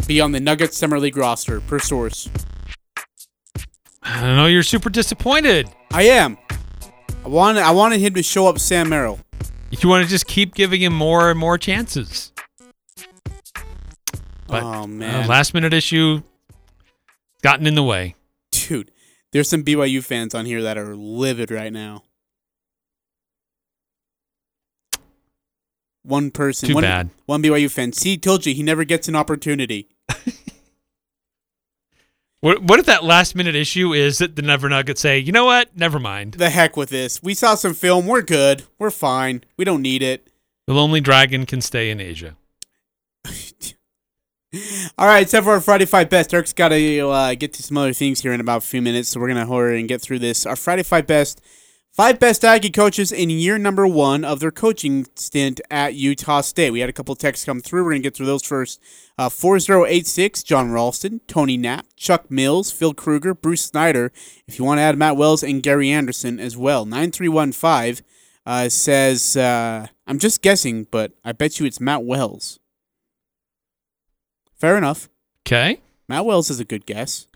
be 0.07 0.21
on 0.21 0.33
the 0.33 0.41
Nuggets 0.41 0.77
Summer 0.79 0.99
League 0.99 1.17
roster, 1.17 1.61
per 1.61 1.79
source. 1.79 2.29
I 4.03 4.21
don't 4.23 4.37
know 4.37 4.47
you're 4.47 4.63
super 4.63 4.89
disappointed. 4.89 5.69
I 5.93 6.05
am. 6.05 6.39
I 7.25 7.29
wanted 7.29 7.63
I 7.63 7.71
wanted 7.73 8.01
him 8.01 8.15
to 8.15 8.23
show 8.23 8.47
up 8.47 8.59
Sam 8.59 8.89
Merrill. 8.89 9.21
You 9.71 9.89
want 9.89 10.05
to 10.05 10.11
just 10.11 10.27
keep 10.27 10.55
giving 10.55 10.83
him 10.83 10.93
more 10.93 11.31
and 11.31 11.39
more 11.39 11.57
chances. 11.57 12.33
But 14.47 14.65
oh 14.65 14.83
uh, 14.83 14.87
man. 14.87 15.29
last 15.29 15.55
minute 15.55 15.73
issue 15.73 16.23
gotten 17.43 17.67
in 17.67 17.77
the 17.77 17.83
way. 17.83 18.17
Dude, 18.51 18.91
there's 19.33 19.49
some 19.49 19.63
BYU 19.63 20.03
fans 20.03 20.35
on 20.35 20.45
here 20.45 20.61
that 20.63 20.77
are 20.77 20.97
livid 20.97 21.51
right 21.53 21.73
now. 21.73 22.03
One 26.03 26.31
person. 26.31 26.69
Too 26.69 26.75
one, 26.75 26.83
bad. 26.83 27.11
One 27.27 27.43
BYU 27.43 27.71
fan. 27.71 27.93
See, 27.93 28.17
told 28.17 28.47
you 28.47 28.55
he 28.55 28.63
never 28.65 28.85
gets 28.85 29.07
an 29.07 29.15
opportunity. 29.15 29.89
What, 32.43 32.63
what 32.63 32.81
if 32.81 32.87
that 32.87 33.05
last 33.05 33.35
minute 33.35 33.55
issue 33.55 33.93
is 33.93 34.17
that 34.19 34.35
the 34.35 34.41
Never 34.41 34.71
Nuggets 34.71 35.03
say, 35.03 35.19
you 35.19 35.31
know 35.31 35.45
what? 35.45 35.77
Never 35.77 35.99
mind. 35.99 36.35
The 36.35 36.49
heck 36.49 36.75
with 36.75 36.89
this. 36.89 37.23
We 37.23 37.35
saw 37.35 37.55
some 37.55 37.75
film. 37.75 38.07
We're 38.07 38.23
good. 38.23 38.63
We're 38.79 38.91
fine. 38.91 39.45
We 39.59 39.67
don't 39.67 39.83
need 39.83 40.03
it. 40.03 40.29
The 40.67 40.73
Lonely 40.73 41.01
Dragon 41.01 41.45
can 41.45 41.61
stay 41.61 41.91
in 41.91 42.01
Asia. 42.01 42.37
All 44.99 45.07
right, 45.07 45.23
except 45.23 45.45
for 45.45 45.53
our 45.53 45.61
Friday 45.61 45.85
Five 45.85 46.09
Best. 46.09 46.33
Eric's 46.33 46.55
got 46.55 46.71
to 46.71 47.09
uh, 47.09 47.35
get 47.35 47.53
to 47.55 47.63
some 47.63 47.77
other 47.77 47.93
things 47.93 48.23
here 48.23 48.33
in 48.33 48.41
about 48.41 48.59
a 48.59 48.67
few 48.67 48.81
minutes, 48.81 49.11
so 49.11 49.21
we're 49.21 49.29
going 49.29 49.47
to 49.47 49.53
hurry 49.53 49.79
and 49.79 49.89
get 49.89 50.01
through 50.01 50.21
this. 50.21 50.47
Our 50.47 50.57
Friday 50.57 50.83
Five 50.83 51.07
Best. 51.07 51.43
Five 52.01 52.19
best 52.19 52.47
Aggie 52.47 52.71
coaches 52.71 53.13
in 53.13 53.29
year 53.29 53.59
number 53.59 53.87
one 53.87 54.25
of 54.25 54.41
their 54.41 54.51
coaching 54.51 55.07
stint 55.17 55.61
at 55.71 55.93
Utah 55.93 56.41
State. 56.41 56.71
We 56.71 56.81
had 56.81 56.89
a 56.89 56.95
couple 56.95 57.15
texts 57.15 57.45
come 57.45 57.61
through. 57.61 57.85
We're 57.85 57.91
going 57.91 58.01
to 58.01 58.07
get 58.07 58.17
through 58.17 58.25
those 58.25 58.43
first. 58.43 58.81
Uh, 59.19 59.29
4086, 59.29 60.43
John 60.43 60.71
Ralston, 60.71 61.21
Tony 61.27 61.59
Knapp, 61.59 61.85
Chuck 61.97 62.31
Mills, 62.31 62.71
Phil 62.71 62.95
Krueger, 62.95 63.35
Bruce 63.35 63.65
Snyder. 63.65 64.13
If 64.49 64.59
you 64.59 64.65
want 64.65 64.79
to 64.79 64.83
add 64.83 64.97
Matt 64.97 65.19
Wells 65.19 65.43
and 65.43 65.63
Gary 65.63 65.91
Anderson 65.91 66.41
as 66.41 66.57
well. 66.57 66.87
9315 66.87 68.03
uh, 68.47 68.71
says, 68.71 69.37
uh, 69.37 69.89
I'm 70.07 70.19
just 70.19 70.41
guessing, 70.41 70.87
but 70.91 71.13
I 71.23 71.33
bet 71.33 71.61
you 71.61 71.67
it's 71.67 71.81
Matt 71.81 72.05
Wells. 72.05 72.59
Fair 74.59 74.79
enough. 74.79 75.11
Okay. 75.47 75.83
Matt 76.09 76.25
Wells 76.25 76.49
is 76.49 76.61
a 76.61 76.65
good 76.65 76.87
guess. 76.87 77.27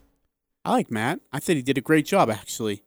I 0.65 0.71
like 0.71 0.91
Matt. 0.91 1.21
I 1.35 1.39
think 1.39 1.59
he 1.59 1.63
did 1.63 1.77
a 1.77 1.83
great 1.83 2.07
job, 2.07 2.31
actually. 2.31 2.84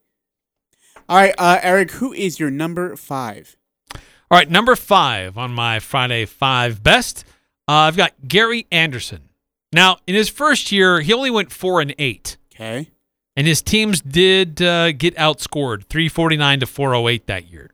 All 1.09 1.15
right, 1.15 1.33
uh, 1.37 1.59
Eric, 1.61 1.91
who 1.91 2.11
is 2.11 2.39
your 2.39 2.51
number 2.51 2.95
five? 2.97 3.55
All 3.93 4.37
right, 4.37 4.49
number 4.49 4.75
five 4.75 5.37
on 5.37 5.51
my 5.51 5.79
Friday 5.79 6.25
Five 6.25 6.83
Best. 6.83 7.23
Uh, 7.67 7.87
I've 7.87 7.95
got 7.95 8.13
Gary 8.27 8.67
Anderson. 8.71 9.29
Now, 9.71 9.97
in 10.05 10.15
his 10.15 10.27
first 10.27 10.71
year, 10.71 10.99
he 10.99 11.13
only 11.13 11.31
went 11.31 11.51
four 11.51 11.79
and 11.79 11.95
eight. 11.97 12.35
Okay. 12.53 12.89
And 13.37 13.47
his 13.47 13.61
teams 13.61 14.01
did 14.01 14.61
uh, 14.61 14.91
get 14.91 15.15
outscored 15.15 15.85
349 15.85 16.61
to 16.61 16.65
408 16.65 17.27
that 17.27 17.49
year. 17.49 17.69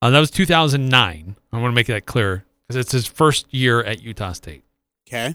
Uh, 0.00 0.10
that 0.10 0.20
was 0.20 0.30
2009. 0.30 1.36
I 1.52 1.58
want 1.58 1.72
to 1.72 1.74
make 1.74 1.88
that 1.88 2.06
clear 2.06 2.44
because 2.66 2.76
it's 2.76 2.92
his 2.92 3.06
first 3.06 3.52
year 3.52 3.82
at 3.82 4.02
Utah 4.02 4.32
State. 4.32 4.62
Okay. 5.08 5.34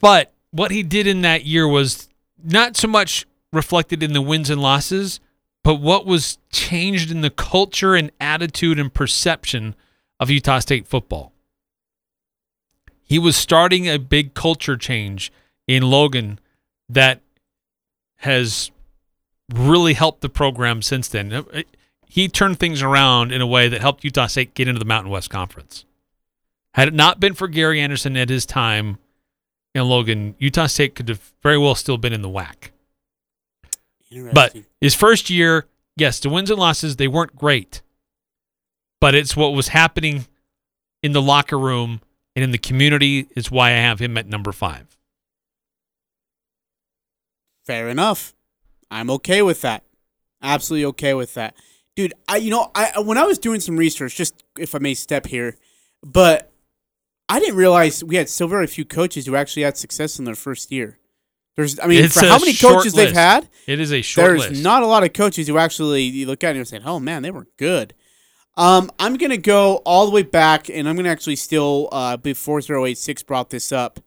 But 0.00 0.32
what 0.50 0.70
he 0.70 0.82
did 0.82 1.06
in 1.06 1.22
that 1.22 1.44
year 1.44 1.66
was 1.66 2.08
not 2.42 2.76
so 2.76 2.86
much 2.86 3.26
reflected 3.52 4.02
in 4.02 4.12
the 4.12 4.22
wins 4.22 4.50
and 4.50 4.60
losses, 4.60 5.20
but 5.66 5.80
what 5.80 6.06
was 6.06 6.38
changed 6.52 7.10
in 7.10 7.22
the 7.22 7.30
culture 7.30 7.96
and 7.96 8.12
attitude 8.20 8.78
and 8.78 8.94
perception 8.94 9.74
of 10.20 10.30
Utah 10.30 10.60
State 10.60 10.86
football. 10.86 11.32
He 13.02 13.18
was 13.18 13.34
starting 13.36 13.88
a 13.88 13.98
big 13.98 14.34
culture 14.34 14.76
change 14.76 15.32
in 15.66 15.82
Logan 15.82 16.38
that 16.88 17.20
has 18.18 18.70
really 19.52 19.94
helped 19.94 20.20
the 20.20 20.28
program 20.28 20.82
since 20.82 21.08
then. 21.08 21.44
He 22.08 22.28
turned 22.28 22.60
things 22.60 22.80
around 22.80 23.32
in 23.32 23.40
a 23.40 23.46
way 23.46 23.68
that 23.68 23.80
helped 23.80 24.04
Utah 24.04 24.28
State 24.28 24.54
get 24.54 24.68
into 24.68 24.78
the 24.78 24.84
Mountain 24.84 25.10
West 25.10 25.30
Conference. 25.30 25.84
Had 26.74 26.86
it 26.86 26.94
not 26.94 27.18
been 27.18 27.34
for 27.34 27.48
Gary 27.48 27.80
Anderson 27.80 28.16
at 28.16 28.28
his 28.28 28.46
time 28.46 28.98
in 29.74 29.88
Logan, 29.88 30.36
Utah 30.38 30.66
State 30.66 30.94
could 30.94 31.08
have 31.08 31.32
very 31.42 31.58
well 31.58 31.74
still 31.74 31.98
been 31.98 32.12
in 32.12 32.22
the 32.22 32.28
WAC. 32.28 32.70
But 34.32 34.56
his 34.80 34.94
first 34.94 35.30
year, 35.30 35.66
yes, 35.96 36.20
the 36.20 36.28
wins 36.28 36.50
and 36.50 36.58
losses, 36.58 36.96
they 36.96 37.08
weren't 37.08 37.36
great. 37.36 37.82
But 39.00 39.14
it's 39.14 39.36
what 39.36 39.52
was 39.52 39.68
happening 39.68 40.26
in 41.02 41.12
the 41.12 41.22
locker 41.22 41.58
room 41.58 42.00
and 42.34 42.42
in 42.42 42.50
the 42.50 42.58
community 42.58 43.28
is 43.36 43.50
why 43.50 43.68
I 43.68 43.76
have 43.76 44.00
him 44.00 44.16
at 44.16 44.26
number 44.26 44.52
five. 44.52 44.96
Fair 47.64 47.88
enough. 47.88 48.34
I'm 48.90 49.10
okay 49.10 49.42
with 49.42 49.62
that. 49.62 49.82
Absolutely 50.42 50.84
okay 50.86 51.14
with 51.14 51.34
that. 51.34 51.54
Dude, 51.96 52.14
I 52.28 52.36
you 52.36 52.50
know, 52.50 52.70
I 52.74 53.00
when 53.00 53.18
I 53.18 53.24
was 53.24 53.38
doing 53.38 53.60
some 53.60 53.76
research, 53.76 54.14
just 54.14 54.44
if 54.58 54.74
I 54.74 54.78
may 54.78 54.94
step 54.94 55.26
here, 55.26 55.56
but 56.02 56.52
I 57.28 57.40
didn't 57.40 57.56
realize 57.56 58.04
we 58.04 58.16
had 58.16 58.28
so 58.28 58.46
very 58.46 58.66
few 58.66 58.84
coaches 58.84 59.26
who 59.26 59.34
actually 59.34 59.62
had 59.62 59.76
success 59.76 60.18
in 60.18 60.24
their 60.24 60.34
first 60.34 60.70
year. 60.70 60.98
There's 61.56 61.80
I 61.80 61.86
mean, 61.86 62.04
It's 62.04 62.18
for 62.18 62.26
how 62.26 62.38
many 62.38 62.52
coaches 62.54 62.92
they've 62.92 63.12
had, 63.12 63.48
It 63.66 63.80
is 63.80 63.92
a 63.92 64.02
short 64.02 64.26
there's 64.26 64.50
list. 64.50 64.62
not 64.62 64.82
a 64.82 64.86
lot 64.86 65.04
of 65.04 65.12
coaches 65.12 65.48
who 65.48 65.56
actually 65.58 66.02
you 66.02 66.26
look 66.26 66.44
at 66.44 66.54
and 66.54 66.68
say, 66.68 66.80
"Oh 66.84 67.00
man, 67.00 67.22
they 67.22 67.30
were 67.30 67.46
good." 67.56 67.94
Um, 68.56 68.90
I'm 68.98 69.16
gonna 69.16 69.36
go 69.38 69.76
all 69.86 70.04
the 70.06 70.12
way 70.12 70.22
back, 70.22 70.68
and 70.68 70.88
I'm 70.88 70.96
gonna 70.96 71.08
actually 71.08 71.36
still 71.36 71.88
uh, 71.92 72.16
before 72.18 72.60
086 72.60 73.22
brought 73.22 73.50
this 73.50 73.72
up, 73.72 74.00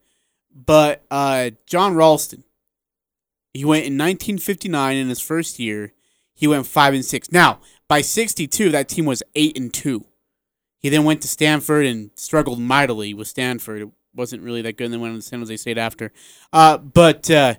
but 0.54 1.04
uh, 1.10 1.50
John 1.66 1.94
Ralston, 1.94 2.44
he 3.52 3.64
went 3.64 3.84
in 3.84 3.94
1959 3.94 4.96
in 4.96 5.08
his 5.08 5.20
first 5.20 5.58
year. 5.58 5.92
He 6.34 6.46
went 6.46 6.66
five 6.66 6.94
and 6.94 7.04
six. 7.04 7.30
Now 7.32 7.60
by 7.88 8.00
62, 8.00 8.70
that 8.70 8.88
team 8.88 9.04
was 9.06 9.22
eight 9.34 9.58
and 9.58 9.74
two. 9.74 10.06
He 10.78 10.88
then 10.88 11.04
went 11.04 11.20
to 11.22 11.28
Stanford 11.28 11.84
and 11.84 12.10
struggled 12.14 12.60
mightily 12.60 13.12
with 13.12 13.28
Stanford. 13.28 13.90
Wasn't 14.14 14.42
really 14.42 14.62
that 14.62 14.76
good. 14.76 14.84
And 14.84 14.94
then 14.94 15.00
went 15.00 15.14
to 15.16 15.22
San 15.22 15.38
Jose 15.38 15.56
State 15.56 15.78
after. 15.78 16.12
Uh, 16.52 16.78
but 16.78 17.30
uh, 17.30 17.54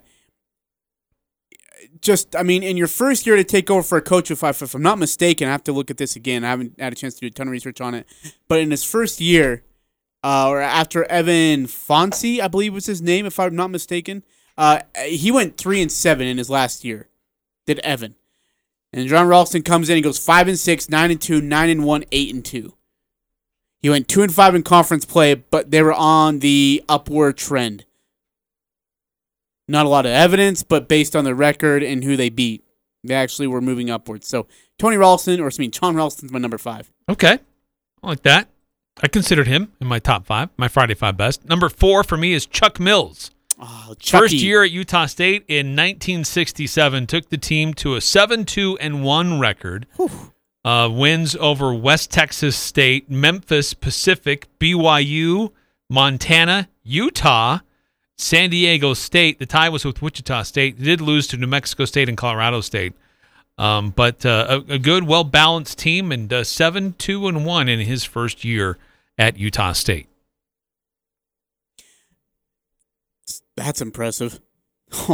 just, 2.01 2.35
I 2.35 2.43
mean, 2.43 2.63
in 2.63 2.77
your 2.77 2.87
first 2.87 3.25
year 3.25 3.35
to 3.35 3.43
take 3.43 3.69
over 3.69 3.83
for 3.83 3.97
a 3.97 4.01
coach, 4.01 4.31
if, 4.31 4.43
I, 4.43 4.49
if 4.49 4.73
I'm 4.73 4.81
not 4.81 4.99
mistaken, 4.99 5.47
I 5.47 5.51
have 5.51 5.63
to 5.65 5.71
look 5.71 5.89
at 5.89 5.97
this 5.97 6.15
again. 6.15 6.43
I 6.43 6.49
haven't 6.49 6.79
had 6.79 6.93
a 6.93 6.95
chance 6.95 7.15
to 7.15 7.21
do 7.21 7.27
a 7.27 7.31
ton 7.31 7.47
of 7.47 7.51
research 7.51 7.81
on 7.81 7.93
it. 7.93 8.07
But 8.47 8.59
in 8.59 8.71
his 8.71 8.83
first 8.83 9.21
year, 9.21 9.63
uh, 10.23 10.49
or 10.49 10.61
after 10.61 11.03
Evan 11.05 11.67
Faunce, 11.67 12.23
I 12.23 12.47
believe 12.47 12.73
was 12.73 12.85
his 12.85 13.01
name, 13.01 13.25
if 13.25 13.39
I'm 13.39 13.55
not 13.55 13.71
mistaken, 13.71 14.23
uh, 14.57 14.81
he 15.05 15.31
went 15.31 15.57
three 15.57 15.81
and 15.81 15.91
seven 15.91 16.27
in 16.27 16.37
his 16.37 16.49
last 16.49 16.83
year. 16.83 17.09
Did 17.65 17.79
Evan? 17.79 18.15
And 18.93 19.07
John 19.07 19.27
Ralston 19.27 19.63
comes 19.63 19.89
in 19.89 19.95
and 19.95 20.03
goes 20.03 20.23
five 20.23 20.47
and 20.47 20.59
six, 20.59 20.89
nine 20.89 21.11
and 21.11 21.21
two, 21.21 21.41
nine 21.41 21.69
and 21.69 21.85
one, 21.85 22.03
eight 22.11 22.33
and 22.33 22.43
two. 22.43 22.73
He 23.81 23.89
went 23.89 24.07
two 24.07 24.21
and 24.21 24.33
five 24.33 24.53
in 24.53 24.63
conference 24.63 25.05
play, 25.05 25.33
but 25.33 25.71
they 25.71 25.81
were 25.81 25.93
on 25.93 26.39
the 26.39 26.83
upward 26.87 27.37
trend. 27.37 27.85
Not 29.67 29.85
a 29.85 29.89
lot 29.89 30.05
of 30.05 30.11
evidence, 30.11 30.63
but 30.63 30.87
based 30.87 31.15
on 31.15 31.23
the 31.23 31.33
record 31.33 31.81
and 31.81 32.03
who 32.03 32.15
they 32.15 32.29
beat, 32.29 32.63
they 33.03 33.13
actually 33.15 33.47
were 33.47 33.61
moving 33.61 33.89
upwards. 33.89 34.27
So 34.27 34.47
Tony 34.77 34.97
Ralston, 34.97 35.39
or 35.39 35.47
I 35.47 35.51
mean 35.57 35.71
John 35.71 35.95
Ralston's 35.95 36.31
my 36.31 36.39
number 36.39 36.57
five. 36.57 36.91
Okay. 37.09 37.39
I 38.03 38.07
like 38.07 38.23
that. 38.23 38.49
I 39.01 39.07
considered 39.07 39.47
him 39.47 39.71
in 39.79 39.87
my 39.87 39.99
top 39.99 40.25
five, 40.25 40.49
my 40.57 40.67
Friday 40.67 40.93
Five 40.93 41.17
best. 41.17 41.45
Number 41.45 41.69
four 41.69 42.03
for 42.03 42.17
me 42.17 42.33
is 42.33 42.45
Chuck 42.45 42.79
Mills. 42.79 43.31
Oh, 43.59 43.93
First 44.03 44.33
year 44.33 44.63
at 44.63 44.71
Utah 44.71 45.05
State 45.05 45.43
in 45.47 45.67
1967 45.75 47.07
took 47.07 47.29
the 47.29 47.37
team 47.37 47.73
to 47.75 47.95
a 47.95 47.99
7-2 47.99 48.77
and 48.79 49.03
1 49.03 49.39
record. 49.39 49.85
Uh, 50.63 50.87
wins 50.91 51.35
over 51.37 51.73
West 51.73 52.11
Texas 52.11 52.55
State, 52.55 53.09
Memphis 53.09 53.73
Pacific, 53.73 54.47
BYU, 54.59 55.51
Montana, 55.89 56.69
Utah, 56.83 57.59
San 58.15 58.51
Diego 58.51 58.93
State. 58.93 59.39
The 59.39 59.47
tie 59.47 59.69
was 59.69 59.83
with 59.83 60.01
Wichita 60.03 60.43
State. 60.43 60.77
They 60.77 60.85
did 60.85 61.01
lose 61.01 61.25
to 61.27 61.37
New 61.37 61.47
Mexico 61.47 61.85
State 61.85 62.07
and 62.07 62.17
Colorado 62.17 62.61
State. 62.61 62.93
Um, 63.57 63.89
but 63.91 64.25
uh, 64.25 64.61
a, 64.69 64.73
a 64.73 64.79
good, 64.79 65.05
well 65.05 65.23
balanced 65.23 65.79
team 65.79 66.11
and 66.11 66.31
uh, 66.31 66.43
7 66.43 66.93
2 66.93 67.27
and 67.27 67.45
1 67.45 67.69
in 67.69 67.79
his 67.79 68.03
first 68.03 68.43
year 68.45 68.77
at 69.17 69.37
Utah 69.37 69.73
State. 69.73 70.07
That's 73.55 73.81
impressive. 73.81 74.39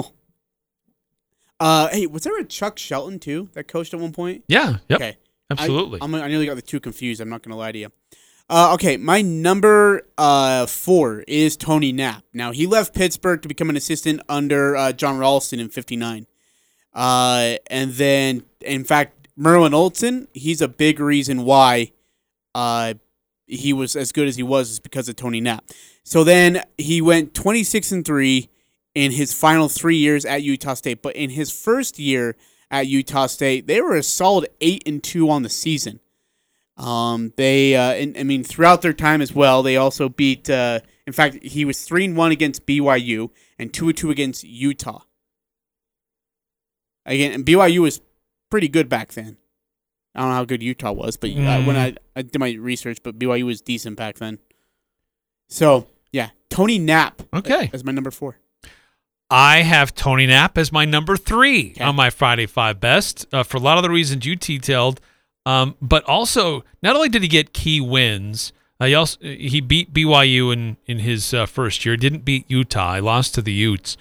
uh, 1.59 1.87
hey, 1.89 2.07
was 2.07 2.23
there 2.23 2.39
a 2.39 2.45
Chuck 2.45 2.77
Shelton 2.77 3.19
too 3.19 3.49
that 3.53 3.67
coached 3.67 3.93
at 3.93 3.99
one 3.99 4.13
point? 4.13 4.43
Yeah, 4.47 4.77
yep, 4.87 5.01
Okay. 5.01 5.17
Absolutely. 5.49 6.01
I, 6.01 6.03
I'm, 6.03 6.15
I 6.15 6.27
nearly 6.27 6.45
got 6.45 6.55
the 6.55 6.61
two 6.61 6.79
confused. 6.79 7.21
I'm 7.21 7.29
not 7.29 7.43
going 7.43 7.51
to 7.51 7.57
lie 7.57 7.71
to 7.71 7.79
you. 7.79 7.91
Uh, 8.49 8.73
okay, 8.75 8.95
my 8.95 9.21
number 9.21 10.03
uh, 10.17 10.65
four 10.65 11.23
is 11.27 11.57
Tony 11.57 11.91
Knapp. 11.91 12.23
Now 12.33 12.51
he 12.51 12.65
left 12.65 12.95
Pittsburgh 12.95 13.41
to 13.41 13.47
become 13.47 13.69
an 13.69 13.75
assistant 13.75 14.21
under 14.29 14.75
uh, 14.75 14.93
John 14.93 15.17
Ralston 15.17 15.59
in 15.59 15.67
'59, 15.67 16.27
uh, 16.93 17.55
and 17.69 17.91
then 17.93 18.43
in 18.61 18.85
fact 18.85 19.27
Merlin 19.35 19.73
Olsen. 19.73 20.29
He's 20.33 20.61
a 20.61 20.69
big 20.69 21.01
reason 21.01 21.43
why 21.43 21.91
uh, 22.55 22.93
he 23.47 23.73
was 23.73 23.97
as 23.97 24.13
good 24.13 24.29
as 24.29 24.37
he 24.37 24.43
was 24.43 24.69
is 24.71 24.79
because 24.79 25.09
of 25.09 25.17
Tony 25.17 25.41
Knapp. 25.41 25.65
So 26.03 26.23
then 26.23 26.63
he 26.77 27.01
went 27.01 27.33
26 27.33 27.91
and 27.91 28.05
three 28.05 28.49
in 28.95 29.11
his 29.11 29.33
final 29.33 29.67
three 29.67 29.97
years 29.97 30.23
at 30.25 30.41
Utah 30.41 30.73
State, 30.73 31.01
but 31.01 31.15
in 31.17 31.31
his 31.31 31.51
first 31.51 31.99
year 31.99 32.37
at 32.69 32.87
Utah 32.87 33.27
State, 33.27 33.67
they 33.67 33.81
were 33.81 33.95
a 33.95 34.03
solid 34.03 34.49
eight 34.61 34.83
and 34.85 35.03
two 35.03 35.29
on 35.29 35.43
the 35.43 35.49
season. 35.49 35.99
Um, 36.77 37.33
they, 37.37 37.75
uh, 37.75 37.93
and, 37.93 38.17
I 38.17 38.23
mean, 38.23 38.43
throughout 38.43 38.81
their 38.83 38.93
time 38.93 39.21
as 39.21 39.33
well, 39.33 39.63
they 39.63 39.77
also 39.77 40.09
beat. 40.09 40.49
Uh, 40.49 40.81
in 41.07 41.13
fact, 41.13 41.41
he 41.43 41.65
was 41.65 41.81
three 41.83 42.05
and 42.05 42.15
one 42.15 42.31
against 42.31 42.65
BYU 42.67 43.31
and 43.57 43.73
two 43.73 43.87
and 43.89 43.97
two 43.97 44.11
against 44.11 44.43
Utah. 44.43 45.01
Again, 47.05 47.31
and 47.31 47.45
BYU 47.45 47.79
was 47.81 48.01
pretty 48.49 48.67
good 48.67 48.89
back 48.89 49.13
then. 49.13 49.37
I 50.13 50.19
don't 50.21 50.29
know 50.29 50.35
how 50.35 50.45
good 50.45 50.61
Utah 50.63 50.91
was, 50.91 51.15
but 51.15 51.29
uh, 51.29 51.33
Mm. 51.33 51.65
when 51.67 51.75
I, 51.77 51.95
I 52.15 52.21
did 52.23 52.39
my 52.39 52.51
research, 52.53 52.99
but 53.03 53.17
BYU 53.19 53.43
was 53.45 53.61
decent 53.61 53.95
back 53.97 54.15
then. 54.17 54.39
So 55.47 55.87
yeah, 56.11 56.31
Tony 56.49 56.79
Knapp. 56.79 57.21
Okay. 57.33 57.69
as 57.71 57.83
my 57.83 57.91
number 57.91 58.11
four. 58.11 58.37
I 59.29 59.61
have 59.63 59.93
Tony 59.93 60.25
Knapp 60.25 60.57
as 60.57 60.71
my 60.71 60.85
number 60.85 61.17
three 61.17 61.75
on 61.81 61.95
my 61.95 62.09
Friday 62.09 62.45
Five 62.45 62.79
Best 62.79 63.25
uh, 63.33 63.43
for 63.43 63.57
a 63.57 63.59
lot 63.59 63.77
of 63.77 63.83
the 63.83 63.89
reasons 63.89 64.25
you 64.25 64.35
detailed. 64.35 65.01
Um, 65.45 65.75
but 65.81 66.03
also, 66.05 66.63
not 66.81 66.95
only 66.95 67.09
did 67.09 67.21
he 67.21 67.27
get 67.27 67.53
key 67.53 67.81
wins, 67.81 68.53
uh, 68.79 68.85
he 68.85 68.95
also 68.95 69.17
he 69.21 69.59
beat 69.59 69.93
BYU 69.93 70.53
in 70.53 70.77
in 70.85 70.99
his 70.99 71.33
uh, 71.33 71.45
first 71.45 71.85
year. 71.85 71.97
Didn't 71.97 72.23
beat 72.25 72.45
Utah. 72.49 72.95
He 72.95 73.01
lost 73.01 73.35
to 73.35 73.41
the 73.41 73.53
Utes. 73.53 73.97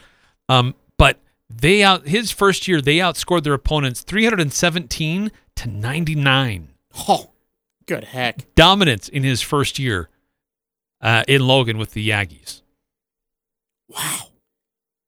Um, 0.48 0.74
but 0.97 1.19
they 1.51 1.82
out 1.82 2.07
his 2.07 2.31
first 2.31 2.69
year 2.69 2.81
they 2.81 2.98
outscored 2.98 3.43
their 3.43 3.55
opponents 3.55 4.03
317 4.03 5.32
to 5.57 5.69
99. 5.69 6.69
Oh, 7.09 7.31
good 7.86 8.05
heck. 8.05 8.55
Dominance 8.55 9.09
in 9.09 9.24
his 9.24 9.43
first 9.43 9.78
year 9.78 10.09
uh, 11.01 11.24
in 11.27 11.47
Logan 11.47 11.78
with 11.78 11.93
the 11.93 12.11
Aggies. 12.11 12.62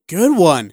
Good 0.09 0.37
one. 0.37 0.73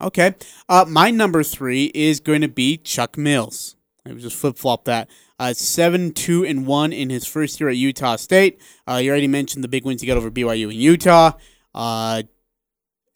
Okay. 0.00 0.34
Uh, 0.68 0.84
my 0.88 1.10
number 1.10 1.42
three 1.42 1.90
is 1.94 2.20
going 2.20 2.40
to 2.40 2.48
be 2.48 2.76
Chuck 2.76 3.18
Mills. 3.18 3.76
I 4.06 4.12
just 4.12 4.36
flip 4.36 4.56
flop 4.56 4.84
that. 4.84 5.10
Uh, 5.38 5.52
seven, 5.52 6.12
two, 6.12 6.44
and 6.44 6.66
one 6.66 6.92
in 6.92 7.10
his 7.10 7.26
first 7.26 7.60
year 7.60 7.68
at 7.68 7.76
Utah 7.76 8.16
State. 8.16 8.60
Uh, 8.88 9.00
you 9.02 9.10
already 9.10 9.26
mentioned 9.26 9.64
the 9.64 9.68
big 9.68 9.84
wins 9.84 10.00
he 10.00 10.06
got 10.06 10.16
over 10.16 10.30
BYU 10.30 10.72
in 10.72 10.78
Utah. 10.78 11.32
Uh, 11.74 12.22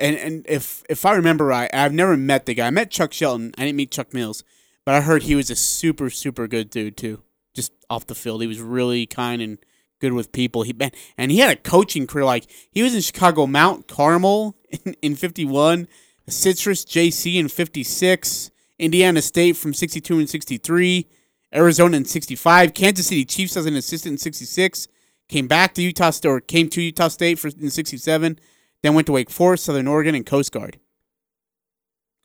and 0.01 0.17
and 0.17 0.47
if 0.49 0.83
if 0.91 1.07
I 1.07 1.15
remember 1.15 1.45
right, 1.47 1.71
I've 1.73 1.93
never 1.93 2.17
met 2.17 2.47
the 2.47 2.55
guy. 2.55 2.67
I 2.67 2.71
met 2.71 2.91
Chuck 2.91 3.13
Shelton. 3.13 3.53
I 3.57 3.65
didn't 3.65 3.77
meet 3.77 3.91
Chuck 3.91 4.13
Mills, 4.13 4.43
but 4.85 4.95
I 4.95 5.03
heard 5.03 5.23
he 5.23 5.35
was 5.35 5.51
a 5.51 5.57
super 5.57 6.11
super 6.11 6.49
good 6.49 6.69
dude 6.69 6.97
too. 6.97 7.23
Just 7.55 7.73
off 7.89 8.07
the 8.07 8.15
field, 8.15 8.41
he 8.41 8.49
was 8.49 8.61
really 8.61 9.07
kind 9.07 9.41
and 9.41 9.59
good 10.01 10.15
with 10.15 10.33
people. 10.33 10.63
He 10.63 10.75
and 11.17 11.31
he 11.31 11.39
had 11.39 11.51
a 11.51 11.61
coaching 11.61 12.07
career. 12.07 12.25
Like 12.25 12.51
he 12.71 12.83
was 12.83 12.95
in 12.95 13.03
Chicago 13.03 13.47
Mount 13.47 13.87
Carmel 13.87 14.57
in, 14.85 14.95
in 15.03 15.15
fifty 15.15 15.45
one, 15.45 15.89
Citrus 16.29 16.85
JC 16.85 17.37
in 17.37 17.49
fifty 17.49 17.83
six, 17.83 18.51
Indiana 18.79 19.23
State 19.23 19.57
from 19.57 19.75
sixty 19.75 20.01
two 20.01 20.19
and 20.19 20.29
sixty 20.29 20.57
three, 20.57 21.07
Arizona 21.55 21.97
in 21.97 22.05
sixty 22.05 22.37
five, 22.37 22.75
Kansas 22.75 23.09
City 23.09 23.25
Chiefs 23.25 23.57
as 23.57 23.67
an 23.67 23.77
assistant 23.77 24.13
in 24.15 24.19
sixty 24.19 24.45
six. 24.45 24.89
Came 25.29 25.47
back 25.47 25.75
to 25.75 25.83
Utah 25.83 26.11
State 26.11 26.29
or 26.29 26.41
came 26.41 26.69
to 26.71 26.83
Utah 26.83 27.09
State 27.09 27.39
for 27.39 27.49
in 27.49 27.71
sixty 27.71 27.97
seven. 27.97 28.39
Then 28.83 28.95
went 28.95 29.07
to 29.07 29.13
Wake 29.13 29.31
Forest, 29.31 29.65
Southern 29.65 29.87
Oregon, 29.87 30.15
and 30.15 30.25
Coast 30.25 30.53
Guard. 30.53 30.81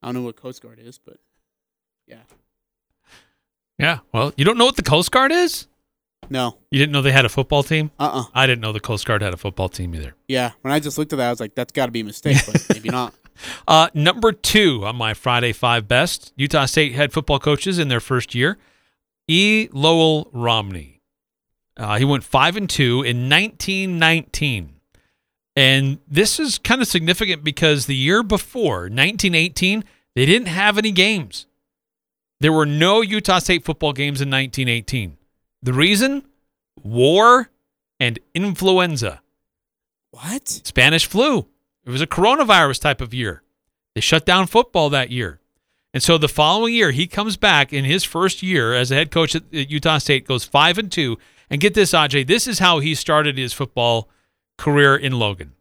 I 0.01 0.07
don't 0.07 0.15
know 0.15 0.21
what 0.21 0.35
Coast 0.37 0.61
Guard 0.61 0.79
is, 0.79 0.99
but 0.99 1.17
yeah. 2.07 2.21
Yeah. 3.77 3.99
Well, 4.13 4.33
you 4.37 4.45
don't 4.45 4.57
know 4.57 4.65
what 4.65 4.77
the 4.77 4.83
Coast 4.83 5.11
Guard 5.11 5.31
is? 5.31 5.67
No. 6.29 6.57
You 6.71 6.79
didn't 6.79 6.91
know 6.91 7.01
they 7.01 7.11
had 7.11 7.25
a 7.25 7.29
football 7.29 7.63
team? 7.63 7.91
Uh-uh. 7.99 8.23
I 8.33 8.47
didn't 8.47 8.61
know 8.61 8.71
the 8.71 8.79
Coast 8.79 9.05
Guard 9.05 9.21
had 9.21 9.33
a 9.33 9.37
football 9.37 9.69
team 9.69 9.93
either. 9.95 10.15
Yeah. 10.27 10.51
When 10.61 10.73
I 10.73 10.79
just 10.79 10.97
looked 10.97 11.13
at 11.13 11.17
that, 11.17 11.27
I 11.27 11.29
was 11.29 11.39
like, 11.39 11.55
that's 11.55 11.71
got 11.71 11.87
to 11.87 11.91
be 11.91 12.01
a 12.01 12.03
mistake, 12.03 12.37
but 12.45 12.65
maybe 12.73 12.89
not. 12.89 13.13
Uh, 13.67 13.89
number 13.93 14.31
two 14.31 14.85
on 14.85 14.95
my 14.95 15.13
Friday 15.13 15.51
Five 15.51 15.87
Best 15.87 16.33
Utah 16.35 16.65
State 16.65 16.93
head 16.93 17.11
football 17.11 17.39
coaches 17.39 17.79
in 17.79 17.89
their 17.89 17.99
first 17.99 18.33
year, 18.33 18.57
E. 19.27 19.67
Lowell 19.71 20.29
Romney. 20.31 21.01
Uh, 21.77 21.97
he 21.97 22.05
went 22.05 22.23
five 22.23 22.55
and 22.55 22.69
two 22.69 23.03
in 23.03 23.29
1919. 23.29 24.71
And 25.57 25.99
this 26.07 26.39
is 26.39 26.57
kind 26.57 26.81
of 26.81 26.87
significant 26.87 27.43
because 27.43 27.85
the 27.85 27.95
year 27.95 28.23
before, 28.23 28.83
1918, 28.83 29.83
they 30.13 30.25
didn't 30.25 30.47
have 30.47 30.77
any 30.77 30.91
games. 30.91 31.45
There 32.41 32.51
were 32.51 32.65
no 32.65 33.01
Utah 33.01 33.39
State 33.39 33.63
football 33.63 33.93
games 33.93 34.21
in 34.21 34.29
1918. 34.29 35.17
The 35.65 35.73
reason? 35.73 36.21
War 36.83 37.49
and 37.99 38.19
influenza. 38.35 39.23
What? 40.11 40.47
Spanish 40.47 41.07
flu. 41.07 41.47
It 41.83 41.89
was 41.89 42.01
a 42.01 42.07
coronavirus 42.07 42.81
type 42.81 43.01
of 43.01 43.15
year. 43.15 43.41
They 43.95 44.01
shut 44.01 44.27
down 44.27 44.45
football 44.45 44.91
that 44.91 45.09
year. 45.09 45.39
And 45.91 46.03
so 46.03 46.19
the 46.19 46.27
following 46.27 46.75
year, 46.75 46.91
he 46.91 47.07
comes 47.07 47.35
back 47.35 47.73
in 47.73 47.83
his 47.83 48.03
first 48.03 48.43
year 48.43 48.75
as 48.75 48.91
a 48.91 48.95
head 48.95 49.09
coach 49.09 49.33
at 49.33 49.51
Utah 49.51 49.97
State, 49.97 50.27
goes 50.27 50.43
five 50.43 50.77
and 50.77 50.91
two. 50.91 51.17
And 51.49 51.59
get 51.59 51.73
this, 51.73 51.93
Ajay, 51.93 52.27
this 52.27 52.45
is 52.45 52.59
how 52.59 52.77
he 52.77 52.93
started 52.93 53.35
his 53.35 53.51
football 53.51 54.07
career 54.59 54.95
in 54.95 55.17
Logan. 55.17 55.53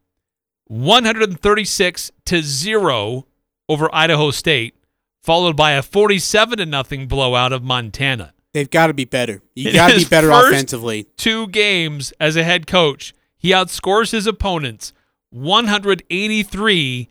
136 0.65 2.11
to 2.25 2.43
0 2.43 3.25
over 3.67 3.89
Idaho 3.91 4.29
State, 4.29 4.75
followed 5.23 5.55
by 5.55 5.71
a 5.71 5.81
47 5.81 6.59
to 6.59 6.65
nothing 6.67 7.07
blowout 7.07 7.51
of 7.51 7.63
Montana. 7.63 8.34
They've 8.55 8.69
got 8.69 8.87
to 8.87 8.93
be 8.93 9.03
better. 9.03 9.41
You 9.53 9.73
got 9.73 9.91
to 9.91 9.97
be 9.97 10.05
better 10.05 10.31
offensively. 10.31 11.07
Two 11.17 11.47
games 11.47 12.13
as 12.21 12.37
a 12.37 12.43
head 12.45 12.67
coach, 12.67 13.13
he 13.35 13.49
outscores 13.49 14.13
his 14.13 14.27
opponents 14.27 14.93
183 15.31 17.09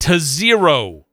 to 0.00 0.18
0. 0.18 0.94
Of 0.96 1.04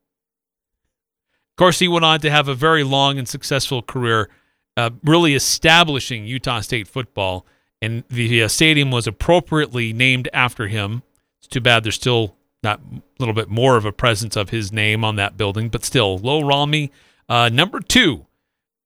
course, 1.58 1.80
he 1.80 1.90
went 1.90 2.06
on 2.06 2.22
to 2.22 2.32
have 2.32 2.48
a 2.48 2.56
very 2.56 2.86
long 2.86 3.18
and 3.18 3.28
successful 3.28 3.82
career, 3.82 4.30
uh, 4.78 4.92
really 5.04 5.36
establishing 5.36 6.26
Utah 6.26 6.62
State 6.62 6.88
football. 6.88 7.46
And 7.82 8.06
the 8.08 8.44
uh, 8.44 8.48
stadium 8.48 8.92
was 8.92 9.08
appropriately 9.08 9.92
named 9.92 10.30
after 10.32 10.70
him. 10.70 11.04
It's 11.40 11.50
too 11.50 11.60
bad 11.60 11.84
there's 11.84 11.96
still 11.96 12.38
not 12.64 12.80
a 12.80 13.02
little 13.20 13.36
bit 13.36 13.50
more 13.50 13.76
of 13.76 13.84
a 13.84 13.92
presence 13.92 14.38
of 14.38 14.52
his 14.52 14.72
name 14.72 15.04
on 15.04 15.18
that 15.18 15.36
building, 15.36 15.68
but 15.68 15.84
still, 15.84 16.18
Lowell 16.18 16.46
Romney, 16.46 16.94
uh, 17.28 17.50
number 17.50 17.82
two 17.82 18.26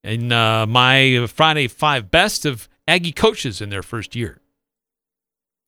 in 0.02 0.32
uh, 0.32 0.66
my 0.66 1.26
Friday 1.26 1.68
five 1.68 2.10
best 2.10 2.44
of 2.44 2.68
Aggie 2.88 3.12
coaches 3.12 3.60
in 3.60 3.70
their 3.70 3.82
first 3.82 4.16
year. 4.16 4.40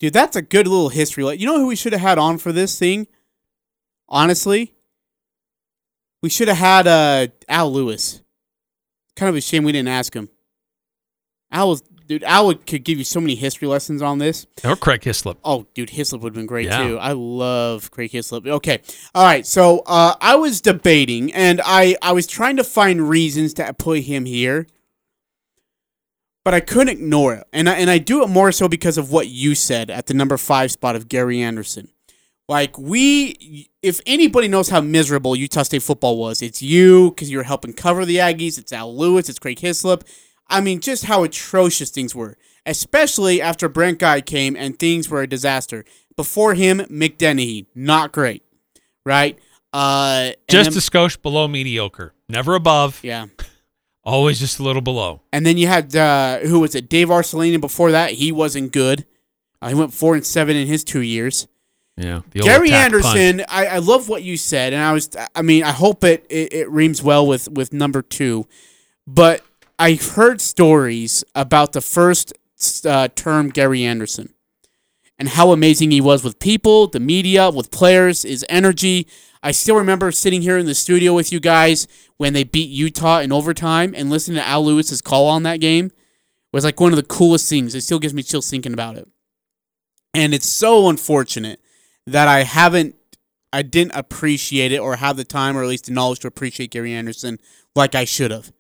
Dude, 0.01 0.13
that's 0.13 0.37
a 0.37 0.43
good 0.43 0.67
little 0.67 0.89
history. 0.89 1.23
Like, 1.23 1.39
you 1.39 1.47
know 1.47 1.59
who 1.59 1.69
we 1.69 1.77
should 1.77 1.93
have 1.93 2.03
had 2.03 2.19
on 2.19 2.39
for 2.39 2.51
this 2.51 2.79
thing? 2.79 3.07
Honestly, 4.09 4.75
we 6.23 6.29
should 6.29 6.49
have 6.49 6.57
had 6.57 6.87
uh, 6.87 7.29
Al 7.49 7.73
Lewis. 7.73 8.23
Kind 9.15 9.31
of 9.31 9.37
a 9.37 9.41
shame 9.41 9.63
we 9.65 9.73
didn't 9.73 9.89
ask 9.89 10.15
him. 10.15 10.29
Al 11.51 11.69
was, 11.69 11.83
dude. 12.13 12.25
Al 12.25 12.55
could 12.55 12.85
give 12.85 12.99
you 12.99 13.05
so 13.05 13.21
many 13.21 13.35
history 13.35 13.67
lessons 13.69 14.03
on 14.03 14.19
this. 14.19 14.47
Or 14.65 14.77
Craig 14.77 15.03
Hislop. 15.03 15.39
Oh, 15.45 15.67
dude, 15.75 15.91
Hislop 15.91 16.21
would 16.23 16.31
have 16.31 16.35
been 16.35 16.47
great 16.47 16.67
Yeah. 16.67 16.87
too. 16.87 16.99
I 16.99 17.13
love 17.13 17.91
Craig 17.91 18.11
Hislop. 18.11 18.47
Okay, 18.47 18.81
all 19.15 19.25
right. 19.25 19.47
So 19.47 19.83
uh, 19.87 20.15
I 20.21 20.37
was 20.37 20.61
debating, 20.61 21.33
and 21.33 21.61
I 21.65 21.97
I 22.03 22.13
was 22.13 22.27
trying 22.27 22.57
to 22.57 22.65
find 22.65 23.09
reasons 23.09 23.55
to 23.55 23.73
put 23.75 24.01
him 24.01 24.25
here, 24.27 24.67
but 26.45 26.55
I 26.55 26.61
couldn't 26.61 26.91
ignore 26.91 27.35
it, 27.35 27.47
and 27.53 27.69
I, 27.69 27.75
and 27.75 27.89
I 27.89 27.99
do 27.99 28.23
it 28.23 28.29
more 28.29 28.53
so 28.53 28.69
because 28.69 28.99
of 28.99 29.11
what 29.11 29.29
you 29.29 29.55
said 29.55 29.91
at 29.91 30.07
the 30.07 30.15
number 30.15 30.37
five 30.37 30.71
spot 30.71 30.97
of 30.97 31.09
Gary 31.09 31.41
Anderson. 31.41 31.89
Like 32.49 32.77
we, 32.77 33.71
if 33.83 34.01
anybody 34.05 34.49
knows 34.49 34.69
how 34.69 34.81
miserable 34.83 35.35
Utah 35.37 35.63
State 35.63 35.83
football 35.83 36.19
was, 36.19 36.43
it's 36.43 36.61
you 36.61 37.11
because 37.11 37.31
you 37.31 37.39
were 37.39 37.45
helping 37.45 37.73
cover 37.73 38.05
the 38.05 38.17
Aggies. 38.17 38.59
It's 38.59 38.73
Al 38.73 38.95
Lewis. 38.95 39.29
It's 39.29 39.39
Craig 39.39 39.59
Hislop. 39.61 40.05
I 40.53 40.61
mean, 40.61 40.81
just 40.81 41.05
how 41.07 41.25
atrocious 41.25 41.91
things 41.91 42.15
were, 42.15 42.37
especially 42.67 43.41
after 43.43 43.69
Brent 43.69 43.99
Guy 43.99 44.21
came 44.21 44.55
and 44.57 44.79
things 44.79 45.09
were 45.09 45.23
a 45.23 45.27
disaster. 45.27 45.85
Before 46.17 46.55
him, 46.55 46.79
Mick 46.91 47.19
Dennehy, 47.19 47.67
not 47.75 48.13
great, 48.13 48.43
right? 49.05 49.39
Uh, 49.73 50.33
Just 50.49 50.71
then- 50.71 50.79
a 50.79 50.81
skosh 51.09 51.21
below 51.21 51.49
mediocre. 51.49 52.13
Never 52.29 52.55
above. 52.55 53.01
Yeah. 53.03 53.27
Always 54.05 54.41
just 54.41 54.59
a 54.59 54.63
little 54.65 54.83
below. 54.83 55.23
And 55.33 55.47
then 55.47 55.57
you 55.57 55.69
had 55.69 55.95
uh, 55.95 56.41
who 56.41 56.59
was 56.61 56.75
it? 56.75 56.89
Dave 56.89 57.09
Arslanian. 57.09 57.61
Before 57.61 57.93
that, 57.93 58.11
he 58.13 58.33
wasn't 58.33 58.73
good. 58.73 59.07
Uh, 59.61 59.69
he 59.69 59.75
went 59.77 59.95
four 59.95 60.15
and 60.17 60.27
seven 60.27 60.57
in 60.57 60.67
his 60.67 60.83
two 60.83 61.03
years. 61.03 61.47
Yeah. 61.97 62.23
Gary 62.33 62.73
Anderson. 62.73 63.45
I, 63.49 63.67
I 63.67 63.79
love 63.79 64.09
what 64.09 64.25
you 64.25 64.37
said, 64.37 64.73
and 64.73 64.83
I 64.83 64.93
was, 64.93 65.09
I 65.37 65.43
mean, 65.43 65.63
I 65.63 65.71
hope 65.71 66.03
it, 66.03 66.27
it, 66.29 66.53
it 66.53 66.71
reams 66.71 67.01
well 67.01 67.25
with 67.27 67.49
with 67.49 67.73
number 67.73 68.03
two, 68.03 68.49
but 69.07 69.45
I've 69.79 70.13
heard 70.13 70.41
stories 70.41 71.25
about 71.35 71.73
the 71.73 71.81
first 71.81 72.33
uh, 72.85 73.09
term 73.15 73.51
Gary 73.51 73.85
Anderson, 73.85 74.35
and 75.19 75.29
how 75.31 75.53
amazing 75.53 75.91
he 75.91 76.01
was 76.01 76.25
with 76.25 76.39
people, 76.39 76.87
the 76.89 77.01
media, 77.01 77.51
with 77.51 77.71
players, 77.71 78.23
his 78.23 78.45
energy. 78.49 79.07
I 79.43 79.51
still 79.51 79.77
remember 79.77 80.13
sitting 80.13 80.43
here 80.43 80.59
in 80.59 80.67
the 80.67 80.75
studio 80.75 81.15
with 81.15 81.33
you 81.33 81.41
guys 81.41 81.89
when 82.17 82.33
they 82.33 82.45
beat 82.45 82.71
Utah 82.71 83.21
in 83.21 83.33
overtime 83.33 83.95
and 83.97 84.11
listening 84.11 84.37
to 84.37 84.47
Al 84.47 84.65
Lewis's 84.65 85.03
call 85.03 85.27
on 85.27 85.43
that 85.43 85.61
game 85.61 85.91
was 86.53 86.65
like 86.65 86.81
one 86.81 86.93
of 86.93 86.97
the 86.97 87.03
coolest 87.03 87.49
things. 87.49 87.75
It 87.75 87.81
still 87.81 87.99
gives 87.99 88.15
me 88.15 88.23
chills 88.23 88.49
thinking 88.49 88.73
about 88.73 88.97
it. 88.97 89.09
And 90.15 90.35
it's 90.35 90.49
so 90.49 90.89
unfortunate 90.89 91.61
that 92.07 92.29
I 92.29 92.43
haven't, 92.43 92.95
I 93.53 93.63
didn't 93.63 93.97
appreciate 93.97 94.71
it 94.71 94.79
or 94.79 94.97
have 94.97 95.17
the 95.17 95.25
time 95.25 95.57
or 95.57 95.63
at 95.63 95.69
least 95.69 95.87
the 95.87 95.93
knowledge 95.93 96.21
to 96.21 96.29
appreciate 96.29 96.71
Gary 96.71 96.93
Anderson 96.93 97.39
like 97.75 97.95
I 97.95 98.05
should 98.05 98.31
have. 98.31 98.53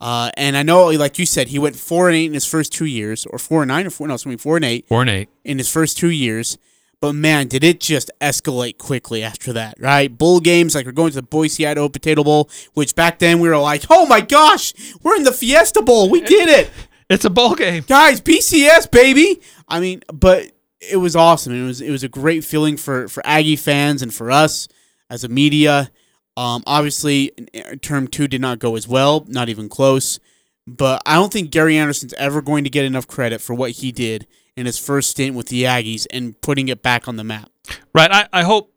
Uh, 0.00 0.30
and 0.36 0.56
I 0.56 0.62
know, 0.62 0.86
like 0.88 1.18
you 1.18 1.26
said, 1.26 1.48
he 1.48 1.58
went 1.58 1.76
four 1.76 2.08
and 2.08 2.16
eight 2.16 2.26
in 2.26 2.32
his 2.34 2.46
first 2.46 2.72
two 2.72 2.86
years, 2.86 3.26
or 3.26 3.38
four 3.38 3.62
and 3.62 3.68
nine, 3.68 3.86
or 3.86 3.90
four, 3.90 4.08
no, 4.08 4.16
something 4.16 4.38
four 4.38 4.56
and 4.56 4.64
eight, 4.64 4.88
Four 4.88 5.02
and 5.02 5.10
eight. 5.10 5.28
in 5.44 5.58
his 5.58 5.70
first 5.70 5.98
two 5.98 6.10
years. 6.10 6.56
But 7.02 7.14
man, 7.14 7.48
did 7.48 7.64
it 7.64 7.80
just 7.80 8.10
escalate 8.20 8.76
quickly 8.78 9.22
after 9.22 9.52
that, 9.54 9.74
right? 9.78 10.16
Bowl 10.16 10.38
games, 10.40 10.74
like 10.74 10.84
we're 10.86 10.92
going 10.92 11.10
to 11.10 11.16
the 11.16 11.22
Boise 11.22 11.66
Idaho 11.66 11.88
Potato 11.88 12.22
Bowl, 12.24 12.50
which 12.74 12.94
back 12.94 13.18
then 13.18 13.40
we 13.40 13.48
were 13.48 13.56
like, 13.58 13.84
oh 13.90 14.04
my 14.06 14.20
gosh, 14.20 14.74
we're 15.02 15.16
in 15.16 15.22
the 15.24 15.32
Fiesta 15.32 15.80
Bowl. 15.82 16.10
We 16.10 16.20
did 16.20 16.48
it. 16.48 16.70
It's 17.10 17.24
a 17.24 17.30
bowl 17.30 17.56
game. 17.56 17.82
Guys, 17.88 18.20
BCS, 18.20 18.88
baby. 18.88 19.40
I 19.66 19.80
mean, 19.80 20.00
but 20.14 20.52
it 20.78 20.98
was 20.98 21.16
awesome. 21.16 21.52
It 21.52 21.66
was 21.66 21.80
it 21.80 21.90
was 21.90 22.04
a 22.04 22.08
great 22.08 22.44
feeling 22.44 22.76
for, 22.76 23.08
for 23.08 23.20
Aggie 23.26 23.56
fans 23.56 24.00
and 24.00 24.14
for 24.14 24.30
us 24.30 24.68
as 25.10 25.24
a 25.24 25.28
media. 25.28 25.90
Um, 26.40 26.62
obviously, 26.66 27.32
term 27.82 28.08
two 28.08 28.26
did 28.26 28.40
not 28.40 28.60
go 28.60 28.74
as 28.74 28.88
well, 28.88 29.26
not 29.28 29.50
even 29.50 29.68
close. 29.68 30.18
But 30.66 31.02
I 31.04 31.16
don't 31.16 31.30
think 31.30 31.50
Gary 31.50 31.76
Anderson's 31.76 32.14
ever 32.14 32.40
going 32.40 32.64
to 32.64 32.70
get 32.70 32.86
enough 32.86 33.06
credit 33.06 33.42
for 33.42 33.52
what 33.52 33.72
he 33.72 33.92
did 33.92 34.26
in 34.56 34.64
his 34.64 34.78
first 34.78 35.10
stint 35.10 35.36
with 35.36 35.48
the 35.48 35.64
Aggies 35.64 36.06
and 36.10 36.40
putting 36.40 36.68
it 36.68 36.82
back 36.82 37.06
on 37.06 37.16
the 37.16 37.24
map. 37.24 37.50
Right. 37.94 38.10
I, 38.10 38.26
I 38.32 38.42
hope 38.44 38.72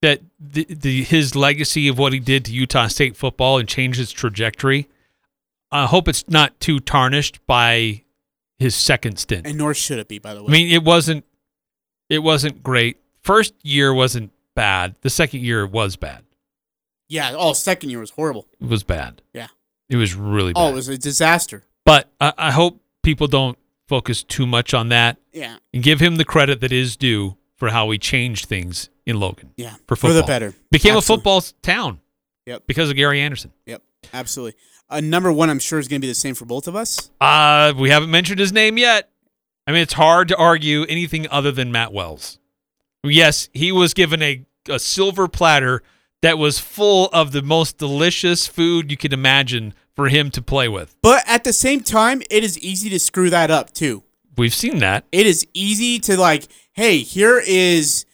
that 0.00 0.22
the, 0.40 0.64
the 0.64 1.02
his 1.02 1.36
legacy 1.36 1.86
of 1.86 1.98
what 1.98 2.14
he 2.14 2.18
did 2.18 2.46
to 2.46 2.52
Utah 2.52 2.86
State 2.86 3.14
football 3.14 3.58
and 3.58 3.68
changed 3.68 4.00
its 4.00 4.12
trajectory. 4.12 4.88
I 5.70 5.84
hope 5.84 6.08
it's 6.08 6.26
not 6.30 6.58
too 6.60 6.80
tarnished 6.80 7.46
by 7.46 8.04
his 8.58 8.74
second 8.74 9.18
stint. 9.18 9.46
And 9.46 9.58
nor 9.58 9.74
should 9.74 9.98
it 9.98 10.08
be, 10.08 10.18
by 10.18 10.32
the 10.32 10.42
way. 10.42 10.48
I 10.48 10.52
mean, 10.52 10.70
it 10.70 10.82
wasn't 10.82 11.26
it 12.08 12.20
wasn't 12.20 12.62
great. 12.62 13.02
First 13.20 13.52
year 13.62 13.92
wasn't 13.92 14.32
bad. 14.56 14.96
The 15.02 15.10
second 15.10 15.42
year 15.42 15.64
was 15.64 15.94
bad. 15.94 16.24
yeah, 17.08 17.32
oh, 17.36 17.52
second 17.52 17.90
year 17.90 18.00
was 18.00 18.10
horrible. 18.10 18.48
It 18.60 18.66
was 18.66 18.82
bad. 18.82 19.22
Yeah. 19.32 19.46
It 19.88 19.94
was 19.96 20.16
really 20.16 20.52
bad. 20.52 20.60
Oh, 20.60 20.68
it 20.70 20.74
was 20.74 20.88
a 20.88 20.98
disaster. 20.98 21.62
But 21.84 22.10
I, 22.20 22.32
I 22.36 22.50
hope 22.50 22.80
people 23.04 23.28
don't 23.28 23.56
focus 23.86 24.24
too 24.24 24.44
much 24.46 24.74
on 24.74 24.88
that. 24.88 25.18
Yeah. 25.32 25.58
And 25.72 25.84
give 25.84 26.00
him 26.00 26.16
the 26.16 26.24
credit 26.24 26.60
that 26.62 26.72
is 26.72 26.96
due 26.96 27.36
for 27.54 27.68
how 27.68 27.88
he 27.90 27.98
changed 27.98 28.46
things 28.46 28.90
in 29.06 29.20
Logan. 29.20 29.52
Yeah, 29.56 29.76
For 29.86 29.94
football. 29.94 30.10
for 30.10 30.14
the 30.14 30.22
better. 30.24 30.54
Became 30.72 30.96
Absolutely. 30.96 30.98
a 30.98 31.16
football 31.16 31.40
town. 31.62 32.00
Yep. 32.46 32.64
Because 32.66 32.90
of 32.90 32.96
Gary 32.96 33.20
Anderson. 33.20 33.52
Yep, 33.66 33.82
absolutely. 34.12 34.58
Uh, 34.90 35.00
number 35.00 35.32
one, 35.32 35.48
I'm 35.50 35.58
sure 35.60 35.78
is 35.78 35.86
going 35.88 36.00
to 36.00 36.04
be 36.04 36.10
the 36.10 36.14
same 36.16 36.34
for 36.34 36.44
both 36.44 36.66
of 36.68 36.74
us. 36.76 37.10
Uh, 37.20 37.72
we 37.78 37.90
haven't 37.90 38.10
mentioned 38.10 38.38
his 38.40 38.52
name 38.52 38.76
yet. 38.78 39.10
I 39.66 39.72
mean, 39.72 39.82
it's 39.82 39.94
hard 39.94 40.28
to 40.28 40.36
argue 40.36 40.84
anything 40.88 41.26
other 41.30 41.50
than 41.52 41.70
Matt 41.72 41.92
Wells. 41.92 42.38
Yes, 43.08 43.48
he 43.52 43.72
was 43.72 43.94
given 43.94 44.22
a, 44.22 44.44
a 44.68 44.78
silver 44.78 45.28
platter 45.28 45.82
that 46.22 46.38
was 46.38 46.58
full 46.58 47.08
of 47.12 47.32
the 47.32 47.42
most 47.42 47.78
delicious 47.78 48.46
food 48.46 48.90
you 48.90 48.96
could 48.96 49.12
imagine 49.12 49.74
for 49.94 50.08
him 50.08 50.30
to 50.30 50.42
play 50.42 50.68
with. 50.68 50.96
But 51.02 51.24
at 51.26 51.44
the 51.44 51.52
same 51.52 51.80
time, 51.80 52.22
it 52.30 52.44
is 52.44 52.58
easy 52.58 52.90
to 52.90 52.98
screw 52.98 53.30
that 53.30 53.50
up 53.50 53.72
too. 53.72 54.02
We've 54.36 54.54
seen 54.54 54.78
that. 54.78 55.04
It 55.12 55.26
is 55.26 55.46
easy 55.54 55.98
to 56.00 56.16
like, 56.18 56.48
hey, 56.72 56.98
here 56.98 57.42
is 57.44 58.04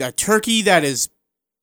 a 0.00 0.10
turkey 0.10 0.62
that 0.62 0.82
is 0.82 1.08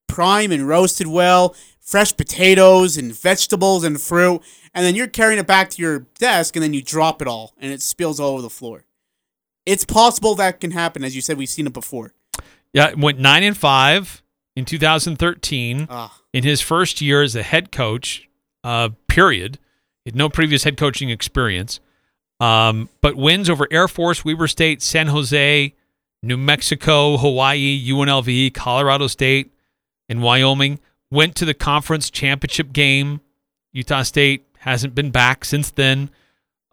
prime 0.08 0.52
and 0.52 0.68
roasted 0.68 1.08
well, 1.08 1.56
fresh 1.82 2.16
potatoes 2.16 2.98
and 2.98 3.14
vegetables 3.14 3.84
and 3.84 4.00
fruit, 4.00 4.42
and 4.74 4.86
then 4.86 4.96
you're 4.96 5.08
carrying 5.08 5.40
it 5.40 5.48
back 5.48 5.70
to 5.72 5.82
your 5.82 6.00
desk 6.20 6.56
and 6.56 6.64
then 6.64 6.74
you 6.74 6.82
drop 6.82 7.22
it 7.22 7.28
all 7.28 7.54
and 7.58 7.72
it 7.72 7.82
spills 7.82 8.20
all 8.20 8.34
over 8.34 8.42
the 8.42 8.50
floor. 8.50 8.86
It's 9.66 9.86
possible 9.86 10.36
that 10.36 10.60
can 10.60 10.72
happen, 10.72 11.04
as 11.04 11.16
you 11.16 11.22
said. 11.22 11.38
We've 11.38 11.50
seen 11.50 11.68
it 11.68 11.74
before. 11.74 12.14
Yeah, 12.76 12.94
went 12.96 13.20
nine 13.20 13.42
and 13.44 13.58
five 13.58 14.22
in 14.56 14.66
2013. 14.66 15.88
Ah. 15.90 16.22
In 16.34 16.44
his 16.44 16.60
first 16.60 17.00
year 17.00 17.24
as 17.24 17.34
a 17.34 17.42
head 17.44 17.72
coach, 17.72 18.28
uh, 18.66 18.90
period. 19.08 19.58
He 20.04 20.10
had 20.10 20.16
no 20.18 20.28
previous 20.28 20.66
head 20.66 20.76
coaching 20.76 21.10
experience. 21.10 21.80
Um, 22.42 22.90
but 23.00 23.16
wins 23.16 23.50
over 23.50 23.66
Air 23.72 23.88
Force, 23.88 24.26
Weber 24.26 24.48
State, 24.50 24.82
San 24.82 25.08
Jose, 25.08 25.74
New 26.22 26.36
Mexico, 26.36 27.16
Hawaii, 27.16 27.82
UNLV, 27.90 28.54
Colorado 28.54 29.08
State, 29.08 29.54
and 30.10 30.22
Wyoming. 30.22 30.80
Went 31.10 31.36
to 31.36 31.46
the 31.46 31.54
conference 31.54 32.10
championship 32.10 32.74
game. 32.74 33.22
Utah 33.72 34.04
State 34.04 34.46
hasn't 34.60 34.94
been 34.94 35.12
back 35.12 35.46
since 35.46 35.72
then. 35.72 36.10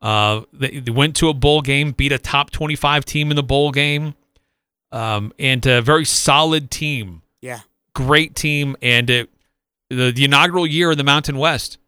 Uh, 0.01 0.41
they, 0.53 0.81
they 0.81 0.91
went 0.91 1.15
to 1.17 1.29
a 1.29 1.35
bowl 1.35 1.63
game, 1.63 1.93
beat 1.93 2.11
a 2.11 2.19
top 2.19 2.51
25 2.51 3.05
team 3.05 3.31
in 3.31 3.37
the 3.37 3.43
bowl 3.45 3.71
game, 3.71 4.15
um, 4.93 5.33
and 5.39 5.65
a 5.67 5.83
very 5.83 6.05
solid 6.05 6.71
team. 6.71 7.23
Yeah. 7.41 7.61
Great 7.95 8.37
team. 8.37 8.77
And 8.81 9.11
it, 9.11 9.31
the, 9.91 10.13
the 10.13 10.25
inaugural 10.25 10.67
year 10.67 10.93
in 10.93 10.99
the 10.99 11.05
Mountain 11.05 11.39
West, 11.39 11.79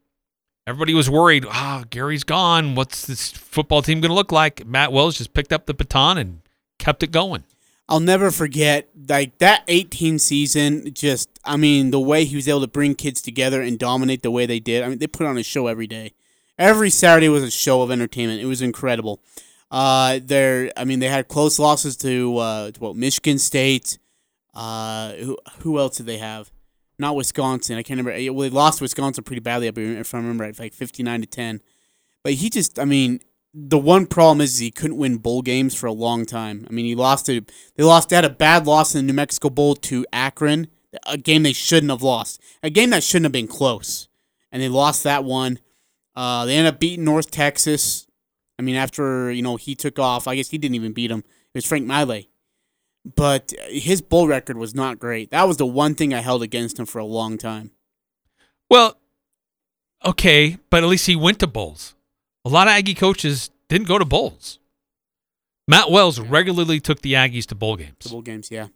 everybody 0.66 0.94
was 0.94 1.09
worried. 1.09 1.44
Ah, 1.48 1.85
Gary's 1.89 2.24
gone. 2.24 2.74
What's 2.74 3.06
this 3.06 3.31
football 3.31 3.82
team 3.82 4.01
going 4.01 4.10
to 4.10 4.14
look 4.14 4.32
like? 4.32 4.66
Matt 4.66 4.93
Wells 4.93 5.18
just 5.18 5.35
picked 5.35 5.52
up 5.52 5.66
the 5.66 5.74
baton 5.74 6.18
and 6.18 6.40
kept 6.78 7.02
it 7.02 7.12
going. 7.12 7.44
I'll 7.86 8.01
never 8.01 8.31
forget 8.31 8.89
like 9.09 9.39
that 9.39 9.62
18 9.68 10.18
season. 10.18 10.93
Just, 10.94 11.28
I 11.44 11.59
mean, 11.59 11.90
the 11.90 12.01
way 12.01 12.24
he 12.24 12.36
was 12.36 12.48
able 12.48 12.62
to 12.62 12.66
bring 12.66 12.94
kids 12.94 13.20
together 13.20 13.60
and 13.60 13.78
dominate 13.78 14.22
the 14.22 14.31
way 14.31 14.47
they 14.47 14.59
did. 14.59 14.82
I 14.82 14.89
mean, 14.89 14.98
they 14.98 15.06
put 15.06 15.26
on 15.26 15.36
a 15.36 15.43
show 15.43 15.66
every 15.66 15.86
day. 15.86 16.12
Every 16.59 16.89
Saturday 16.89 17.28
was 17.28 17.43
a 17.43 17.51
show 17.51 17.82
of 17.82 17.90
entertainment. 17.90 18.40
It 18.40 18.47
was 18.47 18.62
incredible. 18.62 19.20
Uh, 19.74 20.20
there, 20.22 20.70
I 20.76 20.84
mean, 20.84 21.01
they 21.01 21.09
had 21.09 21.26
close 21.26 21.59
losses 21.59 21.96
to 21.96 22.36
uh, 22.38 22.70
to 22.70 22.80
what 22.80 22.94
Michigan 22.94 23.38
State. 23.38 23.98
Uh, 24.55 25.14
who 25.14 25.36
who 25.62 25.80
else 25.80 25.96
did 25.96 26.06
they 26.06 26.18
have? 26.18 26.52
Not 26.96 27.16
Wisconsin. 27.16 27.76
I 27.76 27.82
can't 27.82 27.98
remember. 27.98 28.32
Well, 28.32 28.48
they 28.48 28.55
lost 28.55 28.80
Wisconsin 28.80 29.24
pretty 29.24 29.40
badly. 29.40 29.66
If 29.66 30.14
I 30.14 30.18
remember 30.18 30.44
right, 30.44 30.56
like 30.56 30.74
59 30.74 31.22
to 31.22 31.26
10. 31.26 31.60
But 32.22 32.34
he 32.34 32.51
just, 32.51 32.78
I 32.78 32.84
mean, 32.84 33.18
the 33.52 33.76
one 33.76 34.06
problem 34.06 34.40
is 34.40 34.60
he 34.60 34.70
couldn't 34.70 34.96
win 34.96 35.16
bowl 35.16 35.42
games 35.42 35.74
for 35.74 35.88
a 35.88 35.92
long 35.92 36.24
time. 36.24 36.68
I 36.70 36.72
mean, 36.72 36.84
he 36.84 36.94
lost 36.94 37.26
to 37.26 37.40
they 37.74 37.82
lost 37.82 38.10
they 38.10 38.16
had 38.16 38.24
a 38.24 38.30
bad 38.30 38.68
loss 38.68 38.94
in 38.94 39.05
the 39.05 39.12
New 39.12 39.16
Mexico 39.16 39.51
Bowl 39.51 39.74
to 39.74 40.06
Akron, 40.12 40.68
a 41.05 41.18
game 41.18 41.42
they 41.42 41.52
shouldn't 41.52 41.90
have 41.90 42.02
lost, 42.02 42.40
a 42.62 42.70
game 42.70 42.90
that 42.90 43.02
shouldn't 43.02 43.24
have 43.24 43.32
been 43.32 43.48
close, 43.48 44.06
and 44.52 44.62
they 44.62 44.68
lost 44.68 45.02
that 45.02 45.24
one. 45.24 45.59
Uh, 46.14 46.46
they 46.46 46.55
ended 46.55 46.74
up 46.74 46.78
beating 46.78 47.05
North 47.05 47.32
Texas. 47.32 48.06
I 48.59 48.62
mean, 48.62 48.76
after 48.76 49.31
you 49.31 49.43
know 49.43 49.56
he 49.56 49.74
took 49.74 49.98
off, 49.98 50.28
I 50.28 50.36
guess 50.36 50.51
he 50.51 50.59
didn't 50.59 50.76
even 50.76 50.93
beat 50.93 51.10
him. 51.10 51.20
It 51.20 51.59
was 51.59 51.66
Frank 51.66 51.86
Maile, 51.86 52.22
but 53.16 53.52
his 53.68 54.01
bowl 54.01 54.28
record 54.28 54.56
was 54.56 54.74
not 54.74 54.98
great. 54.98 55.31
That 55.31 55.48
was 55.48 55.56
the 55.56 55.66
one 55.66 55.94
thing 55.94 56.14
I 56.14 56.20
held 56.20 56.43
against 56.43 56.78
him 56.78 56.86
for 56.86 56.98
a 56.98 57.05
long 57.05 57.39
time. 57.39 57.72
Well, 58.70 58.97
okay, 60.05 60.59
but 60.70 60.82
at 60.82 60.89
least 60.89 61.06
he 61.06 61.16
went 61.16 61.39
to 61.40 61.47
bowls. 61.47 61.94
A 62.44 62.48
lot 62.48 62.66
of 62.66 62.72
Aggie 62.72 62.94
coaches 62.94 63.51
didn't 63.68 63.89
go 63.89 63.98
to 63.98 64.05
bowls. 64.05 64.59
Matt 65.66 65.90
Wells 65.90 66.20
regularly 66.20 66.78
took 66.78 67.01
the 67.01 67.14
Aggies 67.14 67.47
to 67.47 67.55
bowl 67.55 67.76
games. 67.76 67.97
The 68.01 68.10
bowl 68.10 68.22
games, 68.22 68.51
yeah. 68.51 68.68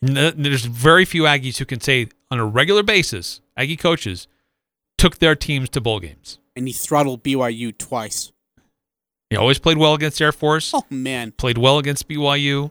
There's 0.00 0.64
very 0.64 1.04
few 1.04 1.22
Aggies 1.22 1.58
who 1.58 1.64
can 1.64 1.80
say 1.80 2.08
on 2.30 2.38
a 2.38 2.46
regular 2.46 2.82
basis, 2.82 3.40
Aggie 3.56 3.76
coaches 3.76 4.26
took 4.96 5.18
their 5.18 5.36
teams 5.36 5.68
to 5.70 5.80
bowl 5.80 6.00
games. 6.00 6.38
And 6.56 6.66
he 6.66 6.72
throttled 6.72 7.22
BYU 7.22 7.76
twice. 7.76 8.32
He 9.30 9.36
always 9.36 9.58
played 9.58 9.76
well 9.76 9.94
against 9.94 10.20
Air 10.20 10.32
Force. 10.32 10.72
Oh 10.74 10.84
man, 10.90 11.32
Played 11.32 11.58
well 11.58 11.78
against 11.78 12.08
BYU. 12.08 12.70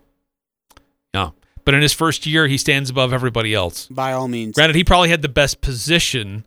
Yeah. 1.13 1.31
But 1.65 1.73
in 1.73 1.81
his 1.81 1.93
first 1.93 2.25
year, 2.25 2.47
he 2.47 2.57
stands 2.57 2.89
above 2.89 3.11
everybody 3.13 3.53
else. 3.53 3.87
by 3.87 4.13
all 4.13 4.27
means. 4.27 4.55
Granted, 4.55 4.75
he 4.75 4.83
probably 4.83 5.09
had 5.09 5.21
the 5.21 5.29
best 5.29 5.61
position 5.61 6.45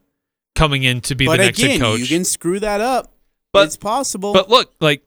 coming 0.55 0.83
in 0.83 1.01
to 1.03 1.15
be 1.15 1.27
but 1.27 1.37
the 1.37 1.45
next 1.45 1.59
again, 1.59 1.73
head 1.73 1.81
coach. 1.81 2.01
you 2.01 2.07
can 2.07 2.25
screw 2.25 2.59
that 2.61 2.81
up. 2.81 3.13
But- 3.53 3.67
it's 3.67 3.77
possible. 3.77 4.33
But 4.33 4.49
look, 4.49 4.73
like 4.81 5.03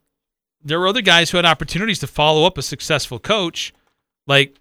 there 0.63 0.79
were 0.79 0.87
other 0.87 1.01
guys 1.01 1.31
who 1.31 1.37
had 1.37 1.45
opportunities 1.45 1.99
to 1.99 2.07
follow 2.07 2.45
up 2.45 2.57
a 2.57 2.61
successful 2.61 3.19
coach, 3.19 3.73
like 4.27 4.55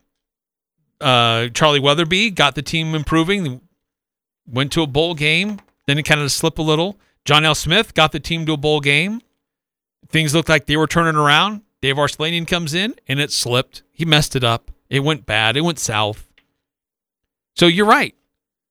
uh, 1.01 1.49
Charlie 1.49 1.81
Weatherbie 1.81 2.31
got 2.35 2.55
the 2.55 2.63
team 2.63 2.95
improving, 2.95 3.61
went 4.47 4.73
to 4.73 4.83
a 4.83 4.87
bowl 4.87 5.15
game, 5.15 5.61
then 5.87 5.99
it 5.99 6.03
kind 6.05 6.21
of 6.21 6.31
slipped 6.33 6.59
a 6.59 6.63
little. 6.63 6.99
John 7.25 7.45
L. 7.45 7.55
Smith 7.55 7.95
got 7.95 8.13
the 8.13 8.21
team 8.21 8.47
to 8.47 8.53
a 8.53 8.57
bowl 8.57 8.81
game. 8.81 9.21
Things 10.13 10.35
looked 10.35 10.51
like 10.51 10.67
they 10.67 10.77
were 10.77 10.87
turning 10.87 11.17
around. 11.17 11.63
Dave 11.81 11.97
Arslanian 11.97 12.47
comes 12.47 12.75
in 12.75 12.95
and 13.09 13.19
it 13.19 13.33
slipped. 13.33 13.83
He 13.91 14.05
messed 14.05 14.37
it 14.37 14.45
up. 14.45 14.71
It 14.89 15.01
went 15.01 15.27
bad. 15.27 15.57
It 15.57 15.63
went 15.63 15.79
south. 15.79 16.29
So 17.57 17.67
you're 17.67 17.87
right. 17.87 18.15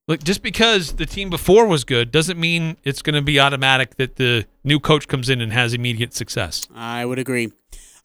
Look, 0.08 0.24
just 0.24 0.44
because 0.44 0.94
the 0.94 1.06
team 1.06 1.30
before 1.30 1.68
was 1.68 1.84
good 1.84 2.12
doesn't 2.12 2.40
mean 2.40 2.78
it's 2.84 3.02
going 3.02 3.16
to 3.16 3.22
be 3.22 3.40
automatic 3.40 3.96
that 3.96 4.18
the 4.18 4.46
new 4.64 4.80
coach 4.80 5.08
comes 5.08 5.30
in 5.30 5.42
and 5.42 5.52
has 5.52 5.74
immediate 5.74 6.14
success. 6.14 6.68
I 6.74 7.06
would 7.06 7.20
agree. 7.20 7.52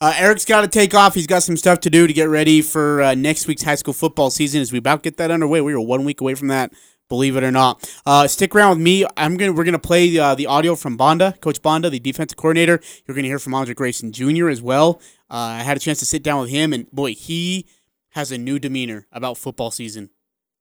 Uh, 0.01 0.13
Eric's 0.17 0.45
got 0.45 0.61
to 0.61 0.69
take 0.69 0.95
off. 0.95 1.15
He's 1.15 1.27
got 1.27 1.43
some 1.43 1.57
stuff 1.57 1.81
to 1.81 1.91
do 1.91 2.07
to 2.07 2.13
get 2.13 2.29
ready 2.29 2.61
for 2.61 3.03
uh, 3.03 3.15
next 3.15 3.47
week's 3.47 3.63
high 3.63 3.77
school 3.77 3.95
football 3.95 4.31
season. 4.31 4.61
As 4.61 4.73
we 4.73 4.79
about 4.79 5.03
get 5.03 5.17
that 5.17 5.31
underway, 5.31 5.61
we 5.63 5.73
are 5.73 5.81
one 5.81 6.05
week 6.05 6.21
away 6.21 6.35
from 6.35 6.49
that. 6.49 6.73
Believe 7.09 7.37
it 7.37 7.45
or 7.45 7.53
not. 7.53 7.89
Uh, 8.05 8.27
stick 8.27 8.55
around 8.55 8.71
with 8.71 8.79
me. 8.81 9.05
I'm 9.17 9.37
gonna 9.37 9.53
we're 9.53 9.65
gonna 9.65 9.79
play 9.79 10.19
uh, 10.19 10.35
the 10.35 10.47
audio 10.47 10.75
from 10.75 10.97
Banda, 10.97 11.37
Coach 11.41 11.63
Banda, 11.63 11.89
the 11.89 12.01
defensive 12.01 12.37
coordinator. 12.37 12.81
You're 13.07 13.15
gonna 13.15 13.29
hear 13.29 13.39
from 13.39 13.55
Andre 13.55 13.75
Grayson 13.75 14.13
Jr. 14.13 14.49
as 14.49 14.61
well. 14.61 15.01
Uh, 15.31 15.59
I 15.59 15.63
had 15.63 15.77
a 15.77 15.81
chance 15.81 16.01
to 16.01 16.07
sit 16.07 16.23
down 16.23 16.41
with 16.41 16.51
him, 16.51 16.73
and 16.73 16.91
boy, 16.91 17.15
he 17.15 17.67
has 18.11 18.33
a 18.33 18.39
new 18.39 18.59
demeanor 18.59 19.07
about 19.13 19.39
football 19.39 19.71
season. 19.71 20.11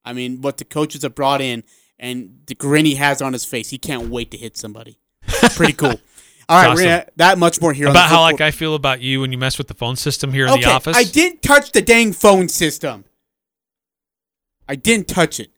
I 0.04 0.14
mean, 0.14 0.42
what 0.42 0.58
the 0.58 0.66
coaches 0.66 1.02
have 1.02 1.16
brought 1.16 1.42
in 1.42 1.64
and 1.98 2.42
the 2.46 2.56
grin 2.56 2.86
he 2.86 2.96
has 2.96 3.22
on 3.22 3.34
his 3.34 3.46
face, 3.46 3.70
he 3.70 3.78
can't 3.78 4.10
wait 4.10 4.30
to 4.32 4.38
hit 4.38 4.56
somebody. 4.58 5.00
Pretty 5.56 5.74
cool. 5.78 6.00
All 6.48 6.62
right, 6.62 6.70
awesome. 6.70 6.86
gonna 6.86 7.06
that 7.16 7.40
much 7.40 7.60
more 7.60 7.74
here. 7.74 7.88
on 7.88 7.92
About 7.92 8.10
how 8.10 8.22
like 8.22 8.40
I 8.40 8.52
feel 8.52 8.76
about 8.76 9.02
you 9.02 9.22
when 9.22 9.32
you 9.32 9.38
mess 9.40 9.58
with 9.58 9.68
the 9.68 9.74
phone 9.74 9.96
system 9.96 10.32
here 10.32 10.46
in 10.46 10.52
okay, 10.52 10.62
the 10.62 10.70
office. 10.70 10.96
I 10.96 11.04
didn't 11.04 11.42
touch 11.42 11.72
the 11.72 11.82
dang 11.82 12.14
phone 12.14 12.50
system. 12.50 13.06
I 14.68 14.76
didn't 14.76 15.08
touch 15.08 15.40
it. 15.40 15.52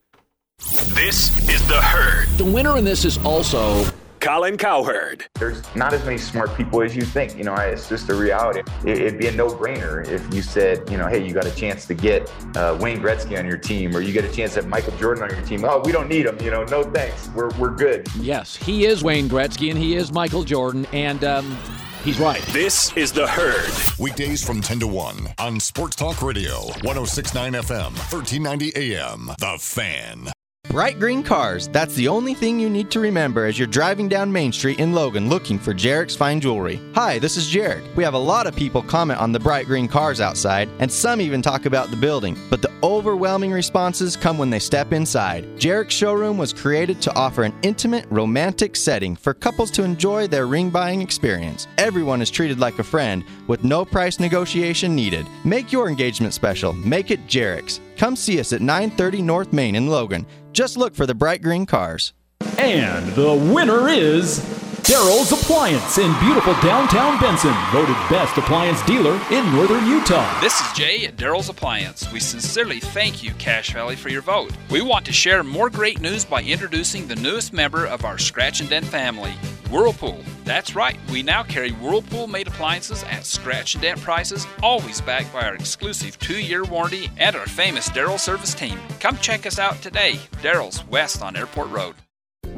This 0.98 1.30
is 1.48 1.66
the 1.68 1.80
herd. 1.80 2.28
The 2.38 2.44
winner 2.46 2.76
in 2.78 2.84
this 2.84 3.06
is 3.06 3.20
also 3.20 3.86
Colin 4.20 4.58
Cowherd. 4.58 5.26
There's 5.36 5.64
not 5.76 5.94
as 5.94 6.04
many 6.04 6.18
smart 6.18 6.56
people 6.58 6.82
as 6.82 6.96
you 6.96 7.04
think. 7.04 7.38
You 7.38 7.44
know, 7.44 7.54
it's 7.54 7.88
just 7.88 8.10
a 8.10 8.16
reality. 8.16 8.62
It, 8.84 8.98
it'd 8.98 9.20
be 9.20 9.28
a 9.28 9.32
no-brainer 9.32 10.08
if 10.08 10.34
you 10.34 10.42
said, 10.42 10.90
you 10.90 10.98
know, 10.98 11.08
hey, 11.08 11.24
you 11.24 11.34
got 11.34 11.46
a 11.46 11.56
chance 11.56 11.86
to 11.86 11.94
get 11.94 12.32
uh, 12.56 12.76
Wayne 12.82 13.00
Gretzky 13.00 13.38
on 13.38 13.46
your 13.46 13.60
team, 13.60 13.96
or 13.96 14.02
you 14.02 14.12
get 14.12 14.26
a 14.26 14.32
chance 14.32 14.56
to 14.56 14.62
have 14.62 14.70
Michael 14.70 14.98
Jordan 14.98 15.24
on 15.24 15.30
your 15.30 15.46
team. 15.46 15.64
Oh, 15.64 15.80
we 15.86 15.92
don't 15.92 16.10
need 16.10 16.26
him. 16.26 16.42
You 16.42 16.50
know, 16.50 16.64
no 16.64 16.84
thanks. 16.84 17.30
We're 17.36 17.52
we're 17.60 17.76
good. 17.76 18.08
Yes, 18.20 18.56
he 18.56 18.86
is 18.86 19.04
Wayne 19.04 19.30
Gretzky 19.30 19.70
and 19.70 19.78
he 19.78 19.96
is 19.96 20.12
Michael 20.12 20.44
Jordan, 20.44 20.88
and 20.92 21.24
um, 21.24 21.56
he's 22.04 22.20
right. 22.20 22.42
This 22.48 22.96
is 22.98 23.12
the 23.12 23.28
herd. 23.28 23.72
Weekdays 24.00 24.44
from 24.44 24.62
10 24.62 24.80
to 24.80 24.88
1 24.88 25.28
on 25.38 25.60
Sports 25.60 25.96
Talk 25.96 26.22
Radio, 26.24 26.62
1069 26.82 27.54
FM, 27.54 27.92
1390 28.12 28.76
AM. 28.76 29.28
The 29.40 29.58
Fan. 29.60 30.32
Bright 30.78 31.00
green 31.00 31.24
cars, 31.24 31.68
that's 31.70 31.96
the 31.96 32.08
only 32.08 32.36
thing 32.36 32.60
you 32.60 32.70
need 32.70 32.92
to 32.92 33.00
remember 33.00 33.48
as 33.48 33.58
you're 33.58 33.68
driving 33.68 34.08
down 34.08 34.32
Main 34.32 34.52
Street 34.52 34.80
in 34.80 34.94
Logan 34.94 35.28
looking 35.28 35.58
for 35.58 35.74
Jarek's 35.74 36.16
Fine 36.16 36.40
Jewelry. 36.40 36.80
Hi, 36.94 37.18
this 37.18 37.36
is 37.36 37.52
Jarek. 37.52 37.96
We 37.96 38.04
have 38.04 38.14
a 38.14 38.20
lot 38.20 38.46
of 38.46 38.56
people 38.56 38.84
comment 38.84 39.20
on 39.20 39.32
the 39.32 39.40
bright 39.40 39.66
green 39.66 39.88
cars 39.88 40.22
outside, 40.22 40.70
and 40.78 40.92
some 40.92 41.20
even 41.20 41.42
talk 41.42 41.66
about 41.66 41.90
the 41.90 41.98
building, 41.98 42.38
but 42.52 42.62
the 42.62 42.72
overwhelming 42.84 43.52
responses 43.52 44.16
come 44.16 44.38
when 44.38 44.52
they 44.52 44.60
step 44.60 44.94
inside. 44.94 45.46
Jarek's 45.58 45.96
showroom 45.96 46.38
was 46.38 46.54
created 46.54 47.02
to 47.02 47.16
offer 47.16 47.42
an 47.42 47.56
intimate, 47.64 48.06
romantic 48.12 48.76
setting 48.76 49.16
for 49.16 49.34
couples 49.34 49.72
to 49.72 49.84
enjoy 49.84 50.28
their 50.28 50.46
ring 50.46 50.70
buying 50.70 51.02
experience. 51.02 51.68
Everyone 51.80 52.22
is 52.22 52.30
treated 52.30 52.60
like 52.60 52.78
a 52.78 52.84
friend 52.84 53.24
with 53.48 53.64
no 53.64 53.84
price 53.84 54.20
negotiation 54.20 54.96
needed. 54.96 55.26
Make 55.44 55.72
your 55.72 55.90
engagement 55.90 56.36
special. 56.36 56.72
Make 56.74 57.10
it 57.10 57.26
Jarek's. 57.26 57.80
Come 57.98 58.16
see 58.16 58.40
us 58.40 58.54
at 58.54 58.62
930 58.62 59.22
North 59.24 59.52
Main 59.52 59.76
in 59.76 59.88
Logan. 59.88 60.26
Just 60.54 60.78
look 60.78 60.96
for 60.96 61.06
the 61.06 61.16
bright 61.16 61.42
green 61.42 61.66
cars. 61.66 62.14
And 62.60 63.08
the 63.14 63.34
winner 63.34 63.90
is 63.90 64.40
Daryl's 64.88 65.32
Appliance 65.34 65.98
in 65.98 66.18
beautiful 66.20 66.54
downtown 66.62 67.20
Benson, 67.20 67.54
voted 67.72 67.96
best 68.10 68.38
appliance 68.38 68.82
dealer 68.86 69.20
in 69.32 69.52
northern 69.52 69.86
Utah. 69.86 70.40
This 70.40 70.62
is 70.62 70.72
Jay 70.78 71.06
at 71.06 71.18
Daryl's 71.18 71.50
Appliance. 71.50 72.10
We 72.14 72.20
sincerely 72.20 72.80
thank 72.80 73.22
you, 73.22 73.32
Cache 73.34 73.74
Valley, 73.74 73.98
for 73.98 74.10
your 74.10 74.22
vote. 74.22 74.52
We 74.70 74.82
want 74.82 75.06
to 75.08 75.12
share 75.12 75.44
more 75.44 75.70
great 75.70 76.00
news 76.00 76.24
by 76.24 76.42
introducing 76.44 77.08
the 77.08 77.18
newest 77.18 77.52
member 77.52 77.86
of 77.86 78.06
our 78.06 78.18
Scratch 78.18 78.62
and 78.62 78.70
Dent 78.70 78.86
family, 78.86 79.34
Whirlpool. 79.70 80.20
That's 80.44 80.76
right, 80.76 80.98
we 81.12 81.24
now 81.24 81.44
carry 81.44 81.72
Whirlpool 81.72 82.28
made 82.28 82.48
appliances 82.48 83.04
at 83.04 83.26
scratch 83.26 83.76
and 83.76 83.82
dent 83.82 84.02
prices, 84.02 84.48
always 84.64 85.02
backed 85.02 85.34
by 85.34 85.42
our 85.42 85.56
exclusive 85.56 86.18
two 86.20 86.40
year 86.40 86.64
warranty 86.64 87.10
and 87.18 87.36
our 87.36 87.46
famous 87.46 87.90
Daryl 87.90 88.20
service 88.20 88.54
team. 88.54 88.80
Come 89.00 89.18
check 89.18 89.46
us 89.46 89.60
out 89.60 89.82
today. 89.82 90.14
Daryl's 90.42 90.86
West 90.88 91.22
on 91.22 91.36
Airport 91.36 91.70
Road. 91.70 91.96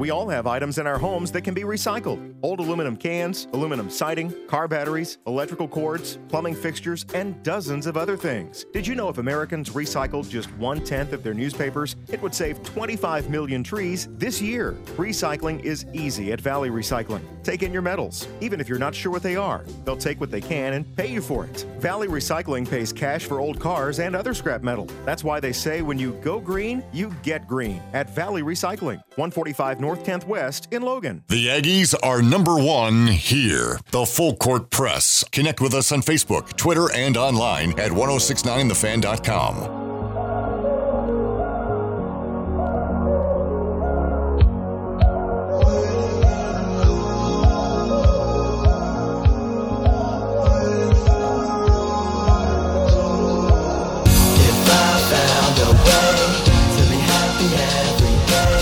We 0.00 0.08
all 0.08 0.30
have 0.30 0.46
items 0.46 0.78
in 0.78 0.86
our 0.86 0.96
homes 0.96 1.30
that 1.32 1.42
can 1.42 1.52
be 1.52 1.60
recycled 1.60 2.34
old 2.42 2.58
aluminum 2.58 2.96
cans, 2.96 3.48
aluminum 3.52 3.90
siding, 3.90 4.34
car 4.46 4.66
batteries, 4.66 5.18
electrical 5.26 5.68
cords, 5.68 6.18
plumbing 6.28 6.54
fixtures, 6.54 7.04
and 7.12 7.42
dozens 7.42 7.86
of 7.86 7.98
other 7.98 8.16
things. 8.16 8.64
Did 8.72 8.86
you 8.86 8.94
know 8.94 9.10
if 9.10 9.18
Americans 9.18 9.68
recycled 9.68 10.30
just 10.30 10.50
one 10.54 10.82
tenth 10.82 11.12
of 11.12 11.22
their 11.22 11.34
newspapers, 11.34 11.96
it 12.08 12.22
would 12.22 12.34
save 12.34 12.62
25 12.62 13.28
million 13.28 13.62
trees 13.62 14.08
this 14.12 14.40
year? 14.40 14.72
Recycling 14.96 15.62
is 15.64 15.84
easy 15.92 16.32
at 16.32 16.40
Valley 16.40 16.70
Recycling. 16.70 17.20
Take 17.42 17.62
in 17.62 17.70
your 17.70 17.82
metals, 17.82 18.26
even 18.40 18.58
if 18.58 18.70
you're 18.70 18.78
not 18.78 18.94
sure 18.94 19.12
what 19.12 19.22
they 19.22 19.36
are. 19.36 19.64
They'll 19.84 19.98
take 19.98 20.18
what 20.18 20.30
they 20.30 20.40
can 20.40 20.72
and 20.72 20.96
pay 20.96 21.08
you 21.08 21.20
for 21.20 21.44
it. 21.44 21.66
Valley 21.78 22.08
Recycling 22.08 22.68
pays 22.68 22.90
cash 22.92 23.26
for 23.26 23.38
old 23.38 23.60
cars 23.60 23.98
and 23.98 24.16
other 24.16 24.32
scrap 24.32 24.62
metal. 24.62 24.86
That's 25.04 25.24
why 25.24 25.40
they 25.40 25.52
say 25.52 25.82
when 25.82 25.98
you 25.98 26.12
go 26.22 26.40
green, 26.40 26.82
you 26.92 27.14
get 27.22 27.46
green 27.46 27.82
at 27.92 28.14
Valley 28.14 28.42
Recycling, 28.42 29.00
145 29.16 29.80
North 29.80 29.89
10th 29.96 30.26
West 30.26 30.68
in 30.70 30.82
Logan. 30.82 31.24
The 31.28 31.48
Aggies 31.48 31.94
are 32.02 32.22
number 32.22 32.56
one 32.56 33.06
here. 33.06 33.78
The 33.90 34.06
Full 34.06 34.36
Court 34.36 34.70
Press. 34.70 35.24
Connect 35.32 35.60
with 35.60 35.74
us 35.74 35.92
on 35.92 36.02
Facebook, 36.02 36.56
Twitter, 36.56 36.90
and 36.92 37.16
online 37.16 37.78
at 37.78 37.90
1069thefan.com. 37.90 39.89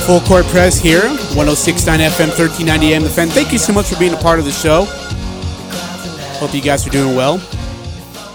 Full 0.08 0.20
court 0.20 0.46
press 0.46 0.80
here, 0.80 1.02
1069 1.02 2.00
FM, 2.00 2.28
1390 2.28 2.94
AM. 2.94 3.02
The 3.02 3.10
fan. 3.10 3.28
Thank 3.28 3.52
you 3.52 3.58
so 3.58 3.74
much 3.74 3.90
for 3.90 3.98
being 3.98 4.14
a 4.14 4.16
part 4.16 4.38
of 4.38 4.46
the 4.46 4.50
show. 4.50 4.86
Hope 6.38 6.54
you 6.54 6.62
guys 6.62 6.86
are 6.86 6.90
doing 6.90 7.14
well. 7.14 7.32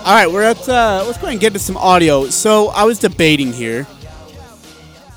All 0.06 0.14
right, 0.14 0.32
we're 0.32 0.44
at. 0.44 0.70
Uh, 0.70 1.04
let's 1.04 1.18
go 1.18 1.24
ahead 1.24 1.32
and 1.32 1.40
get 1.40 1.52
to 1.54 1.58
some 1.58 1.76
audio. 1.78 2.30
So 2.30 2.68
I 2.68 2.84
was 2.84 3.00
debating 3.00 3.52
here. 3.52 3.88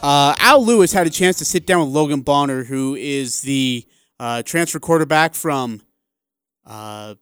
Uh, 0.02 0.34
Al 0.38 0.64
Lewis 0.64 0.94
had 0.94 1.06
a 1.06 1.10
chance 1.10 1.36
to 1.40 1.44
sit 1.44 1.66
down 1.66 1.80
with 1.80 1.88
Logan 1.90 2.22
Bonner, 2.22 2.64
who 2.64 2.94
is 2.94 3.42
the 3.42 3.84
uh, 4.18 4.42
transfer 4.42 4.80
quarterback 4.80 5.34
from 5.34 5.82
uh, 6.64 7.16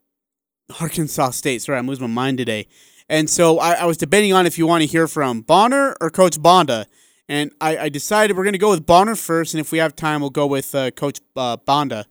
Arkansas 0.81 1.31
State. 1.31 1.61
Sorry, 1.61 1.77
I'm 1.77 1.89
losing 1.89 2.07
my 2.07 2.23
mind 2.23 2.39
today. 2.39 2.69
And 3.09 3.29
so 3.29 3.59
I, 3.59 3.73
I 3.73 3.85
was 3.87 3.97
debating 3.97 4.33
on 4.33 4.47
if 4.47 4.59
you 4.59 4.69
want 4.69 4.83
to 4.83 4.87
hear 4.87 5.09
from 5.09 5.41
Bonner 5.41 5.97
or 6.01 6.09
Coach 6.09 6.41
Banda. 6.41 6.87
And 7.29 7.53
I, 7.61 7.79
I 7.79 7.89
decided 7.89 8.37
we're 8.37 8.45
going 8.45 8.53
to 8.53 8.59
go 8.59 8.71
with 8.71 8.85
Bonner 8.85 9.17
first, 9.17 9.55
and 9.55 9.61
if 9.61 9.73
we 9.73 9.79
have 9.79 9.97
time, 9.97 10.21
we'll 10.21 10.31
go 10.31 10.47
with 10.47 10.75
uh, 10.75 10.91
Coach 10.91 11.21
uh, 11.37 11.57
Banda. 11.57 12.05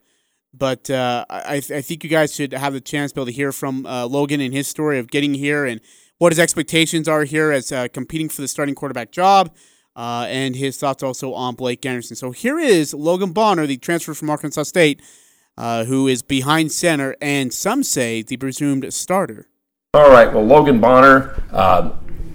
But 0.56 0.90
uh, 0.90 1.26
I, 1.30 1.56
I 1.56 1.82
think 1.82 2.04
you 2.04 2.10
guys 2.10 2.34
should 2.34 2.52
have 2.54 2.74
the 2.74 2.82
chance 2.82 3.12
to 3.12 3.16
be 3.16 3.22
able 3.22 3.26
to 3.28 3.32
hear 3.32 3.52
from 3.52 3.86
uh, 3.86 4.08
Logan 4.08 4.42
and 4.42 4.54
his 4.54 4.68
story 4.68 4.98
of 4.98 5.12
getting 5.12 5.36
here 5.36 5.66
and 5.66 5.82
what 6.18 6.32
his 6.32 6.40
expectations 6.40 7.08
are 7.08 7.26
here 7.26 7.52
as 7.52 7.72
uh, 7.72 7.88
competing 7.94 8.30
for 8.30 8.42
the 8.42 8.48
starting 8.48 8.74
quarterback 8.74 9.12
job, 9.12 9.56
uh, 9.96 10.26
and 10.30 10.56
his 10.56 10.78
thoughts 10.78 11.04
also 11.04 11.34
on 11.34 11.54
Blake 11.54 11.86
Anderson. 11.86 12.16
So 12.16 12.32
here 12.32 12.58
is 12.58 12.94
Logan 12.94 13.34
Bonner, 13.34 13.68
the 13.68 13.78
transfer 13.78 14.16
from 14.16 14.30
Arkansas 14.32 14.64
State, 14.64 15.02
who 15.58 16.08
is 16.08 16.24
behind 16.24 16.72
center, 16.72 17.16
and 17.22 17.54
some 17.54 17.84
say 17.84 18.24
the 18.24 18.38
presumed 18.38 18.92
starter. 18.94 19.48
All 19.94 20.10
right. 20.10 20.34
Well, 20.34 20.46
Logan 20.46 20.80
Bonner, 20.80 21.36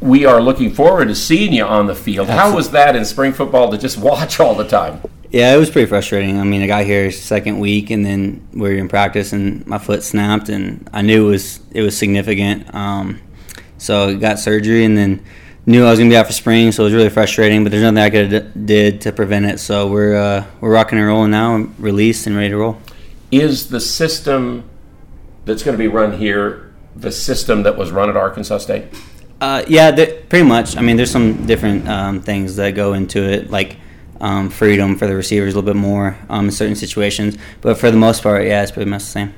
we 0.00 0.24
are 0.24 0.40
looking 0.40 0.72
forward 0.72 1.08
to 1.08 1.14
seeing 1.14 1.52
you 1.52 1.64
on 1.64 1.86
the 1.86 1.94
field. 1.94 2.28
How 2.28 2.54
was 2.54 2.70
that 2.70 2.96
in 2.96 3.04
spring 3.04 3.32
football 3.32 3.70
to 3.70 3.78
just 3.78 3.98
watch 3.98 4.40
all 4.40 4.54
the 4.54 4.66
time? 4.66 5.00
Yeah, 5.30 5.54
it 5.54 5.58
was 5.58 5.68
pretty 5.68 5.86
frustrating. 5.86 6.40
I 6.40 6.44
mean, 6.44 6.62
I 6.62 6.66
got 6.66 6.84
here 6.84 7.10
second 7.10 7.58
week, 7.58 7.90
and 7.90 8.04
then 8.04 8.48
we 8.52 8.60
were 8.60 8.74
in 8.74 8.88
practice, 8.88 9.32
and 9.32 9.66
my 9.66 9.76
foot 9.76 10.02
snapped, 10.02 10.48
and 10.48 10.88
I 10.92 11.02
knew 11.02 11.28
it 11.28 11.30
was 11.30 11.60
it 11.72 11.82
was 11.82 11.96
significant. 11.96 12.74
Um, 12.74 13.20
so 13.76 14.08
I 14.08 14.14
got 14.14 14.38
surgery, 14.38 14.84
and 14.84 14.96
then 14.96 15.22
knew 15.66 15.84
I 15.84 15.90
was 15.90 15.98
gonna 15.98 16.08
be 16.08 16.16
out 16.16 16.26
for 16.26 16.32
spring, 16.32 16.72
so 16.72 16.82
it 16.82 16.86
was 16.86 16.94
really 16.94 17.10
frustrating. 17.10 17.62
But 17.62 17.72
there's 17.72 17.82
nothing 17.82 17.98
I 17.98 18.08
could 18.08 18.32
have 18.32 18.66
did 18.66 19.02
to 19.02 19.12
prevent 19.12 19.44
it. 19.44 19.60
So 19.60 19.88
we're 19.88 20.16
uh, 20.16 20.46
we're 20.62 20.72
rocking 20.72 20.98
and 20.98 21.06
rolling 21.06 21.30
now, 21.30 21.56
and 21.56 21.78
released 21.78 22.26
and 22.26 22.34
ready 22.34 22.48
to 22.48 22.56
roll. 22.56 22.80
Is 23.30 23.68
the 23.68 23.80
system 23.80 24.64
that's 25.44 25.62
going 25.62 25.76
to 25.76 25.78
be 25.78 25.88
run 25.88 26.16
here 26.18 26.72
the 26.96 27.12
system 27.12 27.62
that 27.64 27.76
was 27.76 27.90
run 27.90 28.08
at 28.08 28.16
Arkansas 28.16 28.58
State? 28.58 28.86
Uh, 29.40 29.62
yeah, 29.68 29.90
pretty 30.28 30.44
much. 30.44 30.76
I 30.76 30.80
mean, 30.80 30.96
there's 30.96 31.10
some 31.10 31.46
different 31.46 31.88
um, 31.88 32.20
things 32.20 32.56
that 32.56 32.74
go 32.74 32.92
into 32.94 33.22
it, 33.22 33.50
like 33.50 33.76
um, 34.20 34.50
freedom 34.50 34.96
for 34.96 35.06
the 35.06 35.14
receivers 35.14 35.54
a 35.54 35.56
little 35.58 35.72
bit 35.74 35.78
more 35.78 36.18
um, 36.28 36.46
in 36.46 36.50
certain 36.50 36.74
situations. 36.74 37.36
But 37.60 37.78
for 37.78 37.90
the 37.90 37.96
most 37.96 38.22
part, 38.22 38.44
yeah, 38.46 38.62
it's 38.62 38.72
pretty 38.72 38.90
much 38.90 39.02
the 39.02 39.10
same. 39.10 39.34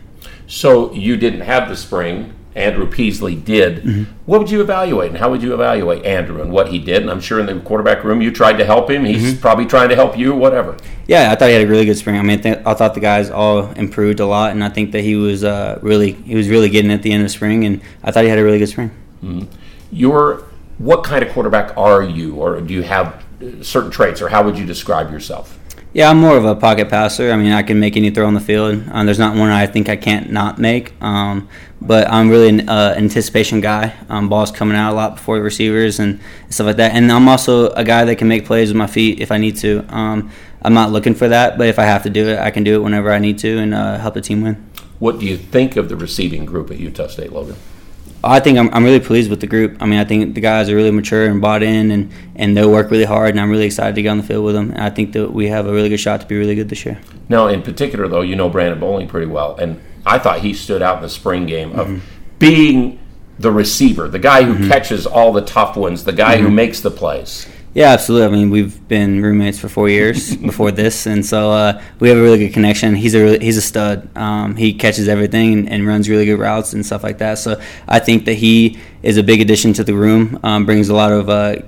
So 0.46 0.92
you 0.92 1.16
didn't 1.16 1.42
have 1.42 1.68
the 1.68 1.76
spring. 1.76 2.34
Andrew 2.56 2.84
Peasley 2.90 3.36
did. 3.36 3.84
Mm-hmm. 3.84 4.02
What 4.26 4.40
would 4.40 4.50
you 4.50 4.60
evaluate, 4.60 5.10
and 5.10 5.18
how 5.18 5.30
would 5.30 5.40
you 5.42 5.54
evaluate 5.54 6.04
Andrew 6.04 6.42
and 6.42 6.50
what 6.50 6.68
he 6.68 6.78
did? 6.80 7.02
And 7.02 7.08
I'm 7.10 7.20
sure 7.20 7.38
in 7.38 7.46
the 7.46 7.60
quarterback 7.60 8.02
room 8.02 8.20
you 8.20 8.32
tried 8.32 8.54
to 8.58 8.64
help 8.64 8.90
him. 8.90 9.04
He's 9.04 9.22
Mm-hmm. 9.34 9.40
probably 9.40 9.66
trying 9.66 9.88
to 9.90 9.94
help 9.94 10.18
you. 10.18 10.34
Whatever. 10.34 10.76
Yeah, 11.06 11.30
I 11.30 11.36
thought 11.36 11.46
he 11.48 11.54
had 11.54 11.62
a 11.62 11.68
really 11.68 11.84
good 11.84 11.96
spring. 11.96 12.18
I 12.18 12.22
mean, 12.22 12.38
I, 12.38 12.42
think, 12.42 12.66
I 12.66 12.74
thought 12.74 12.94
the 12.94 13.00
guys 13.00 13.30
all 13.30 13.70
improved 13.72 14.18
a 14.18 14.26
lot, 14.26 14.50
and 14.50 14.64
I 14.64 14.68
think 14.68 14.90
that 14.92 15.02
he 15.02 15.14
was 15.14 15.44
uh, 15.44 15.78
really 15.82 16.12
he 16.12 16.34
was 16.34 16.48
really 16.48 16.70
getting 16.70 16.90
at 16.90 17.02
the 17.02 17.12
end 17.12 17.22
of 17.22 17.30
spring, 17.30 17.64
and 17.64 17.80
I 18.02 18.10
thought 18.10 18.24
he 18.24 18.30
had 18.30 18.38
a 18.38 18.44
really 18.44 18.58
good 18.58 18.68
spring. 18.68 18.90
Mhm. 19.22 19.46
You're 19.92 20.44
what 20.78 21.04
kind 21.04 21.22
of 21.22 21.32
quarterback 21.32 21.76
are 21.76 22.02
you, 22.02 22.36
or 22.36 22.60
do 22.60 22.72
you 22.72 22.82
have 22.82 23.22
certain 23.62 23.90
traits, 23.90 24.22
or 24.22 24.28
how 24.28 24.42
would 24.42 24.58
you 24.58 24.64
describe 24.64 25.10
yourself? 25.12 25.58
Yeah, 25.92 26.08
I'm 26.08 26.20
more 26.20 26.36
of 26.36 26.44
a 26.44 26.54
pocket 26.54 26.88
passer. 26.88 27.32
I 27.32 27.36
mean, 27.36 27.50
I 27.50 27.64
can 27.64 27.80
make 27.80 27.96
any 27.96 28.10
throw 28.10 28.26
on 28.26 28.34
the 28.34 28.40
field. 28.40 28.84
Um, 28.92 29.06
there's 29.06 29.18
not 29.18 29.36
one 29.36 29.50
I 29.50 29.66
think 29.66 29.88
I 29.88 29.96
can't 29.96 30.30
not 30.30 30.56
make. 30.56 30.94
Um, 31.02 31.48
but 31.80 32.08
I'm 32.08 32.28
really 32.28 32.48
an 32.48 32.68
uh, 32.68 32.94
anticipation 32.96 33.60
guy. 33.60 33.94
Um, 34.08 34.28
balls 34.28 34.52
coming 34.52 34.76
out 34.76 34.92
a 34.92 34.94
lot 34.94 35.16
before 35.16 35.36
the 35.38 35.42
receivers 35.42 35.98
and 35.98 36.20
stuff 36.48 36.66
like 36.68 36.76
that. 36.76 36.92
And 36.92 37.10
I'm 37.10 37.28
also 37.28 37.70
a 37.70 37.82
guy 37.82 38.04
that 38.04 38.16
can 38.16 38.28
make 38.28 38.44
plays 38.44 38.68
with 38.68 38.76
my 38.76 38.86
feet 38.86 39.20
if 39.20 39.32
I 39.32 39.38
need 39.38 39.56
to. 39.58 39.84
Um, 39.88 40.30
I'm 40.62 40.74
not 40.74 40.92
looking 40.92 41.14
for 41.14 41.26
that, 41.26 41.58
but 41.58 41.66
if 41.66 41.78
I 41.78 41.84
have 41.84 42.04
to 42.04 42.10
do 42.10 42.28
it, 42.28 42.38
I 42.38 42.50
can 42.50 42.62
do 42.62 42.76
it 42.76 42.84
whenever 42.84 43.10
I 43.10 43.18
need 43.18 43.38
to 43.40 43.58
and 43.58 43.74
uh, 43.74 43.98
help 43.98 44.14
the 44.14 44.20
team 44.20 44.42
win. 44.42 44.70
What 44.98 45.18
do 45.18 45.26
you 45.26 45.36
think 45.36 45.76
of 45.76 45.88
the 45.88 45.96
receiving 45.96 46.44
group 46.44 46.70
at 46.70 46.78
Utah 46.78 47.08
State, 47.08 47.32
Logan? 47.32 47.56
I 48.22 48.38
think 48.40 48.58
I'm, 48.58 48.68
I'm 48.74 48.84
really 48.84 49.00
pleased 49.00 49.30
with 49.30 49.40
the 49.40 49.46
group. 49.46 49.78
I 49.80 49.86
mean, 49.86 49.98
I 49.98 50.04
think 50.04 50.34
the 50.34 50.40
guys 50.40 50.68
are 50.68 50.76
really 50.76 50.90
mature 50.90 51.26
and 51.26 51.40
bought 51.40 51.62
in, 51.62 51.90
and, 51.90 52.12
and 52.36 52.56
they'll 52.56 52.70
work 52.70 52.90
really 52.90 53.04
hard. 53.04 53.30
And 53.30 53.40
I'm 53.40 53.50
really 53.50 53.64
excited 53.64 53.94
to 53.94 54.02
get 54.02 54.10
on 54.10 54.18
the 54.18 54.22
field 54.22 54.44
with 54.44 54.54
them. 54.54 54.70
And 54.72 54.80
I 54.80 54.90
think 54.90 55.12
that 55.14 55.32
we 55.32 55.48
have 55.48 55.66
a 55.66 55.72
really 55.72 55.88
good 55.88 56.00
shot 56.00 56.20
to 56.20 56.26
be 56.26 56.36
really 56.36 56.54
good 56.54 56.68
this 56.68 56.84
year. 56.84 57.00
Now, 57.28 57.46
in 57.48 57.62
particular, 57.62 58.08
though, 58.08 58.20
you 58.20 58.36
know 58.36 58.50
Brandon 58.50 58.78
Bowling 58.78 59.08
pretty 59.08 59.26
well, 59.26 59.56
and 59.56 59.80
I 60.04 60.18
thought 60.18 60.40
he 60.40 60.52
stood 60.52 60.82
out 60.82 60.96
in 60.96 61.02
the 61.02 61.08
spring 61.08 61.46
game 61.46 61.72
of 61.78 61.86
Mm-hmm. 61.86 61.98
being 62.38 62.98
the 63.38 63.50
receiver, 63.50 64.06
the 64.08 64.18
guy 64.18 64.42
who 64.42 64.68
catches 64.68 65.06
all 65.06 65.32
the 65.32 65.40
tough 65.40 65.74
ones, 65.76 66.04
the 66.04 66.12
guy 66.12 66.36
who 66.36 66.48
Mhm. 66.48 66.54
makes 66.54 66.80
the 66.80 66.90
plays. 66.90 67.46
Yeah, 67.72 67.90
absolutely. 67.90 68.26
I 68.26 68.30
mean, 68.30 68.50
we've 68.50 68.88
been 68.88 69.22
roommates 69.22 69.60
for 69.60 69.68
four 69.68 69.88
years 69.88 70.36
before 70.50 70.72
this, 70.72 71.06
and 71.06 71.24
so 71.24 71.52
uh, 71.52 71.80
we 72.00 72.08
have 72.08 72.18
a 72.18 72.20
really 72.20 72.38
good 72.38 72.52
connection. 72.52 72.96
He's 72.96 73.14
a 73.14 73.22
really, 73.22 73.38
he's 73.38 73.56
a 73.56 73.62
stud. 73.62 74.08
Um, 74.16 74.56
he 74.56 74.72
catches 74.72 75.06
everything 75.06 75.52
and, 75.52 75.68
and 75.68 75.86
runs 75.86 76.08
really 76.08 76.26
good 76.26 76.40
routes 76.40 76.72
and 76.72 76.84
stuff 76.84 77.04
like 77.04 77.18
that. 77.18 77.38
So 77.38 77.60
I 77.86 78.00
think 78.00 78.24
that 78.24 78.34
he 78.34 78.80
is 79.04 79.18
a 79.18 79.22
big 79.22 79.40
addition 79.40 79.72
to 79.74 79.84
the 79.84 79.94
room. 79.94 80.40
Um, 80.42 80.66
brings 80.66 80.88
a 80.88 80.94
lot 80.94 81.12
of 81.12 81.28
uh, 81.30 81.58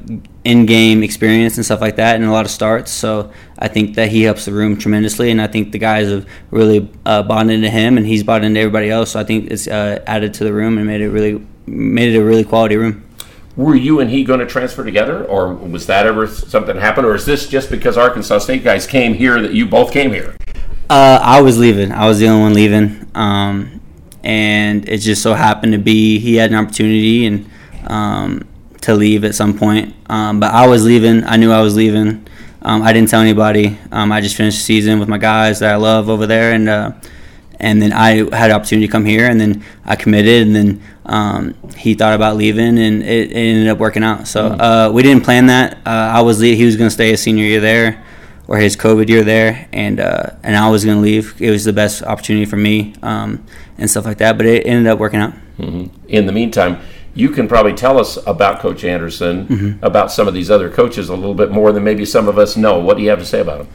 in-game 0.42 1.04
experience 1.04 1.56
and 1.56 1.64
stuff 1.64 1.80
like 1.80 1.94
that, 1.96 2.16
and 2.16 2.24
a 2.24 2.32
lot 2.32 2.46
of 2.46 2.50
starts. 2.50 2.90
So 2.90 3.30
I 3.56 3.68
think 3.68 3.94
that 3.94 4.08
he 4.08 4.22
helps 4.22 4.44
the 4.44 4.52
room 4.52 4.76
tremendously, 4.76 5.30
and 5.30 5.40
I 5.40 5.46
think 5.46 5.70
the 5.70 5.78
guys 5.78 6.08
have 6.08 6.26
really 6.50 6.90
uh, 7.06 7.22
bought 7.22 7.48
into 7.48 7.70
him, 7.70 7.96
and 7.96 8.04
he's 8.04 8.24
bought 8.24 8.42
into 8.42 8.58
everybody 8.58 8.90
else. 8.90 9.12
So 9.12 9.20
I 9.20 9.24
think 9.24 9.52
it's 9.52 9.68
uh, 9.68 10.02
added 10.08 10.34
to 10.34 10.44
the 10.44 10.52
room 10.52 10.78
and 10.78 10.86
made 10.88 11.00
it 11.00 11.10
really 11.10 11.46
made 11.64 12.12
it 12.12 12.18
a 12.18 12.24
really 12.24 12.42
quality 12.42 12.76
room. 12.76 13.04
Were 13.56 13.74
you 13.74 14.00
and 14.00 14.10
he 14.10 14.24
going 14.24 14.40
to 14.40 14.46
transfer 14.46 14.82
together, 14.82 15.24
or 15.24 15.52
was 15.52 15.86
that 15.86 16.06
ever 16.06 16.26
something 16.26 16.76
happen, 16.76 17.04
or 17.04 17.14
is 17.14 17.26
this 17.26 17.46
just 17.46 17.70
because 17.70 17.98
Arkansas 17.98 18.38
State 18.38 18.64
guys 18.64 18.86
came 18.86 19.12
here 19.12 19.42
that 19.42 19.52
you 19.52 19.66
both 19.66 19.92
came 19.92 20.10
here? 20.10 20.36
Uh, 20.88 21.18
I 21.22 21.42
was 21.42 21.58
leaving. 21.58 21.92
I 21.92 22.06
was 22.06 22.18
the 22.18 22.28
only 22.28 22.42
one 22.42 22.54
leaving, 22.54 23.10
um, 23.14 23.80
and 24.24 24.88
it 24.88 24.98
just 24.98 25.22
so 25.22 25.34
happened 25.34 25.72
to 25.72 25.78
be 25.78 26.18
he 26.18 26.36
had 26.36 26.50
an 26.50 26.56
opportunity 26.56 27.26
and 27.26 27.50
um, 27.86 28.48
to 28.80 28.94
leave 28.94 29.24
at 29.24 29.34
some 29.34 29.58
point. 29.58 29.94
Um, 30.06 30.40
but 30.40 30.52
I 30.52 30.66
was 30.66 30.84
leaving. 30.84 31.24
I 31.24 31.36
knew 31.36 31.52
I 31.52 31.60
was 31.60 31.76
leaving. 31.76 32.26
Um, 32.62 32.82
I 32.82 32.92
didn't 32.92 33.10
tell 33.10 33.20
anybody. 33.20 33.78
Um, 33.90 34.12
I 34.12 34.20
just 34.20 34.36
finished 34.36 34.58
the 34.58 34.64
season 34.64 34.98
with 34.98 35.08
my 35.08 35.18
guys 35.18 35.58
that 35.58 35.72
I 35.72 35.76
love 35.76 36.08
over 36.08 36.26
there, 36.26 36.52
and 36.52 36.68
uh, 36.68 36.92
and 37.62 37.80
then 37.80 37.92
I 37.92 38.16
had 38.36 38.50
an 38.50 38.56
opportunity 38.56 38.86
to 38.88 38.92
come 38.92 39.04
here, 39.06 39.26
and 39.30 39.40
then 39.40 39.64
I 39.86 39.96
committed, 39.96 40.46
and 40.46 40.54
then 40.54 40.82
um, 41.06 41.54
he 41.76 41.94
thought 41.94 42.14
about 42.14 42.36
leaving, 42.36 42.78
and 42.78 43.02
it, 43.02 43.30
it 43.30 43.36
ended 43.36 43.68
up 43.68 43.78
working 43.78 44.02
out. 44.04 44.26
So 44.28 44.46
uh, 44.46 44.90
we 44.92 45.02
didn't 45.02 45.24
plan 45.24 45.46
that. 45.46 45.78
Uh, 45.86 45.90
I 45.90 46.20
was 46.22 46.40
le- 46.40 46.46
he 46.56 46.64
was 46.64 46.76
going 46.76 46.88
to 46.88 46.94
stay 46.94 47.10
his 47.10 47.22
senior 47.22 47.44
year 47.44 47.60
there, 47.60 48.04
or 48.48 48.58
his 48.58 48.76
COVID 48.76 49.08
year 49.08 49.22
there, 49.24 49.68
and 49.72 50.00
uh, 50.00 50.30
and 50.42 50.56
I 50.56 50.68
was 50.70 50.84
going 50.84 50.96
to 50.98 51.02
leave. 51.02 51.40
It 51.40 51.50
was 51.50 51.64
the 51.64 51.72
best 51.72 52.02
opportunity 52.02 52.44
for 52.44 52.56
me, 52.56 52.94
um, 53.02 53.44
and 53.78 53.88
stuff 53.88 54.04
like 54.04 54.18
that. 54.18 54.36
But 54.36 54.46
it 54.46 54.66
ended 54.66 54.86
up 54.88 54.98
working 54.98 55.20
out. 55.20 55.32
hmm 55.56 55.86
In 56.08 56.26
the 56.26 56.32
meantime, 56.32 56.78
you 57.14 57.28
can 57.28 57.46
probably 57.46 57.74
tell 57.74 57.98
us 57.98 58.18
about 58.26 58.60
Coach 58.60 58.84
Anderson, 58.84 59.46
Mhm. 59.46 59.82
about 59.82 60.10
some 60.10 60.26
of 60.28 60.34
these 60.34 60.50
other 60.50 60.68
coaches 60.70 61.08
a 61.08 61.14
little 61.14 61.34
bit 61.34 61.50
more 61.50 61.70
than 61.72 61.84
maybe 61.84 62.04
some 62.04 62.26
of 62.28 62.38
us 62.38 62.56
know. 62.56 62.78
What 62.78 62.96
do 62.96 63.02
you 63.02 63.10
have 63.10 63.18
to 63.20 63.24
say 63.26 63.40
about 63.40 63.58
them? 63.58 63.68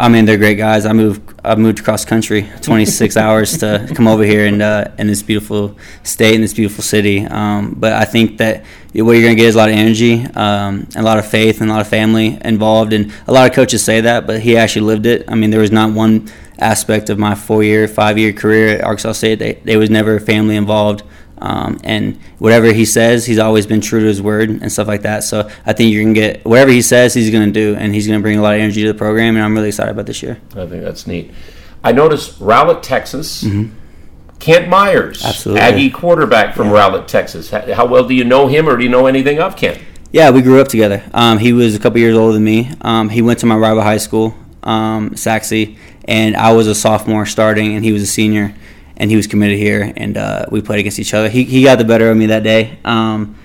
I 0.00 0.08
mean, 0.08 0.26
they're 0.26 0.38
great 0.38 0.58
guys. 0.58 0.86
I 0.86 0.92
moved 0.92 1.20
I 1.44 1.56
moved 1.56 1.80
across 1.80 2.04
country, 2.04 2.48
26 2.62 3.16
hours 3.24 3.58
to 3.58 3.90
come 3.96 4.06
over 4.06 4.22
here 4.22 4.46
and 4.46 4.62
uh, 4.62 4.92
in 4.96 5.08
this 5.08 5.24
beautiful 5.24 5.76
state 6.04 6.36
in 6.36 6.40
this 6.40 6.54
beautiful 6.54 6.84
city. 6.84 7.26
Um, 7.26 7.74
but 7.76 7.92
I 7.94 8.04
think 8.04 8.38
that 8.38 8.64
what 8.94 9.12
you're 9.12 9.22
gonna 9.22 9.34
get 9.34 9.46
is 9.46 9.56
a 9.56 9.58
lot 9.58 9.70
of 9.70 9.74
energy, 9.74 10.24
um, 10.36 10.86
and 10.94 10.96
a 10.98 11.02
lot 11.02 11.18
of 11.18 11.26
faith, 11.26 11.60
and 11.60 11.68
a 11.68 11.72
lot 11.72 11.80
of 11.80 11.88
family 11.88 12.38
involved. 12.44 12.92
And 12.92 13.12
a 13.26 13.32
lot 13.32 13.50
of 13.50 13.56
coaches 13.56 13.84
say 13.84 14.00
that, 14.02 14.24
but 14.24 14.40
he 14.40 14.56
actually 14.56 14.86
lived 14.86 15.04
it. 15.04 15.24
I 15.26 15.34
mean, 15.34 15.50
there 15.50 15.60
was 15.60 15.72
not 15.72 15.92
one 15.92 16.28
aspect 16.60 17.10
of 17.10 17.18
my 17.18 17.34
four 17.34 17.64
year, 17.64 17.88
five 17.88 18.18
year 18.18 18.32
career 18.32 18.76
at 18.76 18.84
Arkansas 18.84 19.12
State 19.12 19.40
that 19.40 19.64
there 19.64 19.80
was 19.80 19.90
never 19.90 20.20
family 20.20 20.54
involved. 20.54 21.02
Um, 21.40 21.78
and 21.84 22.20
whatever 22.38 22.72
he 22.72 22.84
says, 22.84 23.24
he's 23.26 23.38
always 23.38 23.66
been 23.66 23.80
true 23.80 24.00
to 24.00 24.06
his 24.06 24.20
word 24.20 24.50
and 24.50 24.70
stuff 24.72 24.88
like 24.88 25.02
that. 25.02 25.22
So 25.24 25.48
I 25.64 25.72
think 25.72 25.92
you 25.92 26.02
can 26.02 26.12
get 26.12 26.44
whatever 26.44 26.70
he 26.70 26.82
says, 26.82 27.14
he's 27.14 27.30
going 27.30 27.46
to 27.46 27.52
do, 27.52 27.76
and 27.76 27.94
he's 27.94 28.06
going 28.06 28.18
to 28.18 28.22
bring 28.22 28.38
a 28.38 28.42
lot 28.42 28.54
of 28.54 28.60
energy 28.60 28.82
to 28.82 28.92
the 28.92 28.98
program. 28.98 29.36
And 29.36 29.44
I'm 29.44 29.54
really 29.54 29.68
excited 29.68 29.90
about 29.90 30.06
this 30.06 30.22
year. 30.22 30.40
I 30.52 30.66
think 30.66 30.82
that's 30.82 31.06
neat. 31.06 31.30
I 31.84 31.92
noticed 31.92 32.38
Rowlett, 32.40 32.82
Texas. 32.82 33.44
Kent 34.40 34.68
Myers, 34.68 35.18
Mm-hmm. 35.18 35.28
Absolutely. 35.28 35.60
Aggie 35.60 35.90
quarterback 35.90 36.54
from 36.54 36.68
Rowlett, 36.70 37.06
Texas. 37.08 37.50
How, 37.50 37.72
how 37.74 37.86
well 37.86 38.06
do 38.06 38.14
you 38.14 38.24
know 38.24 38.46
him, 38.46 38.68
or 38.68 38.76
do 38.76 38.84
you 38.84 38.88
know 38.88 39.06
anything 39.06 39.40
of 39.40 39.56
Kent? 39.56 39.80
Yeah, 40.12 40.30
we 40.30 40.42
grew 40.42 40.60
up 40.60 40.68
together. 40.68 41.02
Um, 41.12 41.38
he 41.38 41.52
was 41.52 41.74
a 41.74 41.78
couple 41.78 41.98
years 41.98 42.16
older 42.16 42.32
than 42.34 42.44
me. 42.44 42.70
Um, 42.80 43.08
he 43.08 43.20
went 43.20 43.40
to 43.40 43.46
my 43.46 43.56
rival 43.56 43.82
high 43.82 43.96
school, 43.98 44.34
um, 44.62 45.16
Sachse, 45.16 45.76
and 46.06 46.36
I 46.36 46.52
was 46.52 46.66
a 46.66 46.74
sophomore 46.74 47.26
starting, 47.26 47.74
and 47.74 47.84
he 47.84 47.92
was 47.92 48.02
a 48.02 48.06
senior, 48.06 48.54
and 48.98 49.10
he 49.10 49.16
was 49.16 49.26
committed 49.26 49.58
here, 49.58 49.92
and 49.96 50.16
uh, 50.16 50.46
we 50.50 50.60
played 50.60 50.80
against 50.80 50.98
each 50.98 51.14
other. 51.14 51.28
He, 51.28 51.44
he 51.44 51.62
got 51.62 51.78
the 51.78 51.84
better 51.84 52.10
of 52.10 52.16
me 52.16 52.26
that 52.26 52.42
day. 52.42 52.78
Um, 52.84 53.36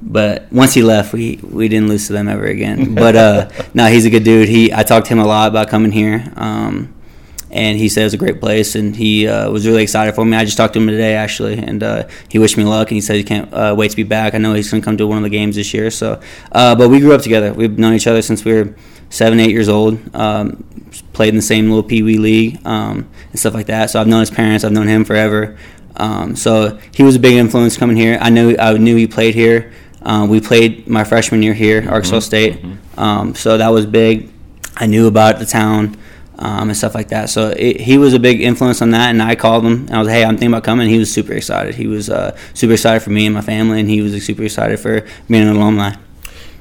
but 0.00 0.52
once 0.52 0.74
he 0.74 0.82
left, 0.82 1.12
we, 1.12 1.40
we 1.42 1.66
didn't 1.68 1.88
lose 1.88 2.06
to 2.06 2.12
them 2.12 2.28
ever 2.28 2.44
again. 2.44 2.94
But 2.98 3.16
uh, 3.16 3.50
no, 3.74 3.86
he's 3.86 4.04
a 4.04 4.10
good 4.10 4.22
dude. 4.22 4.48
He 4.48 4.72
I 4.72 4.82
talked 4.82 5.06
to 5.06 5.12
him 5.12 5.18
a 5.18 5.26
lot 5.26 5.48
about 5.48 5.68
coming 5.68 5.92
here, 5.92 6.32
um, 6.36 6.94
and 7.50 7.78
he 7.78 7.88
said 7.88 8.02
it 8.02 8.04
was 8.04 8.14
a 8.14 8.18
great 8.18 8.38
place, 8.38 8.74
and 8.74 8.94
he 8.94 9.26
uh, 9.26 9.50
was 9.50 9.66
really 9.66 9.82
excited 9.82 10.14
for 10.14 10.24
me. 10.24 10.36
I 10.36 10.44
just 10.44 10.56
talked 10.56 10.74
to 10.74 10.80
him 10.80 10.86
today 10.86 11.14
actually, 11.14 11.58
and 11.58 11.82
uh, 11.82 12.08
he 12.28 12.38
wished 12.38 12.56
me 12.56 12.64
luck, 12.64 12.88
and 12.90 12.96
he 12.96 13.00
said 13.00 13.16
he 13.16 13.24
can't 13.24 13.52
uh, 13.52 13.74
wait 13.76 13.90
to 13.90 13.96
be 13.96 14.02
back. 14.02 14.34
I 14.34 14.38
know 14.38 14.52
he's 14.52 14.70
going 14.70 14.82
to 14.82 14.84
come 14.84 14.96
to 14.98 15.06
one 15.06 15.16
of 15.16 15.24
the 15.24 15.30
games 15.30 15.56
this 15.56 15.72
year. 15.72 15.90
So, 15.90 16.20
uh, 16.52 16.74
but 16.76 16.90
we 16.90 17.00
grew 17.00 17.14
up 17.14 17.22
together. 17.22 17.52
We've 17.52 17.78
known 17.78 17.94
each 17.94 18.06
other 18.06 18.22
since 18.22 18.44
we 18.44 18.52
were 18.52 18.74
seven, 19.10 19.40
eight 19.40 19.50
years 19.50 19.68
old. 19.68 19.98
Um, 20.14 20.64
played 21.12 21.30
in 21.30 21.36
the 21.36 21.42
same 21.42 21.68
little 21.68 21.82
pee 21.82 22.02
wee 22.02 22.18
league 22.18 22.66
um, 22.66 23.08
and 23.30 23.38
stuff 23.38 23.54
like 23.54 23.66
that. 23.66 23.90
So 23.90 24.00
I've 24.00 24.06
known 24.06 24.20
his 24.20 24.30
parents. 24.30 24.64
I've 24.64 24.72
known 24.72 24.88
him 24.88 25.04
forever. 25.04 25.58
Um, 25.96 26.36
so 26.36 26.78
he 26.94 27.02
was 27.02 27.16
a 27.16 27.18
big 27.18 27.34
influence 27.34 27.76
coming 27.76 27.96
here. 27.96 28.18
I 28.20 28.30
knew 28.30 28.56
I 28.58 28.76
knew 28.78 28.96
he 28.96 29.06
played 29.06 29.34
here. 29.34 29.72
Uh, 30.00 30.26
we 30.28 30.40
played 30.40 30.86
my 30.88 31.04
freshman 31.04 31.42
year 31.42 31.54
here, 31.54 31.86
Arkansas 31.88 32.20
State. 32.20 32.64
Um, 32.96 33.34
so 33.34 33.58
that 33.58 33.68
was 33.68 33.84
big. 33.84 34.30
I 34.76 34.86
knew 34.86 35.08
about 35.08 35.40
the 35.40 35.46
town 35.46 35.96
um, 36.38 36.68
and 36.68 36.76
stuff 36.76 36.94
like 36.94 37.08
that. 37.08 37.30
So 37.30 37.48
it, 37.48 37.80
he 37.80 37.98
was 37.98 38.14
a 38.14 38.20
big 38.20 38.40
influence 38.40 38.80
on 38.80 38.90
that. 38.90 39.10
And 39.10 39.20
I 39.20 39.34
called 39.34 39.64
him 39.64 39.86
and 39.86 39.90
I 39.90 39.98
was, 39.98 40.08
hey, 40.08 40.24
I'm 40.24 40.36
thinking 40.36 40.48
about 40.48 40.64
coming. 40.64 40.88
He 40.88 40.98
was 40.98 41.12
super 41.12 41.32
excited. 41.32 41.74
He 41.74 41.88
was 41.88 42.08
uh, 42.08 42.36
super 42.54 42.74
excited 42.74 43.00
for 43.02 43.10
me 43.10 43.26
and 43.26 43.34
my 43.34 43.40
family, 43.40 43.80
and 43.80 43.90
he 43.90 44.00
was 44.00 44.24
super 44.24 44.44
excited 44.44 44.78
for 44.78 45.04
being 45.28 45.48
an 45.48 45.56
alumni. 45.56 45.96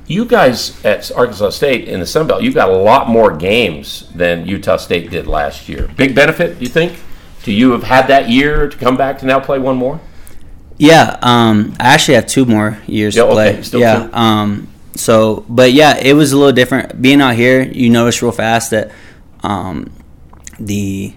You 0.07 0.23
guys 0.23 0.83
at 0.85 1.11
Arkansas 1.11 1.49
State 1.49 1.87
in 1.89 1.99
the 1.99 2.05
Sun 2.05 2.27
Belt, 2.27 2.41
you've 2.41 2.53
got 2.55 2.69
a 2.69 2.75
lot 2.77 3.09
more 3.09 3.35
games 3.35 4.07
than 4.15 4.47
Utah 4.47 4.77
State 4.77 5.09
did 5.11 5.27
last 5.27 5.67
year. 5.67 5.89
Big 5.97 6.15
benefit, 6.15 6.57
do 6.57 6.63
you 6.63 6.69
think, 6.71 6.97
to 7.43 7.51
you 7.51 7.71
have 7.71 7.83
had 7.83 8.07
that 8.07 8.29
year 8.29 8.69
to 8.69 8.77
come 8.77 8.95
back 8.95 9.19
to 9.19 9.25
now 9.25 9.39
play 9.41 9.59
one 9.59 9.75
more? 9.75 9.99
Yeah, 10.77 11.17
um, 11.21 11.75
I 11.79 11.93
actually 11.93 12.15
have 12.15 12.27
two 12.27 12.45
more 12.45 12.77
years 12.87 13.15
Yeah, 13.17 13.23
to 13.25 13.31
play. 13.31 13.49
okay, 13.53 13.61
still 13.63 13.79
yeah, 13.81 14.09
um, 14.13 14.69
so 14.95 15.43
but 15.49 15.73
yeah, 15.73 15.97
it 15.97 16.13
was 16.13 16.31
a 16.31 16.37
little 16.37 16.53
different. 16.53 17.01
Being 17.01 17.19
out 17.19 17.35
here, 17.35 17.61
you 17.63 17.89
notice 17.89 18.21
real 18.21 18.31
fast 18.31 18.71
that 18.71 18.91
um, 19.43 19.91
the 20.59 21.13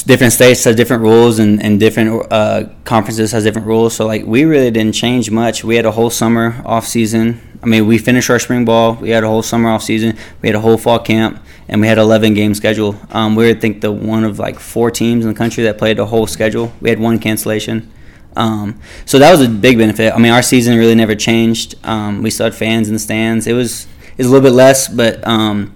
different 0.00 0.32
states 0.32 0.64
have 0.64 0.76
different 0.76 1.02
rules 1.02 1.38
and, 1.38 1.62
and 1.62 1.78
different 1.78 2.26
uh, 2.32 2.64
conferences 2.84 3.32
has 3.32 3.44
different 3.44 3.66
rules. 3.66 3.94
So 3.94 4.06
like 4.06 4.24
we 4.24 4.44
really 4.44 4.70
didn't 4.70 4.94
change 4.94 5.30
much. 5.30 5.64
We 5.64 5.76
had 5.76 5.84
a 5.84 5.92
whole 5.92 6.08
summer 6.08 6.62
off 6.64 6.86
season. 6.86 7.40
I 7.62 7.66
mean, 7.66 7.86
we 7.86 7.98
finished 7.98 8.30
our 8.30 8.38
spring 8.38 8.64
ball. 8.64 8.94
We 8.94 9.10
had 9.10 9.22
a 9.22 9.28
whole 9.28 9.42
summer 9.42 9.70
off 9.70 9.82
season. 9.82 10.16
We 10.40 10.48
had 10.48 10.56
a 10.56 10.60
whole 10.60 10.78
fall 10.78 10.98
camp, 10.98 11.42
and 11.68 11.80
we 11.80 11.86
had 11.86 11.98
an 11.98 12.04
11 12.04 12.34
game 12.34 12.54
schedule. 12.54 12.98
Um, 13.10 13.36
we 13.36 13.44
were 13.44 13.50
I 13.50 13.54
think 13.54 13.82
the 13.82 13.92
one 13.92 14.24
of 14.24 14.38
like 14.38 14.58
four 14.58 14.90
teams 14.90 15.24
in 15.24 15.32
the 15.32 15.36
country 15.36 15.64
that 15.64 15.78
played 15.78 15.98
the 15.98 16.06
whole 16.06 16.26
schedule. 16.26 16.72
We 16.80 16.90
had 16.90 16.98
one 16.98 17.18
cancellation. 17.18 17.90
Um, 18.34 18.80
so 19.04 19.18
that 19.18 19.30
was 19.30 19.42
a 19.42 19.48
big 19.48 19.78
benefit. 19.78 20.12
I 20.14 20.18
mean, 20.18 20.32
our 20.32 20.42
season 20.42 20.78
really 20.78 20.94
never 20.94 21.14
changed. 21.14 21.74
Um, 21.84 22.22
we 22.22 22.30
still 22.30 22.44
had 22.44 22.54
fans 22.54 22.88
in 22.88 22.94
the 22.94 23.00
stands. 23.00 23.46
It 23.46 23.52
was 23.52 23.86
it 24.12 24.18
was 24.18 24.26
a 24.26 24.30
little 24.30 24.48
bit 24.48 24.54
less, 24.54 24.88
but 24.88 25.26
um, 25.26 25.74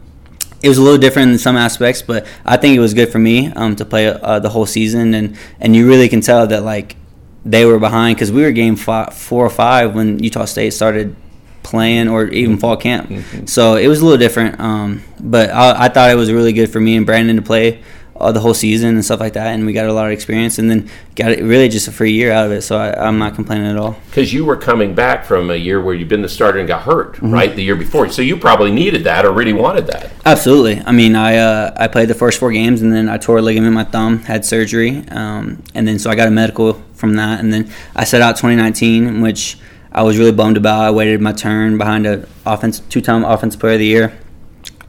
it 0.66 0.68
was 0.68 0.78
a 0.78 0.82
little 0.82 0.98
different 0.98 1.30
in 1.30 1.38
some 1.38 1.56
aspects. 1.56 2.02
But 2.02 2.26
I 2.44 2.56
think 2.56 2.76
it 2.76 2.80
was 2.80 2.93
good 2.93 3.10
for 3.10 3.20
me 3.20 3.52
um, 3.52 3.76
to 3.76 3.84
play 3.84 4.09
uh, 4.09 4.40
the 4.40 4.48
whole 4.48 4.66
season, 4.66 5.14
and 5.14 5.38
and 5.60 5.76
you 5.76 5.88
really 5.88 6.09
can 6.09 6.20
tell 6.20 6.47
that 6.48 6.62
like 6.64 6.97
they 7.44 7.64
were 7.64 7.78
behind 7.78 8.16
because 8.16 8.32
we 8.32 8.43
were 8.43 8.51
game 8.51 8.74
five, 8.74 9.14
four 9.14 9.47
or 9.47 9.51
five 9.51 9.94
when 9.94 10.18
Utah 10.18 10.44
State 10.44 10.72
started 10.72 11.14
playing 11.62 12.09
or 12.09 12.26
even 12.28 12.59
fall 12.59 12.76
camp. 12.76 13.10
So 13.48 13.76
it 13.76 13.86
was 13.86 14.01
a 14.01 14.05
little 14.05 14.18
different. 14.18 14.59
Um, 14.60 15.02
but 15.20 15.51
I, 15.51 15.86
I 15.86 15.88
thought 15.88 16.10
it 16.10 16.16
was 16.16 16.32
really 16.32 16.52
good 16.52 16.70
for 16.70 16.80
me 16.80 16.97
and 16.97 17.06
Brandon 17.06 17.36
to 17.36 17.43
play 17.43 17.82
uh, 18.20 18.32
the 18.32 18.40
whole 18.40 18.55
season 18.55 18.90
and 18.94 19.05
stuff 19.05 19.20
like 19.20 19.32
that, 19.34 19.48
and 19.55 19.66
we 19.66 19.72
got 19.72 19.86
a 19.86 19.93
lot 19.93 20.06
of 20.06 20.12
experience, 20.12 20.59
and 20.59 20.70
then 20.70 20.88
got 21.14 21.30
it 21.32 21.43
really 21.43 21.68
just 21.68 21.88
a 21.88 21.93
free 21.93 22.12
year 22.12 22.32
out 22.32 22.47
of 22.47 22.52
it. 22.52 22.62
So 22.62 22.76
I, 22.78 23.06
I'm 23.06 23.18
not 23.18 23.34
complaining 23.34 23.66
at 23.66 23.76
all. 23.76 23.97
Because 24.06 24.32
you 24.32 24.44
were 24.44 24.56
coming 24.56 24.94
back 24.94 25.24
from 25.24 25.51
a 25.51 25.56
year 25.56 25.80
where 25.80 25.94
you've 25.94 26.09
been 26.09 26.22
the 26.22 26.28
starter 26.28 26.59
and 26.59 26.68
got 26.68 26.82
hurt, 26.82 27.16
Mhm. 27.16 27.32
right? 27.32 27.55
The 27.55 27.62
year 27.62 27.76
before. 27.76 28.09
So 28.10 28.22
you 28.22 28.36
probably 28.36 28.70
needed 28.72 29.05
that 29.05 29.24
or 29.24 29.32
really 29.32 29.52
wanted 29.52 29.86
that. 29.88 30.10
Absolutely. 30.24 30.82
I 30.84 30.93
mean, 30.93 31.14
I 31.16 31.36
uh, 31.36 31.74
I 31.76 31.86
played 31.88 32.09
the 32.09 32.14
first 32.14 32.38
four 32.38 32.52
games, 32.52 32.82
and 32.82 32.93
then 32.93 33.09
I 33.09 33.16
tore 33.18 33.38
a 33.38 33.43
ligament 33.43 33.68
in 33.68 33.74
my 33.74 33.84
thumb, 33.84 34.18
had 34.22 34.44
surgery, 34.44 35.05
um, 35.10 35.62
and 35.74 35.86
then 35.88 35.98
so 35.98 36.10
I 36.10 36.14
got 36.14 36.28
a 36.28 36.30
medical 36.32 36.82
from 36.94 37.14
that, 37.16 37.40
and 37.40 37.52
then 37.52 37.70
I 37.94 38.05
set 38.05 38.22
out 38.22 38.36
2019, 38.36 39.20
which 39.20 39.59
I 39.93 40.02
was 40.02 40.18
really 40.18 40.32
bummed 40.32 40.56
about. 40.59 40.80
I 40.80 40.90
waited 40.90 41.20
my 41.20 41.32
turn 41.32 41.78
behind 41.78 42.06
a 42.06 42.26
offense 42.44 42.80
two-time 42.80 43.24
offensive 43.24 43.60
player 43.60 43.74
of 43.74 43.78
the 43.78 43.86
year, 43.86 44.12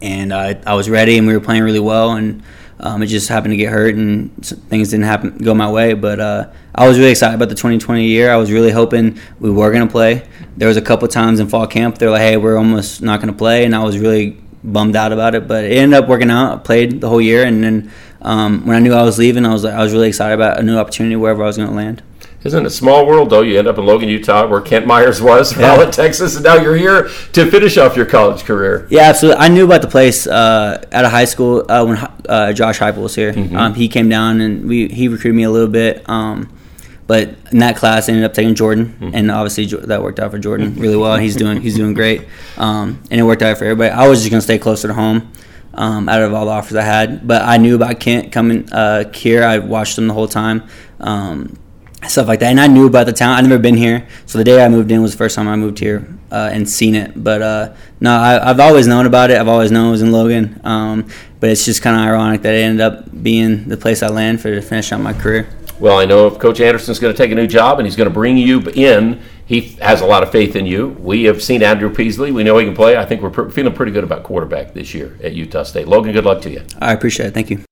and 0.02 0.34
I 0.34 0.58
I 0.66 0.74
was 0.76 0.90
ready, 0.90 1.18
and 1.18 1.28
we 1.28 1.34
were 1.34 1.40
playing 1.40 1.64
really 1.64 1.80
well, 1.80 2.12
and 2.12 2.44
Um, 2.80 3.02
it 3.02 3.08
just 3.08 3.28
happened 3.28 3.54
to 3.54 3.58
get 3.58 3.72
hurt, 3.72 3.96
and 3.96 4.32
things 4.46 4.92
didn't 4.92 5.06
happen 5.06 5.38
go 5.38 5.54
my 5.54 5.70
way. 5.70 5.94
But 5.94 6.20
uh, 6.20 6.50
I 6.76 6.88
was 6.88 7.00
really 7.00 7.12
excited 7.12 7.36
about 7.36 7.50
the 7.50 7.56
2020 7.56 8.06
year. 8.06 8.32
I 8.32 8.36
was 8.36 8.52
really 8.52 8.72
hoping 8.72 9.20
we 9.40 9.50
were 9.50 9.72
going 9.72 9.88
to 9.88 9.92
play. 9.92 10.28
There 10.58 10.68
was 10.68 10.78
a 10.78 10.82
couple 10.82 11.08
times 11.08 11.40
in 11.40 11.48
fall 11.48 11.68
camp 11.68 11.98
they're 11.98 12.12
like, 12.12 12.22
"Hey, 12.22 12.38
we're 12.38 12.58
almost 12.58 13.02
not 13.02 13.20
going 13.20 13.34
to 13.34 13.38
play," 13.38 13.66
and 13.66 13.76
I 13.76 13.84
was 13.84 13.98
really 13.98 14.38
bummed 14.64 14.96
out 14.96 15.12
about 15.12 15.34
it. 15.34 15.48
But 15.48 15.66
it 15.66 15.78
ended 15.78 16.02
up 16.02 16.08
working 16.08 16.30
out. 16.30 16.54
I 16.54 16.58
played 16.58 17.02
the 17.02 17.10
whole 17.10 17.22
year, 17.22 17.44
and 17.44 17.64
then 17.64 17.92
um, 18.22 18.66
when 18.66 18.76
I 18.76 18.80
knew 18.80 18.94
I 18.94 19.04
was 19.04 19.18
leaving, 19.18 19.46
I 19.46 19.54
was 19.54 19.64
like, 19.64 19.74
I 19.74 19.82
was 19.82 19.94
really 19.94 20.10
excited 20.10 20.36
about 20.36 20.60
a 20.60 20.64
new 20.64 20.78
opportunity 20.78 21.16
wherever 21.16 21.44
I 21.44 21.48
was 21.48 21.58
going 21.58 21.70
to 21.70 21.76
land. 21.76 22.04
Isn't 22.44 22.64
it 22.64 22.68
a 22.68 22.72
small 22.72 23.06
world 23.06 23.30
though? 23.30 23.42
You 23.42 23.58
end 23.60 23.68
up 23.68 23.78
in 23.78 23.86
Logan, 23.86 24.10
Utah, 24.10 24.48
where 24.48 24.62
Kent 24.62 24.86
Myers 24.86 25.22
was, 25.22 25.58
Yeah. 25.60 25.90
Texas, 25.90 26.36
and 26.36 26.44
now 26.44 26.56
you're 26.56 26.76
here 26.76 27.10
to 27.34 27.50
finish 27.52 27.78
off 27.78 27.96
your 27.98 28.06
college 28.06 28.44
career. 28.44 28.88
Yeah, 28.90 29.02
absolutely. 29.04 29.42
I 29.42 29.48
knew 29.50 29.66
about 29.66 29.82
the 29.82 29.88
place 29.88 30.28
uh, 30.28 30.84
out 30.92 31.04
of 31.06 31.12
high 31.12 31.26
school 31.26 31.66
uh, 31.70 31.84
when 31.86 31.98
uh, 32.30 32.54
Josh 32.54 32.80
Heupel 32.80 32.98
was 33.04 33.16
here. 33.16 33.34
Um, 33.56 33.74
he 33.74 33.88
came 33.88 34.08
down 34.08 34.40
and 34.42 34.68
we 34.68 34.88
he 34.88 35.08
recruited 35.08 35.36
me 35.36 35.44
a 35.44 35.52
little 35.52 35.68
bit. 35.68 36.08
Um, 36.10 36.54
but 37.08 37.30
in 37.52 37.60
that 37.60 37.78
class, 37.78 38.08
I 38.08 38.12
ended 38.12 38.26
up 38.26 38.34
taking 38.34 38.54
Jordan, 38.54 39.12
and 39.14 39.32
obviously 39.32 39.66
that 39.88 40.04
worked 40.04 40.20
out 40.20 40.32
for 40.32 40.40
Jordan 40.40 40.76
really 40.78 40.98
well. 40.98 41.16
He's 41.18 41.36
doing 41.38 41.62
he's 41.62 41.76
doing 41.76 41.94
great, 41.94 42.28
um, 42.58 43.02
and 43.10 43.20
it 43.20 43.24
worked 43.24 43.42
out 43.42 43.58
for 43.58 43.64
everybody. 43.64 43.90
I 43.92 44.08
was 44.08 44.20
just 44.20 44.30
gonna 44.30 44.42
stay 44.42 44.58
closer 44.60 44.88
to 44.90 44.94
home. 44.94 45.32
Um, 45.74 46.10
out 46.10 46.22
of 46.24 46.34
all 46.34 46.46
the 46.46 46.52
offers 46.52 46.76
I 46.76 46.82
had, 46.82 47.28
but 47.28 47.44
I 47.44 47.58
knew 47.58 47.76
about 47.76 48.00
Kent 48.00 48.32
coming 48.32 48.68
uh, 48.74 49.12
here. 49.14 49.44
I 49.44 49.60
watched 49.60 49.96
him 49.98 50.08
the 50.08 50.14
whole 50.14 50.28
time. 50.28 50.64
Um, 51.00 51.56
stuff 52.08 52.28
like 52.28 52.40
that. 52.42 52.52
And 52.52 52.60
I 52.60 52.68
knew 52.68 52.88
about 52.88 53.06
the 53.06 53.14
town. 53.14 53.36
I'd 53.36 53.44
never 53.44 53.62
been 53.62 53.78
here, 53.78 54.08
so 54.26 54.38
the 54.38 54.44
day 54.44 54.64
I 54.64 54.70
moved 54.70 54.92
in 54.92 55.02
was 55.02 55.12
the 55.12 55.18
first 55.18 55.36
time 55.36 55.48
I 55.48 55.56
moved 55.56 55.80
here 55.80 56.08
uh, 56.32 56.50
and 56.52 56.70
seen 56.70 56.96
it. 56.96 57.22
But 57.22 57.42
uh, 57.42 57.76
no, 58.00 58.12
I, 58.12 58.50
I've 58.50 58.60
always 58.60 58.88
known 58.88 59.06
about 59.06 59.32
it. 59.32 59.38
I've 59.38 59.48
always 59.48 59.72
known 59.72 59.88
it 59.88 59.92
was 59.92 60.02
in 60.02 60.12
Logan. 60.12 60.62
Um, 60.64 61.10
but 61.40 61.50
it's 61.50 61.66
just 61.66 61.82
kind 61.82 61.96
of 61.96 62.02
ironic 62.02 62.42
that 62.42 62.54
it 62.54 62.60
ended 62.60 62.82
up 62.82 63.24
being 63.24 63.68
the 63.68 63.78
place 63.78 64.02
I 64.04 64.08
landed 64.08 64.42
for 64.42 64.54
to 64.54 64.62
finish 64.62 64.92
out 64.92 65.02
my 65.02 65.14
career. 65.14 65.50
Well, 65.80 66.00
I 66.00 66.06
know 66.06 66.26
if 66.26 66.40
Coach 66.40 66.60
Anderson's 66.60 66.98
going 66.98 67.14
to 67.14 67.18
take 67.18 67.32
a 67.32 67.36
new 67.36 67.46
job 67.46 67.78
and 67.78 67.86
he's 67.86 67.96
going 67.96 68.10
to 68.10 68.14
bring 68.14 68.36
you 68.38 68.62
in, 68.70 69.22
he 69.46 69.62
has 69.80 70.02
a 70.02 70.06
lot 70.08 70.24
of 70.24 70.32
faith 70.32 70.56
in 70.56 70.66
you. 70.66 70.90
We 71.00 71.26
have 71.26 71.44
seen 71.44 71.62
Andrew 71.62 71.94
Peasley. 71.94 72.32
We 72.32 72.44
know 72.44 72.58
he 72.58 72.66
can 72.66 72.76
play. 72.76 72.98
I 72.98 73.06
think 73.06 73.22
we're 73.22 73.30
pr- 73.30 73.50
feeling 73.50 73.74
pretty 73.74 73.92
good 73.92 74.04
about 74.04 74.24
quarterback 74.24 74.74
this 74.74 74.96
year 74.96 75.18
at 75.24 75.34
Utah 75.34 75.64
State. 75.64 75.88
Logan, 75.88 76.14
good 76.14 76.26
luck 76.26 76.42
to 76.44 76.50
you. 76.50 76.66
I 76.82 76.94
appreciate 76.94 77.28
it. 77.28 77.34
Thank 77.36 77.52
you. 77.52 77.67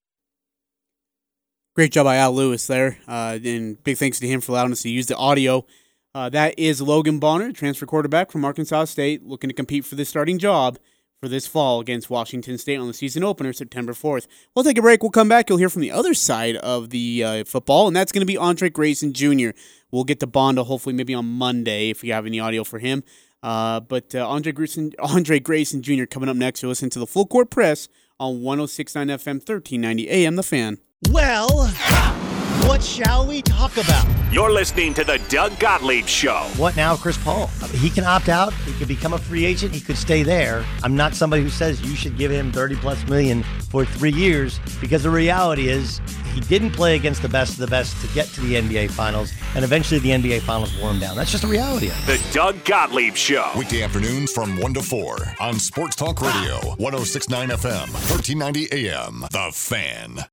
Great 1.75 1.91
job 1.91 2.05
by 2.05 2.15
Al 2.15 2.33
Lewis 2.33 2.67
there. 2.67 2.99
Uh, 3.05 3.37
and 3.43 3.83
big 3.83 3.97
thanks 3.97 4.17
to 4.19 4.27
him 4.27 4.39
for 4.39 4.53
allowing 4.53 4.71
us 4.71 4.81
to 4.83 4.89
use 4.89 5.07
the 5.07 5.17
audio. 5.17 5.65
Uh, 6.13 6.29
that 6.29 6.57
is 6.57 6.81
Logan 6.81 7.19
Bonner, 7.19 7.51
transfer 7.51 7.85
quarterback 7.85 8.31
from 8.31 8.45
Arkansas 8.45 8.85
State, 8.85 9.25
looking 9.25 9.49
to 9.49 9.53
compete 9.53 9.83
for 9.83 9.95
the 9.95 10.05
starting 10.05 10.39
job 10.39 10.79
for 11.19 11.27
this 11.27 11.47
fall 11.47 11.81
against 11.81 12.09
Washington 12.09 12.57
State 12.57 12.77
on 12.77 12.87
the 12.87 12.93
season 12.93 13.25
opener, 13.25 13.51
September 13.51 13.91
4th. 13.91 14.25
We'll 14.55 14.63
take 14.63 14.77
a 14.77 14.81
break. 14.81 15.03
We'll 15.03 15.11
come 15.11 15.27
back. 15.27 15.49
You'll 15.49 15.57
hear 15.57 15.67
from 15.67 15.81
the 15.81 15.91
other 15.91 16.13
side 16.13 16.55
of 16.55 16.91
the 16.91 17.21
uh, 17.21 17.43
football, 17.43 17.87
and 17.87 17.95
that's 17.95 18.13
going 18.13 18.21
to 18.21 18.25
be 18.25 18.37
Andre 18.37 18.69
Grayson 18.69 19.11
Jr. 19.11 19.49
We'll 19.91 20.05
get 20.05 20.21
to 20.21 20.27
Banda 20.27 20.63
hopefully 20.63 20.95
maybe 20.95 21.13
on 21.13 21.25
Monday 21.25 21.89
if 21.89 22.03
we 22.03 22.07
have 22.07 22.25
any 22.25 22.39
audio 22.39 22.63
for 22.63 22.79
him. 22.79 23.03
Uh, 23.43 23.81
but 23.81 24.15
uh, 24.15 24.25
Andre 24.25 24.53
Grayson, 24.53 24.93
Andre 24.99 25.41
Grayson 25.41 25.81
Jr. 25.81 26.05
coming 26.05 26.29
up 26.29 26.37
next. 26.37 26.61
You'll 26.61 26.69
listen 26.69 26.89
to 26.91 26.99
the 26.99 27.07
full 27.07 27.25
court 27.25 27.49
press 27.49 27.89
on 28.17 28.35
106.9 28.35 29.07
FM, 29.07 29.45
1390 29.45 30.09
AM. 30.09 30.37
The 30.37 30.43
Fan. 30.43 30.77
Well, 31.09 31.67
what 32.67 32.81
shall 32.81 33.27
we 33.27 33.41
talk 33.41 33.77
about? 33.77 34.05
You're 34.31 34.51
listening 34.51 34.93
to 34.95 35.03
the 35.03 35.21
Doug 35.29 35.57
Gottlieb 35.59 36.07
Show. 36.07 36.47
What 36.57 36.75
now, 36.75 36.95
Chris 36.95 37.17
Paul? 37.17 37.47
He 37.73 37.89
can 37.89 38.03
opt 38.03 38.27
out. 38.27 38.53
He 38.53 38.73
could 38.73 38.87
become 38.87 39.13
a 39.13 39.17
free 39.17 39.45
agent. 39.45 39.73
He 39.73 39.81
could 39.81 39.97
stay 39.97 40.23
there. 40.23 40.65
I'm 40.83 40.95
not 40.95 41.13
somebody 41.13 41.43
who 41.43 41.49
says 41.49 41.81
you 41.81 41.95
should 41.95 42.17
give 42.17 42.31
him 42.31 42.51
30 42.51 42.75
plus 42.77 43.05
million 43.07 43.43
for 43.69 43.85
three 43.85 44.11
years 44.11 44.59
because 44.81 45.03
the 45.03 45.09
reality 45.09 45.67
is 45.67 46.01
he 46.33 46.41
didn't 46.41 46.71
play 46.71 46.95
against 46.95 47.21
the 47.21 47.29
best 47.29 47.53
of 47.53 47.59
the 47.59 47.67
best 47.67 47.99
to 48.01 48.13
get 48.13 48.27
to 48.29 48.41
the 48.41 48.55
NBA 48.55 48.91
Finals, 48.91 49.31
and 49.53 49.63
eventually 49.63 49.99
the 49.99 50.09
NBA 50.09 50.41
Finals 50.41 50.75
wore 50.81 50.91
him 50.91 50.99
down. 50.99 51.15
That's 51.15 51.31
just 51.31 51.43
the 51.43 51.49
reality 51.49 51.87
of 51.87 52.09
it. 52.09 52.19
The 52.19 52.33
Doug 52.33 52.63
Gottlieb 52.65 53.15
Show. 53.15 53.51
Weekday 53.57 53.83
afternoons 53.83 54.31
from 54.31 54.59
1 54.59 54.73
to 54.73 54.81
4 54.81 55.17
on 55.39 55.59
Sports 55.59 55.95
Talk 55.95 56.21
Radio, 56.21 56.55
1069 56.77 57.49
FM, 57.49 57.91
1390 57.93 58.89
AM. 58.89 59.21
The 59.31 59.51
Fan. 59.53 60.25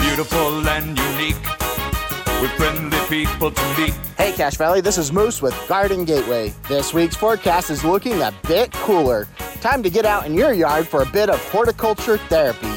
Beautiful 0.00 0.68
and 0.68 0.98
unique, 0.98 1.40
with 2.42 2.50
friendly 2.58 2.98
people 3.08 3.50
to 3.50 3.74
meet. 3.78 3.94
Hey 4.18 4.34
Cache 4.34 4.56
Valley, 4.56 4.82
this 4.82 4.98
is 4.98 5.14
Moose 5.14 5.40
with 5.40 5.54
Garden 5.66 6.04
Gateway. 6.04 6.52
This 6.68 6.92
week's 6.92 7.16
forecast 7.16 7.70
is 7.70 7.82
looking 7.84 8.20
a 8.20 8.34
bit 8.46 8.70
cooler. 8.72 9.26
Time 9.62 9.82
to 9.82 9.88
get 9.88 10.04
out 10.04 10.26
in 10.26 10.34
your 10.34 10.52
yard 10.52 10.86
for 10.86 11.00
a 11.00 11.06
bit 11.06 11.30
of 11.30 11.42
horticulture 11.50 12.18
therapy. 12.18 12.70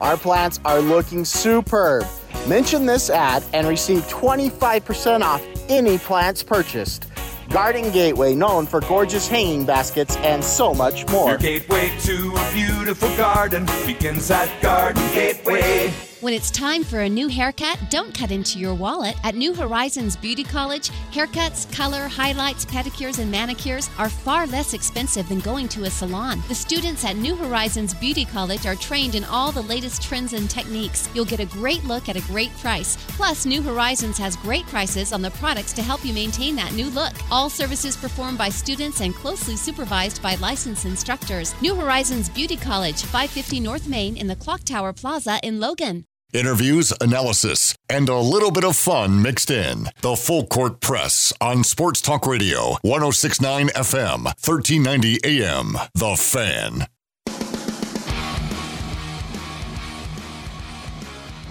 Our 0.00 0.16
plants 0.16 0.58
are 0.64 0.80
looking 0.80 1.26
superb. 1.26 2.06
Mention 2.48 2.86
this 2.86 3.10
ad 3.10 3.44
and 3.52 3.68
receive 3.68 4.00
25% 4.04 5.20
off 5.20 5.44
any 5.68 5.98
plants 5.98 6.42
purchased. 6.42 7.09
Garden 7.50 7.90
Gateway, 7.90 8.34
known 8.34 8.64
for 8.64 8.80
gorgeous 8.80 9.26
hanging 9.26 9.64
baskets 9.64 10.16
and 10.18 10.42
so 10.42 10.72
much 10.72 11.06
more. 11.08 11.30
Your 11.30 11.38
gateway 11.38 11.90
to 12.02 12.34
a 12.36 12.52
beautiful 12.52 13.08
garden 13.16 13.66
begins 13.84 14.30
at 14.30 14.48
Garden 14.62 15.02
Gateway. 15.12 15.92
When 16.20 16.34
it's 16.34 16.50
time 16.50 16.84
for 16.84 17.00
a 17.00 17.08
new 17.08 17.28
haircut, 17.28 17.78
don't 17.88 18.12
cut 18.12 18.30
into 18.30 18.58
your 18.58 18.74
wallet. 18.74 19.16
At 19.24 19.36
New 19.36 19.54
Horizons 19.54 20.16
Beauty 20.16 20.44
College, 20.44 20.90
haircuts, 21.12 21.74
color, 21.74 22.08
highlights, 22.08 22.66
pedicures, 22.66 23.18
and 23.18 23.30
manicures 23.30 23.88
are 23.96 24.10
far 24.10 24.46
less 24.46 24.74
expensive 24.74 25.30
than 25.30 25.40
going 25.40 25.66
to 25.68 25.84
a 25.84 25.90
salon. 25.90 26.42
The 26.46 26.54
students 26.54 27.06
at 27.06 27.16
New 27.16 27.36
Horizons 27.36 27.94
Beauty 27.94 28.26
College 28.26 28.66
are 28.66 28.74
trained 28.74 29.14
in 29.14 29.24
all 29.24 29.50
the 29.50 29.62
latest 29.62 30.02
trends 30.02 30.34
and 30.34 30.50
techniques. 30.50 31.08
You'll 31.14 31.24
get 31.24 31.40
a 31.40 31.46
great 31.46 31.84
look 31.84 32.10
at 32.10 32.16
a 32.16 32.28
great 32.28 32.54
price. 32.58 32.98
Plus, 33.16 33.46
New 33.46 33.62
Horizons 33.62 34.18
has 34.18 34.36
great 34.36 34.66
prices 34.66 35.14
on 35.14 35.22
the 35.22 35.30
products 35.30 35.72
to 35.72 35.82
help 35.82 36.04
you 36.04 36.12
maintain 36.12 36.54
that 36.56 36.74
new 36.74 36.90
look. 36.90 37.14
All 37.30 37.48
services 37.48 37.96
performed 37.96 38.36
by 38.36 38.50
students 38.50 39.00
and 39.00 39.14
closely 39.14 39.56
supervised 39.56 40.22
by 40.22 40.34
licensed 40.34 40.84
instructors. 40.84 41.54
New 41.62 41.74
Horizons 41.74 42.28
Beauty 42.28 42.58
College, 42.58 43.04
550 43.04 43.60
North 43.60 43.88
Main 43.88 44.18
in 44.18 44.26
the 44.26 44.36
Clock 44.36 44.64
Tower 44.64 44.92
Plaza 44.92 45.40
in 45.42 45.60
Logan. 45.60 46.04
Interviews, 46.32 46.92
analysis, 47.00 47.74
and 47.88 48.08
a 48.08 48.18
little 48.18 48.52
bit 48.52 48.64
of 48.64 48.76
fun 48.76 49.20
mixed 49.20 49.50
in. 49.50 49.88
The 50.00 50.14
Full 50.14 50.46
Court 50.46 50.80
Press 50.80 51.32
on 51.40 51.64
Sports 51.64 52.00
Talk 52.00 52.24
Radio, 52.24 52.76
1069 52.82 53.68
FM, 53.70 54.24
1390 54.24 55.18
AM. 55.24 55.72
The 55.94 56.16
Fan. 56.16 56.86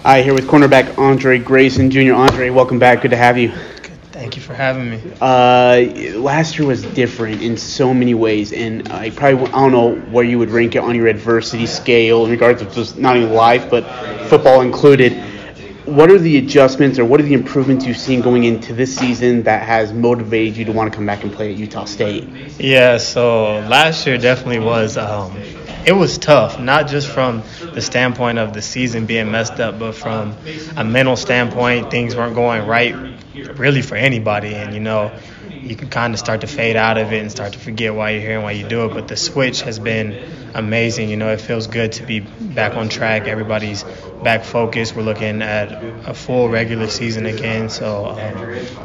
Right, 0.02 0.24
here 0.24 0.32
with 0.32 0.46
cornerback 0.46 0.96
Andre 0.96 1.38
Grayson 1.38 1.90
Jr. 1.90 2.14
Andre, 2.14 2.48
welcome 2.48 2.78
back. 2.78 3.02
Good 3.02 3.10
to 3.10 3.18
have 3.18 3.36
you. 3.36 3.52
Thank 4.20 4.36
you 4.36 4.42
for 4.42 4.52
having 4.52 4.90
me. 4.90 5.00
Uh, 5.18 6.18
last 6.18 6.58
year 6.58 6.68
was 6.68 6.82
different 6.82 7.40
in 7.40 7.56
so 7.56 7.94
many 7.94 8.12
ways, 8.12 8.52
and 8.52 8.92
I 8.92 9.08
probably 9.08 9.46
I 9.46 9.52
don't 9.52 9.72
know 9.72 9.94
where 10.12 10.26
you 10.26 10.38
would 10.38 10.50
rank 10.50 10.76
it 10.76 10.80
on 10.80 10.94
your 10.94 11.06
adversity 11.06 11.64
scale 11.64 12.26
in 12.26 12.30
regards 12.30 12.60
to 12.60 12.68
just 12.70 12.98
not 12.98 13.16
even 13.16 13.32
life, 13.32 13.70
but 13.70 13.80
football 14.28 14.60
included. 14.60 15.14
What 15.86 16.10
are 16.10 16.18
the 16.18 16.36
adjustments 16.36 16.98
or 16.98 17.06
what 17.06 17.18
are 17.18 17.22
the 17.22 17.32
improvements 17.32 17.86
you've 17.86 17.96
seen 17.96 18.20
going 18.20 18.44
into 18.44 18.74
this 18.74 18.94
season 18.94 19.44
that 19.44 19.62
has 19.62 19.90
motivated 19.94 20.54
you 20.54 20.66
to 20.66 20.72
want 20.72 20.92
to 20.92 20.94
come 20.94 21.06
back 21.06 21.24
and 21.24 21.32
play 21.32 21.52
at 21.52 21.58
Utah 21.58 21.86
State? 21.86 22.28
Yeah, 22.58 22.98
so 22.98 23.60
last 23.70 24.06
year 24.06 24.18
definitely 24.18 24.58
was. 24.58 24.98
Um, 24.98 25.34
it 25.86 25.96
was 25.96 26.18
tough, 26.18 26.60
not 26.60 26.88
just 26.88 27.08
from 27.08 27.42
the 27.72 27.80
standpoint 27.80 28.38
of 28.38 28.52
the 28.52 28.60
season 28.60 29.06
being 29.06 29.30
messed 29.30 29.60
up, 29.60 29.78
but 29.78 29.94
from 29.94 30.36
a 30.76 30.84
mental 30.84 31.16
standpoint, 31.16 31.90
things 31.90 32.14
weren't 32.14 32.34
going 32.34 32.66
right 32.66 33.18
really 33.34 33.82
for 33.82 33.96
anybody. 33.96 34.54
And, 34.54 34.74
you 34.74 34.80
know, 34.80 35.12
you 35.50 35.76
can 35.76 35.88
kind 35.88 36.14
of 36.14 36.20
start 36.20 36.40
to 36.42 36.46
fade 36.46 36.76
out 36.76 36.98
of 36.98 37.12
it 37.12 37.20
and 37.20 37.30
start 37.30 37.52
to 37.52 37.58
forget 37.58 37.94
why 37.94 38.10
you're 38.10 38.20
here 38.20 38.34
and 38.34 38.42
why 38.42 38.52
you 38.52 38.66
do 38.66 38.84
it. 38.86 38.94
But 38.94 39.08
the 39.08 39.16
switch 39.16 39.62
has 39.62 39.78
been 39.78 40.16
amazing. 40.54 41.08
You 41.10 41.16
know, 41.16 41.30
it 41.32 41.40
feels 41.40 41.66
good 41.66 41.92
to 41.92 42.02
be 42.02 42.20
back 42.20 42.76
on 42.76 42.88
track. 42.88 43.26
Everybody's 43.26 43.84
back 44.22 44.44
focused. 44.44 44.96
We're 44.96 45.02
looking 45.02 45.42
at 45.42 45.72
a 46.08 46.14
full 46.14 46.48
regular 46.48 46.88
season 46.88 47.26
again. 47.26 47.68
So, 47.68 48.06
um, 48.06 48.18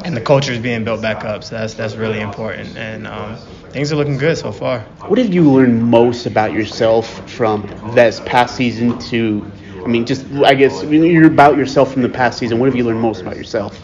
and 0.04 0.16
the 0.16 0.20
culture 0.20 0.52
is 0.52 0.58
being 0.58 0.84
built 0.84 1.02
back 1.02 1.24
up. 1.24 1.44
So 1.44 1.56
that's 1.56 1.74
that's 1.74 1.94
really 1.96 2.20
important. 2.20 2.76
And 2.76 3.06
um, 3.06 3.36
things 3.70 3.92
are 3.92 3.96
looking 3.96 4.18
good 4.18 4.36
so 4.38 4.52
far. 4.52 4.80
What 5.06 5.18
have 5.18 5.32
you 5.32 5.50
learned 5.50 5.82
most 5.82 6.26
about 6.26 6.52
yourself 6.52 7.28
from 7.30 7.62
this 7.94 8.20
past 8.20 8.56
season 8.56 8.98
to, 9.10 9.50
I 9.84 9.88
mean, 9.88 10.06
just 10.06 10.26
I 10.44 10.54
guess 10.54 10.82
you're 10.84 11.26
about 11.26 11.56
yourself 11.56 11.92
from 11.92 12.02
the 12.02 12.08
past 12.08 12.38
season. 12.38 12.58
What 12.58 12.66
have 12.66 12.76
you 12.76 12.84
learned 12.84 13.00
most 13.00 13.22
about 13.22 13.36
yourself? 13.36 13.80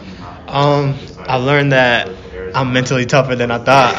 Um, 0.53 0.93
I 1.17 1.37
learned 1.37 1.71
that 1.71 2.07
I'm 2.53 2.73
mentally 2.73 3.07
tougher 3.07 3.35
than 3.35 3.49
I 3.49 3.57
thought. 3.57 3.95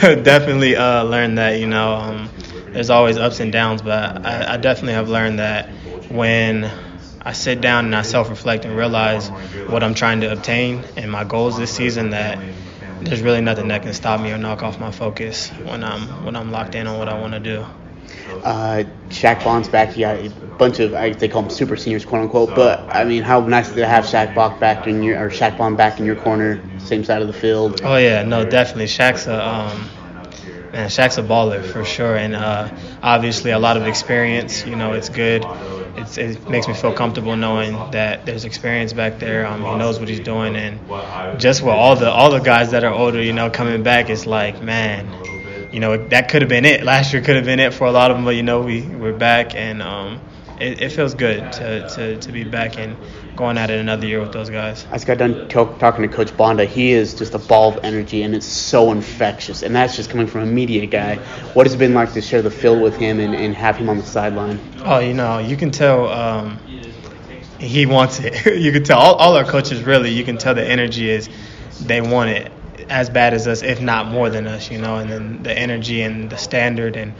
definitely 0.24 0.74
uh, 0.74 1.02
learned 1.02 1.36
that, 1.36 1.60
you 1.60 1.66
know, 1.66 1.92
um, 1.92 2.30
there's 2.72 2.88
always 2.88 3.18
ups 3.18 3.38
and 3.40 3.52
downs, 3.52 3.82
but 3.82 4.24
I, 4.24 4.54
I 4.54 4.56
definitely 4.56 4.94
have 4.94 5.10
learned 5.10 5.40
that 5.40 5.68
when 6.08 6.70
I 7.20 7.32
sit 7.32 7.60
down 7.60 7.84
and 7.84 7.94
I 7.94 8.00
self-reflect 8.00 8.64
and 8.64 8.74
realize 8.78 9.28
what 9.68 9.82
I'm 9.82 9.92
trying 9.92 10.22
to 10.22 10.32
obtain 10.32 10.82
and 10.96 11.10
my 11.10 11.24
goals 11.24 11.58
this 11.58 11.70
season, 11.70 12.10
that 12.10 12.38
there's 13.02 13.20
really 13.20 13.42
nothing 13.42 13.68
that 13.68 13.82
can 13.82 13.92
stop 13.92 14.22
me 14.22 14.32
or 14.32 14.38
knock 14.38 14.62
off 14.62 14.80
my 14.80 14.92
focus 14.92 15.50
when 15.50 15.84
I'm 15.84 16.24
when 16.24 16.34
I'm 16.34 16.50
locked 16.50 16.74
in 16.76 16.86
on 16.86 16.98
what 16.98 17.10
I 17.10 17.20
want 17.20 17.34
to 17.34 17.40
do. 17.40 17.66
Uh, 18.44 18.84
Shaq 19.08 19.44
Bond's 19.44 19.68
back. 19.68 19.96
You 19.96 20.04
got 20.04 20.16
a 20.18 20.28
bunch 20.58 20.78
of 20.80 20.94
I, 20.94 21.10
they 21.10 21.28
call 21.28 21.42
them 21.42 21.50
super 21.50 21.76
seniors, 21.76 22.04
quote 22.04 22.22
unquote. 22.22 22.54
But 22.54 22.80
I 22.94 23.04
mean, 23.04 23.22
how 23.22 23.40
nice 23.40 23.72
to 23.72 23.86
have 23.86 24.04
Shaq 24.04 24.34
Bond 24.34 24.60
back 24.60 24.86
in 24.86 25.02
your 25.02 25.22
or 25.22 25.30
Shaq 25.30 25.58
Bond 25.58 25.76
back 25.76 25.98
in 25.98 26.06
your 26.06 26.16
corner, 26.16 26.62
same 26.78 27.04
side 27.04 27.22
of 27.22 27.28
the 27.28 27.34
field? 27.34 27.80
Oh 27.82 27.96
yeah, 27.96 28.22
no, 28.22 28.44
definitely. 28.44 28.86
Shaq's 28.86 29.26
a 29.26 29.46
um, 29.46 29.90
man. 30.72 30.88
Shaq's 30.88 31.18
a 31.18 31.22
baller 31.22 31.64
for 31.64 31.84
sure, 31.84 32.16
and 32.16 32.34
uh, 32.34 32.70
obviously 33.02 33.50
a 33.50 33.58
lot 33.58 33.76
of 33.76 33.86
experience. 33.86 34.66
You 34.66 34.76
know, 34.76 34.92
it's 34.92 35.08
good. 35.08 35.44
It's, 35.96 36.18
it 36.18 36.48
makes 36.48 36.68
me 36.68 36.74
feel 36.74 36.92
comfortable 36.92 37.36
knowing 37.36 37.72
that 37.90 38.24
there's 38.24 38.44
experience 38.44 38.92
back 38.92 39.18
there. 39.18 39.46
Um, 39.46 39.62
he 39.62 39.74
knows 39.76 39.98
what 39.98 40.08
he's 40.08 40.20
doing, 40.20 40.56
and 40.56 41.40
just 41.40 41.62
with 41.62 41.74
all 41.74 41.96
the 41.96 42.10
all 42.10 42.30
the 42.30 42.38
guys 42.38 42.70
that 42.70 42.84
are 42.84 42.92
older, 42.92 43.22
you 43.22 43.32
know, 43.32 43.50
coming 43.50 43.82
back, 43.82 44.08
it's 44.08 44.26
like, 44.26 44.62
man, 44.62 45.19
you 45.72 45.80
know, 45.80 45.96
that 46.08 46.28
could 46.28 46.42
have 46.42 46.48
been 46.48 46.64
it. 46.64 46.84
Last 46.84 47.12
year 47.12 47.22
could 47.22 47.36
have 47.36 47.44
been 47.44 47.60
it 47.60 47.72
for 47.72 47.86
a 47.86 47.92
lot 47.92 48.10
of 48.10 48.16
them, 48.16 48.24
but 48.24 48.34
you 48.36 48.42
know, 48.42 48.62
we 48.62 48.82
we're 48.82 49.16
back, 49.16 49.54
and 49.54 49.82
um, 49.82 50.20
it, 50.60 50.82
it 50.82 50.92
feels 50.92 51.14
good 51.14 51.52
to, 51.52 51.88
to, 51.88 52.16
to 52.18 52.32
be 52.32 52.44
back 52.44 52.78
and 52.78 52.96
going 53.36 53.56
at 53.56 53.70
it 53.70 53.78
another 53.78 54.06
year 54.06 54.20
with 54.20 54.32
those 54.32 54.50
guys. 54.50 54.86
I 54.90 54.94
just 54.94 55.06
got 55.06 55.18
done 55.18 55.48
to- 55.48 55.76
talking 55.78 56.02
to 56.02 56.08
Coach 56.08 56.36
Banda. 56.36 56.64
He 56.64 56.92
is 56.92 57.14
just 57.14 57.34
a 57.34 57.38
ball 57.38 57.72
of 57.72 57.84
energy, 57.84 58.22
and 58.22 58.34
it's 58.34 58.46
so 58.46 58.92
infectious. 58.92 59.62
And 59.62 59.74
that's 59.74 59.96
just 59.96 60.10
coming 60.10 60.26
from 60.26 60.42
a 60.42 60.46
media 60.46 60.86
guy. 60.86 61.16
What 61.54 61.66
has 61.66 61.74
it 61.74 61.78
been 61.78 61.94
like 61.94 62.12
to 62.12 62.20
share 62.20 62.42
the 62.42 62.50
field 62.50 62.82
with 62.82 62.96
him 62.96 63.20
and, 63.20 63.34
and 63.34 63.54
have 63.54 63.76
him 63.76 63.88
on 63.88 63.96
the 63.98 64.04
sideline? 64.04 64.60
Oh, 64.84 64.98
you 64.98 65.14
know, 65.14 65.38
you 65.38 65.56
can 65.56 65.70
tell 65.70 66.08
um, 66.08 66.58
he 67.58 67.86
wants 67.86 68.20
it. 68.20 68.58
you 68.60 68.72
can 68.72 68.84
tell 68.84 68.98
all, 68.98 69.14
all 69.14 69.36
our 69.36 69.44
coaches 69.44 69.82
really. 69.82 70.10
You 70.10 70.24
can 70.24 70.36
tell 70.36 70.54
the 70.54 70.68
energy 70.68 71.08
is 71.08 71.30
they 71.80 72.00
want 72.00 72.30
it 72.30 72.52
as 72.90 73.08
bad 73.08 73.32
as 73.32 73.46
us, 73.46 73.62
if 73.62 73.80
not 73.80 74.08
more 74.08 74.28
than 74.28 74.46
us. 74.46 74.70
You 74.70 74.78
know, 74.78 74.96
and 74.96 75.10
then 75.10 75.42
the 75.42 75.56
energy 75.56 76.02
and 76.02 76.28
the 76.28 76.36
standard 76.36 76.96
and 76.96 77.12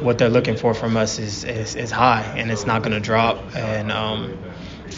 what 0.00 0.18
they're 0.18 0.30
looking 0.30 0.56
for 0.56 0.74
from 0.74 0.96
us 0.96 1.18
is 1.18 1.44
is, 1.44 1.76
is 1.76 1.90
high, 1.90 2.22
and 2.36 2.50
it's 2.50 2.66
not 2.66 2.82
going 2.82 2.94
to 2.94 3.00
drop. 3.00 3.54
And 3.54 3.92
um, 3.92 4.38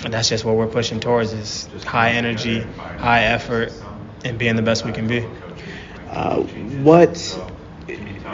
that's 0.08 0.28
just 0.28 0.44
what 0.44 0.56
we're 0.56 0.68
pushing 0.68 1.00
towards: 1.00 1.32
is 1.32 1.68
high 1.84 2.12
energy, 2.12 2.60
high 2.60 3.24
effort, 3.24 3.72
and 4.24 4.38
being 4.38 4.56
the 4.56 4.62
best 4.62 4.86
we 4.86 4.92
can 4.92 5.06
be. 5.06 5.26
Uh, 6.08 6.42
what? 6.82 7.18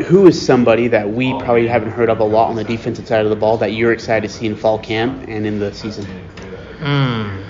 Who 0.07 0.27
is 0.27 0.45
somebody 0.45 0.89
that 0.89 1.11
we 1.11 1.33
probably 1.41 1.67
haven't 1.67 1.93
heard 1.93 2.11
of 2.11 2.21
a 2.21 2.25
lot 2.25 2.51
on 2.51 2.57
the 2.57 2.65
defensive 2.65 3.09
side 3.09 3.25
of 3.25 3.31
the 3.31 3.37
ball 3.37 3.57
that 3.59 3.73
you're 3.73 3.93
excited 3.93 4.29
to 4.29 4.35
see 4.35 4.45
in 4.45 4.55
fall 4.55 4.79
camp 4.79 5.25
and 5.27 5.47
in 5.47 5.59
the 5.59 5.73
season? 5.73 6.05
Hmm. 6.05 7.43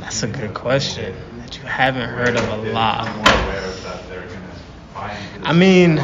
That's 0.00 0.22
a 0.22 0.28
good 0.28 0.54
question 0.54 1.31
that 1.52 1.62
you 1.62 1.68
haven't 1.68 2.08
heard 2.08 2.36
of 2.36 2.48
a 2.48 2.72
lot. 2.72 3.06
I 5.42 5.52
mean, 5.52 6.00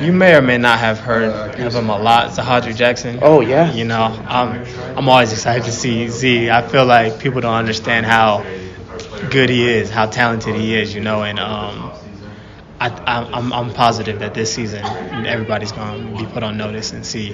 you 0.00 0.12
may 0.12 0.34
or 0.34 0.42
may 0.42 0.58
not 0.58 0.78
have 0.78 0.98
heard 0.98 1.30
of 1.60 1.74
him 1.74 1.90
a 1.90 1.98
lot. 1.98 2.30
Zahodri 2.30 2.74
Jackson. 2.74 3.18
Oh 3.22 3.40
yeah. 3.40 3.72
You 3.72 3.84
know, 3.84 4.02
I'm 4.02 4.64
I'm 4.96 5.08
always 5.08 5.32
excited 5.32 5.64
to 5.64 5.72
see 5.72 6.08
Z. 6.08 6.50
I 6.50 6.66
feel 6.66 6.86
like 6.86 7.18
people 7.20 7.40
don't 7.40 7.54
understand 7.54 8.06
how 8.06 8.44
good 9.30 9.50
he 9.50 9.68
is, 9.68 9.90
how 9.90 10.06
talented 10.06 10.54
he 10.54 10.74
is. 10.74 10.94
You 10.94 11.00
know, 11.00 11.22
and 11.22 11.38
um, 11.38 11.92
I, 12.80 12.88
I'm 13.06 13.52
I'm 13.52 13.72
positive 13.72 14.20
that 14.20 14.34
this 14.34 14.52
season 14.54 14.84
everybody's 15.26 15.72
going 15.72 16.16
to 16.16 16.24
be 16.24 16.30
put 16.30 16.42
on 16.42 16.56
notice 16.56 16.92
and 16.92 17.04
see 17.04 17.32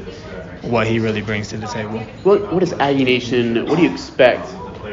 what 0.62 0.86
he 0.86 0.98
really 0.98 1.22
brings 1.22 1.48
to 1.48 1.58
the 1.58 1.66
table. 1.66 2.00
What 2.24 2.52
what 2.52 2.62
is 2.62 2.72
Aggie 2.72 3.04
Nation? 3.04 3.66
What 3.66 3.76
do 3.76 3.82
you 3.82 3.92
expect 3.92 4.48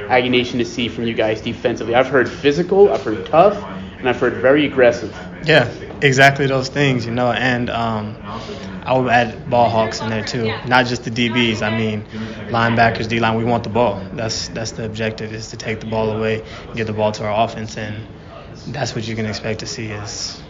Aggie 0.07 0.29
Nation 0.29 0.59
to 0.59 0.65
see 0.65 0.87
from 0.87 1.05
you 1.05 1.13
guys 1.13 1.41
defensively? 1.41 1.95
I've 1.95 2.07
heard 2.07 2.29
physical, 2.29 2.91
I've 2.91 3.03
heard 3.03 3.25
tough, 3.25 3.55
and 3.99 4.07
I've 4.07 4.19
heard 4.19 4.35
very 4.35 4.65
aggressive. 4.65 5.15
Yeah, 5.45 5.69
exactly 6.01 6.47
those 6.47 6.69
things, 6.69 7.05
you 7.05 7.11
know, 7.11 7.31
and 7.31 7.69
um, 7.69 8.15
I 8.85 8.97
would 8.97 9.11
add 9.11 9.49
ball 9.49 9.69
hawks 9.69 10.01
in 10.01 10.09
there 10.09 10.23
too. 10.23 10.45
Not 10.67 10.85
just 10.85 11.03
the 11.03 11.11
DBs. 11.11 11.61
I 11.61 11.75
mean, 11.75 12.05
linebackers, 12.49 13.07
D 13.07 13.19
line. 13.19 13.35
We 13.35 13.43
want 13.43 13.63
the 13.63 13.69
ball. 13.69 13.99
That's 14.13 14.49
that's 14.49 14.71
the 14.71 14.85
objective 14.85 15.33
is 15.33 15.49
to 15.49 15.57
take 15.57 15.79
the 15.79 15.87
ball 15.87 16.11
away, 16.11 16.43
get 16.75 16.85
the 16.85 16.93
ball 16.93 17.11
to 17.13 17.25
our 17.25 17.45
offense, 17.45 17.77
and 17.77 18.07
that's 18.67 18.95
what 18.95 19.07
you 19.07 19.15
can 19.15 19.25
expect 19.25 19.61
to 19.61 19.65
see. 19.65 19.87
Is 19.87 20.41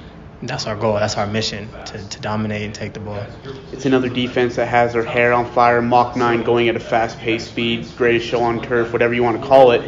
that's 0.42 0.68
our 0.68 0.76
goal. 0.76 0.96
That's 0.96 1.18
our 1.18 1.28
mission 1.28 1.70
to, 1.86 2.10
to 2.10 2.22
dominate 2.22 2.64
and 2.64 2.76
take 2.76 2.94
the 2.94 3.00
ball. 3.00 3.26
It's 3.72 3.86
another 3.86 4.10
defense 4.10 4.56
that 4.56 4.68
has 4.68 4.94
their 4.94 5.04
hair 5.04 5.34
on 5.34 5.50
fire, 5.52 5.82
Mach 5.82 6.16
9 6.16 6.44
going 6.44 6.70
at 6.70 6.76
a 6.76 6.80
fast 6.80 7.18
pace 7.20 7.48
speed, 7.48 7.88
greatest 7.98 8.28
show 8.28 8.42
on 8.42 8.62
turf, 8.62 8.92
whatever 8.92 9.14
you 9.14 9.24
want 9.24 9.42
to 9.42 9.48
call 9.48 9.72
it. 9.72 9.82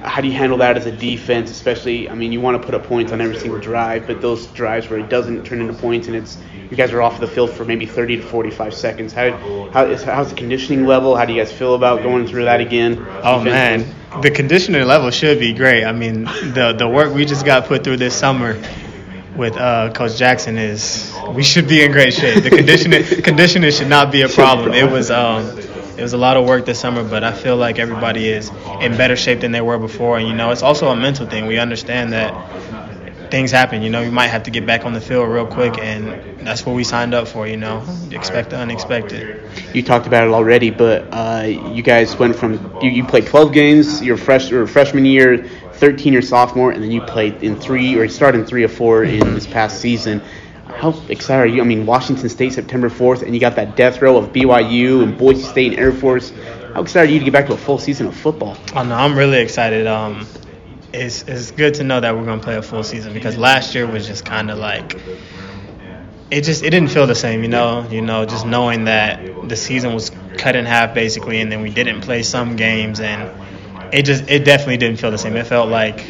How 0.00 0.20
do 0.20 0.28
you 0.28 0.34
handle 0.34 0.58
that 0.58 0.76
as 0.76 0.84
a 0.84 0.92
defense, 0.92 1.50
especially? 1.50 2.10
I 2.10 2.14
mean, 2.14 2.30
you 2.30 2.40
want 2.40 2.60
to 2.60 2.64
put 2.64 2.74
up 2.74 2.84
points 2.84 3.10
on 3.12 3.22
every 3.22 3.38
single 3.38 3.58
drive, 3.58 4.06
but 4.06 4.20
those 4.20 4.46
drives 4.48 4.90
where 4.90 4.98
it 4.98 5.08
doesn't 5.08 5.44
turn 5.46 5.62
into 5.62 5.72
points 5.72 6.08
and 6.08 6.16
it's 6.16 6.36
you 6.70 6.76
guys 6.76 6.92
are 6.92 7.00
off 7.00 7.20
the 7.20 7.26
field 7.26 7.50
for 7.50 7.64
maybe 7.64 7.86
30 7.86 8.16
to 8.16 8.22
45 8.22 8.74
seconds. 8.74 9.12
How, 9.14 9.30
how 9.70 9.86
is, 9.86 10.02
how's 10.02 10.30
the 10.30 10.36
conditioning 10.36 10.84
level? 10.84 11.16
How 11.16 11.24
do 11.24 11.32
you 11.32 11.40
guys 11.40 11.52
feel 11.52 11.74
about 11.74 12.02
going 12.02 12.26
through 12.26 12.44
that 12.44 12.60
again? 12.60 13.06
Oh 13.22 13.42
man, 13.42 13.94
the 14.20 14.30
conditioning 14.30 14.84
level 14.84 15.10
should 15.10 15.38
be 15.38 15.54
great. 15.54 15.84
I 15.84 15.92
mean, 15.92 16.24
the 16.24 16.74
the 16.76 16.88
work 16.88 17.14
we 17.14 17.24
just 17.24 17.46
got 17.46 17.66
put 17.66 17.82
through 17.84 17.96
this 17.98 18.14
summer 18.14 18.60
with 19.36 19.56
uh, 19.56 19.90
Coach 19.92 20.16
Jackson 20.16 20.58
is 20.58 21.12
we 21.30 21.42
should 21.42 21.68
be 21.68 21.82
in 21.84 21.92
great 21.92 22.14
shape. 22.14 22.42
The 22.42 22.50
conditioning 22.50 23.04
conditioning 23.22 23.70
should 23.70 23.88
not 23.88 24.12
be 24.12 24.22
a 24.22 24.28
problem. 24.28 24.72
It 24.72 24.90
was 24.90 25.10
um, 25.10 25.58
it 25.96 26.02
was 26.02 26.12
a 26.12 26.18
lot 26.18 26.36
of 26.36 26.46
work 26.46 26.64
this 26.66 26.80
summer, 26.80 27.04
but 27.04 27.24
I 27.24 27.32
feel 27.32 27.56
like 27.56 27.78
everybody 27.78 28.28
is 28.28 28.50
in 28.80 28.96
better 28.96 29.16
shape 29.16 29.40
than 29.40 29.52
they 29.52 29.60
were 29.60 29.78
before. 29.78 30.18
And 30.18 30.28
you 30.28 30.34
know, 30.34 30.50
it's 30.50 30.62
also 30.62 30.88
a 30.88 30.96
mental 30.96 31.26
thing. 31.26 31.46
We 31.46 31.58
understand 31.58 32.12
that 32.12 32.32
things 33.30 33.50
happen. 33.50 33.82
You 33.82 33.90
know, 33.90 34.00
you 34.00 34.12
might 34.12 34.28
have 34.28 34.44
to 34.44 34.50
get 34.50 34.66
back 34.66 34.84
on 34.84 34.92
the 34.92 35.00
field 35.00 35.28
real 35.28 35.46
quick, 35.46 35.78
and 35.78 36.46
that's 36.46 36.64
what 36.64 36.74
we 36.74 36.84
signed 36.84 37.14
up 37.14 37.26
for. 37.28 37.46
You 37.46 37.56
know, 37.56 37.84
expect 38.10 38.50
the 38.50 38.58
unexpected. 38.58 39.40
You 39.74 39.82
talked 39.82 40.06
about 40.06 40.26
it 40.26 40.32
already, 40.32 40.70
but 40.70 41.08
uh, 41.12 41.44
you 41.46 41.82
guys 41.82 42.16
went 42.16 42.36
from 42.36 42.52
you, 42.82 42.90
you 42.90 43.04
played 43.04 43.26
12 43.26 43.52
games 43.52 44.02
your 44.02 44.16
fresh 44.16 44.52
or 44.52 44.66
freshman 44.66 45.04
year, 45.04 45.48
13 45.74 46.12
your 46.12 46.22
sophomore, 46.22 46.70
and 46.70 46.82
then 46.82 46.90
you 46.90 47.00
played 47.02 47.42
in 47.42 47.56
three 47.56 47.96
or 47.96 48.04
you 48.04 48.10
started 48.10 48.40
in 48.40 48.46
three 48.46 48.64
or 48.64 48.68
four 48.68 49.04
in 49.04 49.34
this 49.34 49.46
past 49.46 49.80
season. 49.80 50.22
How 50.66 50.90
excited 51.08 51.42
are 51.42 51.46
you? 51.46 51.62
I 51.62 51.64
mean, 51.64 51.86
Washington 51.86 52.28
State 52.28 52.52
September 52.52 52.88
4th, 52.88 53.22
and 53.22 53.34
you 53.34 53.40
got 53.40 53.56
that 53.56 53.76
death 53.76 54.00
row 54.00 54.16
of 54.16 54.32
BYU 54.32 55.02
and 55.02 55.16
Boise 55.16 55.42
State 55.42 55.72
and 55.72 55.80
Air 55.80 55.92
Force. 55.92 56.32
How 56.74 56.82
excited 56.82 57.10
are 57.10 57.12
you 57.12 57.18
to 57.20 57.24
get 57.24 57.32
back 57.32 57.46
to 57.46 57.52
a 57.52 57.56
full 57.56 57.78
season 57.78 58.06
of 58.06 58.16
football? 58.16 58.56
Oh 58.74 58.82
no, 58.82 58.94
I'm 58.94 59.16
really 59.16 59.38
excited. 59.38 59.86
Um, 59.86 60.26
it's 60.92 61.22
it's 61.22 61.50
good 61.50 61.74
to 61.74 61.84
know 61.84 62.00
that 62.00 62.16
we're 62.16 62.24
gonna 62.24 62.42
play 62.42 62.56
a 62.56 62.62
full 62.62 62.82
season 62.82 63.12
because 63.12 63.36
last 63.36 63.74
year 63.74 63.86
was 63.86 64.06
just 64.06 64.24
kind 64.24 64.50
of 64.50 64.58
like 64.58 64.96
it 66.30 66.42
just 66.42 66.62
it 66.64 66.70
didn't 66.70 66.88
feel 66.88 67.06
the 67.06 67.14
same, 67.14 67.42
you 67.42 67.48
know. 67.48 67.86
You 67.88 68.00
know, 68.00 68.24
just 68.24 68.46
knowing 68.46 68.86
that 68.86 69.48
the 69.48 69.56
season 69.56 69.94
was 69.94 70.10
cut 70.36 70.56
in 70.56 70.64
half 70.64 70.94
basically, 70.94 71.40
and 71.40 71.52
then 71.52 71.62
we 71.62 71.70
didn't 71.70 72.00
play 72.00 72.22
some 72.22 72.56
games, 72.56 73.00
and 73.00 73.30
it 73.94 74.04
just 74.04 74.28
it 74.28 74.44
definitely 74.44 74.76
didn't 74.76 74.98
feel 74.98 75.10
the 75.10 75.18
same. 75.18 75.36
It 75.36 75.46
felt 75.46 75.68
like 75.70 76.04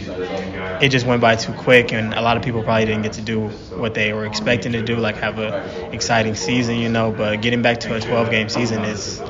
it 0.82 0.88
just 0.88 1.06
went 1.06 1.20
by 1.20 1.36
too 1.36 1.52
quick, 1.52 1.92
and 1.92 2.14
a 2.14 2.20
lot 2.22 2.36
of 2.36 2.42
people 2.42 2.62
probably 2.62 2.86
didn't 2.86 3.02
get 3.02 3.12
to 3.14 3.20
do 3.20 3.48
what 3.76 3.94
they 3.94 4.12
were 4.12 4.24
expecting 4.26 4.72
to 4.72 4.82
do, 4.82 4.96
like 4.96 5.16
have 5.16 5.38
a 5.38 5.90
exciting 5.92 6.34
season, 6.34 6.76
you 6.76 6.88
know. 6.88 7.12
But 7.12 7.42
getting 7.42 7.62
back 7.62 7.80
to 7.80 7.94
a 7.94 8.00
12 8.00 8.30
game 8.30 8.48
season 8.48 8.84
is 8.84 9.20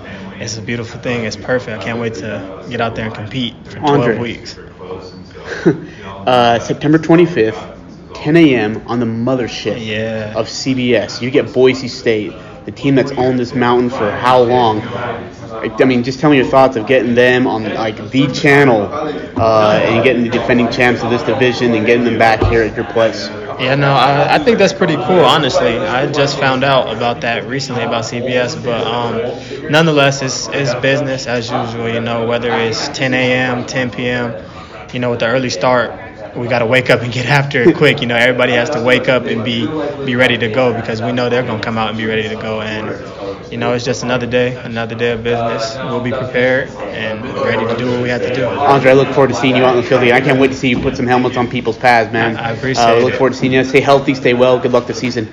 it's 0.40 0.56
a 0.56 0.62
beautiful 0.62 1.00
thing. 1.00 1.24
It's 1.24 1.36
perfect. 1.36 1.80
I 1.80 1.84
can't 1.84 1.98
wait 1.98 2.14
to 2.14 2.64
get 2.70 2.80
out 2.80 2.94
there 2.94 3.06
and 3.06 3.14
compete 3.14 3.54
for 3.66 3.78
12 3.78 4.00
Andre. 4.00 4.18
weeks. 4.18 4.56
uh, 5.66 6.58
September 6.60 6.98
25th, 6.98 7.76
10 8.14 8.36
a.m. 8.36 8.82
on 8.86 9.00
the 9.00 9.06
mothership 9.06 9.84
Yeah. 9.84 10.32
of 10.36 10.46
CBS. 10.46 11.20
You 11.20 11.30
get 11.30 11.52
Boise 11.52 11.88
State, 11.88 12.32
the 12.64 12.72
team 12.72 12.94
that's 12.94 13.12
owned 13.12 13.38
this 13.38 13.54
mountain 13.54 13.90
for 13.90 14.10
how 14.10 14.42
long? 14.42 14.80
I 14.82 15.84
mean, 15.84 16.02
just 16.02 16.20
tell 16.20 16.30
me 16.30 16.36
your 16.36 16.46
thoughts 16.46 16.76
of 16.76 16.86
getting 16.86 17.14
them 17.14 17.46
on 17.46 17.64
like 17.74 18.10
the 18.10 18.26
channel 18.28 18.88
uh, 18.92 19.80
and 19.82 20.02
getting 20.04 20.24
the 20.24 20.30
defending 20.30 20.70
champs 20.70 21.02
of 21.02 21.10
this 21.10 21.22
division 21.22 21.74
and 21.74 21.86
getting 21.86 22.04
them 22.04 22.18
back 22.18 22.40
here 22.42 22.62
at 22.62 22.76
your 22.76 22.86
place. 22.86 23.28
Yeah, 23.60 23.76
no, 23.76 23.92
I, 23.92 24.34
I 24.34 24.38
think 24.40 24.58
that's 24.58 24.72
pretty 24.72 24.96
cool. 24.96 25.20
Honestly, 25.20 25.78
I 25.78 26.10
just 26.10 26.38
found 26.38 26.64
out 26.64 26.94
about 26.94 27.20
that 27.20 27.46
recently 27.46 27.84
about 27.84 28.04
CBS, 28.04 28.62
but 28.64 28.84
um, 28.84 29.70
nonetheless, 29.70 30.22
it's 30.22 30.48
it's 30.48 30.74
business 30.80 31.26
as 31.26 31.50
usual. 31.50 31.88
You 31.88 32.00
know, 32.00 32.26
whether 32.26 32.50
it's 32.50 32.88
10 32.88 33.14
a.m., 33.14 33.64
10 33.64 33.90
p.m. 33.90 34.44
You 34.92 34.98
know, 34.98 35.10
with 35.10 35.20
the 35.20 35.26
early 35.26 35.50
start, 35.50 35.92
we 36.36 36.48
got 36.48 36.60
to 36.60 36.66
wake 36.66 36.90
up 36.90 37.00
and 37.02 37.12
get 37.12 37.26
after 37.26 37.62
it 37.62 37.76
quick. 37.76 38.00
You 38.00 38.06
know, 38.06 38.16
everybody 38.16 38.52
has 38.52 38.70
to 38.70 38.82
wake 38.82 39.08
up 39.08 39.24
and 39.24 39.44
be 39.44 39.66
be 40.04 40.16
ready 40.16 40.38
to 40.38 40.48
go 40.48 40.74
because 40.74 41.00
we 41.00 41.12
know 41.12 41.28
they're 41.28 41.42
gonna 41.42 41.62
come 41.62 41.78
out 41.78 41.88
and 41.88 41.98
be 41.98 42.06
ready 42.06 42.28
to 42.28 42.36
go. 42.36 42.60
And 42.60 43.52
you 43.52 43.58
know, 43.58 43.72
it's 43.72 43.84
just 43.84 44.02
another 44.02 44.26
day, 44.26 44.56
another 44.56 44.94
day 44.94 45.12
of 45.12 45.22
business. 45.22 45.76
We'll 45.76 46.00
be 46.00 46.10
prepared 46.10 46.68
and 46.70 47.22
ready 47.38 47.66
to 47.66 47.76
do 47.76 47.90
what 47.90 48.02
we 48.02 48.08
have 48.08 48.22
to 48.22 48.34
do. 48.34 48.46
Andre, 48.46 48.90
I 48.90 48.94
look 48.94 49.08
forward 49.08 49.28
to 49.28 49.34
seeing 49.34 49.56
you 49.56 49.64
out 49.64 49.76
in 49.76 49.82
the 49.82 49.88
field. 49.88 50.02
again. 50.02 50.14
I 50.14 50.20
can't 50.20 50.40
wait 50.40 50.48
to 50.48 50.54
see 50.54 50.68
you 50.68 50.80
put 50.80 50.96
some 50.96 51.06
helmets 51.06 51.36
on 51.36 51.48
people's 51.48 51.78
pads, 51.78 52.12
man. 52.12 52.36
I 52.36 52.50
appreciate 52.52 52.84
uh, 52.84 52.94
I 52.94 52.98
Look 53.00 53.14
forward 53.14 53.34
to 53.34 53.38
seeing 53.38 53.52
you. 53.52 53.64
Stay 53.64 53.80
healthy, 53.80 54.14
stay 54.14 54.34
well. 54.34 54.58
Good 54.58 54.72
luck 54.72 54.86
this 54.86 54.98
season. 54.98 55.28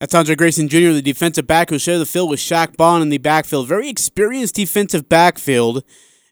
That's 0.00 0.14
Andre 0.14 0.34
Grayson 0.34 0.68
Jr., 0.68 0.92
the 0.92 1.02
defensive 1.02 1.46
back 1.46 1.70
who 1.70 1.78
shared 1.78 2.00
the 2.00 2.06
field 2.06 2.28
with 2.28 2.40
Shaq 2.40 2.76
Bond 2.76 3.02
in 3.02 3.08
the 3.08 3.18
backfield. 3.18 3.68
Very 3.68 3.88
experienced 3.88 4.54
defensive 4.56 5.08
backfield. 5.08 5.84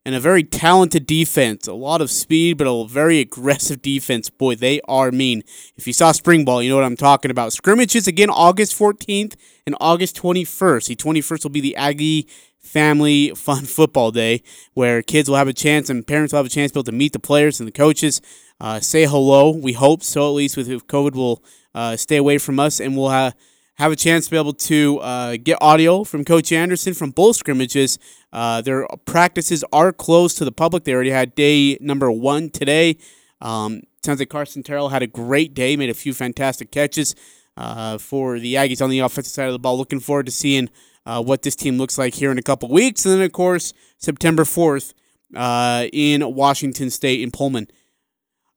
And 0.05 0.15
a 0.15 0.20
very 0.20 0.43
talented 0.43 1.07
defense. 1.07 1.66
A 1.66 1.73
lot 1.73 2.01
of 2.01 2.11
speed, 2.11 2.59
but 2.59 2.66
a 2.66 2.89
very 2.89 3.20
aggressive 3.20 3.83
defense. 3.83 4.31
Boy, 4.31 4.57
they 4.57 4.81
are 4.89 5.12
mean. 5.12 5.43
If 5.77 5.87
you 5.87 5.93
saw 5.93 6.12
spring 6.12 6.45
ball, 6.45 6.62
you 6.62 6.70
know 6.70 6.77
what 6.77 6.85
I'm 6.85 6.97
talking 6.97 7.31
about. 7.31 7.53
Scrimmages 7.53 8.07
again 8.07 8.31
August 8.31 8.77
14th 8.79 9.37
and 9.66 9.77
August 9.81 10.16
21st. 10.16 10.89
The 10.89 10.97
21st 10.97 11.45
will 11.45 11.51
be 11.51 11.61
the 11.61 11.77
Aggie 11.77 12.29
Family 12.59 13.31
Fun 13.37 13.65
Football 13.65 14.11
Day, 14.11 14.43
where 14.74 15.03
kids 15.03 15.29
will 15.29 15.37
have 15.37 15.49
a 15.49 15.53
chance 15.53 15.89
and 15.89 16.07
parents 16.07 16.33
will 16.33 16.39
have 16.39 16.47
a 16.47 16.51
chance 16.51 16.73
to 16.73 16.77
be 16.77 16.79
able 16.81 16.85
to 16.85 16.93
meet 16.93 17.12
the 17.12 17.19
players 17.19 17.61
and 17.61 17.66
the 17.66 17.73
coaches, 17.73 18.20
uh, 18.61 18.81
say 18.81 19.07
hello. 19.07 19.51
We 19.51 19.73
hope 19.73 20.03
so, 20.03 20.27
at 20.29 20.35
least 20.35 20.57
with 20.57 20.69
if 20.69 20.87
COVID 20.87 21.15
will 21.15 21.43
uh, 21.74 21.97
stay 21.97 22.16
away 22.16 22.39
from 22.39 22.59
us, 22.59 22.81
and 22.81 22.97
we'll 22.97 23.11
have 23.11 23.35
have 23.77 23.93
a 23.93 23.97
chance 23.97 24.27
to 24.27 24.31
be 24.31 24.36
able 24.36 24.53
to 24.53 24.99
uh, 25.01 25.36
get 25.43 25.59
audio 25.61 26.05
from 26.05 26.24
Coach 26.24 26.53
Anderson 26.53 26.94
from 26.94 27.11
both 27.11 27.36
scrimmages. 27.36 27.99
Uh, 28.32 28.61
their 28.61 28.86
practices 29.05 29.65
are 29.73 29.93
closed 29.93 30.39
to 30.39 30.44
the 30.44 30.53
public. 30.53 30.85
They 30.85 30.94
already 30.94 31.11
had 31.11 31.35
day 31.35 31.78
number 31.81 32.11
one 32.11 32.51
today. 32.51 32.99
Um, 33.40 33.82
sounds 34.05 34.20
like 34.20 34.28
Carson 34.28 34.62
Terrell 34.62 34.90
had 34.90 35.03
a 35.03 35.07
great 35.07 35.55
day, 35.55 35.77
made 35.77 35.90
a 35.90 35.94
few 35.94 36.15
fantastic 36.15 36.70
catches 36.70 37.15
uh, 37.57 37.99
for 37.99 38.39
the 38.39 38.55
Aggies 38.55 38.82
on 38.82 38.90
the 38.90 39.01
offensive 39.01 39.32
side 39.32 39.47
of 39.47 39.53
the 39.53 39.59
ball. 39.59 39.77
Looking 39.77 40.01
forward 40.01 40.27
to 40.27 40.32
seeing 40.32 40.69
uh, 41.07 41.23
what 41.23 41.43
this 41.43 41.57
team 41.57 41.78
looks 41.78 41.99
like 41.99 42.15
here 42.15 42.31
in 42.31 42.39
a 42.39 42.43
couple 42.43 42.69
weeks. 42.69 43.05
And 43.05 43.15
then, 43.15 43.23
of 43.23 43.32
course, 43.32 43.73
September 43.99 44.44
4th 44.44 44.94
uh, 45.35 45.86
in 45.93 46.35
Washington 46.35 46.90
State 46.90 47.20
in 47.20 47.31
Pullman. 47.31 47.69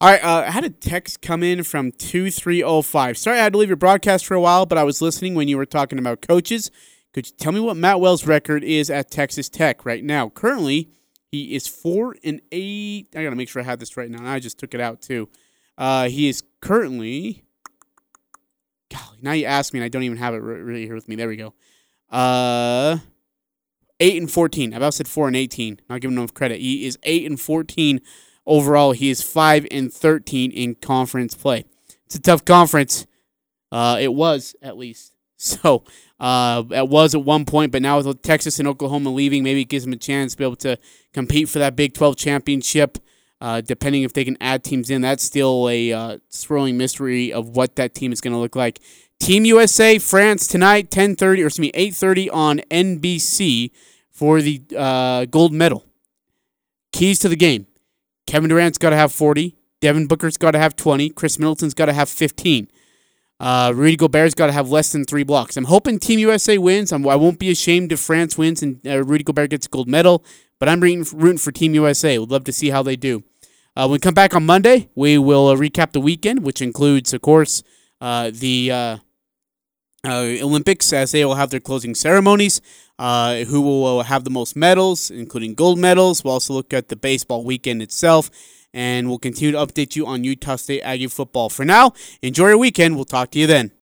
All 0.01 0.09
right, 0.09 0.21
uh, 0.21 0.43
I 0.45 0.51
had 0.51 0.65
a 0.65 0.69
text 0.69 1.21
come 1.21 1.41
in 1.41 1.63
from 1.63 1.93
2305. 1.93 3.17
Sorry 3.17 3.39
I 3.39 3.43
had 3.43 3.53
to 3.53 3.59
leave 3.59 3.69
your 3.69 3.77
broadcast 3.77 4.25
for 4.25 4.33
a 4.33 4.41
while, 4.41 4.65
but 4.65 4.77
I 4.77 4.83
was 4.83 5.01
listening 5.01 5.35
when 5.35 5.47
you 5.47 5.55
were 5.55 5.65
talking 5.65 5.97
about 5.97 6.21
coaches. 6.21 6.69
Could 7.13 7.27
you 7.27 7.33
tell 7.37 7.53
me 7.53 7.61
what 7.61 7.77
Matt 7.77 8.01
Wells' 8.01 8.27
record 8.27 8.65
is 8.65 8.89
at 8.89 9.09
Texas 9.09 9.47
Tech 9.47 9.85
right 9.85 10.03
now? 10.03 10.27
Currently, 10.27 10.89
he 11.31 11.55
is 11.55 11.67
4 11.67 12.17
and 12.25 12.41
8. 12.51 13.07
I 13.15 13.23
got 13.23 13.29
to 13.29 13.37
make 13.37 13.47
sure 13.47 13.61
I 13.61 13.65
have 13.65 13.79
this 13.79 13.95
right 13.95 14.11
now. 14.11 14.29
I 14.29 14.39
just 14.39 14.57
took 14.57 14.73
it 14.73 14.81
out 14.81 15.01
too. 15.01 15.29
Uh, 15.77 16.09
he 16.09 16.27
is 16.27 16.43
currently. 16.59 17.45
Golly, 18.91 19.19
now 19.21 19.31
you 19.31 19.45
ask 19.45 19.73
me, 19.73 19.79
and 19.79 19.85
I 19.85 19.87
don't 19.87 20.03
even 20.03 20.17
have 20.17 20.33
it 20.33 20.39
really 20.39 20.85
here 20.85 20.95
with 20.95 21.07
me. 21.07 21.15
There 21.15 21.29
we 21.29 21.37
go. 21.37 21.53
Uh, 22.09 22.97
8 24.01 24.21
and 24.23 24.29
14. 24.29 24.73
I've 24.73 24.77
about 24.77 24.93
said 24.93 25.07
4 25.07 25.27
and 25.27 25.37
18. 25.37 25.79
Not 25.89 26.01
giving 26.01 26.17
him 26.17 26.23
enough 26.23 26.33
credit. 26.33 26.59
He 26.59 26.85
is 26.85 26.99
8 27.03 27.25
and 27.27 27.39
14 27.39 28.01
Overall, 28.45 28.91
he 28.91 29.09
is 29.09 29.21
5 29.21 29.67
and 29.71 29.91
13 29.91 30.51
in 30.51 30.75
conference 30.75 31.33
play. 31.33 31.65
It's 32.05 32.15
a 32.15 32.21
tough 32.21 32.45
conference. 32.45 33.07
Uh, 33.71 33.97
it 33.99 34.13
was, 34.13 34.55
at 34.61 34.77
least. 34.77 35.11
So, 35.37 35.83
uh, 36.17 36.63
it 36.71 36.87
was 36.87 37.13
at 37.13 37.23
one 37.23 37.43
point, 37.43 37.73
but 37.73 37.81
now 37.81 38.01
with 38.01 38.21
Texas 38.21 38.57
and 38.57 38.67
Oklahoma 38.69 39.09
leaving, 39.09 39.43
maybe 39.43 39.61
it 39.61 39.65
gives 39.65 39.83
them 39.83 39.91
a 39.91 39.97
chance 39.97 40.31
to 40.31 40.37
be 40.37 40.43
able 40.45 40.55
to 40.57 40.77
compete 41.13 41.49
for 41.49 41.59
that 41.59 41.75
Big 41.75 41.93
12 41.93 42.15
championship. 42.15 42.97
Uh, 43.41 43.59
depending 43.59 44.03
if 44.03 44.13
they 44.13 44.23
can 44.23 44.37
add 44.39 44.63
teams 44.63 44.89
in, 44.89 45.01
that's 45.01 45.23
still 45.23 45.67
a 45.69 45.91
uh, 45.91 46.17
swirling 46.29 46.77
mystery 46.77 47.33
of 47.33 47.49
what 47.49 47.75
that 47.75 47.93
team 47.93 48.13
is 48.13 48.21
going 48.21 48.31
to 48.31 48.39
look 48.39 48.55
like. 48.55 48.79
Team 49.19 49.45
USA, 49.45 49.99
France 49.99 50.47
tonight, 50.47 50.89
10:30 50.89 51.43
or 51.43 51.47
excuse 51.47 51.59
me, 51.59 51.71
8:30 51.73 52.29
on 52.33 52.59
NBC 52.71 53.71
for 54.09 54.41
the 54.41 54.61
uh, 54.75 55.25
gold 55.25 55.51
medal. 55.51 55.85
Keys 56.91 57.19
to 57.19 57.29
the 57.29 57.35
game: 57.35 57.67
Kevin 58.27 58.49
Durant's 58.49 58.77
got 58.77 58.91
to 58.91 58.95
have 58.95 59.11
40. 59.11 59.55
Devin 59.81 60.07
Booker's 60.07 60.37
got 60.37 60.51
to 60.51 60.59
have 60.59 60.75
20. 60.75 61.09
Khris 61.09 61.37
Middleton's 61.37 61.73
got 61.73 61.85
to 61.85 61.93
have 61.93 62.09
15. 62.09 62.67
Uh, 63.39 63.73
Rudy 63.75 63.97
Gobert's 63.97 64.33
got 64.33 64.47
to 64.47 64.53
have 64.53 64.69
less 64.69 64.91
than 64.91 65.03
three 65.03 65.23
blocks. 65.23 65.57
I'm 65.57 65.65
hoping 65.65 65.99
Team 65.99 66.19
USA 66.19 66.57
wins. 66.57 66.91
I'm, 66.91 67.07
I 67.07 67.15
will 67.15 67.31
not 67.31 67.39
be 67.39 67.51
ashamed 67.51 67.91
if 67.91 67.99
France 67.99 68.37
wins 68.37 68.63
and 68.63 68.79
uh, 68.87 69.03
Rudy 69.03 69.23
Gobert 69.23 69.49
gets 69.49 69.65
a 69.65 69.69
gold 69.69 69.89
medal, 69.89 70.23
but 70.59 70.69
I'm 70.69 70.79
rooting, 70.79 71.05
rooting 71.19 71.37
for 71.37 71.51
Team 71.51 71.73
USA. 71.75 72.17
Would 72.17 72.31
love 72.31 72.45
to 72.45 72.53
see 72.53 72.69
how 72.69 72.81
they 72.81 72.95
do. 72.95 73.23
Uh, 73.75 73.87
when 73.87 73.91
we 73.91 73.99
come 73.99 74.13
back 74.13 74.33
on 74.33 74.45
Monday, 74.45 74.89
we 74.95 75.17
will 75.17 75.49
uh, 75.49 75.55
recap 75.55 75.91
the 75.91 75.99
weekend, 75.99 76.43
which 76.43 76.61
includes, 76.61 77.13
of 77.13 77.21
course, 77.21 77.61
uh, 77.99 78.31
the 78.33 79.01
uh, 80.05 80.43
Olympics 80.43 80.93
as 80.93 81.11
they 81.11 81.25
will 81.25 81.35
have 81.35 81.49
their 81.49 81.59
closing 81.59 81.95
ceremonies. 81.95 82.61
who 82.97 83.61
will 83.61 84.03
have 84.03 84.23
the 84.23 84.29
most 84.29 84.55
medals, 84.55 85.11
including 85.11 85.53
gold 85.53 85.77
medals. 85.77 86.23
We'll 86.23 86.33
also 86.33 86.53
look 86.53 86.73
at 86.73 86.89
the 86.89 86.95
baseball 86.95 87.43
weekend 87.43 87.81
itself 87.81 88.29
and 88.75 89.07
we'll 89.07 89.17
continue 89.17 89.53
to 89.53 89.57
update 89.57 89.95
you 89.95 90.05
on 90.05 90.23
Utah 90.25 90.57
State 90.57 90.81
Aggie 90.81 91.07
football. 91.07 91.49
For 91.49 91.63
now, 91.63 91.93
enjoy 92.21 92.49
your 92.49 92.57
weekend. 92.57 92.95
We'll 92.95 93.05
talk 93.05 93.31
to 93.31 93.39
you 93.39 93.47
then. 93.47 93.71